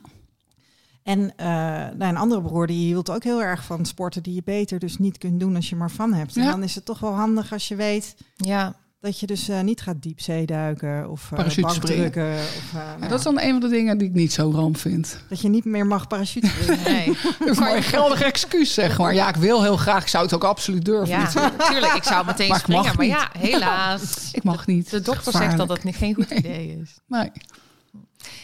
En 1.03 1.35
eh, 1.35 1.47
nou, 1.47 2.03
een 2.03 2.17
andere 2.17 2.41
broer 2.41 2.67
die 2.67 2.85
hield 2.85 3.09
ook 3.09 3.23
heel 3.23 3.41
erg 3.41 3.63
van 3.63 3.85
sporten 3.85 4.23
die 4.23 4.33
je 4.33 4.41
beter 4.45 4.79
dus 4.79 4.97
niet 4.97 5.17
kunt 5.17 5.39
doen 5.39 5.55
als 5.55 5.69
je 5.69 5.75
maar 5.75 5.91
van 5.91 6.13
hebt. 6.13 6.35
En 6.37 6.43
Ja. 6.43 6.49
dan 6.51 6.63
is 6.63 6.75
het 6.75 6.85
toch 6.85 6.99
wel 6.99 7.13
handig 7.13 7.51
als 7.51 7.67
je 7.67 7.75
weet 7.75 8.15
Ja, 8.35 8.75
dat 8.99 9.19
je 9.19 9.25
dus 9.27 9.49
eh, 9.49 9.61
niet 9.61 9.81
gaat 9.81 10.01
diepzee 10.01 10.45
duiken 10.45 11.09
of 11.09 11.23
uh, 11.23 11.29
Parachutespringen. 11.37 12.11
bankdrukken. 12.11 12.33
Of, 12.33 12.73
eh, 12.73 12.73
nou 12.87 13.01
Ja, 13.01 13.07
dat 13.07 13.17
is 13.17 13.23
dan 13.23 13.39
een 13.39 13.51
van 13.51 13.59
de 13.59 13.67
dingen 13.69 13.97
die 13.97 14.07
ik 14.07 14.13
niet 14.13 14.33
zo 14.33 14.51
ramp 14.51 14.77
vind. 14.77 15.19
dat 15.29 15.39
je 15.41 15.49
niet 15.49 15.65
meer 15.65 15.85
mag 15.87 16.07
parachute 16.07 16.47
springen. 16.47 16.83
nee. 16.83 17.05
Dat 17.39 17.47
is 17.47 17.59
maar 17.59 17.75
een 17.75 17.83
geldig 17.83 18.21
excuus, 18.21 18.73
zeg 18.73 18.97
maar. 18.97 19.13
Ja, 19.13 19.27
ik 19.29 19.35
wil 19.35 19.61
heel 19.63 19.77
graag. 19.77 20.01
Ik 20.01 20.07
zou 20.07 20.23
het 20.23 20.33
ook 20.33 20.43
absoluut 20.43 20.85
durven. 20.85 21.07
Ja, 21.07 21.21
natuurlijk. 21.21 21.57
natuurlijk. 21.57 21.93
Ik 21.93 22.03
zou 22.03 22.25
meteen 22.25 22.49
Maar 22.49 22.59
springen. 22.59 22.95
Maar 22.95 23.05
ja, 23.05 23.29
helaas. 23.37 24.29
Ik 24.33 24.43
mag 24.43 24.67
niet. 24.67 24.89
De 24.89 25.01
dokter 25.01 25.31
zegt 25.31 25.57
dat 25.57 25.83
niet 25.83 25.95
geen 25.95 26.13
goed 26.15 26.29
idee 26.31 26.77
is. 26.81 26.99
Nee. 27.07 27.31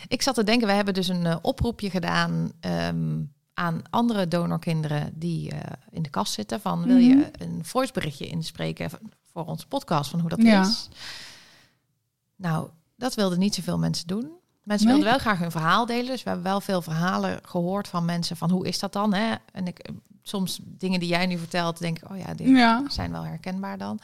Ik 0.07 0.21
zat 0.21 0.35
te 0.35 0.43
denken, 0.43 0.67
we 0.67 0.73
hebben 0.73 0.93
dus 0.93 1.07
een 1.07 1.25
eh, 1.25 1.35
oproepje 1.41 1.89
gedaan 1.89 2.51
ehm, 2.59 3.21
aan 3.53 3.81
andere 3.89 4.27
donorkinderen 4.27 5.11
die 5.15 5.51
eh, 5.51 5.59
in 5.91 6.03
de 6.03 6.09
kast 6.09 6.33
zitten. 6.33 6.61
Van 6.61 6.83
wil 6.85 6.97
je 6.97 7.15
Mhm. 7.15 7.25
een 7.37 7.59
voiceberichtje 7.65 8.27
inspreken 8.27 8.89
voor 9.35 9.45
onze 9.45 9.67
podcast 9.67 10.09
van 10.09 10.19
hoe 10.19 10.29
dat 10.29 10.41
Ja. 10.41 10.61
is? 10.61 10.89
Nou, 12.35 12.69
dat 12.95 13.15
wilden 13.15 13.39
niet 13.39 13.55
zoveel 13.55 13.77
mensen 13.77 14.07
doen. 14.07 14.31
Mensen 14.63 14.87
Nee. 14.87 14.95
wilden 14.95 15.13
wel 15.13 15.21
graag 15.23 15.39
hun 15.39 15.51
verhaal 15.51 15.85
delen. 15.85 16.05
Dus 16.05 16.23
we 16.23 16.29
hebben 16.29 16.47
wel 16.47 16.61
veel 16.61 16.81
verhalen 16.81 17.39
gehoord 17.43 17.87
van 17.87 18.05
mensen 18.05 18.37
van 18.37 18.49
hoe 18.49 18.67
is 18.67 18.79
dat 18.79 18.93
dan? 18.93 19.13
Hè? 19.13 19.35
En 19.51 19.67
ik, 19.67 19.89
soms 20.23 20.59
dingen 20.63 20.99
die 20.99 21.09
jij 21.09 21.25
nu 21.25 21.37
vertelt, 21.37 21.79
denk 21.79 21.97
ik, 22.01 22.09
oh 22.11 22.17
ja, 22.17 22.33
Ja. 22.37 22.83
zijn 22.89 23.11
wel 23.11 23.23
herkenbaar 23.25 23.77
dan. 23.77 23.99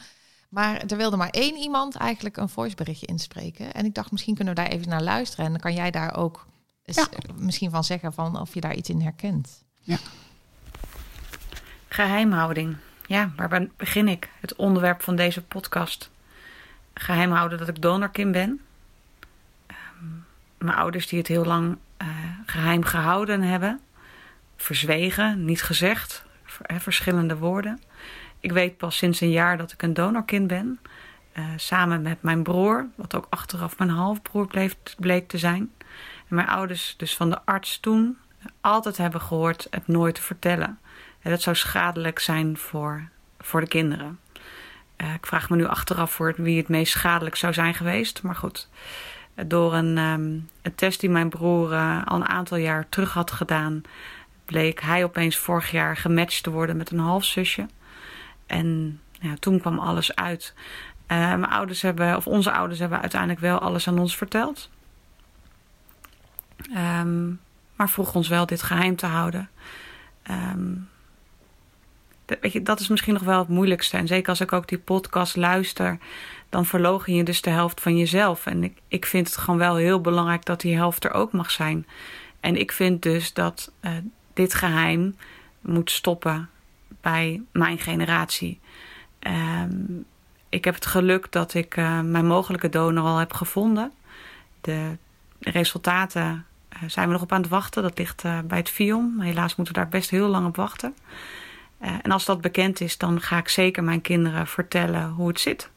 Maar 0.48 0.76
er 0.76 0.96
wilde 0.96 1.16
maar 1.16 1.30
één 1.30 1.56
iemand 1.56 1.94
eigenlijk 1.96 2.36
een 2.36 2.48
voiceberichtje 2.48 3.06
inspreken. 3.06 3.72
En 3.74 3.84
ik 3.84 3.94
dacht, 3.94 4.10
misschien 4.10 4.34
kunnen 4.34 4.54
we 4.54 4.60
daar 4.60 4.70
even 4.70 4.88
naar 4.88 5.02
luisteren. 5.02 5.44
En 5.44 5.50
dan 5.50 5.60
kan 5.60 5.74
jij 5.74 5.90
daar 5.90 6.16
ook 6.16 6.46
Ja. 6.84 7.08
eh, 7.10 7.18
misschien 7.36 7.70
van 7.70 7.84
zeggen 7.84 8.12
van 8.12 8.40
of 8.40 8.54
je 8.54 8.60
daar 8.60 8.74
iets 8.74 8.88
in 8.88 9.00
herkent. 9.00 9.62
Geheimhouding. 11.88 12.76
Ja, 13.12 13.30
waar 13.36 13.66
begin 13.76 14.08
ik? 14.08 14.30
Het 14.40 14.56
onderwerp 14.56 15.02
van 15.02 15.16
deze 15.16 15.42
podcast. 15.42 16.10
Geheim 16.94 17.30
houden 17.30 17.58
dat 17.58 17.68
ik 17.68 17.82
donorkind 17.82 18.32
ben. 18.32 18.60
Ehm, 19.66 19.78
mijn 20.58 20.76
ouders 20.76 21.06
die 21.06 21.18
het 21.18 21.28
heel 21.28 21.44
lang 21.44 21.76
eh, 21.96 22.08
geheim 22.46 22.84
gehouden 22.84 23.42
hebben. 23.42 23.80
Verzwegen, 24.56 25.44
niet 25.44 25.62
gezegd. 25.62 26.24
Verschillende 26.78 27.36
woorden. 27.36 27.80
Ik 28.40 28.52
weet 28.52 28.76
pas 28.76 28.96
sinds 28.96 29.20
een 29.20 29.30
jaar 29.30 29.56
dat 29.56 29.72
ik 29.72 29.82
een 29.82 29.94
donorkind 29.94 30.46
ben. 30.46 30.80
Eh, 31.32 31.44
samen 31.56 32.02
met 32.02 32.22
mijn 32.22 32.42
broer, 32.42 32.86
wat 32.94 33.14
ook 33.14 33.26
achteraf 33.28 33.78
mijn 33.78 33.90
halfbroer 33.90 34.46
bleef, 34.46 34.76
bleek 34.98 35.28
te 35.28 35.38
zijn. 35.38 35.72
Mijn 36.28 36.48
ouders 36.48 36.94
dus 36.96 37.16
van 37.16 37.30
de 37.30 37.44
arts 37.44 37.80
toen 37.80 38.18
altijd 38.60 38.96
hebben 38.96 39.20
gehoord 39.20 39.66
het 39.70 39.88
nooit 39.88 40.14
te 40.14 40.22
vertellen. 40.22 40.78
En 41.22 41.30
dat 41.30 41.42
zou 41.42 41.56
schadelijk 41.56 42.18
zijn 42.18 42.56
voor, 42.56 43.08
voor 43.40 43.60
de 43.60 43.68
kinderen. 43.68 44.18
Eh, 44.96 45.14
ik 45.14 45.26
vraag 45.26 45.50
me 45.50 45.56
nu 45.56 45.66
achteraf 45.66 46.12
voor 46.12 46.34
wie 46.36 46.56
het 46.58 46.68
meest 46.68 46.92
schadelijk 46.92 47.36
zou 47.36 47.52
zijn 47.52 47.74
geweest. 47.74 48.22
Maar 48.22 48.34
goed, 48.34 48.68
door 49.46 49.74
een, 49.74 49.98
ehm, 49.98 50.22
een 50.62 50.74
test 50.74 51.00
die 51.00 51.10
mijn 51.10 51.28
broer 51.28 51.72
eh, 51.72 52.06
al 52.06 52.16
een 52.16 52.28
aantal 52.28 52.56
jaar 52.56 52.88
terug 52.88 53.12
had 53.12 53.30
gedaan, 53.30 53.82
bleek 54.44 54.80
hij 54.80 55.04
opeens 55.04 55.36
vorig 55.36 55.70
jaar 55.70 55.96
gematcht 55.96 56.42
te 56.42 56.50
worden 56.50 56.76
met 56.76 56.90
een 56.90 56.98
halfzusje. 56.98 57.66
En 58.46 59.00
ja, 59.20 59.34
toen 59.38 59.60
kwam 59.60 59.78
alles 59.78 60.14
uit. 60.14 60.54
Eh, 61.06 61.18
mijn 61.18 61.48
ouders 61.48 61.82
hebben, 61.82 62.16
of 62.16 62.26
onze 62.26 62.52
ouders 62.52 62.80
hebben 62.80 63.00
uiteindelijk 63.00 63.40
wel 63.40 63.58
alles 63.58 63.88
aan 63.88 63.98
ons 63.98 64.16
verteld. 64.16 64.70
Ehm, 66.74 67.28
maar 67.76 67.88
vroeg 67.90 68.14
ons 68.14 68.28
wel 68.28 68.46
dit 68.46 68.62
geheim 68.62 68.96
te 68.96 69.06
houden. 69.06 69.50
Dat- 70.22 70.91
weet 72.40 72.52
je, 72.52 72.62
dat 72.62 72.80
is 72.80 72.88
misschien 72.88 73.14
nog 73.14 73.22
wel 73.22 73.38
het 73.38 73.48
moeilijkste. 73.48 73.96
En 73.96 74.06
zeker 74.06 74.28
als 74.28 74.40
ik 74.40 74.52
ook 74.52 74.68
die 74.68 74.78
podcast 74.78 75.36
luister, 75.36 75.98
dan 76.48 76.66
verlogen 76.66 77.14
je 77.14 77.22
dus 77.22 77.42
de 77.42 77.50
helft 77.50 77.80
van 77.80 77.96
jezelf. 77.96 78.46
En 78.46 78.64
ik, 78.64 78.78
ik 78.88 79.06
vind 79.06 79.26
het 79.26 79.36
gewoon 79.36 79.58
wel 79.58 79.76
heel 79.76 80.00
belangrijk 80.00 80.44
dat 80.44 80.60
die 80.60 80.76
helft 80.76 81.04
er 81.04 81.12
ook 81.12 81.32
mag 81.32 81.50
zijn. 81.50 81.86
En 82.40 82.56
ik 82.56 82.72
vind 82.72 83.02
dus 83.02 83.32
dat 83.32 83.72
eh, 83.80 83.92
dit 84.32 84.54
geheim 84.54 85.16
moet 85.60 85.90
stoppen 85.90 86.48
bij 87.00 87.42
mijn 87.52 87.78
generatie. 87.78 88.60
Ehm, 89.18 89.70
ik 90.48 90.64
heb 90.64 90.74
het 90.74 90.86
geluk 90.86 91.32
dat 91.32 91.54
ik 91.54 91.76
eh, 91.76 92.00
mijn 92.00 92.26
mogelijke 92.26 92.68
donor 92.68 93.04
al 93.04 93.16
heb 93.16 93.32
gevonden. 93.32 93.92
De 94.60 94.96
resultaten 95.40 96.46
eh, 96.68 96.78
zijn 96.86 97.06
we 97.06 97.12
nog 97.12 97.22
op 97.22 97.32
aan 97.32 97.40
het 97.40 97.50
wachten. 97.50 97.82
Dat 97.82 97.98
ligt 97.98 98.22
bij 98.22 98.58
het 98.58 98.70
FIOM. 98.70 99.20
Helaas 99.20 99.56
moeten 99.56 99.74
we 99.74 99.80
daar 99.80 99.88
best 99.90 100.10
heel 100.10 100.28
lang 100.28 100.46
op 100.46 100.56
wachten. 100.56 100.94
Eh, 101.82 101.94
en 102.02 102.10
als 102.10 102.24
dat 102.24 102.40
bekend 102.40 102.80
is, 102.80 102.98
dan 102.98 103.20
ga 103.20 103.38
ik 103.38 103.48
zeker 103.48 103.84
mijn 103.84 104.00
kinderen 104.00 104.46
vertellen 104.46 105.10
hoe 105.10 105.28
het 105.28 105.40
zit. 105.40 105.70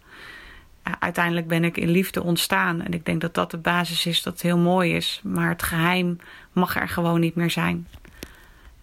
Eh, 0.84 0.94
uiteindelijk 1.00 1.48
ben 1.48 1.64
ik 1.64 1.78
in 1.78 1.90
liefde 1.90 2.24
ontstaan. 2.24 2.82
En 2.82 2.94
ik 2.94 3.06
denk 3.06 3.22
dat 3.22 3.34
dat 3.34 3.52
de 3.52 3.58
basis 3.58 4.06
is 4.06 4.24
dat 4.24 4.42
heel 4.42 4.58
mooi 4.58 4.94
is. 4.96 5.20
Maar 5.24 5.50
het 5.50 5.64
geheim 5.64 6.20
mag 6.52 6.76
er 6.76 6.90
gewoon 6.90 7.20
niet 7.20 7.36
meer 7.36 7.52
zijn. 7.52 7.88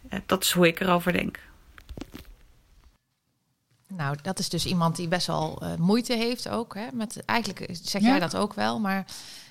Eh, 0.09 0.19
dat 0.27 0.43
is 0.43 0.53
hoe 0.53 0.67
ik 0.67 0.81
erover 0.81 1.13
denk. 1.13 1.39
Nou, 3.89 4.17
dat 4.23 4.39
is 4.39 4.49
dus 4.49 4.67
iemand 4.67 4.97
die 4.97 5.09
best 5.09 5.27
wel 5.27 5.63
eh, 5.63 5.75
moeite 5.77 6.15
heeft 6.15 6.49
ook. 6.49 6.75
Hè, 6.75 6.87
met, 6.93 7.25
eigenlijk 7.25 7.69
zeg 7.83 8.03
Ja. 8.03 8.09
jij 8.09 8.19
dat 8.19 8.37
ook 8.37 8.55
wel, 8.55 8.81
maar 8.81 9.05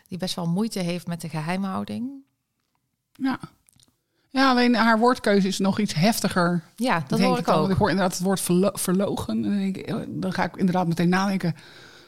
die 0.07 0.17
best 0.17 0.35
wel 0.35 0.47
moeite 0.47 0.79
heeft 0.79 1.07
met 1.07 1.21
de 1.21 1.29
geheimhouding. 1.29 2.09
Ja. 3.13 3.39
Ja, 4.31 4.49
alleen 4.49 4.75
haar 4.75 4.99
woordkeuze 4.99 5.47
is 5.47 5.57
nog 5.59 5.79
iets 5.79 5.93
heftiger. 5.93 6.63
Ja, 6.75 7.03
dat 7.07 7.19
hoor 7.19 7.37
ik 7.37 7.47
ook. 7.47 7.69
Ik 7.69 7.77
hoor 7.77 7.89
inderdaad 7.89 8.13
het 8.13 8.23
woord 8.23 8.39
verlo- 8.41 8.71
verlogen. 8.73 9.33
En 9.35 9.41
dan, 9.41 9.51
denk 9.57 9.77
ik, 9.77 9.85
eh, 9.87 9.95
dan 10.07 10.33
ga 10.33 10.43
ik 10.43 10.55
inderdaad 10.55 10.87
meteen 10.87 11.09
nadenken. 11.09 11.55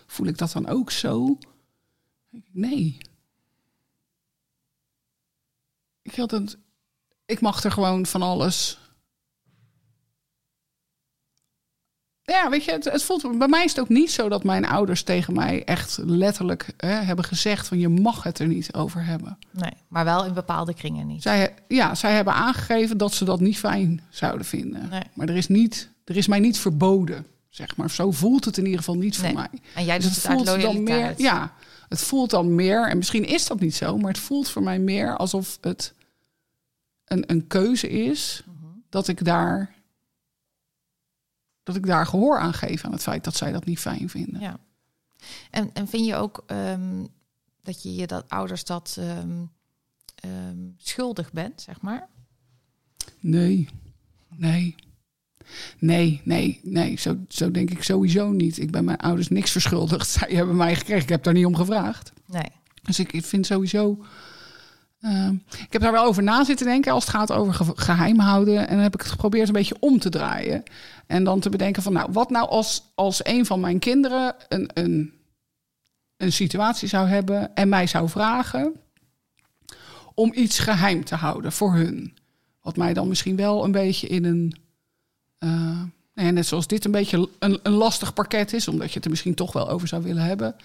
Voel 0.08 0.28
ik 0.28 0.38
dat 0.38 0.52
dan 0.52 0.68
ook 0.68 0.92
zo? 0.92 1.38
Nee. 2.52 2.98
Ik, 6.02 6.16
had 6.16 6.32
het, 6.32 6.58
ik 7.26 7.42
mag 7.42 7.64
er 7.64 7.72
gewoon 7.72 8.06
van 8.06 8.22
alles. 8.22 8.80
Ja, 12.26 12.50
weet 12.50 12.64
je, 12.64 12.72
het, 12.72 12.84
het 12.86 13.04
voelt, 13.04 13.38
bij 13.38 13.48
mij 13.48 13.64
is 13.64 13.72
het 13.72 13.80
ook 13.80 13.90
niet 13.90 14.12
zo 14.12 14.30
dat 14.30 14.44
mijn 14.44 14.66
ouders 14.66 15.04
tegen 15.04 15.34
mij 15.34 15.64
echt 15.64 15.98
letterlijk 16.06 16.74
hè, 16.78 16.88
hebben 16.94 17.26
gezegd 17.26 17.68
van 17.68 17.80
je 17.80 17.90
mag 17.90 18.24
het 18.24 18.40
er 18.40 18.48
niet 18.48 18.74
over 18.74 19.06
hebben. 19.06 19.38
Nee, 19.52 19.72
maar 19.88 20.04
wel 20.06 20.26
in 20.26 20.34
bepaalde 20.34 20.74
kringen 20.74 21.08
niet. 21.08 21.22
Zij, 21.22 21.54
ja, 21.68 21.96
zij 21.96 22.14
hebben 22.14 22.34
aangegeven 22.34 22.98
dat 22.98 23.14
ze 23.14 23.26
dat 23.26 23.40
niet 23.40 23.58
fijn 23.58 24.02
zouden 24.10 24.46
vinden. 24.46 24.90
Nee. 24.90 25.02
Maar 25.14 25.30
er 25.30 25.36
is, 25.36 25.48
niet, 25.48 25.90
er 26.06 26.18
is 26.18 26.28
mij 26.28 26.40
niet 26.40 26.58
verboden, 26.58 27.26
zeg 27.50 27.76
maar. 27.78 27.90
Zo 27.90 28.12
voelt 28.12 28.46
het 28.46 28.58
in 28.58 28.64
ieder 28.64 28.80
geval 28.80 28.98
niet 28.98 29.18
voor 29.18 29.34
mij. 29.34 29.50
En 29.76 29.86
jij 29.86 30.00
doet 30.00 30.08
Dus 30.14 30.24
het 30.24 30.48
uit 30.50 30.62
dan 30.62 30.84
meer, 30.84 31.14
ja, 31.18 31.54
het 31.90 32.02
voelt 32.02 32.30
dan 32.30 32.56
meer, 32.56 32.88
en 32.90 32.98
misschien 32.98 33.26
is 33.26 33.48
dat 33.48 33.60
niet 33.60 33.76
zo, 33.76 33.98
maar 33.98 34.12
het 34.12 34.22
voelt 34.22 34.50
voor 34.50 34.64
mij 34.64 34.80
meer 34.80 35.18
alsof 35.18 35.58
het 35.62 35.94
een, 37.06 37.24
een 37.28 37.48
keuze 37.48 37.90
is 37.90 38.44
Mhm. 38.46 38.56
dat 38.90 39.08
ik 39.08 39.26
daar 39.26 39.74
dat 41.64 41.76
ik 41.76 41.86
daar 41.86 42.06
gehoor 42.06 42.40
aan 42.40 42.54
geef 42.54 42.86
aan 42.86 42.92
het 42.92 43.02
feit 43.02 43.24
dat 43.24 43.36
zij 43.36 43.52
dat 43.52 43.66
niet 43.66 43.80
fijn 43.80 44.10
vinden. 44.10 44.42
Ja. 44.42 44.60
En, 45.52 45.70
en 45.74 45.88
vind 45.88 46.06
je 46.06 46.16
ook 46.16 46.44
ehm, 46.48 47.06
dat 47.62 47.84
je 47.84 47.96
je 47.96 48.08
dat 48.08 48.30
ouders 48.30 48.66
dat 48.66 48.96
ehm, 49.00 49.46
ehm, 50.16 50.58
schuldig 50.78 51.32
bent, 51.32 51.62
zeg 51.62 51.82
maar? 51.82 52.08
Nee, 53.20 53.68
nee. 54.30 54.76
Nee, 55.80 56.22
nee, 56.24 56.60
nee. 56.64 57.00
Zo, 57.00 57.18
zo 57.28 57.52
denk 57.52 57.70
ik 57.70 57.84
sowieso 57.84 58.32
niet. 58.32 58.58
Ik 58.58 58.72
ben 58.72 58.86
mijn 58.86 58.98
ouders 58.98 59.28
niks 59.28 59.52
verschuldigd. 59.52 60.10
Zij 60.20 60.30
hebben 60.30 60.56
mij 60.56 60.76
gekregen. 60.76 61.04
Ik 61.04 61.10
heb 61.10 61.24
daar 61.24 61.34
niet 61.34 61.46
om 61.46 61.56
gevraagd. 61.56 62.14
Nee. 62.26 62.52
Dus 62.84 63.00
ik, 63.00 63.14
ik 63.14 63.26
vind 63.26 63.46
sowieso. 63.46 64.06
Ehm, 65.04 65.34
ik 65.50 65.74
heb 65.74 65.82
daar 65.82 65.92
wel 65.92 66.06
over 66.06 66.24
na 66.24 66.44
zitten 66.44 66.66
denken 66.66 66.92
als 66.92 67.04
het 67.06 67.14
gaat 67.16 67.32
over 67.32 67.54
ge- 67.54 67.72
geheim 67.76 68.20
houden. 68.20 68.68
En 68.68 68.74
dan 68.76 68.84
heb 68.84 68.94
ik 68.94 69.02
het 69.02 69.10
geprobeerd 69.12 69.48
een 69.48 69.54
beetje 69.54 69.76
om 69.80 70.00
te 70.00 70.10
draaien. 70.10 70.64
En 71.08 71.24
dan 71.24 71.40
te 71.40 71.50
bedenken 71.50 71.84
van, 71.84 71.94
nou, 71.94 72.12
wat 72.12 72.30
nou 72.30 72.50
als, 72.50 72.84
als 72.96 73.26
een 73.26 73.46
van 73.46 73.60
mijn 73.60 73.80
kinderen 73.80 74.36
een, 74.50 74.70
een, 74.74 75.14
een 76.18 76.32
situatie 76.34 76.88
zou 76.88 77.08
hebben 77.08 77.56
en 77.56 77.70
mij 77.70 77.88
zou 77.88 78.10
vragen 78.10 78.74
om 80.14 80.32
iets 80.36 80.60
geheim 80.60 81.04
te 81.06 81.16
houden 81.16 81.52
voor 81.52 81.74
hun. 81.74 82.18
Wat 82.62 82.78
mij 82.78 82.94
dan 82.94 83.08
misschien 83.08 83.36
wel 83.36 83.64
een 83.64 83.72
beetje 83.72 84.08
in 84.08 84.26
een. 84.26 84.56
eh, 85.38 85.50
nou 86.16 86.28
ja, 86.28 86.34
net 86.34 86.46
zoals 86.48 86.68
dit 86.68 86.86
een 86.86 86.92
beetje 86.92 87.30
een, 87.40 87.60
een 87.64 87.72
lastig 87.72 88.14
pakket 88.14 88.54
is, 88.54 88.68
omdat 88.68 88.88
je 88.90 88.94
het 88.96 89.04
er 89.04 89.10
misschien 89.10 89.34
toch 89.36 89.54
wel 89.54 89.70
over 89.70 89.88
zou 89.88 90.04
willen 90.04 90.24
hebben. 90.24 90.56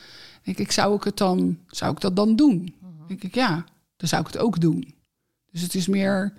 Denk 0.43 0.59
ik, 0.59 0.72
zou 0.72 0.95
ik 0.97 1.05
het 1.05 1.16
dan, 1.16 1.59
zou 1.66 1.93
ik 1.93 2.01
dat 2.01 2.16
dan 2.16 2.36
doen? 2.36 2.74
Denk 3.09 3.22
ik, 3.22 3.34
ja, 3.34 3.64
dan 3.99 4.09
zou 4.09 4.20
ik 4.20 4.26
het 4.26 4.38
ook 4.38 4.61
doen. 4.61 4.94
Dus 5.51 5.62
het 5.62 5.74
is 5.74 5.86
meer 5.86 6.34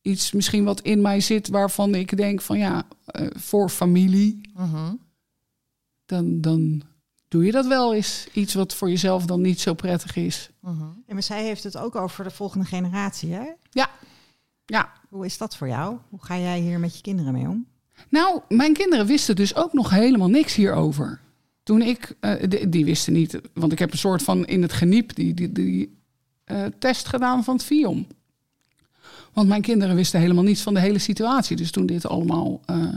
iets 0.00 0.32
misschien 0.32 0.64
wat 0.64 0.80
in 0.80 1.00
mij 1.02 1.20
zit 1.20 1.48
waarvan 1.48 1.94
ik 1.94 2.16
denk 2.16 2.40
van 2.40 2.58
ja, 2.58 2.86
eh, 3.06 3.26
voor 3.32 3.68
familie, 3.68 4.40
Mhm. 4.54 4.94
dan, 6.06 6.40
dan 6.40 6.82
doe 7.28 7.44
je 7.44 7.52
dat 7.52 7.66
wel 7.66 7.94
eens. 7.94 8.26
Iets 8.32 8.54
wat 8.54 8.74
voor 8.74 8.88
jezelf 8.90 9.24
dan 9.26 9.40
niet 9.40 9.60
zo 9.60 9.74
prettig 9.74 10.16
is. 10.16 10.50
Mhm. 10.60 10.82
Ja, 11.06 11.12
maar 11.12 11.22
zij 11.22 11.44
heeft 11.44 11.62
het 11.64 11.76
ook 11.76 11.94
over 11.94 12.24
de 12.24 12.30
volgende 12.30 12.66
generatie, 12.66 13.32
hè? 13.32 13.44
Ja, 13.70 14.92
Hoe 15.08 15.24
is 15.24 15.38
dat 15.38 15.56
voor 15.56 15.68
jou? 15.68 15.98
Hoe 16.08 16.24
ga 16.24 16.38
jij 16.38 16.60
hier 16.60 16.80
met 16.80 16.94
je 16.96 17.02
kinderen 17.02 17.32
mee 17.32 17.48
om? 17.48 17.66
Nou, 18.08 18.40
mijn 18.48 18.72
kinderen 18.72 19.06
wisten 19.06 19.36
dus 19.36 19.54
ook 19.54 19.72
nog 19.72 19.90
helemaal 19.90 20.28
niks 20.28 20.54
hierover. 20.54 21.20
Toen 21.62 21.82
ik, 21.82 22.16
eh, 22.20 22.48
die, 22.48 22.68
die 22.68 22.84
wisten 22.84 23.12
niet, 23.12 23.40
want 23.54 23.72
ik 23.72 23.78
heb 23.78 23.92
een 23.92 23.98
soort 23.98 24.22
van 24.22 24.46
in 24.46 24.62
het 24.62 24.72
geniep 24.72 25.14
die, 25.14 25.34
die, 25.34 25.52
die 25.52 25.93
eh, 26.44 26.62
test 26.78 27.08
gedaan 27.08 27.44
van 27.44 27.54
het 27.54 27.64
FIOM. 27.64 28.06
Want 29.32 29.48
mijn 29.48 29.62
kinderen 29.62 29.94
wisten 29.96 30.20
helemaal 30.20 30.44
niets 30.44 30.62
van 30.62 30.74
de 30.74 30.80
hele 30.80 30.98
situatie. 30.98 31.56
Dus 31.56 31.70
toen 31.70 31.86
dit 31.86 32.06
allemaal, 32.06 32.60
eh, 32.64 32.96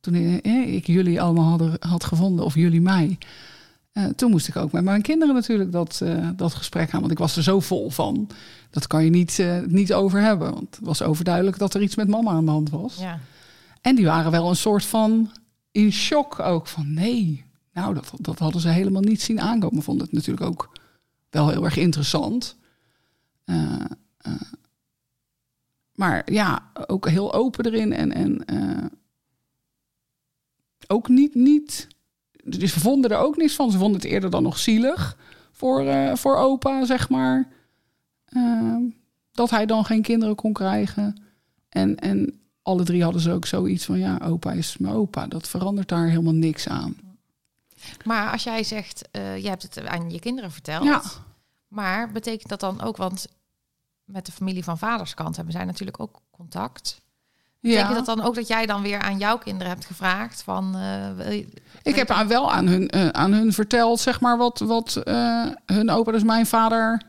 toen 0.00 0.14
eh, 0.14 0.74
ik 0.74 0.86
jullie 0.86 1.20
allemaal 1.20 1.48
hadden, 1.48 1.76
had 1.78 2.04
gevonden, 2.04 2.44
of 2.44 2.54
jullie 2.54 2.80
mij, 2.80 3.18
toen 4.16 4.30
moest 4.30 4.48
ik 4.48 4.56
ook 4.56 4.72
met 4.72 4.84
mijn 4.84 5.02
kinderen 5.02 5.34
natuurlijk 5.34 5.72
dat, 5.72 6.02
dat 6.36 6.54
gesprek 6.54 6.92
aan. 6.94 7.00
Want 7.00 7.12
ik 7.12 7.18
was 7.18 7.36
er 7.36 7.42
zo 7.42 7.60
vol 7.60 7.90
van, 7.90 8.28
dat 8.70 8.86
kan 8.86 9.04
je 9.04 9.10
niet, 9.10 9.44
niet 9.66 9.92
over 9.92 10.20
hebben. 10.20 10.52
Want 10.52 10.76
het 10.76 10.84
was 10.84 11.02
overduidelijk 11.02 11.58
dat 11.58 11.74
er 11.74 11.82
iets 11.82 11.94
met 11.94 12.08
mama 12.08 12.30
aan 12.30 12.44
de 12.44 12.50
hand 12.50 12.70
was. 12.70 12.96
Ja. 12.96 13.18
En 13.80 13.94
die 13.94 14.04
waren 14.04 14.30
wel 14.30 14.48
een 14.48 14.56
soort 14.56 14.84
van 14.84 15.30
in 15.72 15.92
shock 15.92 16.40
ook 16.40 16.66
van 16.66 16.94
nee. 16.94 17.44
Nou, 17.72 17.94
dat, 17.94 18.12
dat 18.18 18.38
hadden 18.38 18.60
ze 18.60 18.68
helemaal 18.68 19.02
niet 19.02 19.22
zien 19.22 19.40
aankomen. 19.40 19.82
Vonden 19.82 20.04
het 20.04 20.14
natuurlijk 20.14 20.46
ook 20.46 20.70
wel 21.30 21.48
heel 21.48 21.64
erg 21.64 21.76
interessant. 21.76 22.56
Eh, 23.44 23.84
eh, 24.18 24.52
maar 25.92 26.32
ja, 26.32 26.70
ook 26.86 27.08
heel 27.08 27.32
open 27.32 27.66
erin 27.66 27.92
en, 27.92 28.12
en 28.12 28.44
eh, 28.44 28.86
ook 30.86 31.08
niet, 31.08 31.34
niet. 31.34 31.88
Dus 32.44 32.72
ze 32.72 32.80
vonden 32.80 33.10
er 33.10 33.18
ook 33.18 33.36
niks 33.36 33.54
van. 33.54 33.70
Ze 33.70 33.78
vonden 33.78 34.00
het 34.00 34.10
eerder 34.10 34.30
dan 34.30 34.42
nog 34.42 34.58
zielig 34.58 35.16
voor, 35.52 35.84
voor 36.18 36.36
opa, 36.36 36.84
zeg 36.84 37.08
maar. 37.08 37.48
Eh, 38.24 38.76
dat 39.32 39.50
hij 39.50 39.66
dan 39.66 39.84
geen 39.84 40.02
kinderen 40.02 40.34
kon 40.34 40.52
krijgen. 40.52 41.22
En, 41.68 41.96
en 41.96 42.40
alle 42.62 42.82
drie 42.84 43.02
hadden 43.02 43.20
ze 43.20 43.32
ook 43.32 43.46
zoiets 43.46 43.84
van, 43.84 43.98
ja, 43.98 44.18
opa 44.22 44.52
is 44.52 44.76
mijn 44.78 44.94
opa. 44.94 45.26
Dat 45.26 45.48
verandert 45.48 45.88
daar 45.88 46.08
helemaal 46.08 46.34
niks 46.34 46.68
aan. 46.68 46.96
Maar 48.04 48.32
als 48.32 48.42
jij 48.42 48.64
zegt, 48.64 49.08
eh 49.10 49.42
je 49.42 49.48
hebt 49.48 49.62
het 49.62 49.86
aan 49.86 50.10
je 50.10 50.18
kinderen 50.18 50.52
verteld. 50.52 50.84
Ja. 50.84 51.02
Maar 51.74 52.12
betekent 52.12 52.48
dat 52.48 52.60
dan 52.60 52.82
ook, 52.82 52.96
want 52.96 53.26
met 54.04 54.26
de 54.26 54.32
familie 54.32 54.64
van 54.64 54.78
vaderskant 54.78 55.36
hebben 55.36 55.54
zij 55.54 55.64
natuurlijk 55.64 56.00
ook 56.00 56.20
contact. 56.30 57.02
Betekent 57.60 57.94
dat 57.94 58.06
dan 58.06 58.22
ook 58.22 58.34
dat 58.34 58.48
jij 58.48 58.66
dan 58.66 58.82
weer 58.82 59.00
aan 59.00 59.18
jouw 59.18 59.38
kinderen 59.38 59.72
hebt 59.72 59.84
gevraagd 59.86 60.42
van... 60.42 60.76
eh, 60.76 61.12
wil 61.16 61.30
je- 61.32 61.48
Ik 61.82 61.94
heb 61.96 62.10
aan, 62.10 62.28
wel 62.28 62.52
aan 62.52 62.66
hun, 62.66 62.88
eh, 62.88 63.08
aan 63.08 63.32
hun 63.32 63.52
verteld, 63.52 64.00
zeg 64.00 64.20
maar, 64.20 64.36
wat, 64.36 64.58
wat 64.58 64.96
eh, 64.96 65.46
hun 65.66 65.90
opa, 65.90 66.12
dus 66.12 66.22
mijn 66.22 66.46
vader, 66.46 67.02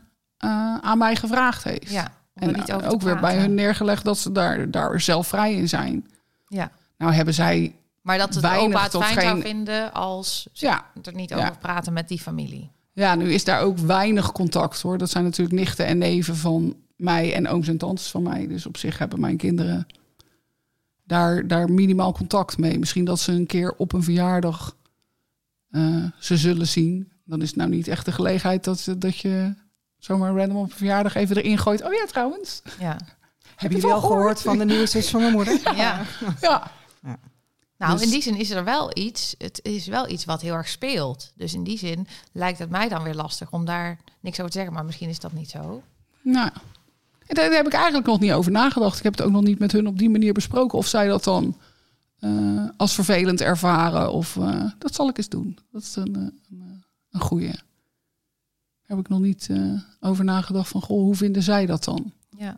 aan 0.80 0.98
mij 0.98 1.16
gevraagd 1.16 1.64
heeft. 1.64 1.90
ja, 1.90 2.12
en 2.34 2.52
niet 2.52 2.72
ook 2.72 3.00
weer 3.02 3.20
bij 3.20 3.38
hun 3.38 3.54
neergelegd 3.54 4.04
dat 4.04 4.18
ze 4.18 4.32
daar, 4.32 4.70
daar 4.70 5.00
zelf 5.00 5.26
vrij 5.26 5.54
in 5.54 5.68
zijn. 5.68 6.10
Ja, 6.48 6.70
Nou 6.98 7.12
hebben 7.12 7.34
zij, 7.34 7.76
maar 8.02 8.18
dat 8.18 8.34
het 8.34 8.44
opa 8.44 8.82
het 8.82 8.96
fijn 8.96 9.20
zou 9.20 9.26
geen- 9.26 9.40
vinden 9.42 9.92
als 9.92 10.48
ze 10.52 10.66
ja, 10.66 10.84
er 11.02 11.14
niet 11.14 11.28
Ja. 11.30 11.36
over 11.36 11.58
praten 11.58 11.92
met 11.92 12.08
die 12.08 12.20
familie. 12.20 12.70
Ja, 12.96 13.14
nu 13.14 13.32
is 13.32 13.44
daar 13.44 13.60
ook 13.60 13.78
weinig 13.78 14.32
contact 14.32 14.80
hoor. 14.80 14.98
Dat 14.98 15.10
zijn 15.10 15.24
natuurlijk 15.24 15.58
nichten 15.58 15.86
en 15.86 15.98
neven 15.98 16.36
van 16.36 16.76
mij 16.96 17.34
en 17.34 17.48
ooms 17.48 17.68
en 17.68 17.78
tantes 17.78 18.08
van 18.10 18.22
mij. 18.22 18.46
Dus 18.46 18.66
op 18.66 18.76
zich 18.76 18.98
hebben 18.98 19.20
mijn 19.20 19.36
kinderen 19.36 19.86
daar, 21.04 21.46
daar 21.46 21.70
minimaal 21.70 22.12
contact 22.12 22.58
mee. 22.58 22.78
Misschien 22.78 23.04
dat 23.04 23.20
ze 23.20 23.32
een 23.32 23.46
keer 23.46 23.74
op 23.76 23.92
een 23.92 24.02
verjaardag 24.02 24.76
eh, 25.70 26.04
ze 26.18 26.36
zullen 26.36 26.68
zien. 26.68 27.12
Dan 27.24 27.42
is 27.42 27.48
het 27.48 27.56
nou 27.56 27.70
niet 27.70 27.88
echt 27.88 28.04
de 28.04 28.12
gelegenheid 28.12 28.64
dat, 28.64 28.94
dat 28.98 29.18
je 29.18 29.54
zomaar 29.98 30.34
random 30.34 30.56
op 30.56 30.70
een 30.70 30.76
verjaardag 30.76 31.14
even 31.14 31.36
erin 31.36 31.58
gooit. 31.58 31.84
Oh 31.84 31.92
ja, 31.92 32.04
trouwens. 32.06 32.62
Ja, 32.78 32.98
Hebben 33.56 33.78
jullie 33.78 33.94
al 33.94 34.00
gehoord 34.00 34.42
van 34.42 34.58
de 34.58 34.64
nieuwe 34.64 34.86
zus 34.86 35.10
van 35.10 35.20
mijn 35.20 35.32
moeder? 35.32 35.60
ja. 35.76 36.02
Ja, 36.40 36.70
Nou, 37.78 37.92
Dus- 37.92 38.02
in 38.02 38.10
die 38.10 38.22
zin 38.22 38.36
is 38.36 38.50
er 38.50 38.64
wel 38.64 38.90
iets. 38.98 39.34
Het 39.38 39.60
is 39.62 39.86
wel 39.86 40.08
iets 40.08 40.24
wat 40.24 40.40
heel 40.40 40.54
erg 40.54 40.68
speelt. 40.68 41.32
Dus 41.34 41.54
in 41.54 41.64
die 41.64 41.78
zin 41.78 42.06
lijkt 42.32 42.58
het 42.58 42.70
mij 42.70 42.88
dan 42.88 43.02
weer 43.02 43.14
lastig 43.14 43.52
om 43.52 43.64
daar 43.64 43.98
niks 44.20 44.38
over 44.38 44.50
te 44.50 44.56
zeggen. 44.56 44.74
Maar 44.74 44.84
misschien 44.84 45.08
is 45.08 45.20
dat 45.20 45.32
niet 45.32 45.50
zo. 45.50 45.82
nou. 46.22 46.50
Daar 47.26 47.50
heb 47.52 47.66
ik 47.66 47.72
eigenlijk 47.72 48.06
nog 48.06 48.20
niet 48.20 48.32
over 48.32 48.52
nagedacht. 48.52 48.96
Ik 48.96 49.02
heb 49.02 49.12
het 49.16 49.22
ook 49.26 49.32
nog 49.32 49.42
niet 49.42 49.58
met 49.58 49.72
hun 49.72 49.86
op 49.86 49.98
die 49.98 50.10
manier 50.10 50.32
besproken. 50.32 50.78
Of 50.78 50.86
zij 50.86 51.06
dat 51.06 51.24
dan 51.24 51.56
eh, 52.18 52.64
als 52.76 52.94
vervelend 52.94 53.40
ervaren. 53.40 54.12
Of 54.12 54.36
eh, 54.36 54.70
dat 54.78 54.94
zal 54.94 55.08
ik 55.08 55.18
eens 55.18 55.28
doen. 55.28 55.58
Dat 55.72 55.82
is 55.82 55.96
een, 55.96 56.16
eh, 56.16 56.20
een, 56.20 56.84
een. 57.10 57.40
Daar 57.40 58.96
heb 58.96 58.98
ik 58.98 59.08
nog 59.08 59.20
niet 59.20 59.50
over 60.00 60.24
nagedacht 60.24 60.68
van, 60.68 60.82
goh, 60.82 60.98
hoe 60.98 61.14
vinden 61.14 61.42
zij 61.42 61.66
dat 61.66 61.84
dan? 61.84 62.12
Ja. 62.30 62.56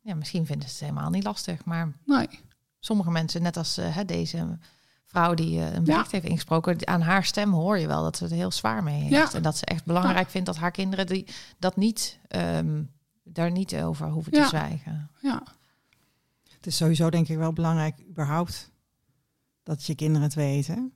Ja, 0.00 0.14
misschien 0.14 0.46
vinden 0.46 0.68
ze 0.68 0.74
het 0.74 0.84
helemaal 0.84 1.10
niet 1.10 1.24
lastig. 1.24 1.64
Maar 1.64 1.92
Nee. 2.04 2.28
Sommige 2.84 3.10
mensen, 3.10 3.42
net 3.42 3.56
als 3.56 3.76
eh, 3.78 3.96
hè, 3.96 4.04
deze 4.04 4.58
vrouw 5.06 5.34
die 5.34 5.58
eh, 5.60 5.72
een 5.74 5.84
bericht 5.84 6.12
heeft 6.12 6.24
ingesproken, 6.24 6.86
aan 6.88 7.00
haar 7.00 7.24
stem 7.24 7.52
hoor 7.52 7.78
je 7.78 7.86
wel 7.86 8.02
dat 8.02 8.16
ze 8.16 8.24
het 8.24 8.32
heel 8.32 8.50
zwaar 8.50 8.82
mee 8.82 9.00
heeft. 9.00 9.12
Ja. 9.32 9.32
En 9.32 9.42
dat 9.42 9.56
ze 9.56 9.64
echt 9.64 9.84
belangrijk 9.84 10.30
vindt 10.30 10.46
dat 10.46 10.56
haar 10.56 10.70
kinderen 10.70 11.06
die, 11.06 11.26
dat 11.58 11.76
niet, 11.76 12.18
ehm, 12.28 12.82
daar 13.24 13.50
niet 13.50 13.74
over 13.76 14.08
hoeven 14.08 14.32
te 14.32 14.44
zwijgen. 14.46 15.10
Ja. 15.20 15.42
Het 16.56 16.66
is 16.66 16.76
sowieso 16.76 17.10
denk 17.10 17.28
ik 17.28 17.36
wel 17.38 17.52
belangrijk 17.52 17.94
überhaupt 18.08 18.70
dat 19.62 19.84
je 19.84 19.94
kinderen 19.94 20.22
het 20.22 20.34
weten. 20.34 20.92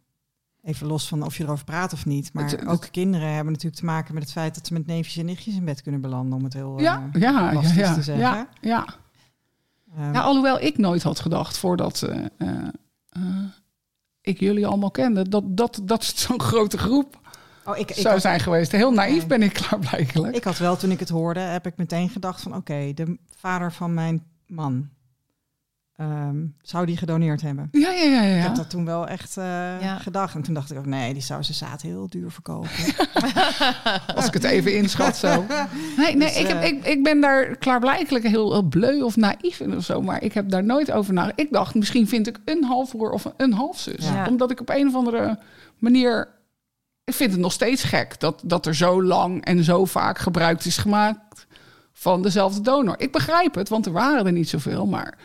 Even 0.62 0.87
los 0.87 1.09
van 1.09 1.22
of 1.22 1.37
je 1.37 1.45
erover 1.45 1.64
praat 1.64 1.93
of 1.93 2.07
niet. 2.07 2.32
Maar 2.32 2.45
Het- 2.45 2.61
het- 2.61 2.68
ook 2.68 2.89
kinderen 2.91 3.28
hebben 3.34 3.53
natuurlijk 3.53 3.80
te 3.80 3.84
maken 3.84 4.14
met 4.14 4.22
het 4.22 4.32
feit 4.32 4.55
dat 4.55 4.66
ze 4.66 4.72
met 4.72 4.87
neefjes 4.87 5.16
en 5.16 5.24
nichtjes 5.24 5.55
in 5.55 5.64
bed 5.64 5.82
kunnen 5.82 6.01
belanden. 6.01 6.39
Om 6.39 6.45
het 6.45 6.53
heel 6.53 6.80
Ja, 6.80 7.09
eh, 7.12 7.20
ja, 7.20 7.30
ja, 7.41 7.51
plastisch 7.51 7.74
ja, 7.74 7.95
te 7.95 8.03
zeggen. 8.03 8.24
ja, 8.24 8.49
ja. 8.61 8.87
Ja, 9.95 10.20
alhoewel 10.20 10.61
ik 10.61 10.78
nooit 10.78 11.03
had 11.03 11.20
gedacht 11.20 11.59
voordat 11.59 12.03
eh, 12.03 12.24
eh, 12.39 12.68
eh, 13.09 13.22
ik 14.20 14.41
jullie 14.41 14.66
allemaal 14.66 14.91
kende, 14.91 15.28
dat, 15.28 15.57
dat, 15.57 15.80
dat 15.82 16.05
zo'n 16.05 16.41
grote 16.41 16.78
groep 16.78 17.20
oh, 17.64 17.76
ik, 17.76 17.91
ik, 17.91 17.97
zou 17.97 18.12
had, 18.12 18.22
zijn 18.22 18.41
geweest. 18.41 18.72
Heel 18.72 18.93
naïef 18.93 19.18
Nee. 19.18 19.26
ben 19.26 19.43
ik 19.43 19.53
klaarblijkelijk. 19.53 20.37
ik 20.37 20.45
had 20.45 20.59
wel, 20.59 20.76
toen 20.76 20.91
ik 20.91 21.01
het 21.01 21.09
hoorde, 21.09 21.41
heb 21.41 21.66
ik 21.66 21.76
meteen 21.76 22.09
gedacht 22.09 22.43
van... 22.43 22.57
Oké, 22.57 22.93
de 22.95 23.18
vader 23.37 23.72
van 23.72 23.95
mijn 23.95 24.24
man, 24.47 24.89
ehm, 25.97 26.36
zou 26.62 26.86
die 26.86 26.97
gedoneerd 26.97 27.40
hebben? 27.42 27.68
Ja, 27.72 27.90
ja, 27.90 28.05
ja, 28.05 28.22
ja. 28.22 28.36
Ik 28.36 28.42
heb 28.42 28.55
dat 28.55 28.70
toen 28.70 28.84
wel 28.84 29.09
echt 29.09 29.36
eh, 29.36 29.44
Ja. 29.80 29.99
gedacht. 29.99 30.34
En 30.34 30.42
toen 30.42 30.55
dacht 30.55 30.70
ik 30.70 30.78
ook, 30.78 30.86
nee, 30.86 31.12
die 31.12 31.22
zou 31.22 31.42
zijn 31.42 31.57
zaad 31.57 31.82
heel 31.82 32.07
duur 32.09 32.30
verkopen. 32.30 32.70
Als 34.16 34.26
ik 34.26 34.32
het 34.34 34.44
even 34.44 34.76
inschat 34.76 35.16
zo. 35.16 35.44
Nee, 35.97 36.16
nee 36.16 36.28
Dus, 36.28 36.36
ik, 36.38 36.47
heb, 36.47 36.62
eh, 36.62 36.68
ik, 36.68 36.84
ik 36.84 37.03
ben 37.03 37.20
daar 37.20 37.57
klaarblijkelijk 37.57 38.26
heel, 38.26 38.53
heel 38.53 38.62
bleu 38.62 39.03
of 39.03 39.16
naïef 39.16 39.61
in 39.61 39.76
of 39.76 39.84
zo. 39.84 40.03
Maar 40.03 40.22
ik 40.22 40.32
heb 40.32 40.51
daar 40.51 40.64
nooit 40.64 40.90
over 40.90 41.12
nagedacht. 41.12 41.40
Ik 41.40 41.53
dacht, 41.53 41.74
misschien 41.74 42.09
vind 42.09 42.26
ik 42.26 42.38
een 42.44 42.64
halfbroer 42.64 43.11
of 43.11 43.32
een 43.36 43.53
halfzus. 43.53 44.05
Ja. 44.09 44.26
Omdat 44.28 44.51
ik 44.51 44.61
op 44.61 44.68
een 44.68 44.86
of 44.88 44.94
andere 44.94 45.38
manier... 45.78 46.34
Ik 47.05 47.14
vind 47.14 47.30
het 47.32 47.40
nog 47.40 47.53
steeds 47.53 47.82
gek 47.84 48.20
dat, 48.20 48.42
dat 48.44 48.66
er 48.66 48.74
zo 48.74 49.03
lang 49.03 49.44
en 49.44 49.64
zo 49.64 49.84
vaak 49.84 50.18
gebruik 50.18 50.64
is 50.64 50.76
gemaakt 50.76 51.47
van 51.92 52.22
dezelfde 52.22 52.61
donor. 52.61 52.94
Ik 52.99 53.12
begrijp 53.12 53.55
het, 53.55 53.68
want 53.68 53.86
er 53.86 53.92
waren 53.92 54.26
er 54.26 54.32
niet 54.32 54.49
zoveel. 54.49 54.86
Maar 54.86 55.18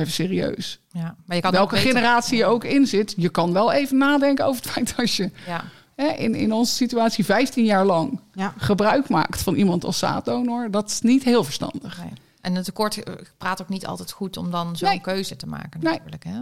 even 0.00 0.12
serieus. 0.12 0.80
Ja, 0.90 1.16
maar 1.26 1.36
je 1.36 1.42
kan 1.42 1.52
Welke 1.52 1.76
generatie 1.76 2.36
je 2.36 2.44
ook 2.44 2.64
in 2.64 2.86
zit, 2.86 3.14
je 3.16 3.28
kan 3.28 3.52
wel 3.52 3.72
even 3.72 3.96
nadenken 3.98 4.44
over 4.46 4.62
het 4.62 4.70
feit 4.70 4.94
als 4.96 5.16
je 5.16 5.30
Ja, 5.46 5.64
hè, 5.94 6.06
in, 6.06 6.34
in 6.34 6.52
onze 6.52 6.72
situatie 6.74 7.24
15 7.24 7.64
jaar 7.64 7.84
lang 7.84 8.20
ja. 8.32 8.54
gebruik 8.56 9.08
maakt 9.08 9.42
van 9.42 9.54
iemand 9.54 9.84
als 9.84 9.98
zaaddonor, 9.98 10.70
dat 10.70 10.90
is 10.90 11.00
niet 11.00 11.22
heel 11.24 11.44
verstandig. 11.44 11.98
nee. 12.02 12.12
En 12.40 12.54
het 12.54 12.64
tekort 12.64 13.02
eh, 13.02 13.14
praat 13.38 13.62
ook 13.62 13.68
niet 13.68 13.86
altijd 13.86 14.10
goed 14.12 14.36
om 14.36 14.50
dan 14.50 14.76
zo'n 14.76 14.88
Nee. 14.88 15.00
keuze 15.00 15.36
te 15.36 15.46
maken 15.46 15.80
Nee. 15.80 15.92
natuurlijk. 15.92 16.24
Hè? 16.24 16.40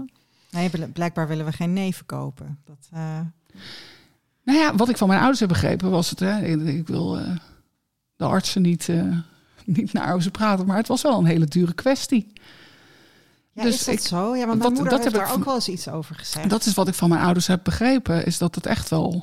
Nee, 0.50 0.70
bl- 0.70 0.84
blijkbaar 0.92 1.28
willen 1.28 1.44
we 1.44 1.52
geen 1.52 1.72
neven 1.72 2.06
kopen. 2.06 2.58
Dat, 2.64 2.88
eh, 2.92 3.18
Nou 4.44 4.58
ja, 4.58 4.74
wat 4.76 4.88
ik 4.88 4.96
van 4.96 5.08
mijn 5.08 5.18
ouders 5.20 5.40
heb 5.40 5.48
begrepen 5.48 5.90
was 5.90 6.10
het, 6.10 6.18
hè, 6.20 6.44
ik, 6.46 6.86
wil 6.86 7.18
eh, 7.18 7.36
de 8.16 8.24
artsen 8.24 8.62
niet, 8.62 8.88
eh, 8.88 9.02
niet 9.64 9.92
naar 9.92 10.08
over 10.10 10.22
ze 10.22 10.30
praten, 10.30 10.66
maar 10.66 10.76
het 10.76 10.88
was 10.88 11.02
wel 11.02 11.18
een 11.18 11.24
hele 11.24 11.46
dure 11.46 11.72
kwestie. 11.74 12.32
Ja, 13.58 13.64
Dus 13.64 13.74
is 13.74 13.84
dat 13.84 13.94
ik- 13.94 14.00
zo? 14.00 14.36
Ja, 14.36 14.46
want 14.46 14.62
dat- 14.62 14.72
moeder 14.72 14.90
dat 14.90 15.02
heeft 15.02 15.14
daar 15.14 15.32
ook 15.32 15.44
wel 15.44 15.54
eens 15.54 15.68
iets 15.68 15.88
over 15.88 16.14
gezegd. 16.14 16.50
Dat 16.50 16.64
is 16.66 16.74
wat 16.74 16.88
ik 16.88 16.94
van 16.94 17.08
mijn 17.08 17.20
ouders 17.22 17.46
heb 17.46 17.60
begrepen, 17.62 18.24
is 18.26 18.38
dat 18.38 18.54
het 18.54 18.66
echt 18.66 18.88
wel 18.88 19.22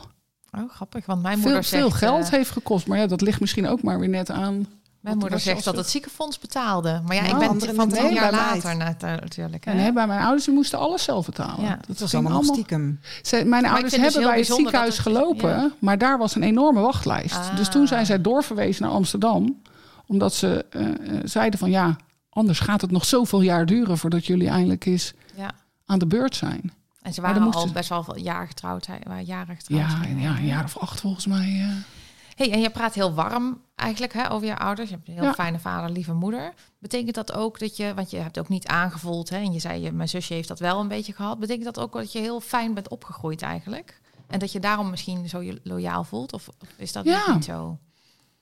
Oh, 0.57 0.69
grappig. 0.73 1.05
Want 1.05 1.21
mijn 1.21 1.33
Veel, 1.33 1.43
moeder 1.43 1.63
zegt... 1.63 1.81
veel 1.81 1.91
geld 1.91 2.23
eh, 2.25 2.29
heeft 2.31 2.49
gekost. 2.49 2.87
Maar 2.87 2.97
ja, 2.97 3.07
dat 3.07 3.21
ligt 3.21 3.39
misschien 3.39 3.67
ook 3.67 3.81
maar 3.81 3.99
weer 3.99 4.09
net 4.09 4.31
aan. 4.31 4.67
mijn 4.99 5.17
moeder 5.17 5.39
zegt 5.39 5.63
dat 5.63 5.75
het 5.77 5.89
ziekenfonds 5.89 6.39
betaalde. 6.39 7.01
Maar 7.05 7.15
ja, 7.15 7.21
Nou, 7.21 7.43
ik 7.53 7.59
ben 7.65 7.75
van 7.75 7.89
tien 7.89 8.13
jaar 8.13 8.31
later 8.31 8.77
na- 8.77 8.95
na- 8.99 9.15
natuurlijk. 9.15 9.65
hè. 9.65 9.71
En 9.71 9.77
hè, 9.77 9.91
bij 9.91 10.07
mijn 10.07 10.21
ouders 10.21 10.45
die 10.45 10.53
moesten 10.53 10.79
alles 10.79 11.03
zelf 11.03 11.25
betalen. 11.25 11.65
Ja. 11.65 11.79
dat 11.87 11.99
was 11.99 12.13
allemaal 12.15 12.43
stiekem. 12.43 12.99
Ze, 13.21 13.43
mijn 13.45 13.65
ouders 13.65 13.93
dus 13.93 14.01
hebben 14.01 14.19
heel 14.21 14.29
bij 14.29 14.37
het 14.39 14.47
ziekenhuis 14.47 14.93
het- 14.97 15.01
gelopen, 15.07 15.49
ja. 15.49 15.71
maar 15.79 15.97
daar 15.97 16.17
was 16.17 16.35
een 16.35 16.43
enorme 16.43 16.79
wachtlijst. 16.81 17.35
Ah. 17.35 17.55
Dus 17.55 17.69
toen 17.69 17.87
zijn 17.87 18.05
zij 18.05 18.21
doorverwezen 18.21 18.83
naar 18.83 18.91
Amsterdam, 18.91 19.61
omdat 20.07 20.33
ze 20.33 20.65
eh, 20.69 20.87
eh, 20.87 20.93
zeiden 21.23 21.59
van 21.59 21.69
ja, 21.69 21.95
anders 22.35 22.59
gaat 22.59 22.81
het 22.81 22.91
nog 22.91 23.05
zoveel 23.05 23.41
jaar 23.41 23.65
duren 23.65 23.97
voordat 23.97 24.25
jullie 24.25 24.47
eindelijk 24.49 24.85
eens 24.85 25.13
Ja. 25.35 25.51
aan 25.85 25.99
de 25.99 26.07
beurt 26.07 26.35
zijn. 26.35 26.73
En 27.01 27.13
ze 27.13 27.21
waren 27.21 27.53
al 27.53 27.71
best 27.71 27.89
wel 27.89 28.03
veel 28.03 28.17
jaar 28.17 28.47
getrouwd. 28.47 28.87
waren 29.03 29.23
jaren 29.25 29.55
getrouwd. 29.55 29.81
Ja, 29.91 29.99
ja, 30.17 30.37
een 30.37 30.45
jaar 30.45 30.63
of 30.63 30.77
acht 30.77 30.99
volgens 30.99 31.25
mij. 31.25 31.65
Hey, 32.35 32.51
en 32.51 32.59
je 32.59 32.69
praat 32.69 32.93
heel 32.93 33.13
warm 33.13 33.61
eigenlijk 33.75 34.13
hè, 34.13 34.31
over 34.31 34.47
je 34.47 34.57
ouders. 34.57 34.89
Je 34.89 34.95
hebt 34.95 35.07
een 35.07 35.13
heel 35.13 35.23
Ja. 35.23 35.33
fijne 35.33 35.59
vader, 35.59 35.89
lieve 35.89 36.13
moeder. 36.13 36.53
Betekent 36.79 37.15
dat 37.15 37.33
ook 37.33 37.59
dat 37.59 37.77
je, 37.77 37.93
want 37.93 38.11
je 38.11 38.17
hebt 38.17 38.39
ook 38.39 38.49
niet 38.49 38.67
aangevoeld, 38.67 39.29
hè, 39.29 39.37
en 39.37 39.53
je 39.53 39.59
zei, 39.59 39.81
je, 39.81 39.91
mijn 39.91 40.09
zusje 40.09 40.33
heeft 40.33 40.47
dat 40.47 40.59
wel 40.59 40.79
een 40.79 40.87
beetje 40.87 41.13
gehad. 41.13 41.39
Betekent 41.39 41.65
dat 41.65 41.79
ook 41.79 41.93
dat 41.93 42.11
je 42.11 42.19
heel 42.19 42.39
fijn 42.39 42.73
bent 42.73 42.89
opgegroeid 42.89 43.41
eigenlijk? 43.41 44.01
En 44.27 44.39
dat 44.39 44.51
je 44.51 44.59
daarom 44.59 44.89
misschien 44.89 45.29
zo 45.29 45.41
je 45.41 45.59
loyaal 45.63 46.03
voelt? 46.03 46.33
Of, 46.33 46.47
of 46.47 46.67
is 46.77 46.91
dat 46.91 47.05
Ja. 47.05 47.33
niet 47.33 47.45
zo? 47.45 47.77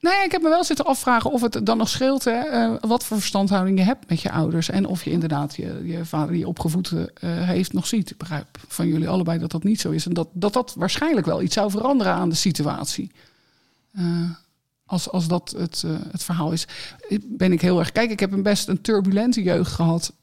Nee, 0.04 0.24
ik 0.24 0.32
heb 0.32 0.42
me 0.42 0.50
wel 0.50 0.64
zitten 0.64 0.86
afvragen 0.86 1.32
of 1.32 1.42
het 1.42 1.60
dan 1.64 1.78
nog 1.78 1.90
scheelt 1.90 2.24
hè, 2.24 2.32
eh, 2.32 2.74
wat 2.82 3.06
voor 3.06 3.18
verstandhouding 3.18 3.78
je 3.78 3.84
hebt 3.84 4.10
met 4.10 4.22
je 4.22 4.32
ouders. 4.32 4.70
En 4.70 4.86
of 4.86 5.04
je 5.04 5.12
inderdaad 5.12 5.56
je, 5.56 5.82
je 5.84 6.06
vader 6.06 6.32
die 6.32 6.40
je 6.40 6.48
opgevoed 6.48 6.92
eh, 6.92 7.04
heeft 7.22 7.74
nog 7.74 7.88
ziet. 7.88 8.12
Ik 8.12 8.18
begrijp 8.18 8.48
van 8.68 8.88
jullie 8.88 9.10
allebei 9.10 9.40
dat 9.40 9.52
dat 9.52 9.64
niet 9.64 9.82
zo 9.82 9.92
is. 9.92 10.06
En 10.06 10.14
dat 10.14 10.28
dat, 10.34 10.54
dat 10.54 10.74
waarschijnlijk 10.78 11.26
wel 11.26 11.42
iets 11.42 11.54
zou 11.54 11.72
veranderen 11.72 12.14
aan 12.14 12.30
de 12.30 12.36
situatie. 12.36 13.12
Eh, 13.94 14.30
als, 14.86 15.10
als 15.10 15.28
dat 15.28 15.56
het, 15.58 15.84
het 16.12 16.24
verhaal 16.24 16.52
is. 16.52 16.68
Ben 17.24 17.52
ik 17.52 17.62
heel 17.62 17.80
erg. 17.80 17.92
Kijk, 17.92 18.12
ik 18.12 18.20
heb 18.20 18.32
een 18.32 18.44
best 18.44 18.68
een 18.68 18.82
turbulente 18.82 19.44
jeugd 19.44 19.72
gehad. 19.72 20.14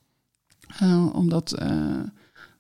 Eh, 0.79 1.15
omdat 1.15 1.51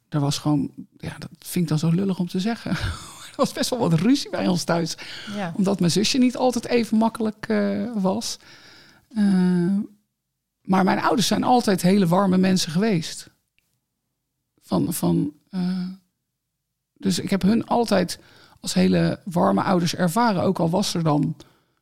er 0.09 0.21
was 0.21 0.39
gewoon. 0.39 0.71
Ja, 0.97 1.19
dat 1.19 1.31
vind 1.39 1.65
ik 1.65 1.69
dan 1.69 1.79
zo 1.79 1.91
lullig 1.91 2.19
om 2.19 2.29
te 2.29 2.41
zeggen. 2.41 2.77
was 3.41 3.53
best 3.53 3.71
wel 3.71 3.79
wat 3.79 3.93
ruzie 3.93 4.31
bij 4.31 4.47
ons 4.49 4.65
thuis 4.65 4.97
Ja. 5.37 5.53
omdat 5.57 5.81
mijn 5.81 5.93
zusje 5.93 6.19
niet 6.19 6.37
altijd 6.37 6.67
even 6.67 6.97
makkelijk 6.99 7.49
eh, 7.49 7.91
was. 7.95 8.39
Eh, 9.09 9.25
maar 10.63 10.85
mijn 10.85 11.01
ouders 11.01 11.27
zijn 11.27 11.43
altijd 11.45 11.83
hele 11.83 12.07
warme 12.07 12.37
mensen 12.39 12.73
geweest. 12.73 13.29
Van, 14.63 14.93
van, 14.93 15.33
eh, 15.51 15.87
dus 16.95 17.19
ik 17.19 17.31
heb 17.31 17.43
hun 17.43 17.67
altijd 17.67 18.19
als 18.61 18.75
hele 18.75 19.21
warme 19.25 19.63
ouders 19.63 19.95
ervaren. 19.95 20.43
Ook 20.43 20.59
al 20.59 20.71
was 20.71 20.95
er 20.95 21.03
dan 21.03 21.37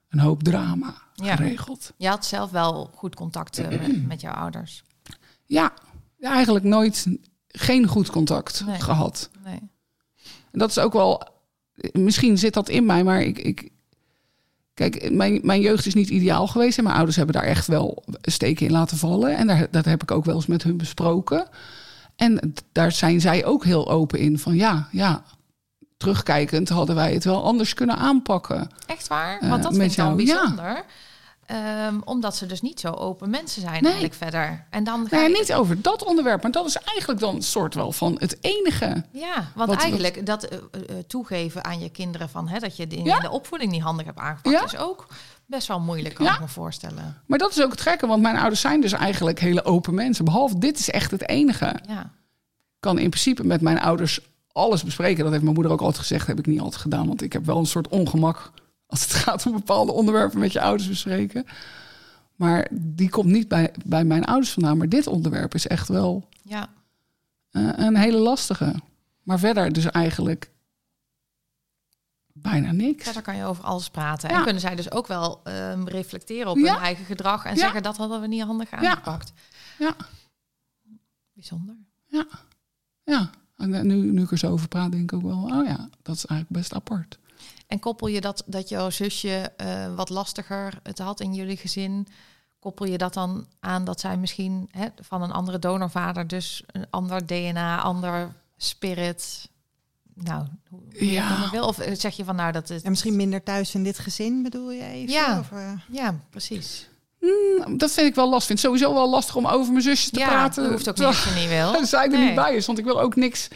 een 0.09 0.19
hoop 0.19 0.43
drama 0.43 0.95
Ja. 1.15 1.37
geregeld. 1.37 1.93
Je 1.97 2.09
had 2.09 2.27
zelf 2.27 2.51
wel 2.51 2.91
goed 2.95 3.15
contact 3.15 3.69
met, 3.69 4.07
met 4.07 4.21
jouw 4.21 4.33
ouders. 4.35 4.83
Ja, 5.47 5.73
ja, 6.17 6.33
eigenlijk 6.33 6.65
nooit 6.65 7.07
geen 7.49 7.87
goed 7.87 8.11
contact 8.11 8.63
Nee. 8.67 8.81
gehad. 8.81 9.31
Nee. 9.45 9.61
En 10.51 10.59
dat 10.59 10.71
is 10.71 10.79
ook 10.79 10.93
wel. 10.93 11.37
Misschien 11.93 12.39
zit 12.39 12.55
dat 12.55 12.69
in 12.69 12.87
mij, 12.87 13.05
maar 13.05 13.23
ik. 13.23 13.39
ik 13.39 13.71
kijk, 14.75 15.11
mijn, 15.11 15.41
mijn 15.43 15.61
jeugd 15.61 15.87
is 15.87 15.95
niet 15.95 16.09
ideaal 16.09 16.47
geweest. 16.47 16.79
En 16.79 16.85
mijn 16.85 16.97
ouders 16.97 17.17
hebben 17.17 17.35
daar 17.35 17.45
echt 17.45 17.67
wel 17.67 18.05
steken 18.23 18.67
in 18.67 18.73
laten 18.73 18.97
vallen. 18.97 19.37
En 19.37 19.47
daar, 19.47 19.67
dat 19.71 19.85
heb 19.85 20.03
ik 20.03 20.11
ook 20.11 20.25
wel 20.25 20.35
eens 20.35 20.47
met 20.47 20.63
hun 20.63 20.77
besproken. 20.77 21.49
En 22.17 22.55
daar 22.73 22.93
zijn 22.93 23.21
zij 23.21 23.45
ook 23.45 23.65
heel 23.65 23.91
open 23.91 24.19
in. 24.19 24.39
Van 24.39 24.55
ja, 24.55 24.89
ja. 24.91 25.25
Terugkijkend 25.97 26.69
hadden 26.69 26.95
wij 26.95 27.13
het 27.13 27.25
wel 27.25 27.45
anders 27.45 27.75
kunnen 27.75 27.97
aanpakken. 27.97 28.71
Echt 28.87 29.09
waar? 29.09 29.39
Eh, 29.39 29.49
Want 29.49 29.63
dat 29.63 29.73
met 29.73 29.81
vind 29.81 29.91
ik 29.93 29.97
dan 29.97 30.25
jou, 30.25 30.57
ja. 30.57 30.85
Ehm, 31.49 31.99
omdat 32.05 32.37
ze 32.37 32.47
dus 32.47 32.61
niet 32.61 32.81
zo 32.81 32.91
open 32.91 33.31
mensen 33.31 33.61
zijn 33.61 33.73
Nee. 33.73 33.83
eigenlijk 33.83 34.15
verder. 34.15 34.67
En 34.71 34.85
dan 34.85 35.07
ga 35.09 35.17
Nee, 35.17 35.31
je- 35.31 35.37
niet 35.39 35.53
over 35.53 35.83
dat 35.83 36.05
onderwerp. 36.05 36.43
Maar 36.43 36.51
dat 36.51 36.67
is 36.67 36.77
eigenlijk 36.77 37.21
dan 37.21 37.35
een 37.35 37.43
soort 37.43 37.75
wel 37.75 37.93
van 37.93 38.17
het 38.19 38.37
enige. 38.41 39.05
Ja, 39.13 39.51
want 39.55 39.71
Wat- 39.71 39.81
eigenlijk 39.83 40.27
dat 40.27 40.45
eh, 40.45 40.59
eh, 40.59 40.97
toegeven 41.07 41.65
aan 41.65 41.79
je 41.81 41.89
kinderen 41.89 42.29
van 42.29 42.49
hè, 42.49 42.59
dat 42.59 42.77
je 42.77 42.87
in 42.87 43.05
Ja. 43.05 43.21
de 43.21 43.31
opvoeding 43.31 43.71
niet 43.71 43.83
handig 43.83 44.07
hebt 44.07 44.19
aangepakt, 44.19 44.57
Ja. 44.59 44.65
is 44.65 44.77
ook 44.77 45.07
best 45.47 45.69
wel 45.69 45.81
moeilijk, 45.81 46.15
kan 46.15 46.27
Ja. 46.27 46.35
ik 46.35 46.41
me 46.41 46.49
voorstellen. 46.49 47.23
Maar 47.27 47.39
dat 47.39 47.51
is 47.51 47.63
ook 47.63 47.71
het 47.71 47.81
gekke, 47.81 48.07
want 48.07 48.23
mijn 48.23 48.37
ouders 48.37 48.61
zijn 48.61 48.81
dus 48.81 48.93
eigenlijk 48.93 49.41
hele 49.41 49.65
open 49.65 49.95
mensen. 49.95 50.25
Behalve 50.25 50.59
dit 50.59 50.79
is 50.79 50.91
echt 50.91 51.11
het 51.11 51.29
enige. 51.29 51.75
Ja, 51.89 52.11
kan 52.81 52.99
in 52.99 53.11
principe 53.11 53.45
met 53.45 53.61
mijn 53.61 53.81
ouders 53.81 54.21
alles 54.53 54.83
bespreken. 54.85 55.23
Dat 55.23 55.31
heeft 55.31 55.43
mijn 55.43 55.55
moeder 55.55 55.73
ook 55.73 55.81
altijd 55.81 55.99
gezegd. 55.99 56.27
heb 56.27 56.39
ik 56.39 56.47
niet 56.47 56.61
altijd 56.61 56.83
gedaan. 56.83 57.07
Want 57.07 57.23
ik 57.23 57.33
heb 57.33 57.45
wel 57.47 57.59
een 57.59 57.67
soort 57.67 57.89
ongemak 57.89 58.51
als 58.89 59.03
het 59.03 59.13
gaat 59.13 59.47
om 59.47 59.53
bepaalde 59.53 59.93
onderwerpen 59.93 60.39
met 60.39 60.53
je 60.53 60.61
ouders 60.61 60.89
bespreken. 60.89 61.47
Maar 62.37 62.69
die 62.73 63.09
komt 63.11 63.27
niet 63.33 63.49
bij, 63.49 63.75
bij 63.87 64.05
mijn 64.05 64.25
ouders 64.25 64.53
vandaan. 64.53 64.77
Maar 64.79 64.89
dit 64.89 65.07
onderwerp 65.07 65.55
is 65.55 65.67
echt 65.67 65.89
wel 65.89 66.29
ja, 66.43 66.69
eh, 67.51 67.73
een 67.77 67.97
hele 67.97 68.19
lastige. 68.19 68.75
Maar 69.23 69.39
verder 69.39 69.73
dus 69.73 69.87
eigenlijk 69.87 70.51
bijna 72.33 72.73
niks. 72.73 73.05
verder 73.05 73.23
kan 73.23 73.37
je 73.37 73.45
over 73.45 73.65
alles 73.65 73.91
praten. 73.91 74.29
Ja. 74.31 74.37
En 74.37 74.43
kunnen 74.43 74.61
zij 74.61 74.75
dus 74.77 74.91
ook 74.91 75.07
wel 75.07 75.41
ehm, 75.45 75.85
reflecteren 75.85 76.51
op 76.51 76.57
Ja. 76.57 76.73
hun 76.75 76.83
eigen 76.83 77.05
gedrag 77.05 77.45
en 77.45 77.55
Ja. 77.55 77.61
zeggen 77.61 77.83
dat 77.83 77.97
hadden 77.97 78.21
we 78.21 78.27
niet 78.27 78.43
handig 78.43 78.71
aangepakt. 78.71 79.33
Ja, 79.79 79.97
Bijzonder. 81.33 81.77
ja. 83.05 83.31
En 83.57 83.75
eh, 83.75 83.83
nu, 83.83 83.95
nu 83.95 84.23
ik 84.23 84.31
er 84.31 84.39
zo 84.39 84.51
over 84.51 84.69
praat, 84.69 84.91
denk 84.93 85.13
ik 85.13 85.19
ook 85.19 85.23
wel... 85.25 85.43
oh 85.43 85.67
ja, 85.67 85.89
dat 86.03 86.17
is 86.17 86.27
eigenlijk 86.27 86.61
best 86.61 86.75
apart. 86.75 87.19
En 87.69 87.79
koppel 87.79 88.07
je 88.07 88.21
dat 88.21 88.43
dat 88.47 88.69
jouw 88.69 88.91
zusje 88.91 89.53
eh, 89.57 89.95
wat 89.95 90.09
lastiger 90.09 90.79
het 90.83 90.99
had 90.99 91.21
in 91.21 91.35
jullie 91.35 91.57
gezin? 91.57 92.09
Koppel 92.59 92.87
je 92.87 92.99
dat 92.99 93.15
dan 93.15 93.47
aan 93.61 93.85
dat 93.85 94.01
zij 94.01 94.17
misschien 94.17 94.69
hè, 94.71 94.87
van 95.01 95.23
een 95.23 95.33
andere 95.33 95.59
donorvader, 95.59 96.27
dus 96.27 96.63
een 96.67 96.87
ander 96.91 97.27
DNA, 97.27 97.81
ander 97.81 98.33
spirit. 98.57 99.49
Nou, 100.15 100.47
hoe 100.69 100.81
Ja. 101.13 101.41
het 101.43 101.51
wil. 101.51 101.67
Of 101.67 101.79
eh, 101.79 101.95
zeg 101.97 102.17
je 102.17 102.25
van 102.25 102.37
nou 102.37 102.53
dat 102.53 102.71
is. 102.71 102.83
En 102.83 102.91
misschien 102.91 103.17
minder 103.17 103.43
thuis 103.43 103.75
in 103.75 103.83
dit 103.85 103.99
gezin, 103.99 104.43
bedoel 104.43 104.71
je 104.71 104.83
even? 104.85 105.13
Ja. 105.13 105.39
Of, 105.39 105.51
eh, 105.53 105.73
Ja, 105.91 106.15
precies. 106.31 106.89
Hmm, 107.21 107.79
dat 107.79 107.91
vind 107.93 108.07
ik 108.07 108.15
wel 108.15 108.29
lastig. 108.29 108.47
Vind 108.47 108.59
het 108.63 108.69
sowieso 108.69 108.95
wel 108.95 109.11
lastig 109.11 109.37
om 109.37 109.47
over 109.47 109.73
mijn 109.73 109.85
zusjes 109.85 110.11
te 110.11 110.19
ja, 110.19 110.29
praten. 110.29 110.63
dat 110.63 110.73
hoeft 110.73 110.89
ook 110.89 110.97
niet 110.97 111.07
als 111.07 111.25
je 111.25 111.31
niet 111.41 111.49
wil. 111.49 111.85
zij 111.87 112.03
er 112.05 112.11
Nee. 112.11 112.27
niet 112.27 112.35
bij 112.35 112.55
is. 112.55 112.67
Want 112.67 112.79
ik 112.79 112.85
wil 112.85 113.01
ook 113.01 113.17
niks 113.17 113.49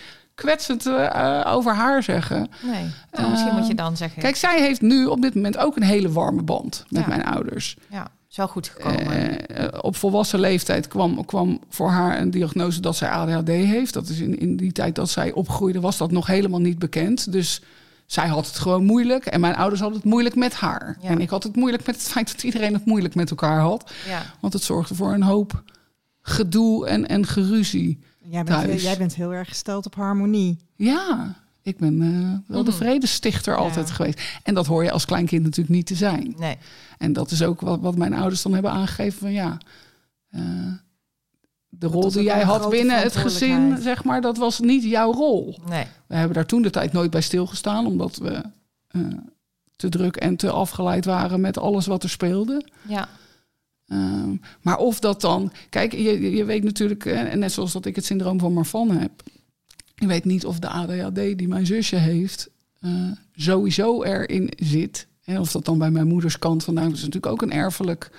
kwetsend 0.43 0.87
eh, 0.87 1.41
eh, 1.41 1.55
over 1.55 1.75
haar 1.75 2.03
zeggen. 2.03 2.51
Nee. 2.63 2.85
Nou, 3.13 3.31
misschien 3.31 3.51
Eh, 3.53 3.57
moet 3.59 3.67
je 3.67 3.75
dan 3.75 3.97
zeggen. 3.97 4.23
Kijk, 4.23 4.37
zij 4.37 4.61
heeft 4.61 4.81
nu 4.81 5.07
op 5.07 5.23
dit 5.23 5.35
moment 5.35 5.57
ook 5.59 5.77
een 5.77 5.83
hele 5.83 6.13
warme 6.13 6.43
band 6.43 6.85
met 6.89 7.03
Ja. 7.03 7.09
mijn 7.09 7.25
ouders. 7.25 7.77
ja, 7.91 8.09
is 8.31 8.37
wel 8.37 8.49
goed 8.49 8.69
gekomen. 8.69 9.47
Eh, 9.49 9.65
eh, 9.65 9.73
op 9.81 9.97
volwassen 9.97 10.41
leeftijd 10.41 10.89
kwam, 10.89 11.25
kwam 11.25 11.61
voor 11.69 11.89
haar 11.91 12.21
een 12.21 12.31
diagnose 12.31 12.81
dat 12.81 12.97
zij 12.97 13.09
ADHD 13.11 13.49
heeft. 13.49 13.95
Dat 13.95 14.09
is 14.09 14.19
in, 14.21 14.39
in 14.39 14.57
die 14.57 14.73
tijd 14.73 14.95
dat 14.95 15.11
zij 15.11 15.33
opgroeide, 15.33 15.81
was 15.81 15.97
dat 15.97 16.11
nog 16.11 16.27
helemaal 16.27 16.61
niet 16.61 16.79
bekend. 16.79 17.33
Dus 17.33 17.63
zij 18.07 18.27
had 18.29 18.47
het 18.47 18.59
gewoon 18.59 18.85
moeilijk. 18.85 19.27
En 19.27 19.41
mijn 19.41 19.57
ouders 19.57 19.81
hadden 19.81 19.99
het 20.01 20.09
moeilijk 20.09 20.35
met 20.35 20.55
haar. 20.55 20.97
Ja. 21.01 21.09
En 21.09 21.21
ik 21.21 21.31
had 21.31 21.43
het 21.43 21.57
moeilijk 21.57 21.87
met 21.87 21.95
het 21.95 22.05
feit 22.09 22.33
dat 22.33 22.43
iedereen 22.43 22.73
het 22.75 22.85
moeilijk 22.87 23.15
met 23.15 23.31
elkaar 23.31 23.61
had. 23.61 23.93
ja. 24.09 24.23
Want 24.41 24.53
het 24.53 24.63
zorgde 24.63 24.95
voor 24.95 25.13
een 25.13 25.23
hoop 25.23 25.63
gedoe 26.23 26.87
en, 26.87 27.09
en 27.09 27.27
geruzie. 27.27 27.99
Jij, 28.33 28.45
bent, 28.45 28.65
Thuis. 28.65 28.83
jij 28.83 28.97
bent 28.97 29.15
heel 29.15 29.33
erg 29.35 29.49
gesteld 29.49 29.87
op 29.87 29.95
harmonie. 29.95 30.59
Ja, 30.77 31.35
ik 31.63 31.79
ben 31.79 32.03
eh, 32.03 32.51
wel 32.55 32.65
de 32.65 32.71
Mhm. 32.71 32.79
vredestichter 32.79 33.57
altijd 33.57 33.89
Ja. 33.89 33.95
geweest. 33.95 34.21
En 34.43 34.55
dat 34.55 34.67
hoor 34.67 34.85
je 34.85 34.91
als 34.91 35.05
kleinkind 35.05 35.43
natuurlijk 35.43 35.75
niet 35.77 35.87
te 35.87 35.95
zijn. 35.95 36.35
Nee. 36.39 36.57
En 36.99 37.13
dat 37.13 37.31
is 37.31 37.43
ook 37.43 37.61
wat, 37.61 37.81
wat 37.81 37.97
mijn 37.97 38.15
ouders 38.15 38.43
dan 38.43 38.53
hebben 38.53 38.71
aangegeven 38.71 39.19
van 39.19 39.33
ja. 39.33 39.59
eh, 40.29 40.41
de 41.69 41.87
rol 41.87 42.11
die 42.13 42.23
jij 42.23 42.43
had 42.43 42.71
binnen 42.71 42.99
het 42.99 43.17
gezin, 43.17 43.79
zeg 43.81 44.05
maar, 44.05 44.21
dat 44.21 44.37
was 44.37 44.61
niet 44.61 44.83
jouw 44.83 45.13
rol. 45.13 45.59
Nee. 45.69 45.87
We 46.07 46.15
hebben 46.15 46.35
daar 46.35 46.47
toen 46.47 46.63
de 46.63 46.71
tijd 46.71 46.93
nooit 46.93 47.11
bij 47.11 47.21
stilgestaan, 47.21 47.87
omdat 47.87 48.17
we 48.17 48.43
eh, 48.89 49.01
te 49.77 49.89
druk 49.89 50.17
en 50.17 50.37
te 50.37 50.51
afgeleid 50.51 51.05
waren 51.05 51.41
met 51.41 51.59
alles 51.59 51.87
wat 51.87 52.03
er 52.03 52.09
speelde. 52.11 52.65
Ja. 52.83 53.09
Ehm, 53.93 54.37
maar 54.63 54.79
of 54.79 55.01
dat 55.01 55.21
dan. 55.21 55.53
Kijk, 55.69 55.93
je, 55.93 56.31
je- 56.37 56.45
weet 56.45 56.63
natuurlijk, 56.65 57.05
eh, 57.07 57.33
net 57.35 57.53
zoals 57.53 57.73
dat 57.73 57.87
ik 57.87 57.97
het 57.97 58.05
syndroom 58.05 58.39
van 58.39 58.53
Marfan 58.53 58.91
heb. 58.91 59.11
Je 59.95 60.07
weet 60.07 60.25
niet 60.25 60.45
of 60.47 60.59
de 60.59 60.69
ADHD 60.69 61.39
die 61.39 61.49
mijn 61.49 61.67
zusje 61.67 61.97
heeft, 61.97 62.51
eh, 62.81 62.91
sowieso 63.35 64.03
erin 64.03 64.51
zit. 64.57 65.07
En 65.25 65.39
of 65.41 65.53
dat 65.53 65.65
dan 65.65 65.79
bij 65.79 65.91
mijn 65.91 66.07
moeders 66.07 66.39
kant 66.39 66.65
vandaan 66.65 66.93
is, 66.93 66.99
natuurlijk 67.01 67.27
ook 67.33 67.43
een 67.43 67.53
erfelijk 67.53 68.11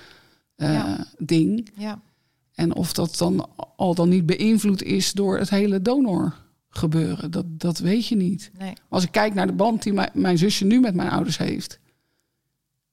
eh, 0.55 0.73
Ja. 0.73 1.07
ding. 1.17 1.69
Ja. 1.77 2.01
En 2.55 2.75
of 2.75 2.93
dat 2.93 3.17
dan 3.17 3.49
al 3.75 3.95
dan 3.95 4.09
niet 4.09 4.25
beïnvloed 4.25 4.83
is 4.83 5.11
door 5.11 5.37
het 5.37 5.49
hele 5.49 5.81
donor 5.81 6.35
gebeuren, 6.69 7.31
dat, 7.31 7.45
dat 7.47 7.77
weet 7.79 8.07
je 8.07 8.15
niet. 8.15 8.51
Nee. 8.57 8.73
Als 8.89 9.03
ik 9.03 9.11
kijk 9.11 9.33
naar 9.33 9.47
de 9.47 9.53
band 9.53 9.83
die 9.83 9.93
mijn, 9.93 10.09
mijn 10.13 10.37
zusje 10.37 10.65
nu 10.65 10.79
met 10.79 10.95
mijn 10.95 11.09
ouders 11.09 11.37
heeft, 11.37 11.79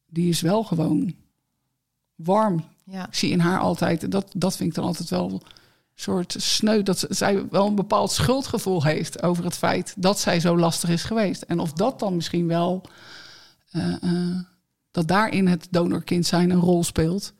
die 0.06 0.28
is 0.28 0.40
wel 0.40 0.62
gewoon 0.64 1.14
warm. 2.24 2.64
Ja. 2.84 3.06
Ik 3.06 3.14
zie 3.14 3.30
in 3.30 3.40
haar 3.40 3.58
altijd, 3.58 4.10
dat, 4.10 4.32
dat 4.36 4.56
vind 4.56 4.68
ik 4.68 4.74
dan 4.74 4.84
altijd 4.84 5.10
wel 5.10 5.42
soort 6.00 6.34
sneu, 6.38 6.82
dat 6.82 7.06
zij 7.08 7.48
wel 7.50 7.66
een 7.66 7.74
bepaald 7.74 8.12
schuldgevoel 8.12 8.84
heeft 8.84 9.22
over 9.22 9.44
het 9.44 9.56
feit 9.56 9.94
dat 9.96 10.18
zij 10.18 10.40
zo 10.40 10.58
lastig 10.58 10.88
is 10.88 11.02
geweest. 11.02 11.42
En 11.42 11.58
of 11.58 11.72
dat 11.72 11.98
dan 11.98 12.14
misschien 12.14 12.46
wel, 12.46 12.84
uh, 13.72 13.94
uh, 14.04 14.38
dat 14.90 15.08
daarin 15.08 15.46
het 15.46 15.68
donorkind 15.70 16.26
zijn 16.26 16.50
een 16.50 16.60
rol 16.60 16.84
speelt. 16.84 17.32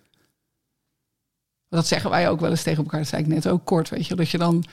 Dat 1.69 1.87
zeggen 1.87 2.11
wij 2.11 2.29
ook 2.29 2.41
wel 2.41 2.51
eens 2.51 2.63
tegen 2.63 2.83
elkaar, 2.83 3.01
dat 3.01 3.09
zei 3.09 3.23
ik 3.23 3.29
net 3.29 3.49
ook 3.49 3.65
kort, 3.65 3.89
weet 3.89 4.07
je, 4.07 4.15
dat 4.15 4.31
je 4.31 4.39
dan. 4.39 4.65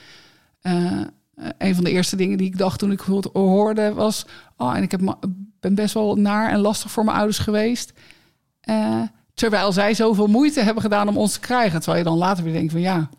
Uh, 0.62 1.02
een 1.58 1.76
van 1.76 1.84
de 1.84 1.92
eerste 1.92 2.16
dingen 2.16 2.38
die 2.38 2.48
ik 2.48 2.58
dacht 2.58 2.80
toen 2.80 2.92
ik 2.92 3.02
het 3.02 3.30
hoorde 3.34 3.94
was: 3.94 4.26
Oh, 4.58 4.76
en 4.76 4.84
ik 4.84 4.92
heb, 4.92 5.18
ben 5.60 5.76
best 5.76 5.94
wel 5.94 6.16
naar 6.16 6.52
en 6.52 6.60
lastig 6.60 6.92
voor 6.92 7.04
mijn 7.04 7.18
ouders 7.18 7.40
geweest. 7.40 7.94
Terwijl 9.38 9.72
zij 9.72 9.94
zoveel 9.94 10.28
moeite 10.28 10.62
hebben 10.62 10.84
gedaan 10.84 11.08
om 11.08 11.18
ons 11.18 11.34
te 11.34 11.40
krijgen. 11.40 11.80
Terwijl 11.80 12.04
je 12.04 12.10
dan 12.10 12.18
later 12.18 12.44
weer 12.44 12.54
denkt: 12.54 12.72
van 12.72 12.82
ja, 12.82 13.10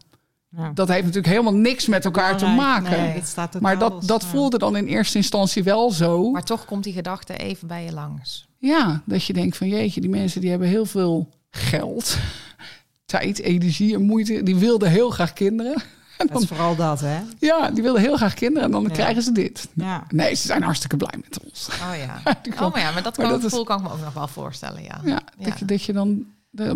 ja. 0.56 0.70
Dat 0.74 0.88
heeft 0.88 1.04
natuurlijk 1.04 1.32
helemaal 1.32 1.54
niks 1.54 1.86
met 1.86 2.04
elkaar 2.04 2.36
te 2.36 2.46
maken. 2.46 3.02
Nee, 3.02 3.22
maar 3.60 3.78
dat, 3.78 4.06
dat 4.06 4.24
voelde 4.24 4.58
dan 4.58 4.76
in 4.76 4.86
eerste 4.86 5.16
instantie 5.16 5.62
wel 5.62 5.90
zo. 5.90 6.30
Maar 6.30 6.44
toch 6.44 6.64
komt 6.64 6.84
die 6.84 6.92
gedachte 6.92 7.36
even 7.36 7.68
bij 7.68 7.84
je 7.84 7.92
langs. 7.92 8.48
Ja, 8.58 9.02
dat 9.04 9.24
je 9.24 9.32
denkt 9.32 9.56
van 9.56 9.68
jeetje, 9.68 10.00
die 10.00 10.10
mensen 10.10 10.40
die 10.40 10.50
hebben 10.50 10.68
heel 10.68 10.86
veel 10.86 11.28
geld, 11.50 12.18
tijd, 13.06 13.38
energie 13.38 13.94
en 13.94 14.02
moeite. 14.02 14.42
Die 14.42 14.56
wilden 14.56 14.90
heel 14.90 15.10
graag 15.10 15.32
kinderen. 15.32 15.82
Dan, 16.26 16.26
dat 16.26 16.42
is 16.42 16.48
vooral 16.48 16.76
dat, 16.76 17.00
hè? 17.00 17.20
Ja, 17.38 17.70
die 17.70 17.82
wilden 17.82 18.02
heel 18.02 18.16
graag 18.16 18.34
kinderen 18.34 18.64
en 18.64 18.70
dan 18.70 18.88
krijgen 18.88 19.22
ze 19.22 19.32
dit. 19.32 19.68
Ja. 19.74 20.04
Nee, 20.08 20.34
ze 20.34 20.46
zijn 20.46 20.62
hartstikke 20.62 20.96
blij 20.96 21.14
met 21.24 21.40
ons. 21.44 21.68
Oh 21.68 21.96
ja. 21.96 22.34
oh, 22.64 22.72
maar 22.72 22.80
ja, 22.80 22.92
maar 22.92 23.02
dat, 23.02 23.16
kan, 23.16 23.28
dat 23.28 23.42
gevoel 23.42 23.64
kan 23.64 23.78
ik 23.78 23.82
me 23.82 23.92
ook 23.92 24.00
nog 24.00 24.14
wel 24.14 24.28
voorstellen, 24.28 24.82
ja. 24.82 25.00
Ja, 25.04 25.20
Dat, 25.38 25.58
je, 25.58 25.64
dat 25.64 25.82
je 25.82 25.92
dan... 25.92 26.26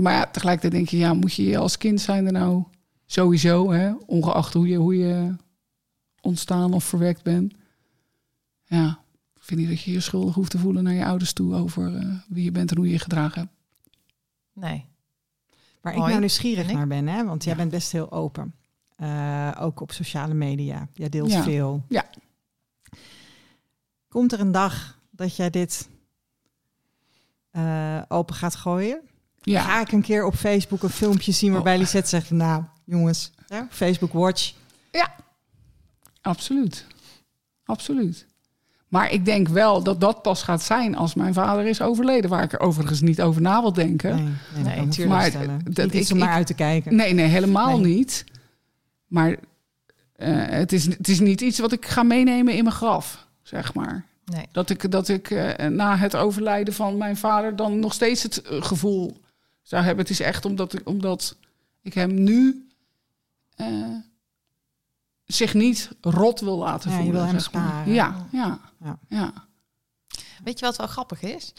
maar 0.00 0.12
ja, 0.12 0.26
tegelijkertijd 0.26 0.72
denk 0.72 0.88
je, 0.88 0.98
ja, 0.98 1.14
moet 1.14 1.34
je 1.34 1.58
als 1.58 1.78
kind 1.78 2.00
zijn 2.00 2.26
er 2.26 2.32
nou 2.32 2.64
Sowieso, 3.12 3.72
hè, 3.72 3.92
ongeacht 4.06 4.52
hoe 4.52 4.68
je, 4.68 4.76
hoe 4.76 4.98
je 4.98 5.34
ontstaan 6.20 6.72
of 6.72 6.84
verwerkt 6.84 7.22
bent. 7.22 7.54
Ja, 8.64 8.98
ik 9.34 9.42
vind 9.42 9.60
niet 9.60 9.68
dat 9.68 9.80
je 9.80 9.92
je 9.92 10.00
schuldig 10.00 10.34
hoeft 10.34 10.50
te 10.50 10.58
voelen 10.58 10.82
naar 10.82 10.92
je 10.92 11.04
ouders 11.04 11.32
toe 11.32 11.54
over 11.54 11.92
uh, 11.92 12.14
wie 12.28 12.44
je 12.44 12.52
bent 12.52 12.70
en 12.70 12.76
hoe 12.76 12.86
je 12.86 12.92
je 12.92 12.98
gedragen 12.98 13.40
hebt. 13.40 13.54
Nee. 14.52 14.86
Waar 15.80 15.92
ik 15.92 15.98
nou 15.98 16.18
nieuwsgierig 16.18 16.72
naar 16.72 16.86
ben, 16.86 17.06
hè, 17.06 17.24
want 17.24 17.44
jij 17.44 17.56
bent 17.56 17.70
best 17.70 17.92
heel 17.92 18.12
open. 18.12 18.54
Uh, 18.98 19.50
ook 19.60 19.80
op 19.80 19.92
sociale 19.92 20.34
media. 20.34 20.88
Jij 20.92 21.08
deelt 21.08 21.30
ja. 21.30 21.42
veel. 21.42 21.84
Ja. 21.88 22.04
Komt 24.08 24.32
er 24.32 24.40
een 24.40 24.52
dag 24.52 24.98
dat 25.10 25.36
jij 25.36 25.50
dit 25.50 25.88
uh, 27.52 28.02
open 28.08 28.34
gaat 28.34 28.54
gooien? 28.54 29.00
Ja. 29.40 29.62
Ga 29.62 29.80
ik 29.80 29.92
een 29.92 30.02
keer 30.02 30.24
op 30.24 30.34
Facebook 30.34 30.82
een 30.82 30.90
filmpje 30.90 31.32
zien 31.32 31.52
waarbij 31.52 31.74
oh. 31.74 31.80
Lisette 31.80 32.08
zegt... 32.08 32.30
nou, 32.30 32.64
jongens. 32.84 33.32
Ja? 33.48 33.66
Facebook 33.70 34.12
Watch. 34.12 34.52
Ja, 34.90 35.14
absoluut. 36.20 36.86
Absoluut. 37.64 38.26
Maar 38.88 39.10
ik 39.10 39.24
denk 39.24 39.48
wel 39.48 39.82
dat 39.82 40.00
dat 40.00 40.22
pas 40.22 40.42
gaat 40.42 40.62
zijn 40.62 40.96
als 40.96 41.14
mijn 41.14 41.34
vader 41.34 41.66
is 41.66 41.80
overleden. 41.80 42.30
Waar 42.30 42.42
ik 42.42 42.52
er 42.52 42.60
overigens 42.60 43.00
niet 43.00 43.22
over 43.22 43.42
na 43.42 43.60
wil 43.60 43.72
denken. 43.72 44.14
Nee, 44.14 44.64
nee, 44.64 44.86
nee 44.86 45.06
maar 45.06 45.32
dat 45.64 46.12
maar 46.14 46.28
uit 46.28 46.46
te 46.46 46.54
kijken. 46.54 46.96
Nee, 46.96 47.12
nee, 47.12 47.26
helemaal 47.26 47.80
niet. 47.80 48.24
Maar 49.12 49.30
uh, 49.30 49.36
het, 50.46 50.72
is, 50.72 50.84
het 50.84 51.08
is 51.08 51.20
niet 51.20 51.40
iets 51.40 51.58
wat 51.58 51.72
ik 51.72 51.86
ga 51.86 52.02
meenemen 52.02 52.54
in 52.54 52.64
mijn 52.64 52.76
graf, 52.76 53.26
zeg 53.42 53.74
maar. 53.74 54.06
Nee. 54.24 54.46
Dat 54.52 54.70
ik, 54.70 54.90
dat 54.90 55.08
ik 55.08 55.30
uh, 55.30 55.54
na 55.54 55.96
het 55.96 56.16
overlijden 56.16 56.74
van 56.74 56.96
mijn 56.96 57.16
vader 57.16 57.56
dan 57.56 57.80
nog 57.80 57.92
steeds 57.92 58.22
het 58.22 58.42
uh, 58.50 58.62
gevoel 58.62 59.20
zou 59.62 59.84
hebben. 59.84 60.04
Het 60.04 60.12
is 60.12 60.20
echt 60.20 60.44
omdat 60.44 60.72
ik, 60.72 60.88
omdat 60.88 61.36
ik 61.82 61.94
hem 61.94 62.14
nu 62.14 62.68
uh, 63.56 63.96
zich 65.24 65.54
niet 65.54 65.90
rot 66.00 66.40
wil 66.40 66.58
laten 66.58 66.90
ja, 66.90 66.96
voelen. 66.96 67.14
Je 67.14 67.20
wil 67.20 67.30
hem 67.30 67.40
sparen. 67.40 67.92
Ja, 67.92 68.26
ja, 68.32 68.60
ja, 68.84 68.98
ja. 69.08 69.32
Weet 70.44 70.58
je 70.58 70.64
wat 70.64 70.76
wel 70.76 70.86
grappig 70.86 71.22
is? 71.22 71.52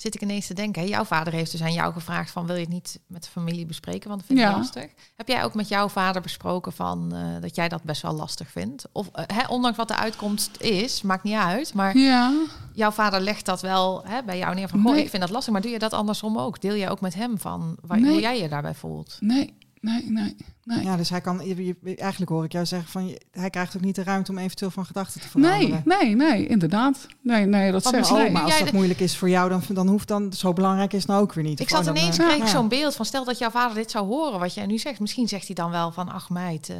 Zit 0.00 0.14
ik 0.14 0.22
ineens 0.22 0.46
te 0.46 0.54
denken. 0.54 0.86
Jouw 0.86 1.04
vader 1.04 1.32
heeft 1.32 1.50
dus 1.50 1.62
aan 1.62 1.72
jou 1.72 1.92
gevraagd 1.92 2.30
van 2.30 2.46
wil 2.46 2.54
je 2.54 2.60
het 2.60 2.70
niet 2.70 3.00
met 3.06 3.22
de 3.22 3.30
familie 3.30 3.66
bespreken? 3.66 4.08
Want 4.08 4.20
dat 4.20 4.28
vind 4.28 4.38
ik 4.38 4.44
ja. 4.44 4.56
lastig. 4.56 4.90
Heb 5.16 5.28
jij 5.28 5.44
ook 5.44 5.54
met 5.54 5.68
jouw 5.68 5.88
vader 5.88 6.22
besproken 6.22 6.72
van 6.72 7.14
uh, 7.14 7.40
dat 7.40 7.54
jij 7.54 7.68
dat 7.68 7.82
best 7.82 8.02
wel 8.02 8.12
lastig 8.12 8.50
vindt? 8.50 8.84
Of 8.92 9.06
uh, 9.06 9.24
hè, 9.26 9.46
ondanks 9.48 9.76
wat 9.76 9.88
de 9.88 9.96
uitkomst 9.96 10.60
is, 10.60 11.02
maakt 11.02 11.22
niet 11.22 11.34
uit. 11.34 11.74
Maar 11.74 11.96
ja. 11.96 12.32
jouw 12.72 12.90
vader 12.90 13.20
legt 13.20 13.46
dat 13.46 13.60
wel 13.60 14.04
hè, 14.04 14.22
bij 14.22 14.38
jou 14.38 14.54
neer 14.54 14.68
van 14.68 14.82
nee. 14.82 15.02
ik 15.02 15.10
vind 15.10 15.22
dat 15.22 15.30
lastig. 15.30 15.52
Maar 15.52 15.62
doe 15.62 15.70
je 15.70 15.78
dat 15.78 15.92
andersom 15.92 16.38
ook? 16.38 16.60
Deel 16.60 16.74
je 16.74 16.90
ook 16.90 17.00
met 17.00 17.14
hem 17.14 17.38
van 17.38 17.76
waar, 17.80 18.00
nee. 18.00 18.10
hoe 18.10 18.20
jij 18.20 18.40
je 18.40 18.48
daarbij 18.48 18.74
voelt? 18.74 19.16
Nee, 19.20 19.54
nee, 19.80 20.10
nee, 20.10 20.36
nee. 20.64 20.84
Ja, 20.84 20.96
dus 20.96 21.10
hij 21.10 21.20
kan, 21.20 21.40
eigenlijk 21.40 22.30
hoor 22.30 22.44
ik 22.44 22.52
jou 22.52 22.66
zeggen 22.66 22.90
van, 22.90 23.18
hij 23.30 23.50
krijgt 23.50 23.76
ook 23.76 23.82
niet 23.82 23.94
de 23.94 24.02
ruimte 24.02 24.30
om 24.30 24.38
eventueel 24.38 24.70
van 24.70 24.86
gedachten 24.86 25.20
te 25.20 25.28
veranderen. 25.28 25.82
Nee, 25.84 26.14
nee, 26.14 26.30
nee, 26.30 26.46
inderdaad. 26.46 27.06
Nee, 27.22 27.46
nee, 27.46 27.72
dat 27.72 27.84
zegt 27.86 28.10
nee. 28.10 28.30
Maar 28.30 28.42
als 28.42 28.58
dat 28.58 28.72
moeilijk 28.72 29.00
is 29.00 29.16
voor 29.16 29.28
jou, 29.28 29.48
dan, 29.48 29.62
dan 29.68 29.88
hoeft 29.88 30.08
dan, 30.08 30.32
zo 30.32 30.52
belangrijk 30.52 30.92
is 30.92 31.06
nou 31.06 31.22
ook 31.22 31.32
weer 31.32 31.44
niet. 31.44 31.60
Ik 31.60 31.68
zat 31.68 31.86
ineens, 31.86 32.16
dan, 32.16 32.26
kreeg 32.26 32.42
ik 32.42 32.46
zo'n 32.46 32.68
beeld 32.68 32.96
van, 32.96 33.04
stel 33.04 33.24
dat 33.24 33.38
jouw 33.38 33.50
vader 33.50 33.74
dit 33.74 33.90
zou 33.90 34.06
horen, 34.06 34.40
wat 34.40 34.54
jij 34.54 34.66
nu 34.66 34.78
zegt. 34.78 35.00
Misschien 35.00 35.28
zegt 35.28 35.46
hij 35.46 35.54
dan 35.54 35.70
wel 35.70 35.92
van, 35.92 36.08
ach 36.08 36.30
meid, 36.30 36.68
uh, 36.68 36.76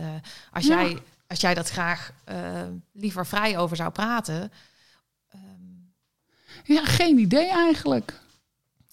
als, 0.53 0.67
ja. 0.67 0.83
jij, 0.83 0.99
als 1.27 1.41
jij 1.41 1.55
dat 1.55 1.69
graag 1.69 2.13
uh, 2.29 2.37
liever 2.93 3.27
vrij 3.27 3.59
over 3.59 3.77
zou 3.77 3.91
praten. 3.91 4.53
Um... 5.35 5.93
Ja, 6.65 6.85
geen 6.85 7.19
idee 7.19 7.49
eigenlijk. 7.49 8.21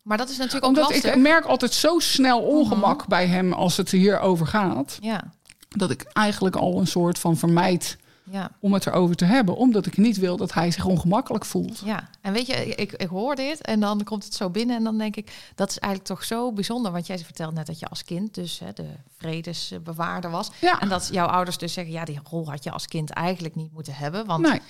Maar 0.08 0.18
dat 0.18 0.30
is 0.30 0.38
natuurlijk 0.38 0.66
Omdat 0.66 0.84
ook 0.84 0.92
lastig. 0.92 1.14
ik 1.14 1.22
merk 1.22 1.46
altijd 1.46 1.74
zo 1.74 2.00
snel 2.00 2.42
ongemak 2.42 2.94
uh-huh. 2.94 3.08
bij 3.08 3.28
hem 3.28 3.54
als 3.54 3.78
het 3.78 3.92
hierover 3.92 4.48
gaat. 4.48 4.98
Ja. 5.02 5.24
Dat 5.70 5.90
ik 5.90 6.04
eigenlijk 6.04 6.56
al 6.56 6.80
een 6.80 6.88
soort 6.88 7.20
van 7.20 7.38
vermijd 7.38 7.98
ja. 8.24 8.52
om 8.60 8.74
het 8.74 8.86
erover 8.86 9.16
te 9.16 9.26
hebben. 9.26 9.56
Omdat 9.56 9.86
ik 9.86 9.98
niet 9.98 10.18
wil 10.18 10.38
dat 10.38 10.54
hij 10.54 10.72
zich 10.72 10.86
ongemakkelijk 10.86 11.46
voelt. 11.46 11.82
Ja, 11.86 12.10
en 12.22 12.34
weet 12.34 12.48
je, 12.48 12.66
ik, 12.66 12.92
ik 12.94 13.08
hoor 13.08 13.36
dit 13.36 13.62
en 13.62 13.80
dan 13.80 14.04
komt 14.04 14.24
het 14.24 14.34
zo 14.34 14.50
binnen. 14.50 14.76
En 14.76 14.84
dan 14.84 14.98
denk 14.98 15.16
ik, 15.16 15.32
dat 15.56 15.70
is 15.70 15.80
eigenlijk 15.80 16.14
toch 16.14 16.24
zo 16.24 16.52
bijzonder. 16.54 16.92
Want 16.92 17.08
jij 17.08 17.18
vertelt 17.20 17.54
net 17.54 17.66
dat 17.66 17.80
je 17.80 17.88
als 17.88 18.04
kind 18.04 18.34
dus 18.34 18.60
hè, 18.60 18.74
de 18.74 18.90
vredesbewaarder 19.18 20.32
was. 20.32 20.50
Ja. 20.62 20.80
En 20.80 20.90
dat 20.90 21.10
jouw 21.12 21.28
ouders 21.28 21.58
dus 21.58 21.74
zeggen, 21.74 21.94
ja, 21.94 22.06
die 22.06 22.20
rol 22.24 22.50
had 22.50 22.64
je 22.64 22.72
als 22.72 22.88
kind 22.88 23.10
eigenlijk 23.10 23.56
niet 23.56 23.74
moeten 23.74 23.94
hebben. 23.94 24.26
Want 24.26 24.48
nee. 24.48 24.62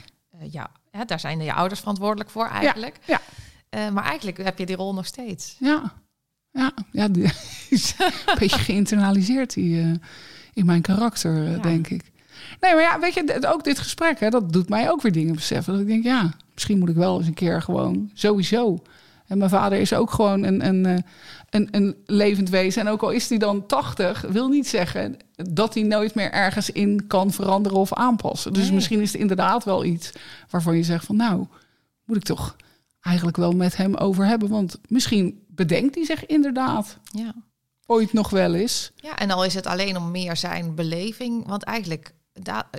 uh, 0.41 0.51
ja, 0.51 0.69
hè, 0.91 1.05
daar 1.05 1.19
zijn 1.19 1.39
je 1.39 1.53
ouders 1.53 1.79
verantwoordelijk 1.79 2.29
voor 2.29 2.47
eigenlijk. 2.47 2.99
Ja. 3.05 3.13
ja. 3.13 3.21
Uh, 3.75 3.89
maar 3.89 4.03
eigenlijk 4.03 4.37
heb 4.37 4.57
je 4.57 4.65
die 4.65 4.75
rol 4.75 4.93
nog 4.93 5.05
steeds. 5.05 5.55
Ja, 5.59 5.93
ja, 6.51 6.71
ja 6.91 7.07
die 7.07 7.23
is 7.69 7.95
een 7.99 8.37
beetje 8.39 8.59
geïnternaliseerd 8.59 9.53
die, 9.53 9.83
uh, 9.83 9.93
in 10.53 10.65
mijn 10.65 10.81
karakter, 10.81 11.43
ja. 11.43 11.57
denk 11.57 11.87
ik. 11.87 12.11
Nee, 12.59 12.73
maar 12.73 12.81
ja, 12.81 12.99
weet 12.99 13.13
je, 13.13 13.47
ook 13.47 13.63
dit 13.63 13.79
gesprek, 13.79 14.19
hè, 14.19 14.29
dat 14.29 14.53
doet 14.53 14.69
mij 14.69 14.91
ook 14.91 15.01
weer 15.01 15.11
dingen 15.11 15.35
beseffen. 15.35 15.73
Dat 15.73 15.81
ik 15.81 15.87
denk, 15.87 16.03
ja, 16.03 16.33
misschien 16.53 16.79
moet 16.79 16.89
ik 16.89 16.95
wel 16.95 17.17
eens 17.17 17.27
een 17.27 17.33
keer 17.33 17.61
gewoon 17.61 18.11
sowieso. 18.13 18.81
En 19.27 19.37
mijn 19.37 19.49
vader 19.49 19.79
is 19.79 19.93
ook 19.93 20.11
gewoon 20.11 20.43
een, 20.43 20.65
een, 20.65 21.03
een, 21.49 21.67
een 21.71 21.95
levend 22.05 22.49
wezen. 22.49 22.81
En 22.81 22.87
ook 22.87 23.01
al 23.01 23.09
is 23.09 23.29
hij 23.29 23.37
dan 23.37 23.65
80, 23.65 24.21
wil 24.21 24.47
niet 24.47 24.67
zeggen 24.67 25.17
dat 25.35 25.73
hij 25.73 25.83
nooit 25.83 26.15
meer 26.15 26.31
ergens 26.31 26.69
in 26.69 27.07
kan 27.07 27.31
veranderen 27.31 27.77
of 27.77 27.93
aanpassen. 27.93 28.53
Dus 28.53 28.63
nee. 28.63 28.73
misschien 28.73 29.01
is 29.01 29.11
het 29.11 29.21
inderdaad 29.21 29.63
wel 29.63 29.85
iets 29.85 30.11
waarvan 30.49 30.75
je 30.75 30.83
zegt 30.83 31.05
van, 31.05 31.15
nou, 31.15 31.45
moet 32.05 32.17
ik 32.17 32.23
toch 32.23 32.55
eigenlijk 33.07 33.37
wel 33.37 33.51
met 33.51 33.77
hem 33.77 33.95
over 33.95 34.25
hebben. 34.25 34.49
Want 34.49 34.79
misschien 34.87 35.45
bedenkt 35.47 35.95
hij 35.95 36.05
zich 36.05 36.25
inderdaad 36.25 36.97
ja. 37.03 37.33
ooit 37.85 38.13
nog 38.13 38.29
wel 38.29 38.53
eens. 38.53 38.91
Ja, 38.95 39.17
en 39.17 39.31
al 39.31 39.45
is 39.45 39.53
het 39.53 39.65
alleen 39.65 39.97
om 39.97 40.11
meer 40.11 40.37
zijn 40.37 40.75
beleving. 40.75 41.47
Want 41.47 41.63
eigenlijk, 41.63 42.13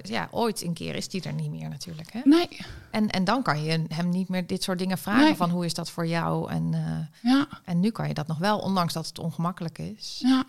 ja, 0.03 0.29
ooit 0.31 0.63
een 0.63 0.75
keer 0.75 0.95
is 0.95 1.09
die 1.09 1.23
er 1.23 1.33
niet 1.33 1.51
meer 1.51 1.69
natuurlijk. 1.69 2.13
Hè? 2.13 2.21
Nee. 2.25 2.49
En, 2.91 3.11
en 3.11 3.25
dan 3.25 3.43
kan 3.43 3.63
je 3.63 3.85
hem 3.89 4.09
niet 4.09 4.29
meer 4.29 4.47
dit 4.47 4.63
soort 4.63 4.79
dingen 4.79 4.99
vragen. 4.99 5.25
Nee. 5.25 5.35
Van 5.35 5.51
hoe 5.51 5.65
is 5.65 5.75
dat 5.75 5.91
voor 5.91 6.07
jou? 6.07 6.51
En, 6.51 6.73
uh, 6.73 7.33
ja. 7.33 7.49
en 7.65 7.81
nu 7.81 7.91
kan 7.91 8.09
je 8.09 8.15
dat 8.15 8.27
nog 8.27 8.39
wel, 8.39 8.59
ondanks 8.59 8.93
dat 8.93 9.07
het 9.07 9.19
ongemakkelijk 9.19 9.79
is. 9.79 10.19
Ja. 10.23 10.45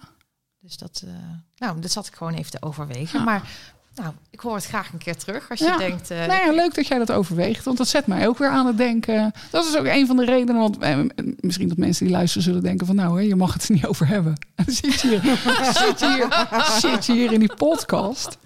Dus 0.61 0.77
dat, 0.77 1.01
uh, 1.05 1.11
nou, 1.57 1.79
dat 1.79 1.91
zat 1.91 2.07
ik 2.07 2.15
gewoon 2.15 2.33
even 2.33 2.51
te 2.51 2.61
overwegen. 2.61 3.19
Ja. 3.19 3.25
Maar 3.25 3.49
nou, 3.95 4.13
ik 4.29 4.39
hoor 4.39 4.55
het 4.55 4.65
graag 4.65 4.91
een 4.93 4.97
keer 4.99 5.15
terug 5.15 5.49
als 5.49 5.59
je 5.59 5.65
ja. 5.65 5.77
denkt. 5.77 6.11
Uh, 6.11 6.17
nou 6.25 6.45
ja, 6.45 6.51
leuk 6.51 6.75
dat 6.75 6.87
jij 6.87 6.97
dat 6.97 7.11
overweegt, 7.11 7.65
want 7.65 7.77
dat 7.77 7.87
zet 7.87 8.07
mij 8.07 8.27
ook 8.27 8.37
weer 8.37 8.49
aan 8.49 8.65
het 8.65 8.77
denken. 8.77 9.31
Dat 9.49 9.65
is 9.65 9.77
ook 9.77 9.85
een 9.85 10.07
van 10.07 10.15
de 10.15 10.25
redenen, 10.25 10.61
want 10.61 10.77
eh, 10.77 10.99
misschien 11.39 11.67
dat 11.67 11.77
mensen 11.77 12.05
die 12.05 12.13
luisteren 12.13 12.43
zullen 12.43 12.63
denken 12.63 12.87
van 12.87 12.95
nou, 12.95 13.21
hè, 13.21 13.27
je 13.27 13.35
mag 13.35 13.53
het 13.53 13.67
er 13.67 13.73
niet 13.73 13.85
over 13.85 14.07
hebben. 14.07 14.33
Zit 14.67 15.01
je 15.01 15.19
hier, 15.19 15.37
zit 15.73 15.99
je 15.99 16.13
hier, 16.13 16.57
zit 16.79 17.05
je 17.05 17.13
hier 17.13 17.31
in 17.31 17.39
die 17.39 17.55
podcast. 17.55 18.37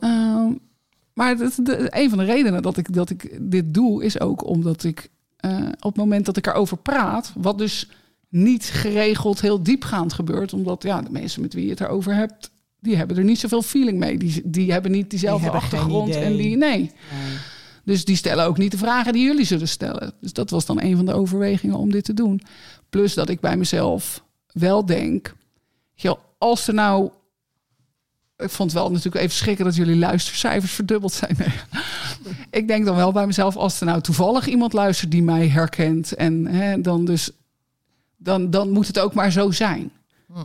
Um, 0.00 0.60
maar 1.14 1.36
de, 1.36 1.86
een 1.88 2.08
van 2.08 2.18
de 2.18 2.24
redenen 2.24 2.62
dat 2.62 2.76
ik, 2.76 2.92
dat 2.92 3.10
ik 3.10 3.38
dit 3.40 3.74
doe, 3.74 4.04
is 4.04 4.20
ook 4.20 4.46
omdat 4.46 4.84
ik 4.84 5.08
uh, 5.40 5.58
op 5.58 5.82
het 5.82 5.96
moment 5.96 6.26
dat 6.26 6.36
ik 6.36 6.46
erover 6.46 6.76
praat, 6.76 7.32
wat 7.36 7.58
dus 7.58 7.90
niet 8.28 8.64
geregeld 8.64 9.40
heel 9.40 9.62
diepgaand 9.62 10.12
gebeurt, 10.12 10.52
omdat 10.52 10.82
ja, 10.82 11.02
de 11.02 11.10
mensen 11.10 11.40
met 11.40 11.54
wie 11.54 11.64
je 11.64 11.70
het 11.70 11.80
erover 11.80 12.14
hebt, 12.14 12.50
die 12.84 12.96
hebben 12.96 13.16
er 13.16 13.24
niet 13.24 13.38
zoveel 13.40 13.62
feeling 13.62 13.98
mee. 13.98 14.18
Die, 14.18 14.42
die 14.44 14.72
hebben 14.72 14.90
niet 14.90 15.10
diezelfde 15.10 15.46
die 15.46 15.56
achtergrond. 15.56 16.14
En 16.14 16.36
die, 16.36 16.56
nee. 16.56 16.78
nee. 16.78 16.90
Dus 17.84 18.04
die 18.04 18.16
stellen 18.16 18.44
ook 18.44 18.58
niet 18.58 18.70
de 18.70 18.78
vragen 18.78 19.12
die 19.12 19.24
jullie 19.24 19.44
zullen 19.44 19.68
stellen. 19.68 20.12
Dus 20.20 20.32
dat 20.32 20.50
was 20.50 20.66
dan 20.66 20.82
een 20.82 20.96
van 20.96 21.04
de 21.04 21.12
overwegingen 21.12 21.76
om 21.76 21.90
dit 21.90 22.04
te 22.04 22.14
doen. 22.14 22.42
Plus 22.88 23.14
dat 23.14 23.28
ik 23.28 23.40
bij 23.40 23.56
mezelf 23.56 24.24
wel 24.52 24.86
denk, 24.86 25.34
joh, 25.94 26.18
als 26.38 26.68
er 26.68 26.74
nou 26.74 27.10
ik 28.36 28.50
vond 28.50 28.72
het 28.72 28.80
wel 28.80 28.90
natuurlijk 28.90 29.24
even 29.24 29.36
schrikken 29.36 29.64
dat 29.64 29.74
jullie 29.74 29.96
luistercijfers 29.96 30.72
verdubbeld 30.72 31.12
zijn. 31.12 31.36
Nee. 31.38 31.52
ik 32.60 32.68
denk 32.68 32.84
dan 32.84 32.96
wel 32.96 33.12
bij 33.12 33.26
mezelf, 33.26 33.56
als 33.56 33.80
er 33.80 33.86
nou 33.86 34.00
toevallig 34.00 34.46
iemand 34.46 34.72
luistert 34.72 35.10
die 35.10 35.22
mij 35.22 35.48
herkent, 35.48 36.14
en 36.14 36.46
hè, 36.46 36.80
dan 36.80 37.04
dus, 37.04 37.30
dan, 38.16 38.50
dan 38.50 38.70
moet 38.70 38.86
het 38.86 38.98
ook 38.98 39.14
maar 39.14 39.30
zo 39.30 39.50
zijn. 39.50 39.92
Hm. 40.32 40.44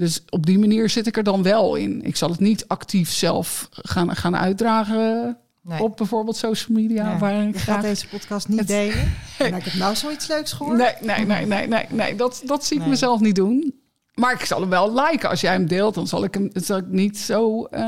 Dus 0.00 0.22
op 0.28 0.46
die 0.46 0.58
manier 0.58 0.90
zit 0.90 1.06
ik 1.06 1.16
er 1.16 1.22
dan 1.22 1.42
wel 1.42 1.74
in. 1.74 2.02
Ik 2.02 2.16
zal 2.16 2.30
het 2.30 2.40
niet 2.40 2.68
actief 2.68 3.10
zelf 3.10 3.68
gaan, 3.70 4.16
gaan 4.16 4.36
uitdragen 4.36 5.38
Nee. 5.62 5.82
op 5.82 5.96
bijvoorbeeld 5.96 6.36
social 6.36 6.78
media. 6.78 7.10
Ja, 7.10 7.18
waar 7.18 7.42
ik 7.42 7.46
je 7.46 7.52
gaat 7.52 7.62
graag... 7.62 7.82
deze 7.82 8.08
podcast 8.08 8.48
niet 8.48 8.58
Het- 8.58 8.68
delen. 8.68 9.12
En 9.38 9.54
ik 9.54 9.64
heb 9.64 9.74
nou 9.74 9.96
zoiets 9.96 10.26
leuks 10.28 10.52
gehoord. 10.52 10.76
Nee, 10.78 10.94
nee, 11.00 11.26
nee, 11.26 11.46
nee, 11.46 11.66
nee, 11.68 11.86
nee. 11.90 12.14
Dat, 12.14 12.42
dat 12.44 12.64
zie 12.64 12.76
ik 12.76 12.82
Nee. 12.82 12.90
mezelf 12.90 13.20
niet 13.20 13.34
doen. 13.34 13.74
Maar 14.14 14.32
ik 14.32 14.44
zal 14.44 14.60
hem 14.60 14.70
wel 14.70 14.94
liken. 14.94 15.28
Als 15.28 15.40
jij 15.40 15.52
hem 15.52 15.66
deelt, 15.66 15.94
dan 15.94 16.06
zal 16.06 16.24
ik 16.24 16.34
hem 16.34 16.50
zal 16.52 16.76
ik 16.78 16.86
niet 16.86 17.18
zo. 17.18 17.64
eh, 17.64 17.80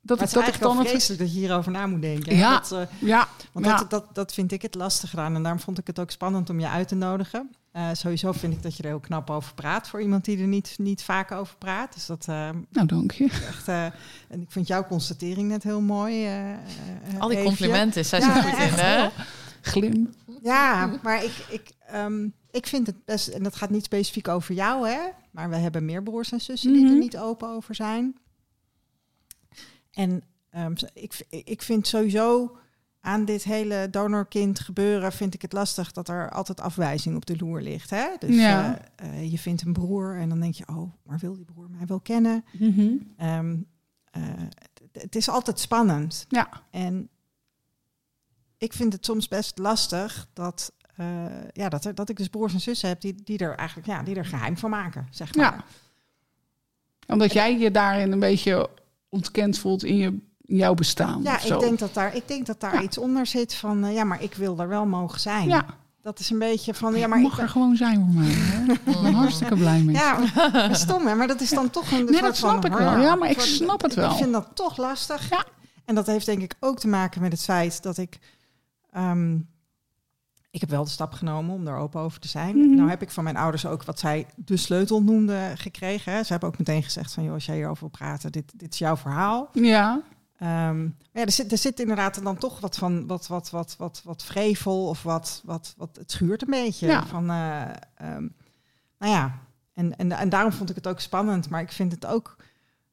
dat 0.00 0.18
Maar 0.18 0.26
ik, 0.28 0.32
het 0.32 0.32
dat 0.32 0.48
is 0.48 0.54
ik 0.54 0.60
dan 0.60 0.78
het. 0.78 0.88
vreselijk 0.88 1.20
dat 1.20 1.32
je 1.32 1.38
hierover 1.38 1.72
na 1.72 1.86
moet 1.86 2.02
denken. 2.02 2.36
Ja. 2.36 2.52
Dat, 2.58 2.72
eh, 2.72 2.78
Ja, 3.08 3.28
want 3.52 3.66
ja. 3.66 3.76
dat, 3.76 3.90
dat, 3.90 4.06
dat 4.14 4.34
vind 4.34 4.52
ik 4.52 4.62
het 4.62 4.74
lastig 4.74 5.16
aan. 5.16 5.34
En 5.34 5.42
daarom 5.42 5.60
vond 5.60 5.78
ik 5.78 5.86
het 5.86 5.98
ook 5.98 6.10
spannend 6.10 6.50
om 6.50 6.60
je 6.60 6.68
uit 6.68 6.88
te 6.88 6.94
nodigen. 6.94 7.50
Eh, 7.74 7.88
sowieso 7.92 8.32
vind 8.32 8.52
ik 8.52 8.62
dat 8.62 8.76
je 8.76 8.82
er 8.82 8.88
heel 8.88 9.00
knap 9.00 9.30
over 9.30 9.54
praat. 9.54 9.88
Voor 9.88 10.00
iemand 10.02 10.24
die 10.24 10.38
er 10.38 10.46
niet, 10.46 10.74
niet 10.78 11.02
vaak 11.02 11.30
over 11.32 11.56
praat. 11.56 11.94
Dus 11.94 12.06
dat 12.06 12.26
eh, 12.28 12.50
Nou, 12.70 12.86
dank 12.86 13.12
je. 13.12 13.24
echt... 13.24 13.68
eh, 13.68 13.84
en 14.28 14.40
ik 14.40 14.50
vind 14.50 14.66
jouw 14.66 14.86
constatering 14.86 15.48
net 15.48 15.62
heel 15.62 15.80
mooi. 15.80 16.24
eh, 16.24 16.52
eh, 16.52 16.58
Al 17.18 17.28
die 17.28 17.36
Eefje. 17.36 17.48
complimenten 17.48 18.04
zijn 18.04 18.22
Ja, 18.22 18.34
zo 18.34 18.48
goed 18.48 18.58
in, 18.58 18.68
hè? 18.74 19.08
Glim. 19.60 20.14
Ja, 20.42 20.98
maar 21.02 21.24
ik, 21.24 21.32
ik, 21.50 21.70
ehm, 21.86 22.28
ik 22.50 22.66
vind 22.66 22.86
het 22.86 23.04
best, 23.04 23.28
en 23.28 23.42
dat 23.42 23.56
gaat 23.56 23.70
niet 23.70 23.84
specifiek 23.84 24.28
over 24.28 24.54
jou, 24.54 24.88
hè? 24.88 25.00
Maar 25.30 25.50
we 25.50 25.56
hebben 25.56 25.84
meer 25.84 26.02
broers 26.02 26.32
en 26.32 26.40
zussen 26.40 26.72
die 26.72 26.82
Mhm. 26.84 26.92
er 26.92 26.98
niet 26.98 27.18
open 27.18 27.48
over 27.48 27.74
zijn. 27.74 28.16
En 29.92 30.22
ehm, 30.50 30.74
ik, 30.94 31.26
ik 31.28 31.62
vind 31.62 31.86
sowieso 31.86 32.56
aan 33.04 33.24
dit 33.24 33.44
hele 33.44 33.88
donorkind 33.90 34.60
gebeuren, 34.60 35.12
vind 35.12 35.34
ik 35.34 35.42
het 35.42 35.52
lastig 35.52 35.92
dat 35.92 36.08
er 36.08 36.30
altijd 36.30 36.60
afwijzing 36.60 37.16
op 37.16 37.26
de 37.26 37.36
loer 37.36 37.60
ligt. 37.60 37.90
Hè? 37.90 38.06
Dus 38.18 38.36
Ja. 38.36 38.78
eh, 38.96 39.08
eh, 39.08 39.30
je 39.30 39.38
vindt 39.38 39.62
een 39.62 39.72
broer 39.72 40.16
en 40.18 40.28
dan 40.28 40.40
denk 40.40 40.54
je, 40.54 40.68
oh, 40.68 40.92
maar 41.02 41.18
wil 41.18 41.34
die 41.36 41.44
broer 41.44 41.70
mij 41.70 41.86
wel 41.86 42.00
kennen? 42.00 42.44
Mhm. 42.58 42.92
Ehm, 43.16 43.56
eh, 44.10 44.22
het- 44.36 45.02
het 45.02 45.16
is 45.16 45.28
altijd 45.28 45.60
spannend. 45.60 46.26
Ja. 46.28 46.48
En 46.70 47.08
ik 48.58 48.72
vind 48.72 48.92
het 48.92 49.04
soms 49.04 49.28
best 49.28 49.58
lastig 49.58 50.26
dat, 50.32 50.72
ja, 51.52 51.68
dat, 51.68 51.84
er, 51.84 51.94
dat 51.94 52.08
ik 52.08 52.16
dus 52.16 52.28
broers 52.28 52.52
en 52.52 52.60
zussen 52.60 52.88
heb 52.88 53.00
die, 53.00 53.14
die 53.24 53.38
er 53.38 53.54
eigenlijk 53.56 53.88
ja, 53.88 54.02
die 54.02 54.14
er 54.16 54.24
geheim 54.26 54.56
van 54.56 54.70
maken, 54.70 55.06
zeg 55.10 55.34
maar. 55.34 55.44
Ja. 55.54 55.64
Omdat 57.14 57.32
jij 57.32 57.58
je 57.58 57.70
daarin 57.70 58.12
een 58.12 58.18
beetje 58.18 58.70
ontkend 59.08 59.58
voelt 59.58 59.84
in, 59.84 59.96
je, 59.96 60.18
jouw 60.46 60.74
bestaan. 60.74 61.22
Ja, 61.22 61.40
ik 61.42 61.60
denk 61.60 61.78
dat 61.78 61.94
daar, 61.94 62.14
ik 62.16 62.28
denk 62.28 62.46
dat 62.46 62.60
daar 62.60 62.74
Ja. 62.74 62.82
iets 62.82 62.98
onder 62.98 63.26
zit 63.26 63.54
van, 63.54 63.84
eh, 63.84 63.94
ja, 63.94 64.04
maar 64.04 64.22
ik 64.22 64.34
wil 64.34 64.58
er 64.58 64.68
wel 64.68 64.86
mogen 64.86 65.20
zijn. 65.20 65.48
Ja, 65.48 65.64
Dat 66.02 66.18
is 66.18 66.30
een 66.30 66.38
beetje 66.38 66.74
van, 66.74 66.94
ja, 66.94 67.06
maar 67.06 67.18
ik 67.18 67.24
mag 67.24 67.38
er 67.38 67.48
gewoon 67.48 67.76
zijn 67.76 67.96
voor 67.96 68.22
mij. 68.22 68.30
Hè? 68.32 68.72
Ik 68.72 69.02
ben 69.02 69.14
hartstikke 69.24 69.54
blij 69.56 69.80
mee. 69.82 69.94
Ja, 69.94 70.18
stom 70.74 71.06
hè, 71.06 71.14
maar 71.14 71.26
dat 71.26 71.40
is 71.40 71.50
dan 71.50 71.70
toch 71.70 71.90
een 71.90 72.04
Nee, 72.04 72.06
soort 72.08 72.20
dat 72.22 72.36
snap 72.36 72.50
van, 72.62 72.70
ik 72.72 72.78
wel. 72.78 73.00
Ja, 73.00 73.14
maar 73.14 73.30
ik 73.30 73.40
soort- 73.40 73.48
snap 73.48 73.82
het 73.82 73.94
wel. 73.94 74.10
Ik 74.10 74.16
vind 74.16 74.32
dat 74.32 74.48
toch 74.54 74.76
lastig. 74.76 75.28
Ja. 75.30 75.44
En 75.84 75.94
dat 75.94 76.06
heeft 76.06 76.26
denk 76.26 76.42
ik 76.42 76.54
ook 76.60 76.78
te 76.78 76.88
maken 76.88 77.20
met 77.20 77.32
het 77.32 77.42
feit 77.42 77.82
dat 77.82 77.98
ik... 77.98 78.18
ehm, 78.90 79.34
ik 80.50 80.60
heb 80.60 80.70
wel 80.70 80.84
de 80.84 80.90
stap 80.90 81.12
genomen 81.12 81.54
om 81.54 81.66
er 81.66 81.76
open 81.76 82.00
over 82.00 82.20
te 82.20 82.28
zijn. 82.28 82.56
Mhm. 82.56 82.74
Nou 82.74 82.88
heb 82.88 83.02
ik 83.02 83.10
van 83.10 83.24
mijn 83.24 83.36
ouders 83.36 83.66
ook 83.66 83.84
wat 83.84 83.98
zij 83.98 84.26
de 84.36 84.56
sleutel 84.56 85.02
noemden 85.02 85.58
gekregen. 85.58 86.12
Hè. 86.12 86.22
Ze 86.22 86.32
hebben 86.32 86.48
ook 86.48 86.58
meteen 86.58 86.82
gezegd 86.82 87.12
van... 87.12 87.24
joh, 87.24 87.32
als 87.34 87.46
jij 87.46 87.54
hierover 87.56 87.80
wil 87.80 87.88
praten, 87.88 88.32
dit, 88.32 88.52
dit 88.56 88.72
is 88.72 88.78
jouw 88.78 88.96
verhaal. 88.96 89.48
Ja, 89.52 90.00
Maar 90.38 90.74
ja, 91.12 91.20
er 91.24 91.30
zit, 91.32 91.52
er 91.52 91.58
zit 91.58 91.80
inderdaad 91.80 92.22
dan 92.22 92.36
toch 92.36 92.60
wat 92.60 92.76
van 92.76 93.06
wat, 93.06 93.26
wat, 93.26 93.50
wat, 93.50 93.74
wat, 93.78 94.00
wat 94.04 94.24
vrevel 94.24 94.88
of 94.88 95.02
wat, 95.02 95.40
wat, 95.44 95.74
wat 95.76 95.96
het 95.96 96.10
schuurt 96.10 96.42
een 96.42 96.50
beetje. 96.50 96.86
Ja. 96.86 97.06
Van, 97.06 97.30
eh, 97.30 97.62
ehm, 97.94 98.28
nou 98.98 99.12
ja, 99.12 99.38
en, 99.72 99.96
en, 99.96 100.12
en 100.12 100.28
daarom 100.28 100.52
vond 100.52 100.70
ik 100.70 100.76
het 100.76 100.86
ook 100.86 101.00
spannend. 101.00 101.48
Maar 101.50 101.60
ik 101.60 101.72
vind 101.72 101.92
het 101.92 102.06
ook 102.06 102.36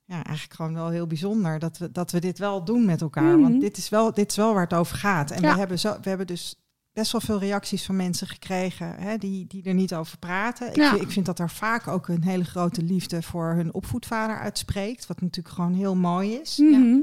ja, 0.06 0.24
eigenlijk 0.24 0.54
gewoon 0.56 0.74
wel 0.74 0.90
heel 0.90 1.08
bijzonder 1.08 1.60
dat 1.60 1.78
we, 1.78 1.92
dat 1.92 2.12
we 2.12 2.20
dit 2.20 2.38
wel 2.40 2.64
doen 2.64 2.86
met 2.86 3.02
elkaar. 3.02 3.34
Mhm. 3.38 3.42
Want 3.42 3.62
dit 3.62 3.78
is, 3.78 3.90
wel, 3.90 4.14
dit 4.14 4.30
is 4.30 4.36
wel 4.38 4.54
waar 4.54 4.64
het 4.64 4.74
over 4.74 4.98
gaat. 4.98 5.32
En 5.32 5.42
Ja. 5.42 5.54
we, 5.54 5.60
hebben 5.60 5.80
zo, 5.80 5.98
we 6.02 6.10
hebben 6.10 6.28
dus 6.28 6.56
best 6.94 7.12
wel 7.12 7.22
veel 7.22 7.40
reacties 7.40 7.86
van 7.86 7.96
mensen 7.96 8.28
gekregen 8.28 8.96
hè, 8.96 9.18
die, 9.18 9.48
die 9.48 9.64
er 9.64 9.74
niet 9.74 9.94
over 9.94 10.18
praten. 10.18 10.70
Ik, 10.70 10.76
Ja. 10.76 10.90
vind, 10.90 11.02
ik 11.02 11.12
vind 11.12 11.26
dat 11.26 11.40
er 11.40 11.50
vaak 11.50 11.88
ook 11.88 12.08
een 12.08 12.24
hele 12.24 12.44
grote 12.44 12.84
liefde 12.84 13.22
voor 13.22 13.54
hun 13.54 13.74
opvoedvader 13.74 14.40
uitspreekt. 14.40 15.08
Wat 15.08 15.22
natuurlijk 15.22 15.56
gewoon 15.56 15.74
heel 15.74 15.96
mooi 15.96 16.34
is 16.34 16.58
Mhm. 16.58 16.98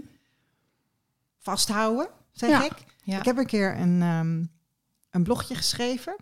Vasthouden, 1.39 2.09
zeg 2.33 2.51
Ja. 2.51 2.65
ik. 2.65 2.73
Ja. 3.03 3.19
Ik 3.19 3.25
heb 3.25 3.37
een 3.39 3.47
keer 3.47 3.79
een, 3.79 4.03
ehm, 4.03 4.45
een 5.11 5.23
blogje 5.23 5.55
geschreven 5.55 6.17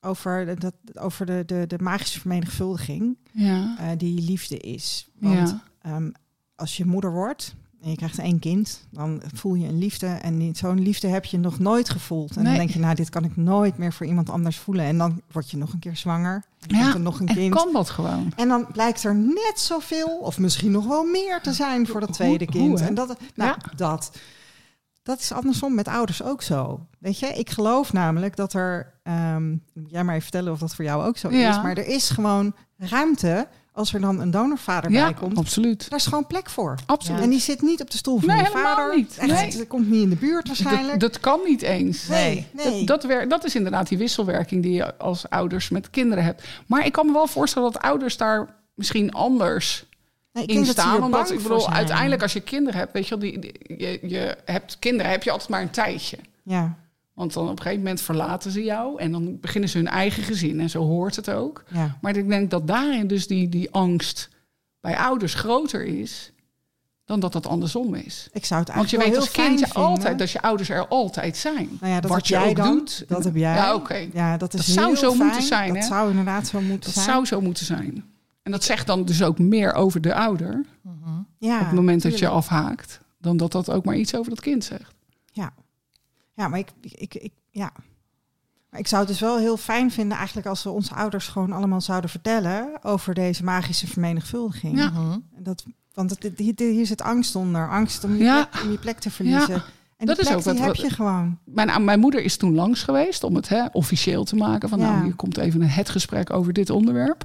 over, 0.00 0.46
de, 0.46 0.54
dat, 0.54 0.74
over 0.98 1.26
de, 1.26 1.42
de, 1.46 1.64
de 1.66 1.78
magische 1.78 2.20
vermenigvuldiging 2.20 3.16
ja. 3.32 3.76
eh, 3.78 3.88
die 3.96 4.20
liefde 4.22 4.56
is. 4.56 5.08
Want 5.18 5.56
ehm, 5.82 6.10
als 6.56 6.76
je 6.76 6.84
moeder 6.86 7.12
wordt 7.12 7.54
en 7.82 7.90
je 7.90 7.96
krijgt 7.96 8.18
één 8.18 8.38
kind, 8.38 8.86
dan 8.90 9.22
voel 9.34 9.54
je 9.54 9.66
een 9.68 9.78
liefde. 9.78 10.06
En 10.06 10.54
zo'n 10.56 10.80
liefde 10.80 11.08
heb 11.08 11.24
je 11.24 11.38
nog 11.38 11.58
nooit 11.58 11.90
gevoeld. 11.90 12.36
En 12.36 12.44
dan 12.44 12.54
denk 12.54 12.70
je, 12.70 12.78
nou, 12.78 12.94
dit 12.94 13.08
kan 13.08 13.24
ik 13.24 13.36
nooit 13.36 13.78
meer 13.78 13.92
voor 13.92 14.06
iemand 14.06 14.30
anders 14.30 14.58
voelen. 14.58 14.84
En 14.84 14.98
dan 14.98 15.20
word 15.32 15.50
je 15.50 15.56
nog 15.56 15.72
een 15.72 15.78
keer 15.78 15.96
zwanger. 15.96 16.44
Dan 16.66 16.78
Ja, 16.78 16.92
er 16.94 17.00
nog 17.00 17.20
een 17.20 17.28
En 17.28 17.34
kind. 17.34 17.54
kan 17.54 17.72
dat 17.72 17.90
gewoon? 17.90 18.32
En 18.36 18.48
dan 18.48 18.66
blijkt 18.72 19.04
er 19.04 19.14
net 19.14 19.52
zoveel, 19.54 20.18
of 20.18 20.38
misschien 20.38 20.70
nog 20.70 20.86
wel 20.86 21.04
meer 21.04 21.40
te 21.40 21.52
zijn 21.52 21.86
voor 21.86 22.00
dat 22.00 22.12
tweede 22.12 22.44
hoe, 22.44 22.52
kind. 22.52 22.80
en 22.80 22.94
dat, 22.94 23.18
nou, 23.34 23.50
Ja. 23.50 23.72
dat, 23.76 24.18
dat 25.02 25.18
is 25.18 25.32
andersom 25.32 25.74
met 25.74 25.88
ouders 25.88 26.22
ook 26.22 26.42
zo. 26.42 26.86
Weet 26.98 27.18
je, 27.18 27.26
ik 27.26 27.50
geloof 27.50 27.92
namelijk 27.92 28.36
dat 28.36 28.52
er, 28.52 28.92
moet 29.74 29.90
jij 29.90 30.04
maar 30.04 30.10
even 30.14 30.22
vertellen 30.22 30.52
of 30.52 30.58
dat 30.58 30.74
voor 30.74 30.84
jou 30.84 31.04
ook 31.04 31.16
zo 31.16 31.30
Ja. 31.30 31.50
is, 31.50 31.56
maar 31.62 31.76
er 31.76 31.86
is 31.86 32.10
gewoon 32.10 32.54
ruimte 32.78 33.46
als 33.72 33.94
er 33.94 34.00
dan 34.00 34.20
een 34.20 34.30
donorvader 34.30 34.90
Ja, 34.90 35.04
bij 35.04 35.14
komt. 35.14 35.38
absoluut. 35.38 35.90
Daar 35.90 35.98
is 35.98 36.06
gewoon 36.06 36.26
plek 36.26 36.50
voor. 36.50 36.78
Absoluut. 36.86 37.20
En 37.20 37.30
die 37.30 37.40
zit 37.40 37.62
niet 37.62 37.80
op 37.80 37.90
de 37.90 37.96
stoel 37.96 38.18
van 38.18 38.28
Nee, 38.28 38.36
je 38.36 38.42
helemaal 38.42 38.76
vader. 38.76 38.96
niet. 38.96 39.16
Echt, 39.18 39.30
Nee. 39.30 39.50
Ze 39.50 39.66
komt 39.66 39.88
niet 39.90 40.02
in 40.02 40.08
de 40.10 40.16
buurt 40.16 40.46
waarschijnlijk. 40.46 41.00
Dat, 41.00 41.12
dat 41.12 41.20
kan 41.20 41.40
niet 41.44 41.62
eens. 41.62 42.08
nee, 42.08 42.46
nee. 42.52 42.84
Dat, 42.86 43.02
dat, 43.02 43.30
dat 43.30 43.44
is 43.44 43.54
inderdaad 43.54 43.88
die 43.88 43.98
wisselwerking 43.98 44.62
die 44.62 44.72
je 44.72 44.96
als 44.98 45.28
ouders 45.28 45.68
met 45.68 45.90
kinderen 45.90 46.24
hebt. 46.24 46.44
Maar 46.66 46.86
ik 46.86 46.92
kan 46.92 47.06
me 47.06 47.12
wel 47.12 47.26
voorstellen 47.26 47.72
dat 47.72 47.82
ouders 47.82 48.16
daar 48.16 48.54
misschien 48.74 49.12
anders 49.12 49.86
Nee, 50.32 50.44
ik 50.44 50.50
in 50.50 50.56
dat 50.64 50.66
staan. 50.70 51.02
Omdat 51.02 51.30
ik 51.30 51.42
bedoel, 51.42 51.70
uiteindelijk 51.70 52.22
als 52.22 52.32
je 52.32 52.40
kinderen 52.40 52.78
hebt, 52.78 52.92
weet 52.92 53.08
je 53.08 53.18
wel, 53.18 53.30
die, 53.30 53.38
die- 53.38 53.76
je, 53.78 53.98
je 54.08 54.36
hebt 54.44 54.78
kinderen 54.78 55.10
heb 55.10 55.22
je 55.22 55.30
altijd 55.30 55.48
maar 55.50 55.62
een 55.62 55.70
tijdje. 55.70 56.18
Ja, 56.42 56.76
Want 57.14 57.32
dan 57.32 57.44
op 57.44 57.50
een 57.50 57.56
gegeven 57.62 57.78
moment 57.82 58.00
verlaten 58.00 58.50
ze 58.50 58.62
jou 58.64 59.00
en 59.00 59.12
dan 59.12 59.40
beginnen 59.40 59.70
ze 59.70 59.76
hun 59.76 59.88
eigen 59.88 60.22
gezin. 60.22 60.60
En 60.60 60.70
zo 60.70 60.82
hoort 60.84 61.16
het 61.16 61.30
ook. 61.30 61.64
ja. 61.68 61.96
Maar 62.00 62.16
ik 62.16 62.28
denk 62.28 62.50
dat 62.50 62.66
daarin 62.66 63.06
dus 63.06 63.26
die, 63.26 63.48
die 63.48 63.70
angst 63.70 64.28
bij 64.80 64.96
ouders 64.98 65.34
groter 65.34 65.84
is 65.84 66.32
dan 67.04 67.20
dat 67.20 67.32
dat 67.32 67.46
andersom 67.46 67.94
is. 67.94 68.28
Ik 68.32 68.44
zou 68.44 68.60
het 68.60 68.74
Want 68.74 68.90
je 68.90 68.96
eigenlijk 68.98 69.32
weet 69.32 69.38
als 69.44 69.46
kind 69.48 69.60
vinden. 69.70 69.88
altijd 69.88 70.18
dat 70.18 70.30
je 70.30 70.42
ouders 70.42 70.68
er 70.68 70.88
altijd 70.88 71.36
zijn. 71.36 71.68
Nou 71.80 71.92
ja, 71.92 72.00
dat 72.00 72.10
Wat 72.10 72.18
heb 72.18 72.26
je 72.26 72.34
jij 72.34 72.48
ook 72.48 72.56
dan. 72.56 72.76
doet. 72.76 73.04
Dat 73.08 73.24
heb 73.24 73.34
jij. 73.36 73.54
Ja, 73.54 73.74
oké. 73.74 74.08
Ja, 74.12 74.36
dat 74.36 74.54
is 74.54 74.66
Dat 74.66 74.74
zou 74.74 74.86
heel 74.86 74.96
zo 74.96 75.10
fijn. 75.12 75.22
moeten 75.24 75.42
zijn, 75.42 75.68
Dat 75.74 75.82
hè? 75.82 75.88
zou 75.88 76.10
inderdaad 76.10 76.46
zo 76.46 76.60
moeten 76.60 76.80
Dat 76.92 77.02
zijn. 77.02 77.06
zou 77.06 77.24
zo 77.26 77.40
moeten 77.40 77.66
zijn. 77.66 78.04
En 78.42 78.52
dat 78.52 78.64
zegt 78.64 78.86
dan 78.86 79.04
dus 79.04 79.22
ook 79.22 79.38
meer 79.38 79.72
over 79.72 80.00
de 80.00 80.14
ouder 80.14 80.64
Mhm. 80.82 81.20
ja, 81.38 81.58
op 81.60 81.64
het 81.66 81.74
moment 81.74 82.02
dat 82.02 82.18
je 82.18 82.28
afhaakt, 82.28 83.00
dan 83.18 83.36
dat 83.36 83.52
dat 83.52 83.70
ook 83.70 83.84
maar 83.84 83.96
iets 83.96 84.14
over 84.14 84.30
dat 84.30 84.40
kind 84.40 84.64
zegt. 84.64 84.94
Ja, 86.34 86.48
maar 86.48 86.58
ik, 86.58 86.68
ik, 86.80 86.92
ik, 86.92 87.14
ik- 87.14 87.32
ja. 87.50 87.70
Maar 88.70 88.80
ik 88.80 88.86
zou 88.86 89.00
het 89.00 89.10
dus 89.10 89.20
wel 89.20 89.38
heel 89.38 89.56
fijn 89.56 89.90
vinden 89.90 90.16
eigenlijk 90.16 90.46
als 90.46 90.62
we 90.62 90.70
onze 90.70 90.94
ouders 90.94 91.28
gewoon 91.28 91.52
allemaal 91.52 91.80
zouden 91.80 92.10
vertellen 92.10 92.68
over 92.82 93.14
deze 93.14 93.44
magische 93.44 93.86
vermenigvuldiging. 93.86 94.78
Ja. 94.78 94.90
Mhm. 94.90 95.10
En 95.36 95.42
Dat, 95.42 95.64
want 95.94 96.10
het, 96.10 96.32
hier, 96.38 96.54
hier 96.56 96.86
zit 96.86 97.02
angst 97.02 97.34
onder. 97.36 97.70
Angst 97.70 98.04
om 98.04 98.16
je, 98.16 98.24
Ja. 98.24 98.44
plek, 98.44 98.62
om 98.64 98.70
je 98.70 98.78
plek 98.78 98.98
te 98.98 99.10
verliezen. 99.10 99.62
En 99.96 100.06
Dat 100.06 100.16
die 100.16 100.24
is 100.24 100.30
plek 100.30 100.38
ook 100.38 100.44
wat- 100.44 100.54
die 100.56 100.64
heb 100.64 100.74
je 100.74 100.90
gewoon. 100.90 101.38
Mijn, 101.44 101.84
mijn 101.84 102.00
moeder 102.00 102.22
is 102.22 102.36
toen 102.36 102.54
langs 102.54 102.82
geweest 102.82 103.24
om 103.24 103.34
het 103.34 103.48
hè, 103.48 103.66
officieel 103.72 104.24
te 104.24 104.36
maken. 104.36 104.68
Van 104.68 104.78
Ja. 104.78 104.90
nou, 104.92 105.04
hier 105.04 105.14
komt 105.14 105.36
even 105.38 105.60
een 105.62 105.68
het 105.68 105.88
gesprek 105.88 106.32
over 106.32 106.52
dit 106.52 106.70
onderwerp. 106.70 107.24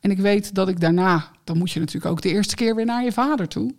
En 0.00 0.10
ik 0.10 0.18
weet 0.18 0.54
dat 0.54 0.68
ik 0.68 0.80
daarna, 0.80 1.24
dan 1.44 1.58
moet 1.58 1.70
je 1.70 1.78
natuurlijk 1.80 2.12
ook 2.12 2.22
de 2.22 2.28
eerste 2.32 2.54
keer 2.54 2.74
weer 2.74 2.84
naar 2.84 3.04
je 3.04 3.12
vader 3.12 3.48
toe. 3.48 3.74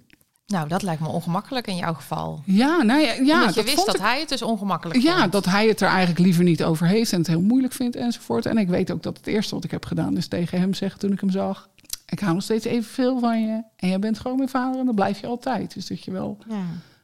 Nou, 0.48 0.68
dat 0.68 0.82
lijkt 0.84 1.02
me 1.02 1.08
ongemakkelijk 1.08 1.68
in 1.68 1.76
jouw 1.76 1.94
geval. 1.94 2.42
Ja, 2.46 2.82
nou 2.82 3.02
ja, 3.02 3.14
ja 3.14 3.40
Omdat 3.40 3.50
je 3.56 3.62
dat 3.62 3.74
wist 3.74 3.86
dat 3.86 3.96
ik- 3.96 4.02
hij 4.02 4.20
het 4.20 4.30
dus 4.30 4.42
ongemakkelijk 4.42 5.00
Ja, 5.02 5.20
vond. 5.20 5.32
dat 5.32 5.46
hij 5.46 5.68
het 5.68 5.82
er 5.82 5.88
eigenlijk 5.88 6.20
liever 6.20 6.44
niet 6.44 6.64
over 6.64 6.88
heeft 6.88 7.12
en 7.12 7.18
het 7.18 7.28
heel 7.28 7.42
moeilijk 7.42 7.74
vindt 7.74 7.96
enzovoort. 7.96 8.46
En 8.46 8.58
ik 8.58 8.68
weet 8.68 8.92
ook 8.92 9.04
dat 9.04 9.18
het 9.18 9.28
eerste 9.28 9.56
wat 9.56 9.64
ik 9.64 9.72
heb 9.72 9.86
gedaan 9.86 10.18
is 10.18 10.28
tegen 10.28 10.60
hem 10.60 10.74
zeggen 10.74 11.00
toen 11.00 11.12
ik 11.12 11.20
hem 11.20 11.30
zag. 11.30 11.70
Ik 12.06 12.20
hou 12.20 12.34
nog 12.34 12.44
steeds 12.44 12.66
evenveel 12.66 13.20
van 13.20 13.42
je. 13.42 13.62
En 13.76 13.90
jij 13.90 14.00
bent 14.00 14.20
gewoon 14.20 14.38
mijn 14.38 14.50
vader 14.50 14.80
en 14.80 14.86
dat 14.86 14.96
blijf 14.96 15.20
je 15.22 15.28
altijd. 15.28 15.74
Dus 15.74 15.88
dat 15.88 16.04
je 16.04 16.12
wel 16.12 16.38
Ja, 16.50 16.56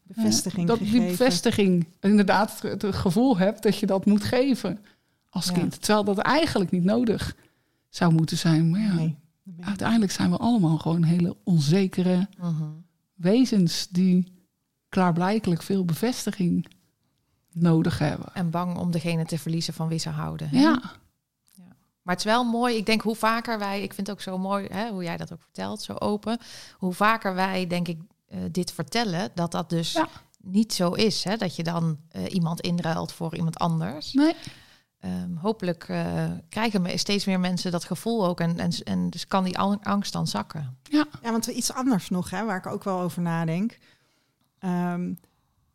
bevestiging 0.04 0.68
dat 0.68 0.80
die 0.80 1.02
bevestiging, 1.06 1.88
inderdaad, 2.00 2.62
het, 2.62 2.82
het 2.82 2.96
gevoel 2.96 3.38
hebt 3.38 3.64
dat 3.64 3.78
je 3.78 3.86
dat 3.86 4.06
moet 4.06 4.24
geven 4.24 4.80
als 5.30 5.46
Ja. 5.46 5.52
kind. 5.54 5.82
Terwijl 5.82 6.04
dat 6.06 6.18
eigenlijk 6.18 6.72
niet 6.72 6.84
nodig 6.84 7.36
zou 7.96 8.14
moeten 8.14 8.38
zijn. 8.38 8.70
Maar 8.70 8.80
ja, 8.82 8.94
Nee. 8.94 9.18
uiteindelijk 9.60 10.12
zijn 10.12 10.32
we 10.32 10.38
allemaal 10.38 10.78
gewoon 10.78 11.04
hele 11.04 11.38
onzekere 11.44 12.28
Mhm. 12.38 12.64
wezens 13.14 13.88
die 13.88 14.34
klaarblijkelijk 14.90 15.62
veel 15.62 15.86
bevestiging 15.86 16.68
nodig 17.52 18.00
hebben. 18.00 18.34
En 18.34 18.50
bang 18.50 18.78
om 18.78 18.92
degene 18.92 19.26
te 19.26 19.38
verliezen 19.40 19.74
van 19.74 19.88
wie 19.88 20.00
ze 20.00 20.10
houden. 20.10 20.50
hè? 20.50 20.60
Ja, 20.60 20.82
Maar 22.02 22.16
het 22.16 22.26
is 22.26 22.32
wel 22.32 22.44
mooi. 22.44 22.76
Ik 22.76 22.86
denk 22.86 23.02
hoe 23.02 23.16
vaker 23.16 23.60
wij, 23.60 23.82
ik 23.84 23.94
vind 23.94 24.08
het 24.08 24.16
ook 24.16 24.22
zo 24.22 24.38
mooi 24.38 24.68
hè, 24.72 24.90
hoe 24.90 25.04
jij 25.04 25.18
dat 25.18 25.34
ook 25.34 25.42
vertelt, 25.42 25.82
zo 25.82 25.94
open. 25.94 26.38
Hoe 26.78 26.94
vaker 26.94 27.36
wij, 27.36 27.68
denk 27.68 27.88
ik, 27.88 28.02
eh, 28.28 28.40
dit 28.52 28.72
vertellen, 28.72 29.30
dat 29.36 29.52
dat 29.52 29.70
dus 29.70 29.92
Ja. 29.92 30.08
niet 30.42 30.74
zo 30.74 30.92
is. 30.92 31.24
Hè? 31.24 31.36
Dat 31.38 31.56
je 31.56 31.64
dan 31.64 31.98
eh, 32.10 32.34
iemand 32.34 32.62
inruilt 32.62 33.12
voor 33.12 33.36
iemand 33.36 33.58
anders. 33.58 34.14
nee. 34.14 34.34
Ehm, 35.06 35.36
hopelijk 35.36 35.84
eh, 35.90 36.26
krijgen 36.50 36.82
me 36.82 36.98
steeds 36.98 37.26
meer 37.26 37.40
mensen 37.40 37.72
dat 37.72 37.84
gevoel 37.84 38.26
ook. 38.28 38.40
En, 38.40 38.60
en, 38.60 38.72
en 38.84 39.10
dus 39.10 39.28
kan 39.28 39.44
die 39.44 39.58
ang- 39.58 39.84
angst 39.86 40.14
dan 40.14 40.28
zakken. 40.28 40.78
Ja, 41.22 41.32
want 41.32 41.46
iets 41.46 41.74
anders 41.74 42.10
nog, 42.10 42.30
hè, 42.30 42.46
waar 42.46 42.58
ik 42.58 42.66
ook 42.68 42.84
wel 42.84 43.00
over 43.00 43.22
nadenk. 43.22 43.78
Ehm, 44.60 45.14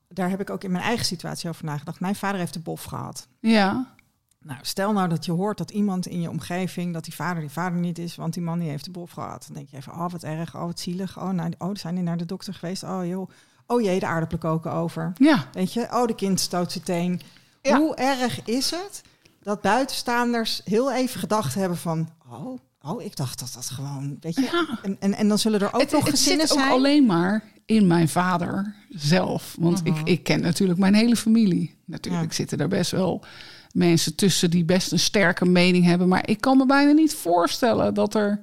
daar 0.08 0.30
heb 0.30 0.40
ik 0.40 0.50
ook 0.50 0.64
in 0.64 0.70
mijn 0.70 0.84
eigen 0.84 1.06
situatie 1.06 1.48
over 1.48 1.64
nagedacht. 1.64 2.00
Mijn 2.00 2.14
vader 2.14 2.38
heeft 2.40 2.52
de 2.54 2.60
bof 2.60 2.84
gehad. 2.84 3.28
Ja, 3.40 3.94
Nou, 4.42 4.58
stel 4.62 4.92
nou 4.92 5.08
dat 5.08 5.24
je 5.24 5.32
hoort 5.32 5.58
dat 5.58 5.70
iemand 5.70 6.06
in 6.06 6.20
je 6.20 6.30
omgeving, 6.30 6.92
dat 6.92 7.04
die 7.04 7.14
vader 7.14 7.40
die 7.40 7.50
vader 7.50 7.78
niet 7.78 7.98
is, 7.98 8.16
want 8.16 8.34
die 8.34 8.42
man 8.42 8.58
die 8.58 8.68
heeft 8.68 8.84
de 8.84 8.90
bof 8.90 9.10
gehad. 9.10 9.44
Dan 9.46 9.56
denk 9.56 9.68
je 9.68 9.76
even, 9.76 9.92
oh 9.92 10.10
wat 10.10 10.22
erg, 10.22 10.54
oh 10.56 10.64
wat 10.64 10.80
zielig, 10.80 11.18
oh, 11.18 11.28
nou, 11.30 11.52
oh 11.58 11.74
zijn 11.74 11.94
die 11.94 12.04
naar 12.04 12.16
de 12.16 12.24
dokter 12.26 12.54
geweest, 12.54 12.82
oh 12.82 13.06
joh, 13.06 13.30
oh 13.66 13.80
jee, 13.82 14.00
de 14.00 14.06
aardappelen 14.06 14.40
koken 14.42 14.72
over. 14.72 15.12
ja, 15.14 15.44
Weet 15.52 15.72
je, 15.72 15.88
oh 15.90 16.06
de 16.06 16.14
kind 16.14 16.40
stoot 16.40 16.72
zijn 16.72 16.84
teen. 16.84 17.20
Ja. 17.62 17.78
Hoe 17.78 17.94
erg 17.94 18.44
is 18.44 18.70
het 18.70 19.02
dat 19.40 19.60
buitenstaanders 19.60 20.60
heel 20.64 20.92
even 20.92 21.20
gedacht 21.20 21.54
hebben 21.54 21.78
van, 21.78 22.08
oh, 22.30 22.58
oh 22.82 23.02
ik 23.02 23.16
dacht 23.16 23.38
dat 23.38 23.50
dat 23.54 23.70
gewoon, 23.70 24.16
weet 24.20 24.34
je. 24.34 24.40
ja. 24.42 24.78
En, 24.82 24.96
en, 25.00 25.14
en 25.14 25.28
dan 25.28 25.38
zullen 25.38 25.60
er 25.60 25.74
ook 25.74 25.80
Het, 25.80 25.90
nog 25.92 26.00
het 26.04 26.10
gezinnen 26.10 26.46
zit 26.48 26.56
ook 26.56 26.62
zijn. 26.62 26.72
alleen 26.74 27.06
maar 27.06 27.44
in 27.66 27.86
mijn 27.86 28.08
vader 28.08 28.74
zelf. 28.88 29.56
Want 29.58 29.84
Mhm. 29.84 29.96
ik, 29.96 30.08
ik 30.08 30.22
ken 30.22 30.40
natuurlijk 30.40 30.78
mijn 30.78 30.94
hele 30.94 31.16
familie. 31.16 31.78
Natuurlijk 31.84 32.24
Ja. 32.30 32.34
zitten 32.36 32.58
er 32.58 32.68
best 32.68 32.90
wel 32.90 33.24
mensen 33.72 34.14
tussen 34.14 34.50
die 34.50 34.64
best 34.64 34.92
een 34.92 34.98
sterke 34.98 35.44
mening 35.44 35.84
hebben. 35.84 36.08
Maar 36.08 36.28
ik 36.28 36.40
kan 36.40 36.56
me 36.56 36.66
bijna 36.66 36.92
niet 36.92 37.14
voorstellen 37.14 37.94
dat 37.94 38.14
er 38.14 38.40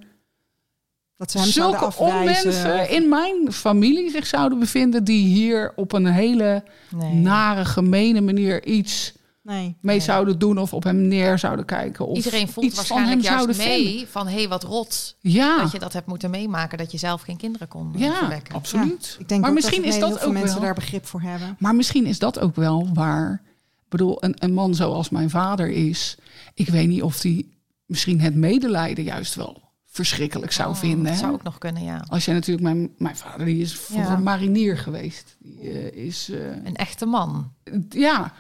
dat 1.18 1.32
ze 1.32 1.38
hem 1.38 1.48
zulke 1.48 1.92
onmensen 1.98 2.90
in 2.90 3.10
mijn 3.10 3.52
familie 3.52 4.10
zich 4.10 4.28
zouden 4.28 4.60
bevinden... 4.60 5.04
die 5.04 5.28
hier 5.28 5.74
op 5.76 5.92
een 5.94 6.06
hele 6.06 6.64
Nee. 6.96 7.14
nare, 7.14 7.66
gemene 7.66 8.22
manier 8.22 8.66
iets 8.66 9.14
Nee. 9.48 9.78
mee 9.82 9.96
nee. 9.98 10.00
zouden 10.00 10.40
doen... 10.40 10.58
of 10.58 10.74
op 10.74 10.84
hem 10.84 11.08
neer 11.08 11.40
zouden 11.40 11.66
kijken. 11.66 12.08
Of 12.08 12.18
Iedereen 12.18 12.48
voelt 12.48 12.66
iets 12.66 12.76
waarschijnlijk 12.76 13.22
juist 13.22 13.58
mee 13.58 13.88
vinden. 13.88 14.08
van... 14.08 14.28
hé, 14.28 14.34
hey, 14.34 14.48
wat 14.48 14.64
rot 14.64 15.16
Ja, 15.20 15.62
dat 15.62 15.72
je 15.72 15.80
dat 15.80 15.94
hebt 15.94 16.08
moeten 16.08 16.30
meemaken... 16.30 16.78
dat 16.78 16.92
je 16.92 16.98
zelf 16.98 17.22
geen 17.22 17.38
kinderen 17.38 17.68
kon 17.68 17.92
eh, 17.96 18.02
ja 18.02 18.14
verwekken. 18.16 18.56
absoluut. 18.56 19.16
Ik 19.20 19.28
denk 19.30 19.42
maar 19.42 19.50
ook 19.50 19.56
misschien 19.56 19.82
dat 19.82 19.94
is 19.94 20.00
dat 20.00 20.24
ook 20.24 20.34
mensen 20.34 20.54
wel... 20.56 20.64
daar 20.64 20.74
begrip 20.74 21.06
voor 21.06 21.22
hebben. 21.22 21.56
Maar 21.60 21.76
misschien 21.76 22.06
is 22.06 22.20
dat 22.20 22.40
ook 22.40 22.56
wel 22.56 22.90
waar. 22.94 23.42
Ik 23.84 23.90
bedoel, 23.90 24.24
een, 24.24 24.36
een 24.40 24.54
man 24.54 24.76
zoals 24.76 25.10
mijn 25.10 25.30
vader 25.30 25.70
is. 25.70 26.18
Ik 26.54 26.68
weet 26.70 26.88
niet 26.88 27.02
of 27.02 27.22
hij 27.22 27.46
misschien 27.86 28.22
het 28.22 28.36
medelijden 28.36 29.04
juist 29.04 29.36
wel 29.36 29.62
verschrikkelijk 29.86 30.52
zou 30.52 30.70
Oh, 30.70 30.76
vinden. 30.76 31.04
Dat 31.04 31.14
hè? 31.14 31.20
zou 31.20 31.34
ook 31.34 31.44
nog 31.44 31.58
kunnen, 31.58 31.84
ja. 31.84 32.06
Als 32.08 32.26
je 32.26 32.34
natuurlijk, 32.34 32.66
mijn, 32.68 32.92
mijn 32.98 33.16
vader 33.18 33.46
die 33.46 33.62
is 33.62 33.80
vroeger 33.80 34.12
Ja. 34.12 34.18
marinier 34.18 34.78
geweest. 34.78 35.36
Die 35.40 35.60
eh, 35.62 36.06
is, 36.06 36.30
eh, 36.30 36.40
Een 36.66 36.76
echte 36.76 37.06
man. 37.06 37.52
ja, 37.90 38.34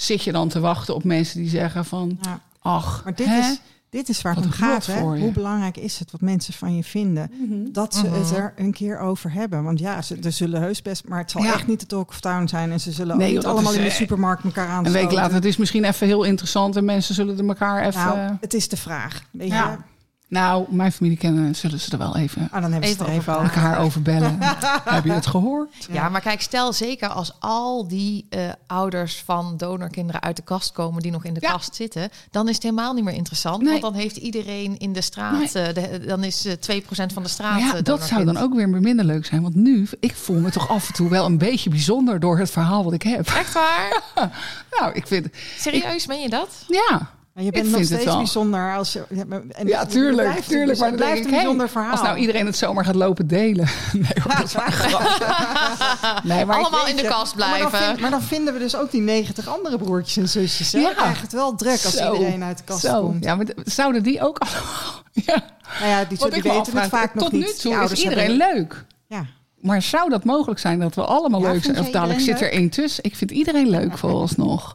zit 0.00 0.22
je 0.22 0.32
dan 0.32 0.48
te 0.48 0.60
wachten 0.60 0.94
op 0.94 1.04
mensen 1.04 1.40
die 1.40 1.48
zeggen 1.50 1.84
van, 1.84 2.18
Ja. 2.22 2.40
ach, 2.60 3.00
Maar 3.04 3.14
dit 3.14 3.26
hè? 3.26 3.38
is, 3.38 3.60
dit 3.90 4.08
is 4.08 4.22
waar 4.22 4.34
het 4.34 4.44
om 4.44 4.50
gaat. 4.50 4.86
Hè? 4.86 4.98
voor 4.98 5.16
je. 5.16 5.22
Hoe 5.22 5.32
belangrijk 5.32 5.76
is 5.76 5.98
het 5.98 6.10
wat 6.10 6.20
mensen 6.20 6.54
van 6.54 6.76
je 6.76 6.84
vinden? 6.84 7.30
Dat 7.72 7.94
ze 7.94 8.06
het 8.06 8.24
Mhm. 8.30 8.34
er 8.34 8.52
een 8.56 8.72
keer 8.72 8.98
over 8.98 9.32
hebben. 9.32 9.64
Want 9.64 9.78
ja, 9.78 10.02
ze, 10.02 10.16
er 10.22 10.32
zullen 10.32 10.60
heus 10.60 10.82
best... 10.82 11.08
Maar 11.08 11.18
het 11.18 11.30
zal 11.30 11.42
Ja. 11.42 11.52
echt 11.52 11.66
niet 11.66 11.80
de 11.80 11.86
talk 11.86 12.08
of 12.08 12.20
town 12.20 12.46
zijn. 12.46 12.72
En 12.72 12.80
ze 12.80 12.92
zullen 12.92 13.16
Nee, 13.18 13.28
ook 13.30 13.34
niet 13.36 13.44
allemaal 13.46 13.72
is, 13.72 13.78
in 13.78 13.84
de 13.84 13.90
supermarkt 13.90 14.44
elkaar 14.44 14.68
aan 14.68 14.86
een 14.86 14.92
week 14.92 15.12
later, 15.12 15.34
het 15.34 15.44
is 15.44 15.56
misschien 15.56 15.84
even 15.84 16.06
heel 16.06 16.22
interessant 16.24 16.76
en 16.76 16.84
mensen 16.84 17.14
zullen 17.14 17.38
er 17.38 17.48
elkaar 17.48 17.86
even... 17.86 18.04
Nou, 18.04 18.36
het 18.40 18.54
is 18.54 18.68
de 18.68 18.76
vraag. 18.76 19.22
Weet 19.30 19.48
Ja. 19.48 19.70
je? 19.70 19.76
Nou, 20.30 20.64
mijn 20.68 20.92
familie 20.92 21.18
kennen, 21.18 21.56
zullen 21.56 21.80
ze 21.80 21.90
er 21.92 21.98
wel 21.98 22.16
even 22.16 22.48
Ah, 22.52 22.62
dan 22.62 22.72
hebben 22.72 22.88
ze 22.90 22.94
Even 22.94 23.06
er 23.06 23.12
even 23.12 23.32
over 23.34 23.44
over. 23.46 23.56
elkaar 23.62 23.78
over 23.80 24.02
bellen. 24.02 24.38
Heb 24.84 25.04
je 25.04 25.12
het 25.12 25.26
gehoord? 25.26 25.86
Ja. 25.90 26.08
maar 26.08 26.20
kijk, 26.20 26.40
stel 26.40 26.72
zeker 26.72 27.08
als 27.08 27.32
al 27.38 27.88
die 27.88 28.26
eh, 28.28 28.40
ouders 28.66 29.22
van 29.24 29.54
donorkinderen 29.56 30.22
uit 30.22 30.36
de 30.36 30.42
kast 30.42 30.72
komen 30.72 31.02
die 31.02 31.10
nog 31.12 31.24
in 31.24 31.34
de 31.34 31.40
Ja. 31.42 31.50
kast 31.52 31.74
zitten, 31.74 32.08
dan 32.30 32.48
is 32.48 32.54
het 32.54 32.62
helemaal 32.62 32.92
niet 32.94 33.04
meer 33.04 33.14
interessant. 33.14 33.62
Nee. 33.62 33.70
Want 33.70 33.82
dan 33.82 33.94
heeft 33.94 34.16
iedereen 34.16 34.78
in 34.78 34.92
de 34.92 35.00
straat, 35.00 35.54
eh, 35.54 35.74
de, 35.74 36.00
dan 36.06 36.24
is 36.24 36.44
eh, 36.44 36.52
2% 36.52 37.12
van 37.12 37.22
de 37.22 37.28
straat. 37.28 37.50
Maar 37.52 37.60
ja, 37.60 37.74
eh, 37.74 37.82
dat 37.82 38.02
zou 38.06 38.24
dan 38.24 38.36
ook 38.36 38.54
weer 38.54 38.68
minder 38.68 39.04
leuk 39.04 39.26
zijn. 39.26 39.42
Want 39.42 39.54
nu, 39.54 39.86
ik 40.00 40.14
voel 40.14 40.38
me 40.40 40.50
toch 40.50 40.68
af 40.68 40.88
en 40.88 40.94
toe 40.94 41.08
wel 41.08 41.24
een 41.26 41.38
beetje 41.38 41.70
bijzonder 41.70 42.20
door 42.20 42.38
het 42.38 42.50
verhaal 42.50 42.84
wat 42.84 42.92
ik 42.92 43.02
heb. 43.02 43.26
Echt 43.28 43.52
waar? 43.52 44.02
Nou, 44.80 44.92
ik 44.94 45.06
vind, 45.06 45.26
Serieus, 45.58 46.06
meen 46.06 46.20
je 46.20 46.28
dat? 46.28 46.48
ja. 46.68 47.10
Maar 47.38 47.46
je 47.46 47.52
Ik 47.52 47.58
bent 47.62 47.70
nog 47.72 47.80
het 47.90 48.00
steeds 48.00 48.16
bijzonder 48.16 48.74
als 48.76 48.94
en 48.94 49.66
Ja, 49.66 49.78
het 49.80 49.90
tuurlijk, 49.90 50.28
blijft, 50.28 50.48
tuurlijk. 50.48 50.70
Het 50.70 50.78
Maar 50.80 50.88
dan 50.88 50.96
blijft 50.96 51.18
een 51.24 51.30
hey, 51.30 51.38
bijzonder 51.38 51.68
verhaal. 51.68 51.90
Als 51.90 52.02
nou 52.02 52.18
iedereen 52.18 52.46
het 52.46 52.56
zomaar 52.56 52.84
gaat 52.84 52.94
lopen 52.94 53.26
delen. 53.26 53.68
Nee, 53.92 54.12
hoor, 54.22 54.34
dat 54.36 54.44
is 54.44 54.54
maar 54.54 54.72
grap. 54.72 55.02
Nee, 56.30 56.44
maar 56.44 56.56
Allemaal 56.56 56.86
in 56.86 56.96
de 56.96 57.02
je- 57.02 57.08
kast 57.08 57.36
Maar 57.36 57.48
dan, 57.58 57.68
blijven. 57.68 57.86
vind- 57.88 58.00
maar 58.00 58.10
dan 58.10 58.22
vinden 58.22 58.52
we 58.52 58.58
dus 58.58 58.76
ook 58.76 58.90
die 58.90 59.00
90 59.00 59.48
andere 59.48 59.78
broertjes 59.78 60.16
en 60.16 60.28
zusjes. 60.28 60.72
Hè? 60.72 60.78
Ja. 60.78 60.84
Dan 60.84 60.94
krijg 60.94 61.16
je 61.16 61.22
het 61.22 61.32
wel 61.32 61.54
druk 61.54 61.70
als 61.84 61.96
Zo, 61.96 62.12
iedereen 62.12 62.42
uit 62.44 62.58
de 62.58 62.64
kast 62.64 62.80
Zo, 62.80 63.00
komt. 63.02 63.24
ja, 63.24 63.34
maar 63.34 63.46
zouden 63.64 64.02
die 64.02 64.20
ook 64.22 64.38
allemaal... 64.38 65.02
Ja, 65.26 65.44
Nou 65.80 65.90
ja, 65.90 66.04
die, 66.04 66.18
die 66.30 66.42
weten 66.42 66.76
het 66.78 66.88
vaak 66.88 67.14
nog 67.14 67.22
tot 67.24 67.32
niet. 67.32 67.40
nu 67.40 67.46
Die 67.46 67.56
toe 67.56 67.82
is 67.90 68.02
iedereen 68.02 68.28
hebben- 68.40 68.54
leuk. 68.56 68.84
Ja. 69.06 69.24
Maar 69.60 69.82
zou 69.82 70.10
dat 70.10 70.24
mogelijk 70.24 70.60
zijn 70.60 70.78
dat 70.78 70.94
we 70.94 71.04
allemaal 71.04 71.40
Ja, 71.40 71.50
leuk 71.52 71.64
zijn? 71.64 71.78
Of 71.78 71.90
dadelijk 71.90 72.20
zit 72.20 72.40
er 72.40 72.52
één 72.52 72.70
tussen. 72.70 73.04
Ik 73.04 73.16
vind 73.16 73.30
iedereen 73.30 73.68
leuk 73.68 73.98
vooralsnog. 73.98 74.72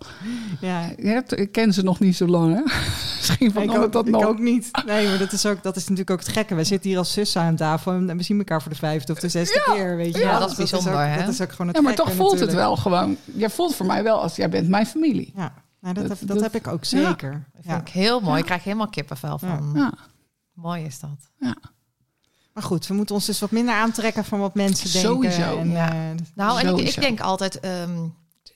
Ja. 0.61 0.89
Hebt- 0.97 1.39
Ik 1.39 1.51
ken 1.51 1.73
ze 1.73 1.83
nog 1.83 1.99
niet 1.99 2.15
zo 2.15 2.27
lang, 2.27 2.53
hè? 2.55 2.61
Misschien 3.17 3.45
Ik 3.47 3.51
verandert 3.51 3.83
ook, 3.83 3.91
dat 3.91 4.05
ik 4.07 4.11
nog. 4.11 4.25
ook 4.25 4.39
niet. 4.39 4.69
Nee, 4.85 5.07
maar 5.07 5.17
dat 5.17 5.31
is, 5.31 5.45
ook, 5.45 5.63
dat 5.63 5.75
is 5.75 5.81
natuurlijk 5.83 6.09
ook 6.11 6.19
het 6.19 6.27
gekke. 6.27 6.55
We 6.55 6.63
zitten 6.63 6.89
hier 6.89 6.99
als 6.99 7.13
zussen 7.13 7.41
aan 7.41 7.55
tafel 7.55 7.91
en 7.91 8.17
we 8.17 8.23
zien 8.23 8.37
elkaar 8.37 8.61
voor 8.61 8.71
de 8.71 8.77
vijfde 8.77 9.13
of 9.13 9.19
de 9.19 9.29
zesde 9.29 9.61
keer. 9.73 9.95
Weet 9.95 10.13
je 10.15 10.21
Ja, 10.21 10.29
wel. 10.29 10.39
dat 10.39 10.51
is 10.51 10.55
Dus 10.55 10.69
bijzonder, 10.71 11.01
ook, 11.01 11.07
hè? 11.07 11.19
Dat 11.19 11.27
is 11.33 11.41
ook 11.41 11.51
gewoon 11.51 11.67
het 11.67 11.75
Ja, 11.75 11.81
maar 11.81 11.93
gekke 11.93 12.09
toch 12.09 12.17
voelt 12.17 12.39
het 12.39 12.53
wel 12.53 12.75
gewoon. 12.75 13.17
Jij 13.35 13.49
voelt 13.49 13.75
voor 13.75 13.85
mij 13.85 14.03
wel 14.03 14.21
als 14.21 14.35
jij 14.35 14.49
bent 14.49 14.67
mijn 14.69 14.85
familie. 14.85 15.31
Ja, 15.35 15.53
nou, 15.81 15.93
dat, 15.93 16.07
Dat- 16.07 16.19
heb, 16.19 16.27
dat, 16.27 16.37
dat- 16.37 16.51
heb 16.51 16.55
ik 16.65 16.67
ook 16.71 16.83
Ja. 16.83 17.07
zeker. 17.07 17.31
Dat 17.53 17.63
Ja. 17.65 17.73
vind 17.75 17.87
ik 17.87 17.93
heel 17.93 18.19
mooi. 18.19 18.31
Ja. 18.33 18.39
Ik 18.39 18.45
krijg 18.45 18.63
helemaal 18.63 18.89
kippenvel 18.89 19.37
van. 19.39 19.71
Ja. 19.75 19.93
Mooi 20.53 20.83
is 20.83 20.99
dat. 20.99 21.53
Maar 22.53 22.63
goed, 22.63 22.87
we 22.87 22.93
moeten 22.93 23.15
ons 23.15 23.25
dus 23.25 23.39
wat 23.39 23.51
minder 23.51 23.73
aantrekken 23.75 24.25
van 24.25 24.39
wat 24.39 24.53
mensen 24.55 24.91
denken. 24.91 25.11
Sowieso. 25.11 25.57
En, 25.57 25.69
Ja. 25.71 25.89
eh, 25.91 25.95
Nou, 26.35 26.59
en 26.59 26.77
ik, 26.77 26.87
ik 26.87 27.01
denk 27.01 27.19
altijd, 27.21 27.59
ehm, 27.59 27.97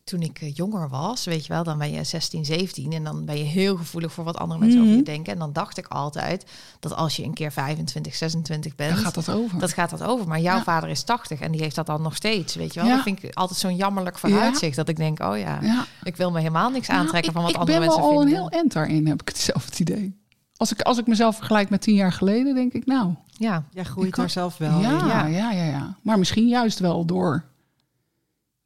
toen 0.03 0.21
ik 0.21 0.39
eh, 0.41 0.53
jonger 0.55 0.89
was, 0.89 1.25
weet 1.25 1.45
je 1.45 1.53
wel, 1.53 1.63
dan 1.63 1.77
ben 1.77 1.91
je 1.91 2.03
16, 2.03 2.45
17 2.45 2.91
en 2.91 3.03
dan 3.03 3.25
ben 3.25 3.37
je 3.37 3.43
heel 3.43 3.75
gevoelig 3.77 4.13
voor 4.13 4.23
wat 4.23 4.37
andere 4.37 4.59
mensen 4.59 4.79
over 4.79 4.91
je 4.91 4.95
Mhm. 4.97 5.05
denken. 5.05 5.33
En 5.33 5.39
dan 5.39 5.53
dacht 5.53 5.77
ik 5.77 5.87
altijd 5.87 6.45
dat 6.79 6.95
als 6.95 7.15
je 7.15 7.23
een 7.23 7.33
keer 7.33 7.51
25, 7.51 8.15
26 8.15 8.75
bent, 8.75 8.89
Daar 8.95 9.03
gaat 9.03 9.13
dat 9.13 9.29
over. 9.29 9.59
dat 9.59 9.73
gaat 9.73 9.89
dat 9.89 10.03
over. 10.03 10.27
Maar 10.27 10.39
jouw 10.39 10.57
Ja. 10.57 10.63
vader 10.63 10.89
is 10.89 11.03
80 11.03 11.39
en 11.39 11.51
die 11.51 11.61
heeft 11.61 11.75
dat 11.75 11.85
dan 11.85 12.01
nog 12.01 12.15
steeds, 12.15 12.55
weet 12.55 12.73
je 12.73 12.79
wel. 12.79 12.89
Ja. 12.89 12.95
Dat 12.95 13.03
vind 13.03 13.23
ik 13.23 13.33
altijd 13.35 13.59
zo'n 13.59 13.75
jammerlijk 13.75 14.17
vooruitzicht. 14.17 14.75
Dat 14.75 14.89
ik 14.89 14.95
denk, 14.95 15.19
oh 15.19 15.37
ja, 15.37 15.59
ja. 15.61 15.85
ik 16.03 16.15
wil 16.15 16.31
me 16.31 16.37
helemaal 16.37 16.69
niks 16.69 16.89
aantrekken 16.89 17.33
Nou, 17.33 17.33
van 17.33 17.41
wat 17.41 17.51
ik, 17.51 17.57
andere 17.57 17.77
ik 17.77 17.83
ben 17.83 17.87
mensen 17.87 18.09
wel 18.09 18.11
al 18.19 18.23
vinden. 18.25 18.43
een 18.43 18.49
heel 18.51 18.59
end 18.61 18.73
daarin, 18.73 19.07
heb 19.07 19.21
ik 19.21 19.27
het 19.27 19.37
zelf 19.37 19.65
het 19.65 19.79
idee. 19.79 20.25
Als 20.55 20.71
ik, 20.71 20.81
als 20.81 20.97
ik 20.97 21.07
mezelf 21.07 21.35
vergelijk 21.35 21.69
met 21.69 21.81
tien 21.81 21.95
jaar 21.95 22.11
geleden, 22.13 22.55
denk 22.55 22.73
ik 22.73 22.85
nou... 22.85 23.13
Ja, 23.37 23.65
jij 23.71 23.83
groeit 23.83 24.09
kan- 24.11 24.19
daar 24.23 24.29
zelf 24.31 24.57
wel 24.57 24.79
ja, 24.79 25.01
in. 25.01 25.07
ja, 25.07 25.27
ja, 25.51 25.51
ja, 25.65 25.97
Maar 26.01 26.19
misschien 26.19 26.47
juist 26.47 26.79
wel 26.79 27.05
door, 27.05 27.45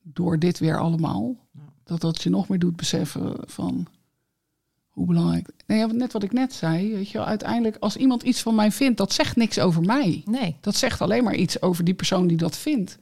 door 0.04 0.40
dit 0.40 0.60
weer 0.60 0.80
allemaal. 0.80 1.36
Dat 1.84 2.02
dat 2.02 2.22
je 2.22 2.30
nog 2.30 2.48
meer 2.48 2.60
doet 2.60 2.76
beseffen 2.76 3.36
van 3.46 3.88
hoe 4.88 5.06
belangrijk... 5.08 5.50
Nee, 5.68 5.88
net 5.88 6.14
wat 6.14 6.24
ik 6.24 6.32
net 6.32 6.54
zei, 6.54 6.92
weet 6.94 7.10
je 7.10 7.18
wel, 7.18 7.28
uiteindelijk 7.28 7.78
als 7.80 7.96
iemand 7.96 8.24
iets 8.24 8.42
van 8.42 8.56
mij 8.56 8.72
vindt, 8.72 8.98
dat 8.98 9.14
zegt 9.14 9.36
niks 9.36 9.60
over 9.60 9.82
mij. 9.82 10.22
nee. 10.26 10.56
Dat 10.62 10.76
zegt 10.76 11.02
alleen 11.02 11.24
maar 11.24 11.36
iets 11.36 11.62
over 11.62 11.84
die 11.84 11.94
persoon 11.94 12.28
die 12.28 12.38
dat 12.38 12.58
vindt. 12.58 12.98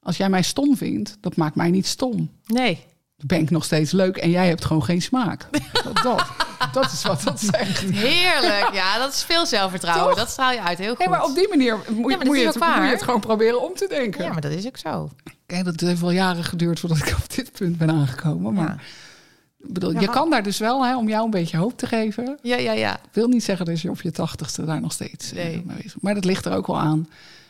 Als 0.00 0.16
jij 0.16 0.28
mij 0.28 0.42
stom 0.42 0.76
vindt, 0.76 1.16
dat 1.20 1.36
maakt 1.36 1.54
mij 1.54 1.70
niet 1.70 1.86
stom. 1.86 2.30
Nee. 2.46 2.84
Ben 3.24 3.40
ik 3.40 3.50
nog 3.50 3.64
steeds 3.64 3.92
leuk 3.92 4.16
en 4.16 4.30
jij 4.30 4.48
hebt 4.48 4.64
gewoon 4.64 4.84
geen 4.84 5.02
smaak. 5.02 5.46
Dat, 5.84 6.02
dat, 6.02 6.26
dat 6.72 6.92
is 6.92 7.02
wat 7.02 7.22
dat 7.22 7.40
zegt. 7.40 7.80
Heerlijk. 7.80 8.68
Ja, 8.72 8.98
dat 8.98 9.12
is 9.12 9.22
veel 9.22 9.46
zelfvertrouwen. 9.46 10.08
Toch? 10.08 10.18
Dat 10.18 10.28
straal 10.30 10.52
je 10.52 10.62
uit 10.62 10.78
heel 10.78 10.88
goed. 10.88 10.98
Nee, 10.98 11.08
maar 11.08 11.24
op 11.24 11.34
die 11.34 11.48
manier 11.48 11.76
moet, 11.90 12.10
is 12.10 12.18
je 12.40 12.46
het, 12.46 12.56
moet 12.58 12.74
je 12.74 12.80
het 12.82 13.02
gewoon 13.02 13.20
proberen 13.20 13.62
om 13.62 13.74
te 13.74 13.86
denken. 13.88 14.24
Ja, 14.24 14.32
maar 14.32 14.40
dat 14.40 14.52
is 14.52 14.66
ook 14.66 14.76
zo. 14.76 15.10
Kijk, 15.46 15.64
dat 15.64 15.80
heeft 15.80 16.00
wel 16.00 16.10
jaren 16.10 16.44
geduurd 16.44 16.80
voordat 16.80 16.98
ik 16.98 17.08
op 17.18 17.34
dit 17.34 17.52
punt 17.52 17.78
ben 17.78 17.90
aangekomen. 17.90 18.52
Maar 18.54 18.68
Ja. 18.68 19.66
ik 19.66 19.72
bedoel, 19.72 19.92
Ja, 19.92 20.00
je 20.00 20.08
kan 20.10 20.30
daar 20.30 20.42
dus 20.42 20.58
wel, 20.58 20.84
hè, 20.86 20.96
om 20.96 21.08
jou 21.08 21.24
een 21.24 21.30
beetje 21.30 21.56
hoop 21.56 21.78
te 21.78 21.86
geven. 21.86 22.38
Ja, 22.42 22.56
ja, 22.56 22.72
ja. 22.72 22.98
wil 23.12 23.28
niet 23.28 23.44
zeggen 23.44 23.66
dat 23.66 23.80
je 23.80 23.90
op 23.90 24.00
je 24.02 24.10
tachtigste 24.10 24.64
daar 24.64 24.80
nog 24.80 24.92
steeds 24.92 25.32
eh, 25.32 25.44
Nee. 25.44 25.62
mee 25.66 25.76
bezig 25.76 26.00
Maar 26.00 26.14
dat 26.14 26.24
ligt 26.24 26.44
er 26.44 26.52
ook 26.56 26.66
wel 26.66 26.78
aan. 26.78 27.08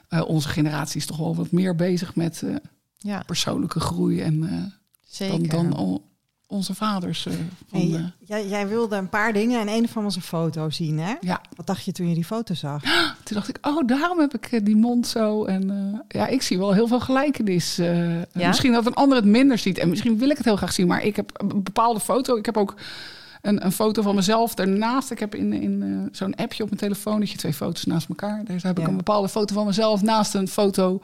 Eh, 0.08 0.28
onze 0.28 0.48
generatie 0.48 1.00
is 1.00 1.06
toch 1.06 1.16
wel 1.18 1.36
wat 1.36 1.50
meer 1.50 1.74
bezig 1.76 2.14
met 2.14 2.42
eh, 2.42 2.54
Ja, 2.98 3.22
persoonlijke 3.26 3.80
groei. 3.80 4.20
En, 4.22 4.72
zeker. 5.16 5.48
dan, 5.48 5.70
dan, 5.70 6.02
onze 6.46 6.74
vaders. 6.74 7.22
van, 7.22 7.80
Hey, 7.80 7.94
eh, 7.94 8.04
jij, 8.18 8.48
jij 8.48 8.68
wilde 8.68 8.96
een 8.96 9.08
paar 9.08 9.32
dingen 9.32 9.60
en 9.60 9.68
een 9.68 9.88
van 9.88 10.02
was 10.02 10.16
een 10.16 10.22
foto 10.22 10.70
zien, 10.70 10.98
hè? 10.98 11.14
ja, 11.20 11.40
Wat 11.56 11.66
dacht 11.66 11.84
je 11.84 11.92
toen 11.92 12.08
je 12.08 12.14
die 12.14 12.24
foto 12.24 12.54
zag? 12.54 12.82
toen 13.24 13.36
dacht 13.36 13.48
ik, 13.48 13.58
oh, 13.60 13.86
daarom 13.86 14.18
heb 14.18 14.34
ik 14.34 14.46
eh, 14.46 14.64
die 14.64 14.76
mond 14.76 15.06
zo. 15.06 15.44
En 15.44 15.70
eh, 15.70 16.00
ja, 16.20 16.26
ik 16.26 16.42
zie 16.42 16.58
wel 16.58 16.72
heel 16.72 16.86
veel 16.86 17.00
gelijkenis. 17.00 17.76
Ja? 17.76 18.26
Misschien 18.32 18.72
dat 18.72 18.86
een 18.86 18.94
ander 18.94 19.16
het 19.16 19.26
minder 19.26 19.58
ziet. 19.58 19.78
En 19.78 19.88
misschien 19.88 20.18
wil 20.18 20.30
ik 20.30 20.36
het 20.36 20.46
heel 20.46 20.56
graag 20.56 20.72
zien. 20.72 20.86
Maar 20.86 21.02
ik 21.02 21.16
heb 21.16 21.30
een 21.34 21.62
bepaalde 21.62 22.00
foto. 22.00 22.36
Ik 22.36 22.46
heb 22.46 22.56
ook 22.56 22.74
een, 23.46 23.64
een 23.64 23.72
foto 23.72 24.02
van 24.02 24.14
mezelf 24.14 24.54
daarnaast. 24.54 25.10
Ik 25.10 25.18
heb 25.18 25.34
in, 25.34 25.52
in 25.52 25.82
eh, 25.82 26.08
zo'n 26.12 26.34
appje 26.34 26.62
op 26.62 26.68
mijn 26.68 26.80
telefoon 26.80 27.20
dat 27.20 27.30
je 27.30 27.36
twee 27.36 27.52
foto's 27.54 27.84
naast 27.84 28.08
elkaar. 28.08 28.44
Daar 28.44 28.60
heb 28.62 28.78
ik 28.78 28.86
een 28.86 28.96
bepaalde 28.96 29.28
foto 29.28 29.54
van 29.54 29.66
mezelf 29.66 30.02
naast 30.02 30.34
een 30.34 30.48
foto 30.48 31.00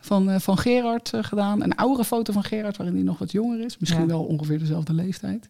van, 0.00 0.30
eh, 0.30 0.38
van 0.40 0.58
Gerard 0.58 1.12
eh, 1.12 1.22
gedaan. 1.24 1.62
Een 1.62 1.74
oudere 1.76 2.04
foto 2.04 2.32
van 2.32 2.44
Gerard 2.44 2.76
waarin 2.76 2.94
hij 2.96 3.04
nog 3.04 3.18
wat 3.18 3.32
jonger 3.32 3.60
is. 3.60 3.78
Misschien 3.78 4.00
Ja. 4.02 4.06
wel 4.06 4.24
ongeveer 4.24 4.58
dezelfde 4.58 4.92
leeftijd. 4.92 5.48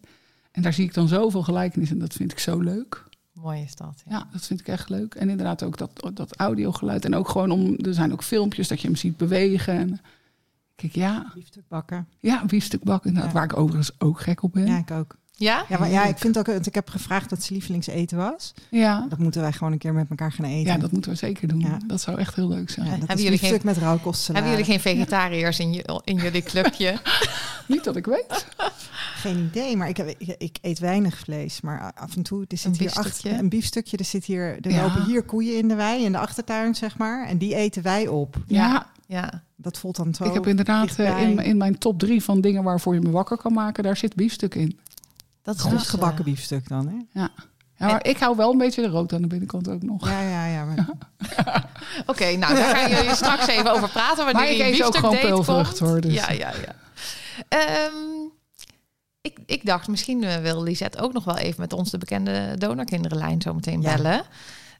En 0.51 0.61
daar 0.61 0.73
zie 0.73 0.85
ik 0.85 0.93
dan 0.93 1.07
zoveel 1.07 1.43
gelijkenis 1.43 1.89
en 1.91 1.99
dat 1.99 2.13
vind 2.13 2.31
ik 2.31 2.39
zo 2.39 2.59
leuk. 2.59 3.03
Mooi 3.33 3.61
is 3.61 3.75
dat. 3.75 4.01
Ja. 4.05 4.11
Ja, 4.17 4.27
dat 4.31 4.45
vind 4.45 4.59
ik 4.59 4.67
echt 4.67 4.89
leuk. 4.89 5.15
En 5.15 5.29
inderdaad 5.29 5.63
ook 5.63 5.77
dat, 5.77 6.09
dat 6.13 6.35
audiogeluid. 6.35 7.05
En 7.05 7.15
ook 7.15 7.29
gewoon 7.29 7.51
om, 7.51 7.75
er 7.75 7.93
zijn 7.93 8.11
ook 8.11 8.23
filmpjes 8.23 8.67
dat 8.67 8.81
je 8.81 8.87
hem 8.87 8.95
ziet 8.95 9.17
bewegen. 9.17 9.73
En 9.73 9.99
kijk, 10.75 10.95
ja, 10.95 11.31
Biefstuk 11.33 11.63
bakken. 11.67 12.07
ja, 12.19 12.45
biefstuk 12.45 12.83
bakken. 12.83 13.31
Waar 13.33 13.43
ik 13.43 13.57
overigens 13.57 13.91
ook 13.97 14.19
gek 14.21 14.43
op 14.43 14.53
ben. 14.53 14.65
Ja, 14.65 14.77
ik 14.77 14.91
ook. 14.91 15.15
Ja? 15.39 15.65
Ja, 15.69 15.79
maar 15.79 15.89
ja, 15.89 16.05
ik 16.05 16.17
vind 16.17 16.37
ook, 16.37 16.45
want 16.45 16.67
ik 16.67 16.75
heb 16.75 16.89
gevraagd 16.89 17.29
wat 17.29 17.41
zijn 17.43 17.53
lievelingseten 17.53 18.17
was. 18.17 18.53
ja. 18.69 19.05
Dat 19.09 19.19
moeten 19.19 19.41
wij 19.41 19.51
gewoon 19.51 19.71
een 19.73 19.77
keer 19.79 19.93
met 19.93 20.09
elkaar 20.09 20.31
gaan 20.31 20.45
eten. 20.45 20.79
dat 20.79 20.91
moeten 20.91 21.11
we 21.11 21.17
zeker 21.17 21.47
doen. 21.47 21.59
Ja. 21.59 21.77
Dat 21.87 22.01
zou 22.01 22.19
echt 22.19 22.35
heel 22.35 22.47
leuk 22.47 22.69
zijn. 22.69 22.85
Ja, 22.85 22.91
dat 22.97 23.07
Hebben 23.07 23.25
jullie 23.25 23.39
biefstuk 23.39 23.63
met 23.63 23.77
rauwkost 23.77 24.27
Hebben 24.27 24.49
jullie 24.49 24.65
geen 24.65 24.79
vegetariërs 24.79 25.59
in, 25.59 25.73
je, 25.73 26.01
in 26.03 26.15
jullie 26.15 26.43
clubje? 26.43 26.99
Niet 27.67 27.83
dat 27.83 27.95
ik 27.95 28.05
weet. 28.05 28.45
Geen 29.15 29.37
idee, 29.37 29.77
maar 29.77 29.89
ik, 29.89 29.97
heb, 29.97 30.15
ik, 30.17 30.35
ik 30.37 30.57
eet 30.61 30.79
weinig 30.79 31.17
vlees. 31.17 31.61
Maar 31.61 31.91
af 31.95 32.15
en 32.15 32.23
toe, 32.23 32.45
er 32.47 32.57
zit 32.57 32.65
Een 32.71 32.79
hier 32.79 32.93
achter 32.93 33.31
een 33.39 33.49
biefstukje. 33.49 33.97
Er, 33.97 34.05
zit 34.05 34.25
hier, 34.25 34.57
er 34.61 34.71
Ja. 34.71 34.81
lopen 34.81 35.05
hier 35.05 35.23
koeien 35.23 35.57
in 35.57 35.67
de 35.67 35.75
wei, 35.75 36.03
in 36.03 36.11
de 36.11 36.17
achtertuin, 36.17 36.75
zeg 36.75 36.97
maar. 36.97 37.27
En 37.27 37.37
die 37.37 37.55
eten 37.55 37.83
wij 37.83 38.07
op. 38.07 38.35
Ja, 38.47 38.87
Ja. 39.07 39.43
Dat 39.55 39.77
voelt 39.77 39.95
dan 39.95 40.13
zo. 40.13 40.23
ik 40.23 40.33
heb 40.33 40.47
inderdaad 40.47 40.99
eh, 40.99 41.21
in, 41.21 41.39
in 41.39 41.57
mijn 41.57 41.77
top 41.77 41.99
drie 41.99 42.23
van 42.23 42.41
dingen 42.41 42.63
waarvoor 42.63 42.93
je 42.93 43.01
me 43.01 43.09
wakker 43.11 43.37
kan 43.37 43.53
maken, 43.53 43.83
daar 43.83 43.97
zit 43.97 44.15
biefstuk 44.15 44.55
in. 44.55 44.79
Dat 45.47 45.55
is 45.55 45.61
goed 45.61 45.71
dus, 45.71 45.87
gebakken 45.87 46.23
biefstuk 46.23 46.67
dan, 46.67 46.87
hè? 46.87 47.21
Ja, 47.21 47.29
maar 47.77 48.05
ik 48.05 48.17
hou 48.17 48.35
wel 48.35 48.51
een 48.51 48.57
beetje 48.57 48.81
de 48.81 48.87
rood 48.87 49.13
aan 49.13 49.21
de 49.21 49.27
binnenkant 49.27 49.69
ook 49.69 49.81
nog. 49.83 50.09
Ja, 50.09 50.21
ja, 50.21 50.45
ja. 50.45 50.65
Maar, 50.65 50.87
Oké, 52.11 52.35
nou 52.35 52.55
daar 52.55 52.75
gaan 52.75 52.89
jullie 52.89 53.15
straks 53.15 53.47
even 53.47 53.71
over 53.71 53.89
praten. 53.89 54.25
Wanneer 54.25 54.57
Maar 54.57 54.67
ik 54.67 54.73
eet 54.73 54.83
ook 54.83 54.95
gewoon 54.95 55.19
peulvrucht, 55.19 55.79
hoor, 55.79 56.01
dus. 56.01 56.13
Ja, 56.13 56.31
ja, 56.31 56.51
ja. 56.65 56.75
Ehm, 57.47 57.93
ik, 59.21 59.39
ik 59.45 59.65
dacht, 59.65 59.87
misschien 59.87 60.23
eh, 60.23 60.35
wil 60.37 60.63
Lisette 60.63 61.01
ook 61.01 61.13
nog 61.13 61.23
wel 61.23 61.37
even 61.37 61.61
met 61.61 61.73
ons 61.73 61.91
de 61.91 61.97
bekende 61.97 62.55
donorkinderenlijn 62.57 63.41
zo 63.41 63.53
meteen 63.53 63.81
Ja. 63.81 63.95
bellen. 63.95 64.21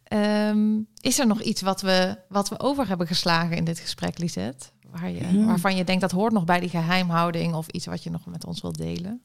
Ehm, 0.04 0.80
is 1.02 1.20
er 1.20 1.28
nog 1.28 1.42
iets 1.42 1.62
wat 1.62 1.82
we, 1.82 2.18
wat 2.30 2.50
we 2.50 2.60
over 2.60 2.88
hebben 2.88 3.08
geslagen 3.08 3.58
in 3.58 3.64
dit 3.64 3.80
gesprek, 3.80 4.18
Lisette? 4.18 4.66
Waar 4.90 5.10
je, 5.10 5.38
Ja. 5.38 5.46
Waarvan 5.46 5.76
je 5.76 5.84
denkt 5.84 6.02
dat 6.02 6.12
hoort 6.12 6.34
nog 6.34 6.46
bij 6.46 6.60
die 6.60 6.70
geheimhouding 6.70 7.54
of 7.54 7.68
iets 7.68 7.86
wat 7.86 8.04
je 8.04 8.10
nog 8.10 8.26
met 8.26 8.46
ons 8.46 8.62
wilt 8.62 8.78
delen? 8.78 9.22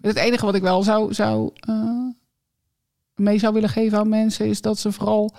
Het 0.00 0.16
enige 0.16 0.44
wat 0.44 0.54
ik 0.54 0.62
wel 0.62 0.82
zou, 0.82 1.14
zou 1.14 1.50
eh, 1.60 2.06
mee 3.14 3.38
zou 3.38 3.54
willen 3.54 3.68
geven 3.68 3.98
aan 3.98 4.08
mensen 4.08 4.46
is 4.46 4.60
dat 4.60 4.78
ze 4.78 4.92
vooral 4.92 5.34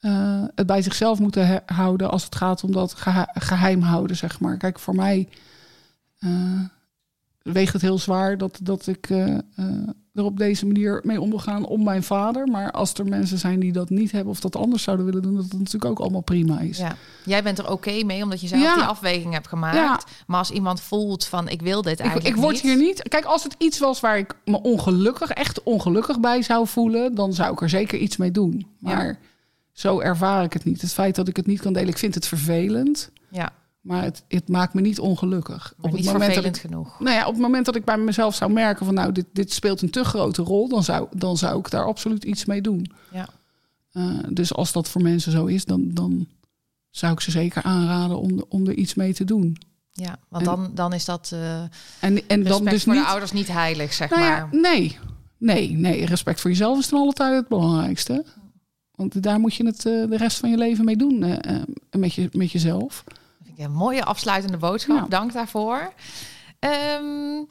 eh, 0.00 0.44
het 0.54 0.66
bij 0.66 0.82
zichzelf 0.82 1.18
moeten 1.18 1.62
houden 1.66 2.10
als 2.10 2.24
het 2.24 2.34
gaat 2.34 2.64
om 2.64 2.72
dat 2.72 2.94
geheim 3.34 3.80
houden, 3.80 4.16
zeg 4.16 4.40
maar. 4.40 4.56
Kijk, 4.56 4.78
voor 4.78 4.94
mij 4.94 5.28
eh, 6.18 6.60
weegt 7.42 7.72
het 7.72 7.82
heel 7.82 7.98
zwaar 7.98 8.38
dat, 8.38 8.58
dat 8.62 8.86
ik 8.86 9.08
er 10.14 10.24
op 10.24 10.38
deze 10.38 10.66
manier 10.66 11.00
mee 11.04 11.20
om 11.20 11.28
wil 11.30 11.38
gaan 11.38 11.66
om 11.66 11.84
mijn 11.84 12.02
vader. 12.02 12.46
Maar 12.48 12.70
als 12.70 12.94
er 12.94 13.06
mensen 13.06 13.38
zijn 13.38 13.60
die 13.60 13.72
dat 13.72 13.90
niet 13.90 14.12
hebben 14.12 14.32
of 14.32 14.40
dat 14.40 14.56
anders 14.56 14.82
zouden 14.82 15.06
willen 15.06 15.22
doen, 15.22 15.34
dat 15.34 15.44
het 15.44 15.52
natuurlijk 15.58 15.84
ook 15.84 15.98
allemaal 15.98 16.20
prima 16.20 16.60
is. 16.60 16.78
Ja. 16.78 16.96
Jij 17.24 17.42
bent 17.42 17.58
er 17.58 17.70
oké 17.70 18.02
mee 18.04 18.22
omdat 18.22 18.40
je 18.40 18.46
zelf 18.46 18.62
Ja. 18.62 18.74
die 18.74 18.84
afweging 18.84 19.32
hebt 19.32 19.48
gemaakt. 19.48 19.76
Ja. 19.76 20.00
Maar 20.26 20.38
als 20.38 20.50
iemand 20.50 20.80
voelt 20.80 21.24
van 21.24 21.48
ik 21.48 21.62
wil 21.62 21.82
dit 21.82 21.92
Ik, 21.92 22.00
eigenlijk 22.00 22.28
ik 22.36 22.40
word 22.42 22.52
niet. 22.52 22.62
hier 22.62 22.76
niet. 22.76 23.02
Kijk, 23.08 23.24
als 23.24 23.42
het 23.42 23.54
iets 23.58 23.78
was 23.78 24.00
waar 24.00 24.18
ik 24.18 24.34
me 24.44 24.62
ongelukkig, 24.62 25.30
echt 25.30 25.62
ongelukkig 25.62 26.20
bij 26.20 26.42
zou 26.42 26.66
voelen, 26.66 27.14
dan 27.14 27.32
zou 27.32 27.52
ik 27.52 27.60
er 27.60 27.68
zeker 27.68 27.98
iets 27.98 28.16
mee 28.16 28.30
doen. 28.30 28.66
Maar 28.78 29.18
zo 29.72 30.00
ervaar 30.00 30.44
ik 30.44 30.52
het 30.52 30.64
niet. 30.64 30.80
Het 30.80 30.92
feit 30.92 31.14
dat 31.14 31.28
ik 31.28 31.36
het 31.36 31.46
niet 31.46 31.60
kan 31.60 31.72
delen, 31.72 31.88
ik 31.88 31.98
vind 31.98 32.14
het 32.14 32.26
vervelend, 32.26 33.10
Ja, 33.28 33.50
maar 33.80 34.02
het, 34.02 34.24
het 34.28 34.48
maakt 34.48 34.74
me 34.74 34.80
niet 34.80 34.98
ongelukkig. 34.98 35.74
maar 35.76 35.92
niet 35.92 36.04
moment 36.04 36.34
dat 36.34 36.44
ik, 36.44 36.56
genoeg. 36.56 37.00
nou 37.00 37.16
ja, 37.16 37.26
op 37.26 37.32
het 37.32 37.42
moment 37.42 37.66
dat 37.66 37.74
ik 37.76 37.84
bij 37.84 37.96
mezelf 37.98 38.34
zou 38.34 38.52
merken 38.52 38.84
van 38.86 38.94
nou, 38.94 39.12
dit, 39.12 39.26
dit 39.32 39.52
speelt 39.52 39.82
een 39.82 39.90
te 39.90 40.04
grote 40.04 40.42
rol, 40.42 40.68
dan 40.68 40.82
zou, 40.84 41.08
dan 41.16 41.36
zou 41.36 41.58
ik 41.58 41.70
daar 41.70 41.84
absoluut 41.84 42.24
iets 42.24 42.44
mee 42.44 42.60
doen. 42.60 42.92
Ja. 43.12 43.28
Eh, 43.92 44.18
dus 44.28 44.54
als 44.54 44.72
dat 44.72 44.88
voor 44.88 45.02
mensen 45.02 45.32
zo 45.32 45.46
is, 45.46 45.64
dan, 45.64 45.90
dan 45.94 46.26
zou 46.90 47.12
ik 47.12 47.20
ze 47.20 47.30
zeker 47.30 47.62
aanraden 47.62 48.18
om, 48.18 48.44
om 48.48 48.66
er 48.66 48.74
iets 48.74 48.94
mee 48.94 49.14
te 49.14 49.24
doen. 49.24 49.56
Ja, 49.92 50.18
want 50.28 50.46
En- 50.46 50.54
dan, 50.54 50.70
dan 50.74 50.92
is 50.92 51.04
dat 51.04 51.30
eh 51.32 51.62
En, 52.00 52.28
en 52.28 52.42
dan 52.42 52.64
dus 52.64 52.82
voor 52.84 52.92
niet. 52.92 53.02
de 53.02 53.08
ouders 53.08 53.32
niet 53.32 53.48
heilig, 53.48 53.92
zeg 53.92 54.10
Nou 54.10 54.22
maar. 54.22 54.30
ja, 54.30 54.48
nee. 54.60 54.98
Nee, 55.38 55.70
nee. 55.70 56.06
Respect 56.06 56.40
voor 56.40 56.50
jezelf 56.50 56.78
is 56.78 56.88
dan 56.88 57.00
altijd 57.00 57.34
het 57.34 57.48
belangrijkste. 57.48 58.24
Want 58.94 59.22
daar 59.22 59.40
moet 59.40 59.54
je 59.54 59.66
het 59.66 59.86
eh, 59.86 60.08
de 60.08 60.16
rest 60.16 60.38
van 60.38 60.50
je 60.50 60.56
leven 60.56 60.84
mee 60.84 60.96
doen. 60.96 61.18
met, 61.90 62.14
je, 62.14 62.28
met 62.32 62.50
jezelf. 62.52 63.04
Mooie 63.68 64.04
afsluitende 64.04 64.56
boodschap. 64.56 64.96
Ja. 64.96 65.06
Dank 65.08 65.32
daarvoor. 65.32 65.92
Ehm, 66.58 67.44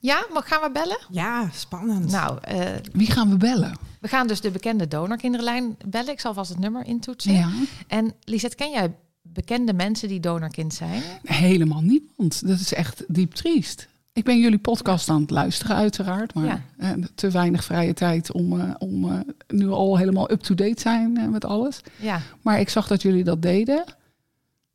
ja, 0.00 0.26
maar 0.32 0.42
gaan 0.42 0.60
we 0.62 0.70
bellen? 0.72 0.98
ja, 1.10 1.48
spannend. 1.52 2.10
Nou, 2.10 2.38
eh, 2.42 2.60
Wie 2.92 3.10
gaan 3.10 3.30
we 3.30 3.36
bellen? 3.36 3.78
we 4.00 4.08
gaan 4.08 4.26
dus 4.26 4.40
de 4.40 4.50
bekende 4.50 4.88
donorkinderlijn 4.88 5.76
bellen. 5.86 6.12
Ik 6.12 6.20
zal 6.20 6.34
vast 6.34 6.48
het 6.50 6.58
nummer 6.58 6.86
intoetsen. 6.86 7.32
Ja. 7.32 7.48
En 7.86 8.12
Lisette, 8.24 8.56
ken 8.56 8.70
jij 8.70 8.94
bekende 9.22 9.72
mensen 9.72 10.08
die 10.08 10.20
donorkind 10.20 10.74
zijn? 10.74 11.02
Helemaal 11.22 11.80
niemand. 11.80 12.46
Dat 12.48 12.58
is 12.60 12.74
echt 12.74 13.04
diep 13.08 13.32
triest. 13.34 13.88
Ik 14.12 14.24
ben 14.24 14.38
jullie 14.40 14.58
podcast 14.58 15.08
aan 15.08 15.20
het 15.20 15.30
luisteren, 15.30 15.76
uiteraard. 15.76 16.34
Maar 16.34 16.44
Ja. 16.44 16.60
eh, 16.78 16.90
te 17.14 17.30
weinig 17.30 17.64
vrije 17.64 17.94
tijd 17.94 18.32
om, 18.32 18.60
eh, 18.60 18.70
om 18.78 19.12
eh, 19.12 19.18
nu 19.48 19.68
al 19.70 19.96
helemaal 19.98 20.30
up-to-date 20.30 20.80
zijn 20.80 21.30
met 21.30 21.44
alles. 21.44 21.80
Ja. 21.96 22.20
Maar 22.42 22.60
ik 22.60 22.68
zag 22.68 22.86
dat 22.86 23.02
jullie 23.02 23.24
dat 23.24 23.42
deden. 23.42 23.84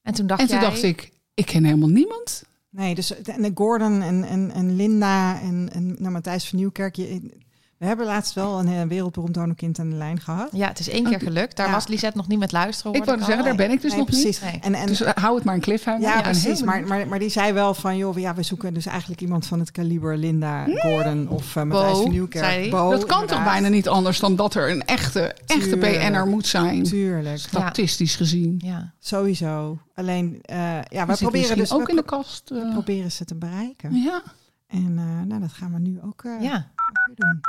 En 0.02 0.14
toen 0.14 0.28
dacht 0.28 0.41
en 0.41 0.48
toen 0.48 0.60
jij... 0.60 0.69
dacht 0.69 0.84
ik, 0.84 1.11
ik 1.34 1.45
ken 1.45 1.64
helemaal 1.64 1.90
niemand. 1.90 2.44
Nee, 2.69 2.95
dus 2.95 3.22
en 3.22 3.41
de 3.41 3.52
Gordon 3.53 4.02
en, 4.02 4.23
en, 4.23 4.52
en 4.52 4.76
Linda 4.76 5.41
en, 5.41 5.69
en 5.73 5.95
nou, 5.99 6.11
Matthijs 6.11 6.48
van 6.48 6.60
Nieuwkerk. 6.60 6.95
Je, 6.95 7.40
we 7.82 7.88
hebben 7.88 8.06
laatst 8.06 8.34
wel 8.34 8.60
een, 8.60 8.68
eh, 8.68 8.82
wereldberoemd 8.82 9.34
donorkind 9.34 9.80
aan 9.80 9.90
de 9.90 9.95
lijn 9.95 10.20
gehad. 10.20 10.49
Ja, 10.52 10.68
het 10.68 10.80
is 10.80 10.90
één 10.90 11.03
keer 11.03 11.20
gelukt. 11.20 11.56
Daar 11.56 11.68
Ja. 11.68 11.74
was 11.74 11.88
Lisette 11.88 12.18
nog 12.18 12.28
niet 12.28 12.40
met 12.40 12.52
luisteren. 12.52 12.94
Ik 12.94 13.03
wou 13.06 13.18
zeggen, 13.18 13.38
al. 13.38 13.44
daar 13.44 13.56
ben 13.56 13.72
ik 13.72 13.82
dus 13.82 13.90
Nee, 13.90 13.99
nog 13.99 14.08
precies. 14.10 14.41
Nee. 14.41 14.60
En, 14.62 14.74
en, 14.74 14.80
niet. 14.80 14.88
Dus 14.88 15.02
eh, 15.02 15.14
hou 15.24 15.36
het 15.36 15.44
maar 15.44 15.56
een 15.56 15.62
cliffhanger. 15.62 16.02
ja, 16.02 16.22
precies. 16.22 16.62
Maar, 16.64 16.84
maar, 16.88 17.08
maar 17.08 17.20
die 17.20 17.30
zei 17.30 17.53
wel 17.53 17.74
van, 17.74 17.98
joh, 17.98 18.18
ja, 18.18 18.34
we 18.36 18.44
zoeken 18.44 18.74
dus 18.74 18.86
eigenlijk 18.86 19.22
iemand 19.22 19.45
van 19.48 19.60
het 19.60 19.72
kaliber 19.72 20.18
Linda 20.18 20.66
Gordon 20.76 21.28
of 21.30 21.56
uh, 21.56 21.64
Matthijs 21.64 21.98
van 21.98 22.10
Nieuwkerk. 22.12 22.70
Bo, 22.70 22.91
dat 22.91 23.06
kan 23.06 23.26
toch 23.28 23.44
bijna 23.44 23.68
niet 23.68 23.88
anders 23.88 24.20
dan 24.20 24.36
dat 24.36 24.53
er 24.56 24.72
een 24.72 24.86
echte, 24.86 25.36
echte. 25.45 25.78
BN'er 25.78 26.28
moet 26.28 26.48
zijn. 26.48 26.84
Tuurlijk, 26.84 27.38
Statistisch 27.38 28.16
gezien. 28.16 28.62
Ja. 28.66 28.94
sowieso. 28.99 29.78
Alleen, 29.95 30.40
eh, 30.41 30.82
ja, 30.90 31.06
we 31.06 31.16
proberen 31.18 31.58
dus 31.58 31.74
ook 31.74 31.84
we 31.86 31.90
in 31.90 31.95
de 31.95 32.03
kast. 32.03 32.52
eh. 32.52 32.58
pro- 32.62 32.72
proberen 32.72 33.12
ze 33.12 33.26
te 33.26 33.36
bereiken. 33.36 33.95
ja. 33.95 34.22
En 34.68 34.94
eh, 34.98 35.28
nou, 35.28 35.41
dat 35.41 35.52
gaan 35.53 35.74
we 35.74 35.80
nu 35.80 35.99
ook, 36.06 36.24
eh, 36.24 36.32
ja. 36.41 36.56
ook 36.56 37.06
weer 37.06 37.16
doen. 37.16 37.40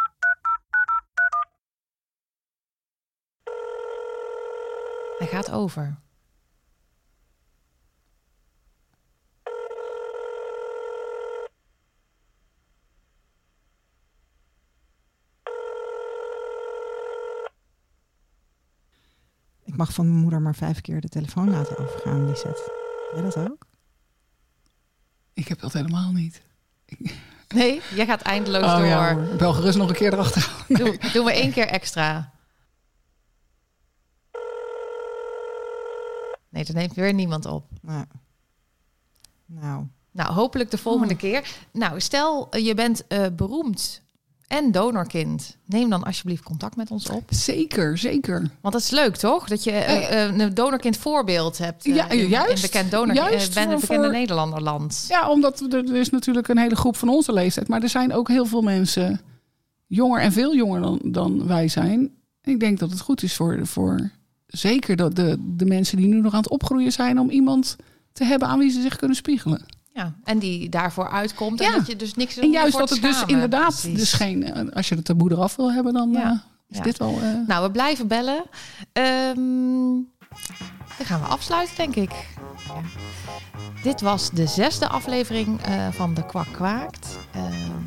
Hij 5.23 5.31
gaat 5.31 5.51
over. 5.51 5.97
Ik 19.65 19.77
mag 19.77 19.93
van 19.93 20.07
mijn 20.09 20.21
moeder 20.21 20.41
maar 20.43 20.55
vijf 20.55 20.81
keer 20.81 21.01
de 21.01 21.09
telefoon 21.09 21.51
laten 21.51 21.79
overgaan, 21.79 22.29
Lisette. 22.29 22.73
Jij 23.13 23.23
dat 23.23 23.37
ook? 23.37 23.67
Ik 25.35 25.49
heb 25.49 25.61
dat 25.61 25.73
helemaal 25.73 26.13
niet. 26.13 26.43
Nee, 27.49 27.81
jij 27.95 28.07
gaat 28.07 28.23
eindeloos 28.23 28.63
Oh, 28.65 28.77
door. 28.77 28.87
ja. 28.87 29.15
Bel 29.37 29.53
gerust 29.53 29.79
nog 29.79 29.89
een 29.89 29.95
keer 29.95 30.13
erachter. 30.13 30.51
Doe, 30.69 30.99
doen 31.13 31.25
we 31.25 31.33
één 31.33 31.53
keer 31.53 31.67
extra. 31.67 32.32
Nee, 36.53 36.65
dan 36.65 36.75
neemt 36.75 36.95
weer 36.95 37.15
niemand 37.15 37.47
op. 37.47 37.65
Nou, 37.81 38.05
nou 39.47 39.87
Nou, 40.11 40.33
hopelijk 40.33 40.71
de 40.71 40.79
volgende 40.79 41.17
keer. 41.17 41.57
Nou, 41.73 42.01
stel 42.01 42.51
eh, 42.51 42.67
je 42.67 42.75
bent 42.75 43.07
eh, 43.07 43.27
beroemd 43.37 44.03
en 44.47 44.73
donorkind, 44.73 45.57
neem 45.67 45.91
dan 45.91 46.05
alsjeblieft 46.05 46.43
contact 46.43 46.77
met 46.77 46.91
ons 46.91 47.09
op. 47.11 47.23
Zeker, 47.29 47.99
zeker. 47.99 48.39
Want 48.61 48.75
dat 48.75 48.83
is 48.83 48.91
leuk, 48.91 49.17
toch? 49.17 49.49
Dat 49.49 49.65
je 49.65 49.71
eh, 49.71 50.39
een 50.39 50.55
donorkind 50.55 50.97
voorbeeld 50.97 51.59
hebt. 51.59 51.85
Ja, 51.85 52.15
juist. 52.15 52.55
in 52.55 52.61
bekend 52.71 52.91
donor, 52.91 53.15
Juist 53.15 53.55
ben- 53.55 53.71
voor- 53.71 53.81
bekende 53.81 54.11
Nederlanderland. 54.11 55.05
Ja, 55.09 55.31
omdat 55.31 55.61
er, 55.61 55.75
er 55.75 55.97
is 55.97 56.11
natuurlijk 56.11 56.49
een 56.49 56.59
hele 56.59 56.77
groep 56.77 56.97
van 56.97 57.09
onze 57.09 57.33
leeftijd. 57.33 57.69
Maar 57.69 57.83
er 57.83 57.89
zijn 57.89 58.13
ook 58.13 58.29
heel 58.29 58.47
veel 58.47 58.63
mensen 58.63 59.21
jonger 59.87 60.21
en 60.21 60.33
veel 60.33 60.55
jonger 60.57 60.81
dan, 60.81 61.01
dan 61.05 61.47
wij 61.47 61.69
zijn. 61.69 62.15
Ik 62.43 62.61
denk 62.61 62.79
dat 62.79 62.91
het 62.91 63.01
goed 63.01 63.23
is 63.23 63.35
voor, 63.37 63.67
voor 63.67 64.11
zeker 64.53 64.97
de, 64.97 65.13
de, 65.13 65.37
de 65.57 65.65
mensen 65.65 65.97
die 65.97 66.07
nu 66.07 66.21
nog 66.21 66.33
aan 66.33 66.39
het 66.41 66.49
opgroeien 66.51 66.93
zijn... 66.93 67.19
om 67.19 67.31
iemand 67.31 67.77
te 68.13 68.25
hebben 68.25 68.49
aan 68.49 68.59
wie 68.59 68.71
ze 68.71 68.81
zich 68.81 68.97
kunnen 68.97 69.17
spiegelen. 69.17 69.65
Ja, 69.95 70.15
en 70.25 70.39
die 70.39 70.69
daarvoor 70.69 71.09
uitkomt. 71.09 71.61
En 71.61 71.67
Ja. 71.71 71.77
dat 71.77 71.87
je 71.87 71.97
dus 71.97 72.15
niks 72.15 72.37
En 72.39 72.51
juist 72.51 72.79
dat 72.79 72.91
het 72.91 73.03
dus 73.03 73.23
inderdaad... 73.27 73.69
Precies. 73.81 73.99
Dus 73.99 74.13
geen, 74.13 74.45
eh, 74.45 74.69
als 74.77 74.89
je 74.89 74.95
het 74.95 75.05
taboe 75.05 75.31
eraf 75.33 75.57
wil 75.57 75.73
hebben, 75.73 75.93
dan 75.93 76.11
Ja. 76.11 76.23
eh, 76.31 76.31
is 76.69 76.77
Ja. 76.77 76.83
dit 76.83 76.99
wel... 76.99 77.19
eh, 77.23 77.47
Nou, 77.47 77.65
we 77.67 77.71
blijven 77.71 78.07
bellen. 78.09 78.43
Ehm, 78.93 79.93
dan 80.97 81.07
gaan 81.07 81.21
we 81.21 81.27
afsluiten, 81.27 81.77
denk 81.77 81.95
ik. 81.95 82.29
Dit 83.83 84.01
was 84.01 84.31
de 84.31 84.47
zesde 84.47 84.89
aflevering 84.89 85.61
eh, 85.61 85.89
van 85.91 86.15
De 86.15 86.27
Kwak 86.27 86.47
Kwaakt. 86.53 87.19
Ehm, 87.33 87.81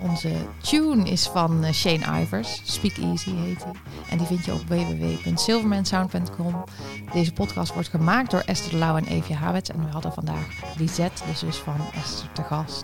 onze 0.00 0.32
tune 0.62 1.10
is 1.10 1.26
van 1.26 1.64
eh, 1.64 1.72
Shane 1.72 2.20
Ivers. 2.20 2.60
Speak 2.64 2.96
Easy 2.96 3.34
heet 3.34 3.64
hij. 3.64 3.72
En 4.10 4.18
die 4.18 4.26
vind 4.26 4.44
je 4.44 4.52
op 4.52 4.66
www.silvermansound.com. 4.68 6.64
Deze 7.12 7.32
podcast 7.32 7.74
wordt 7.74 7.88
gemaakt 7.88 8.30
door 8.30 8.40
Esther 8.40 8.70
de 8.70 8.76
Lauw 8.76 8.96
en 8.96 9.06
Evie 9.06 9.36
Hawets. 9.36 9.70
En 9.70 9.84
we 9.84 9.90
hadden 9.90 10.12
vandaag 10.12 10.46
Lisette, 10.78 11.22
de 11.26 11.34
zus 11.34 11.56
van 11.56 11.76
Esther, 11.94 12.32
te 12.32 12.42
gast. 12.42 12.82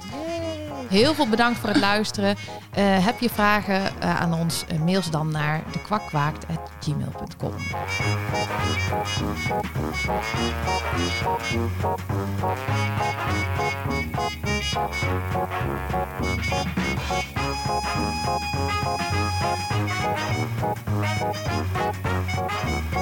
Heel 0.89 1.15
veel 1.15 1.29
bedankt 1.29 1.59
voor 1.59 1.69
het 1.69 1.81
luisteren. 1.81 2.37
Eh, 2.71 3.05
heb 3.05 3.21
je 3.21 3.31
vragen 3.31 4.01
eh, 4.01 4.21
aan 4.21 4.35
ons, 4.35 4.65
eh, 4.67 4.79
mail 4.79 5.03
ze 5.03 5.11
dan 5.11 5.31
naar 5.31 5.63
dekwakwaakt.gmail.com. 5.73 7.53
Thank 22.93 23.02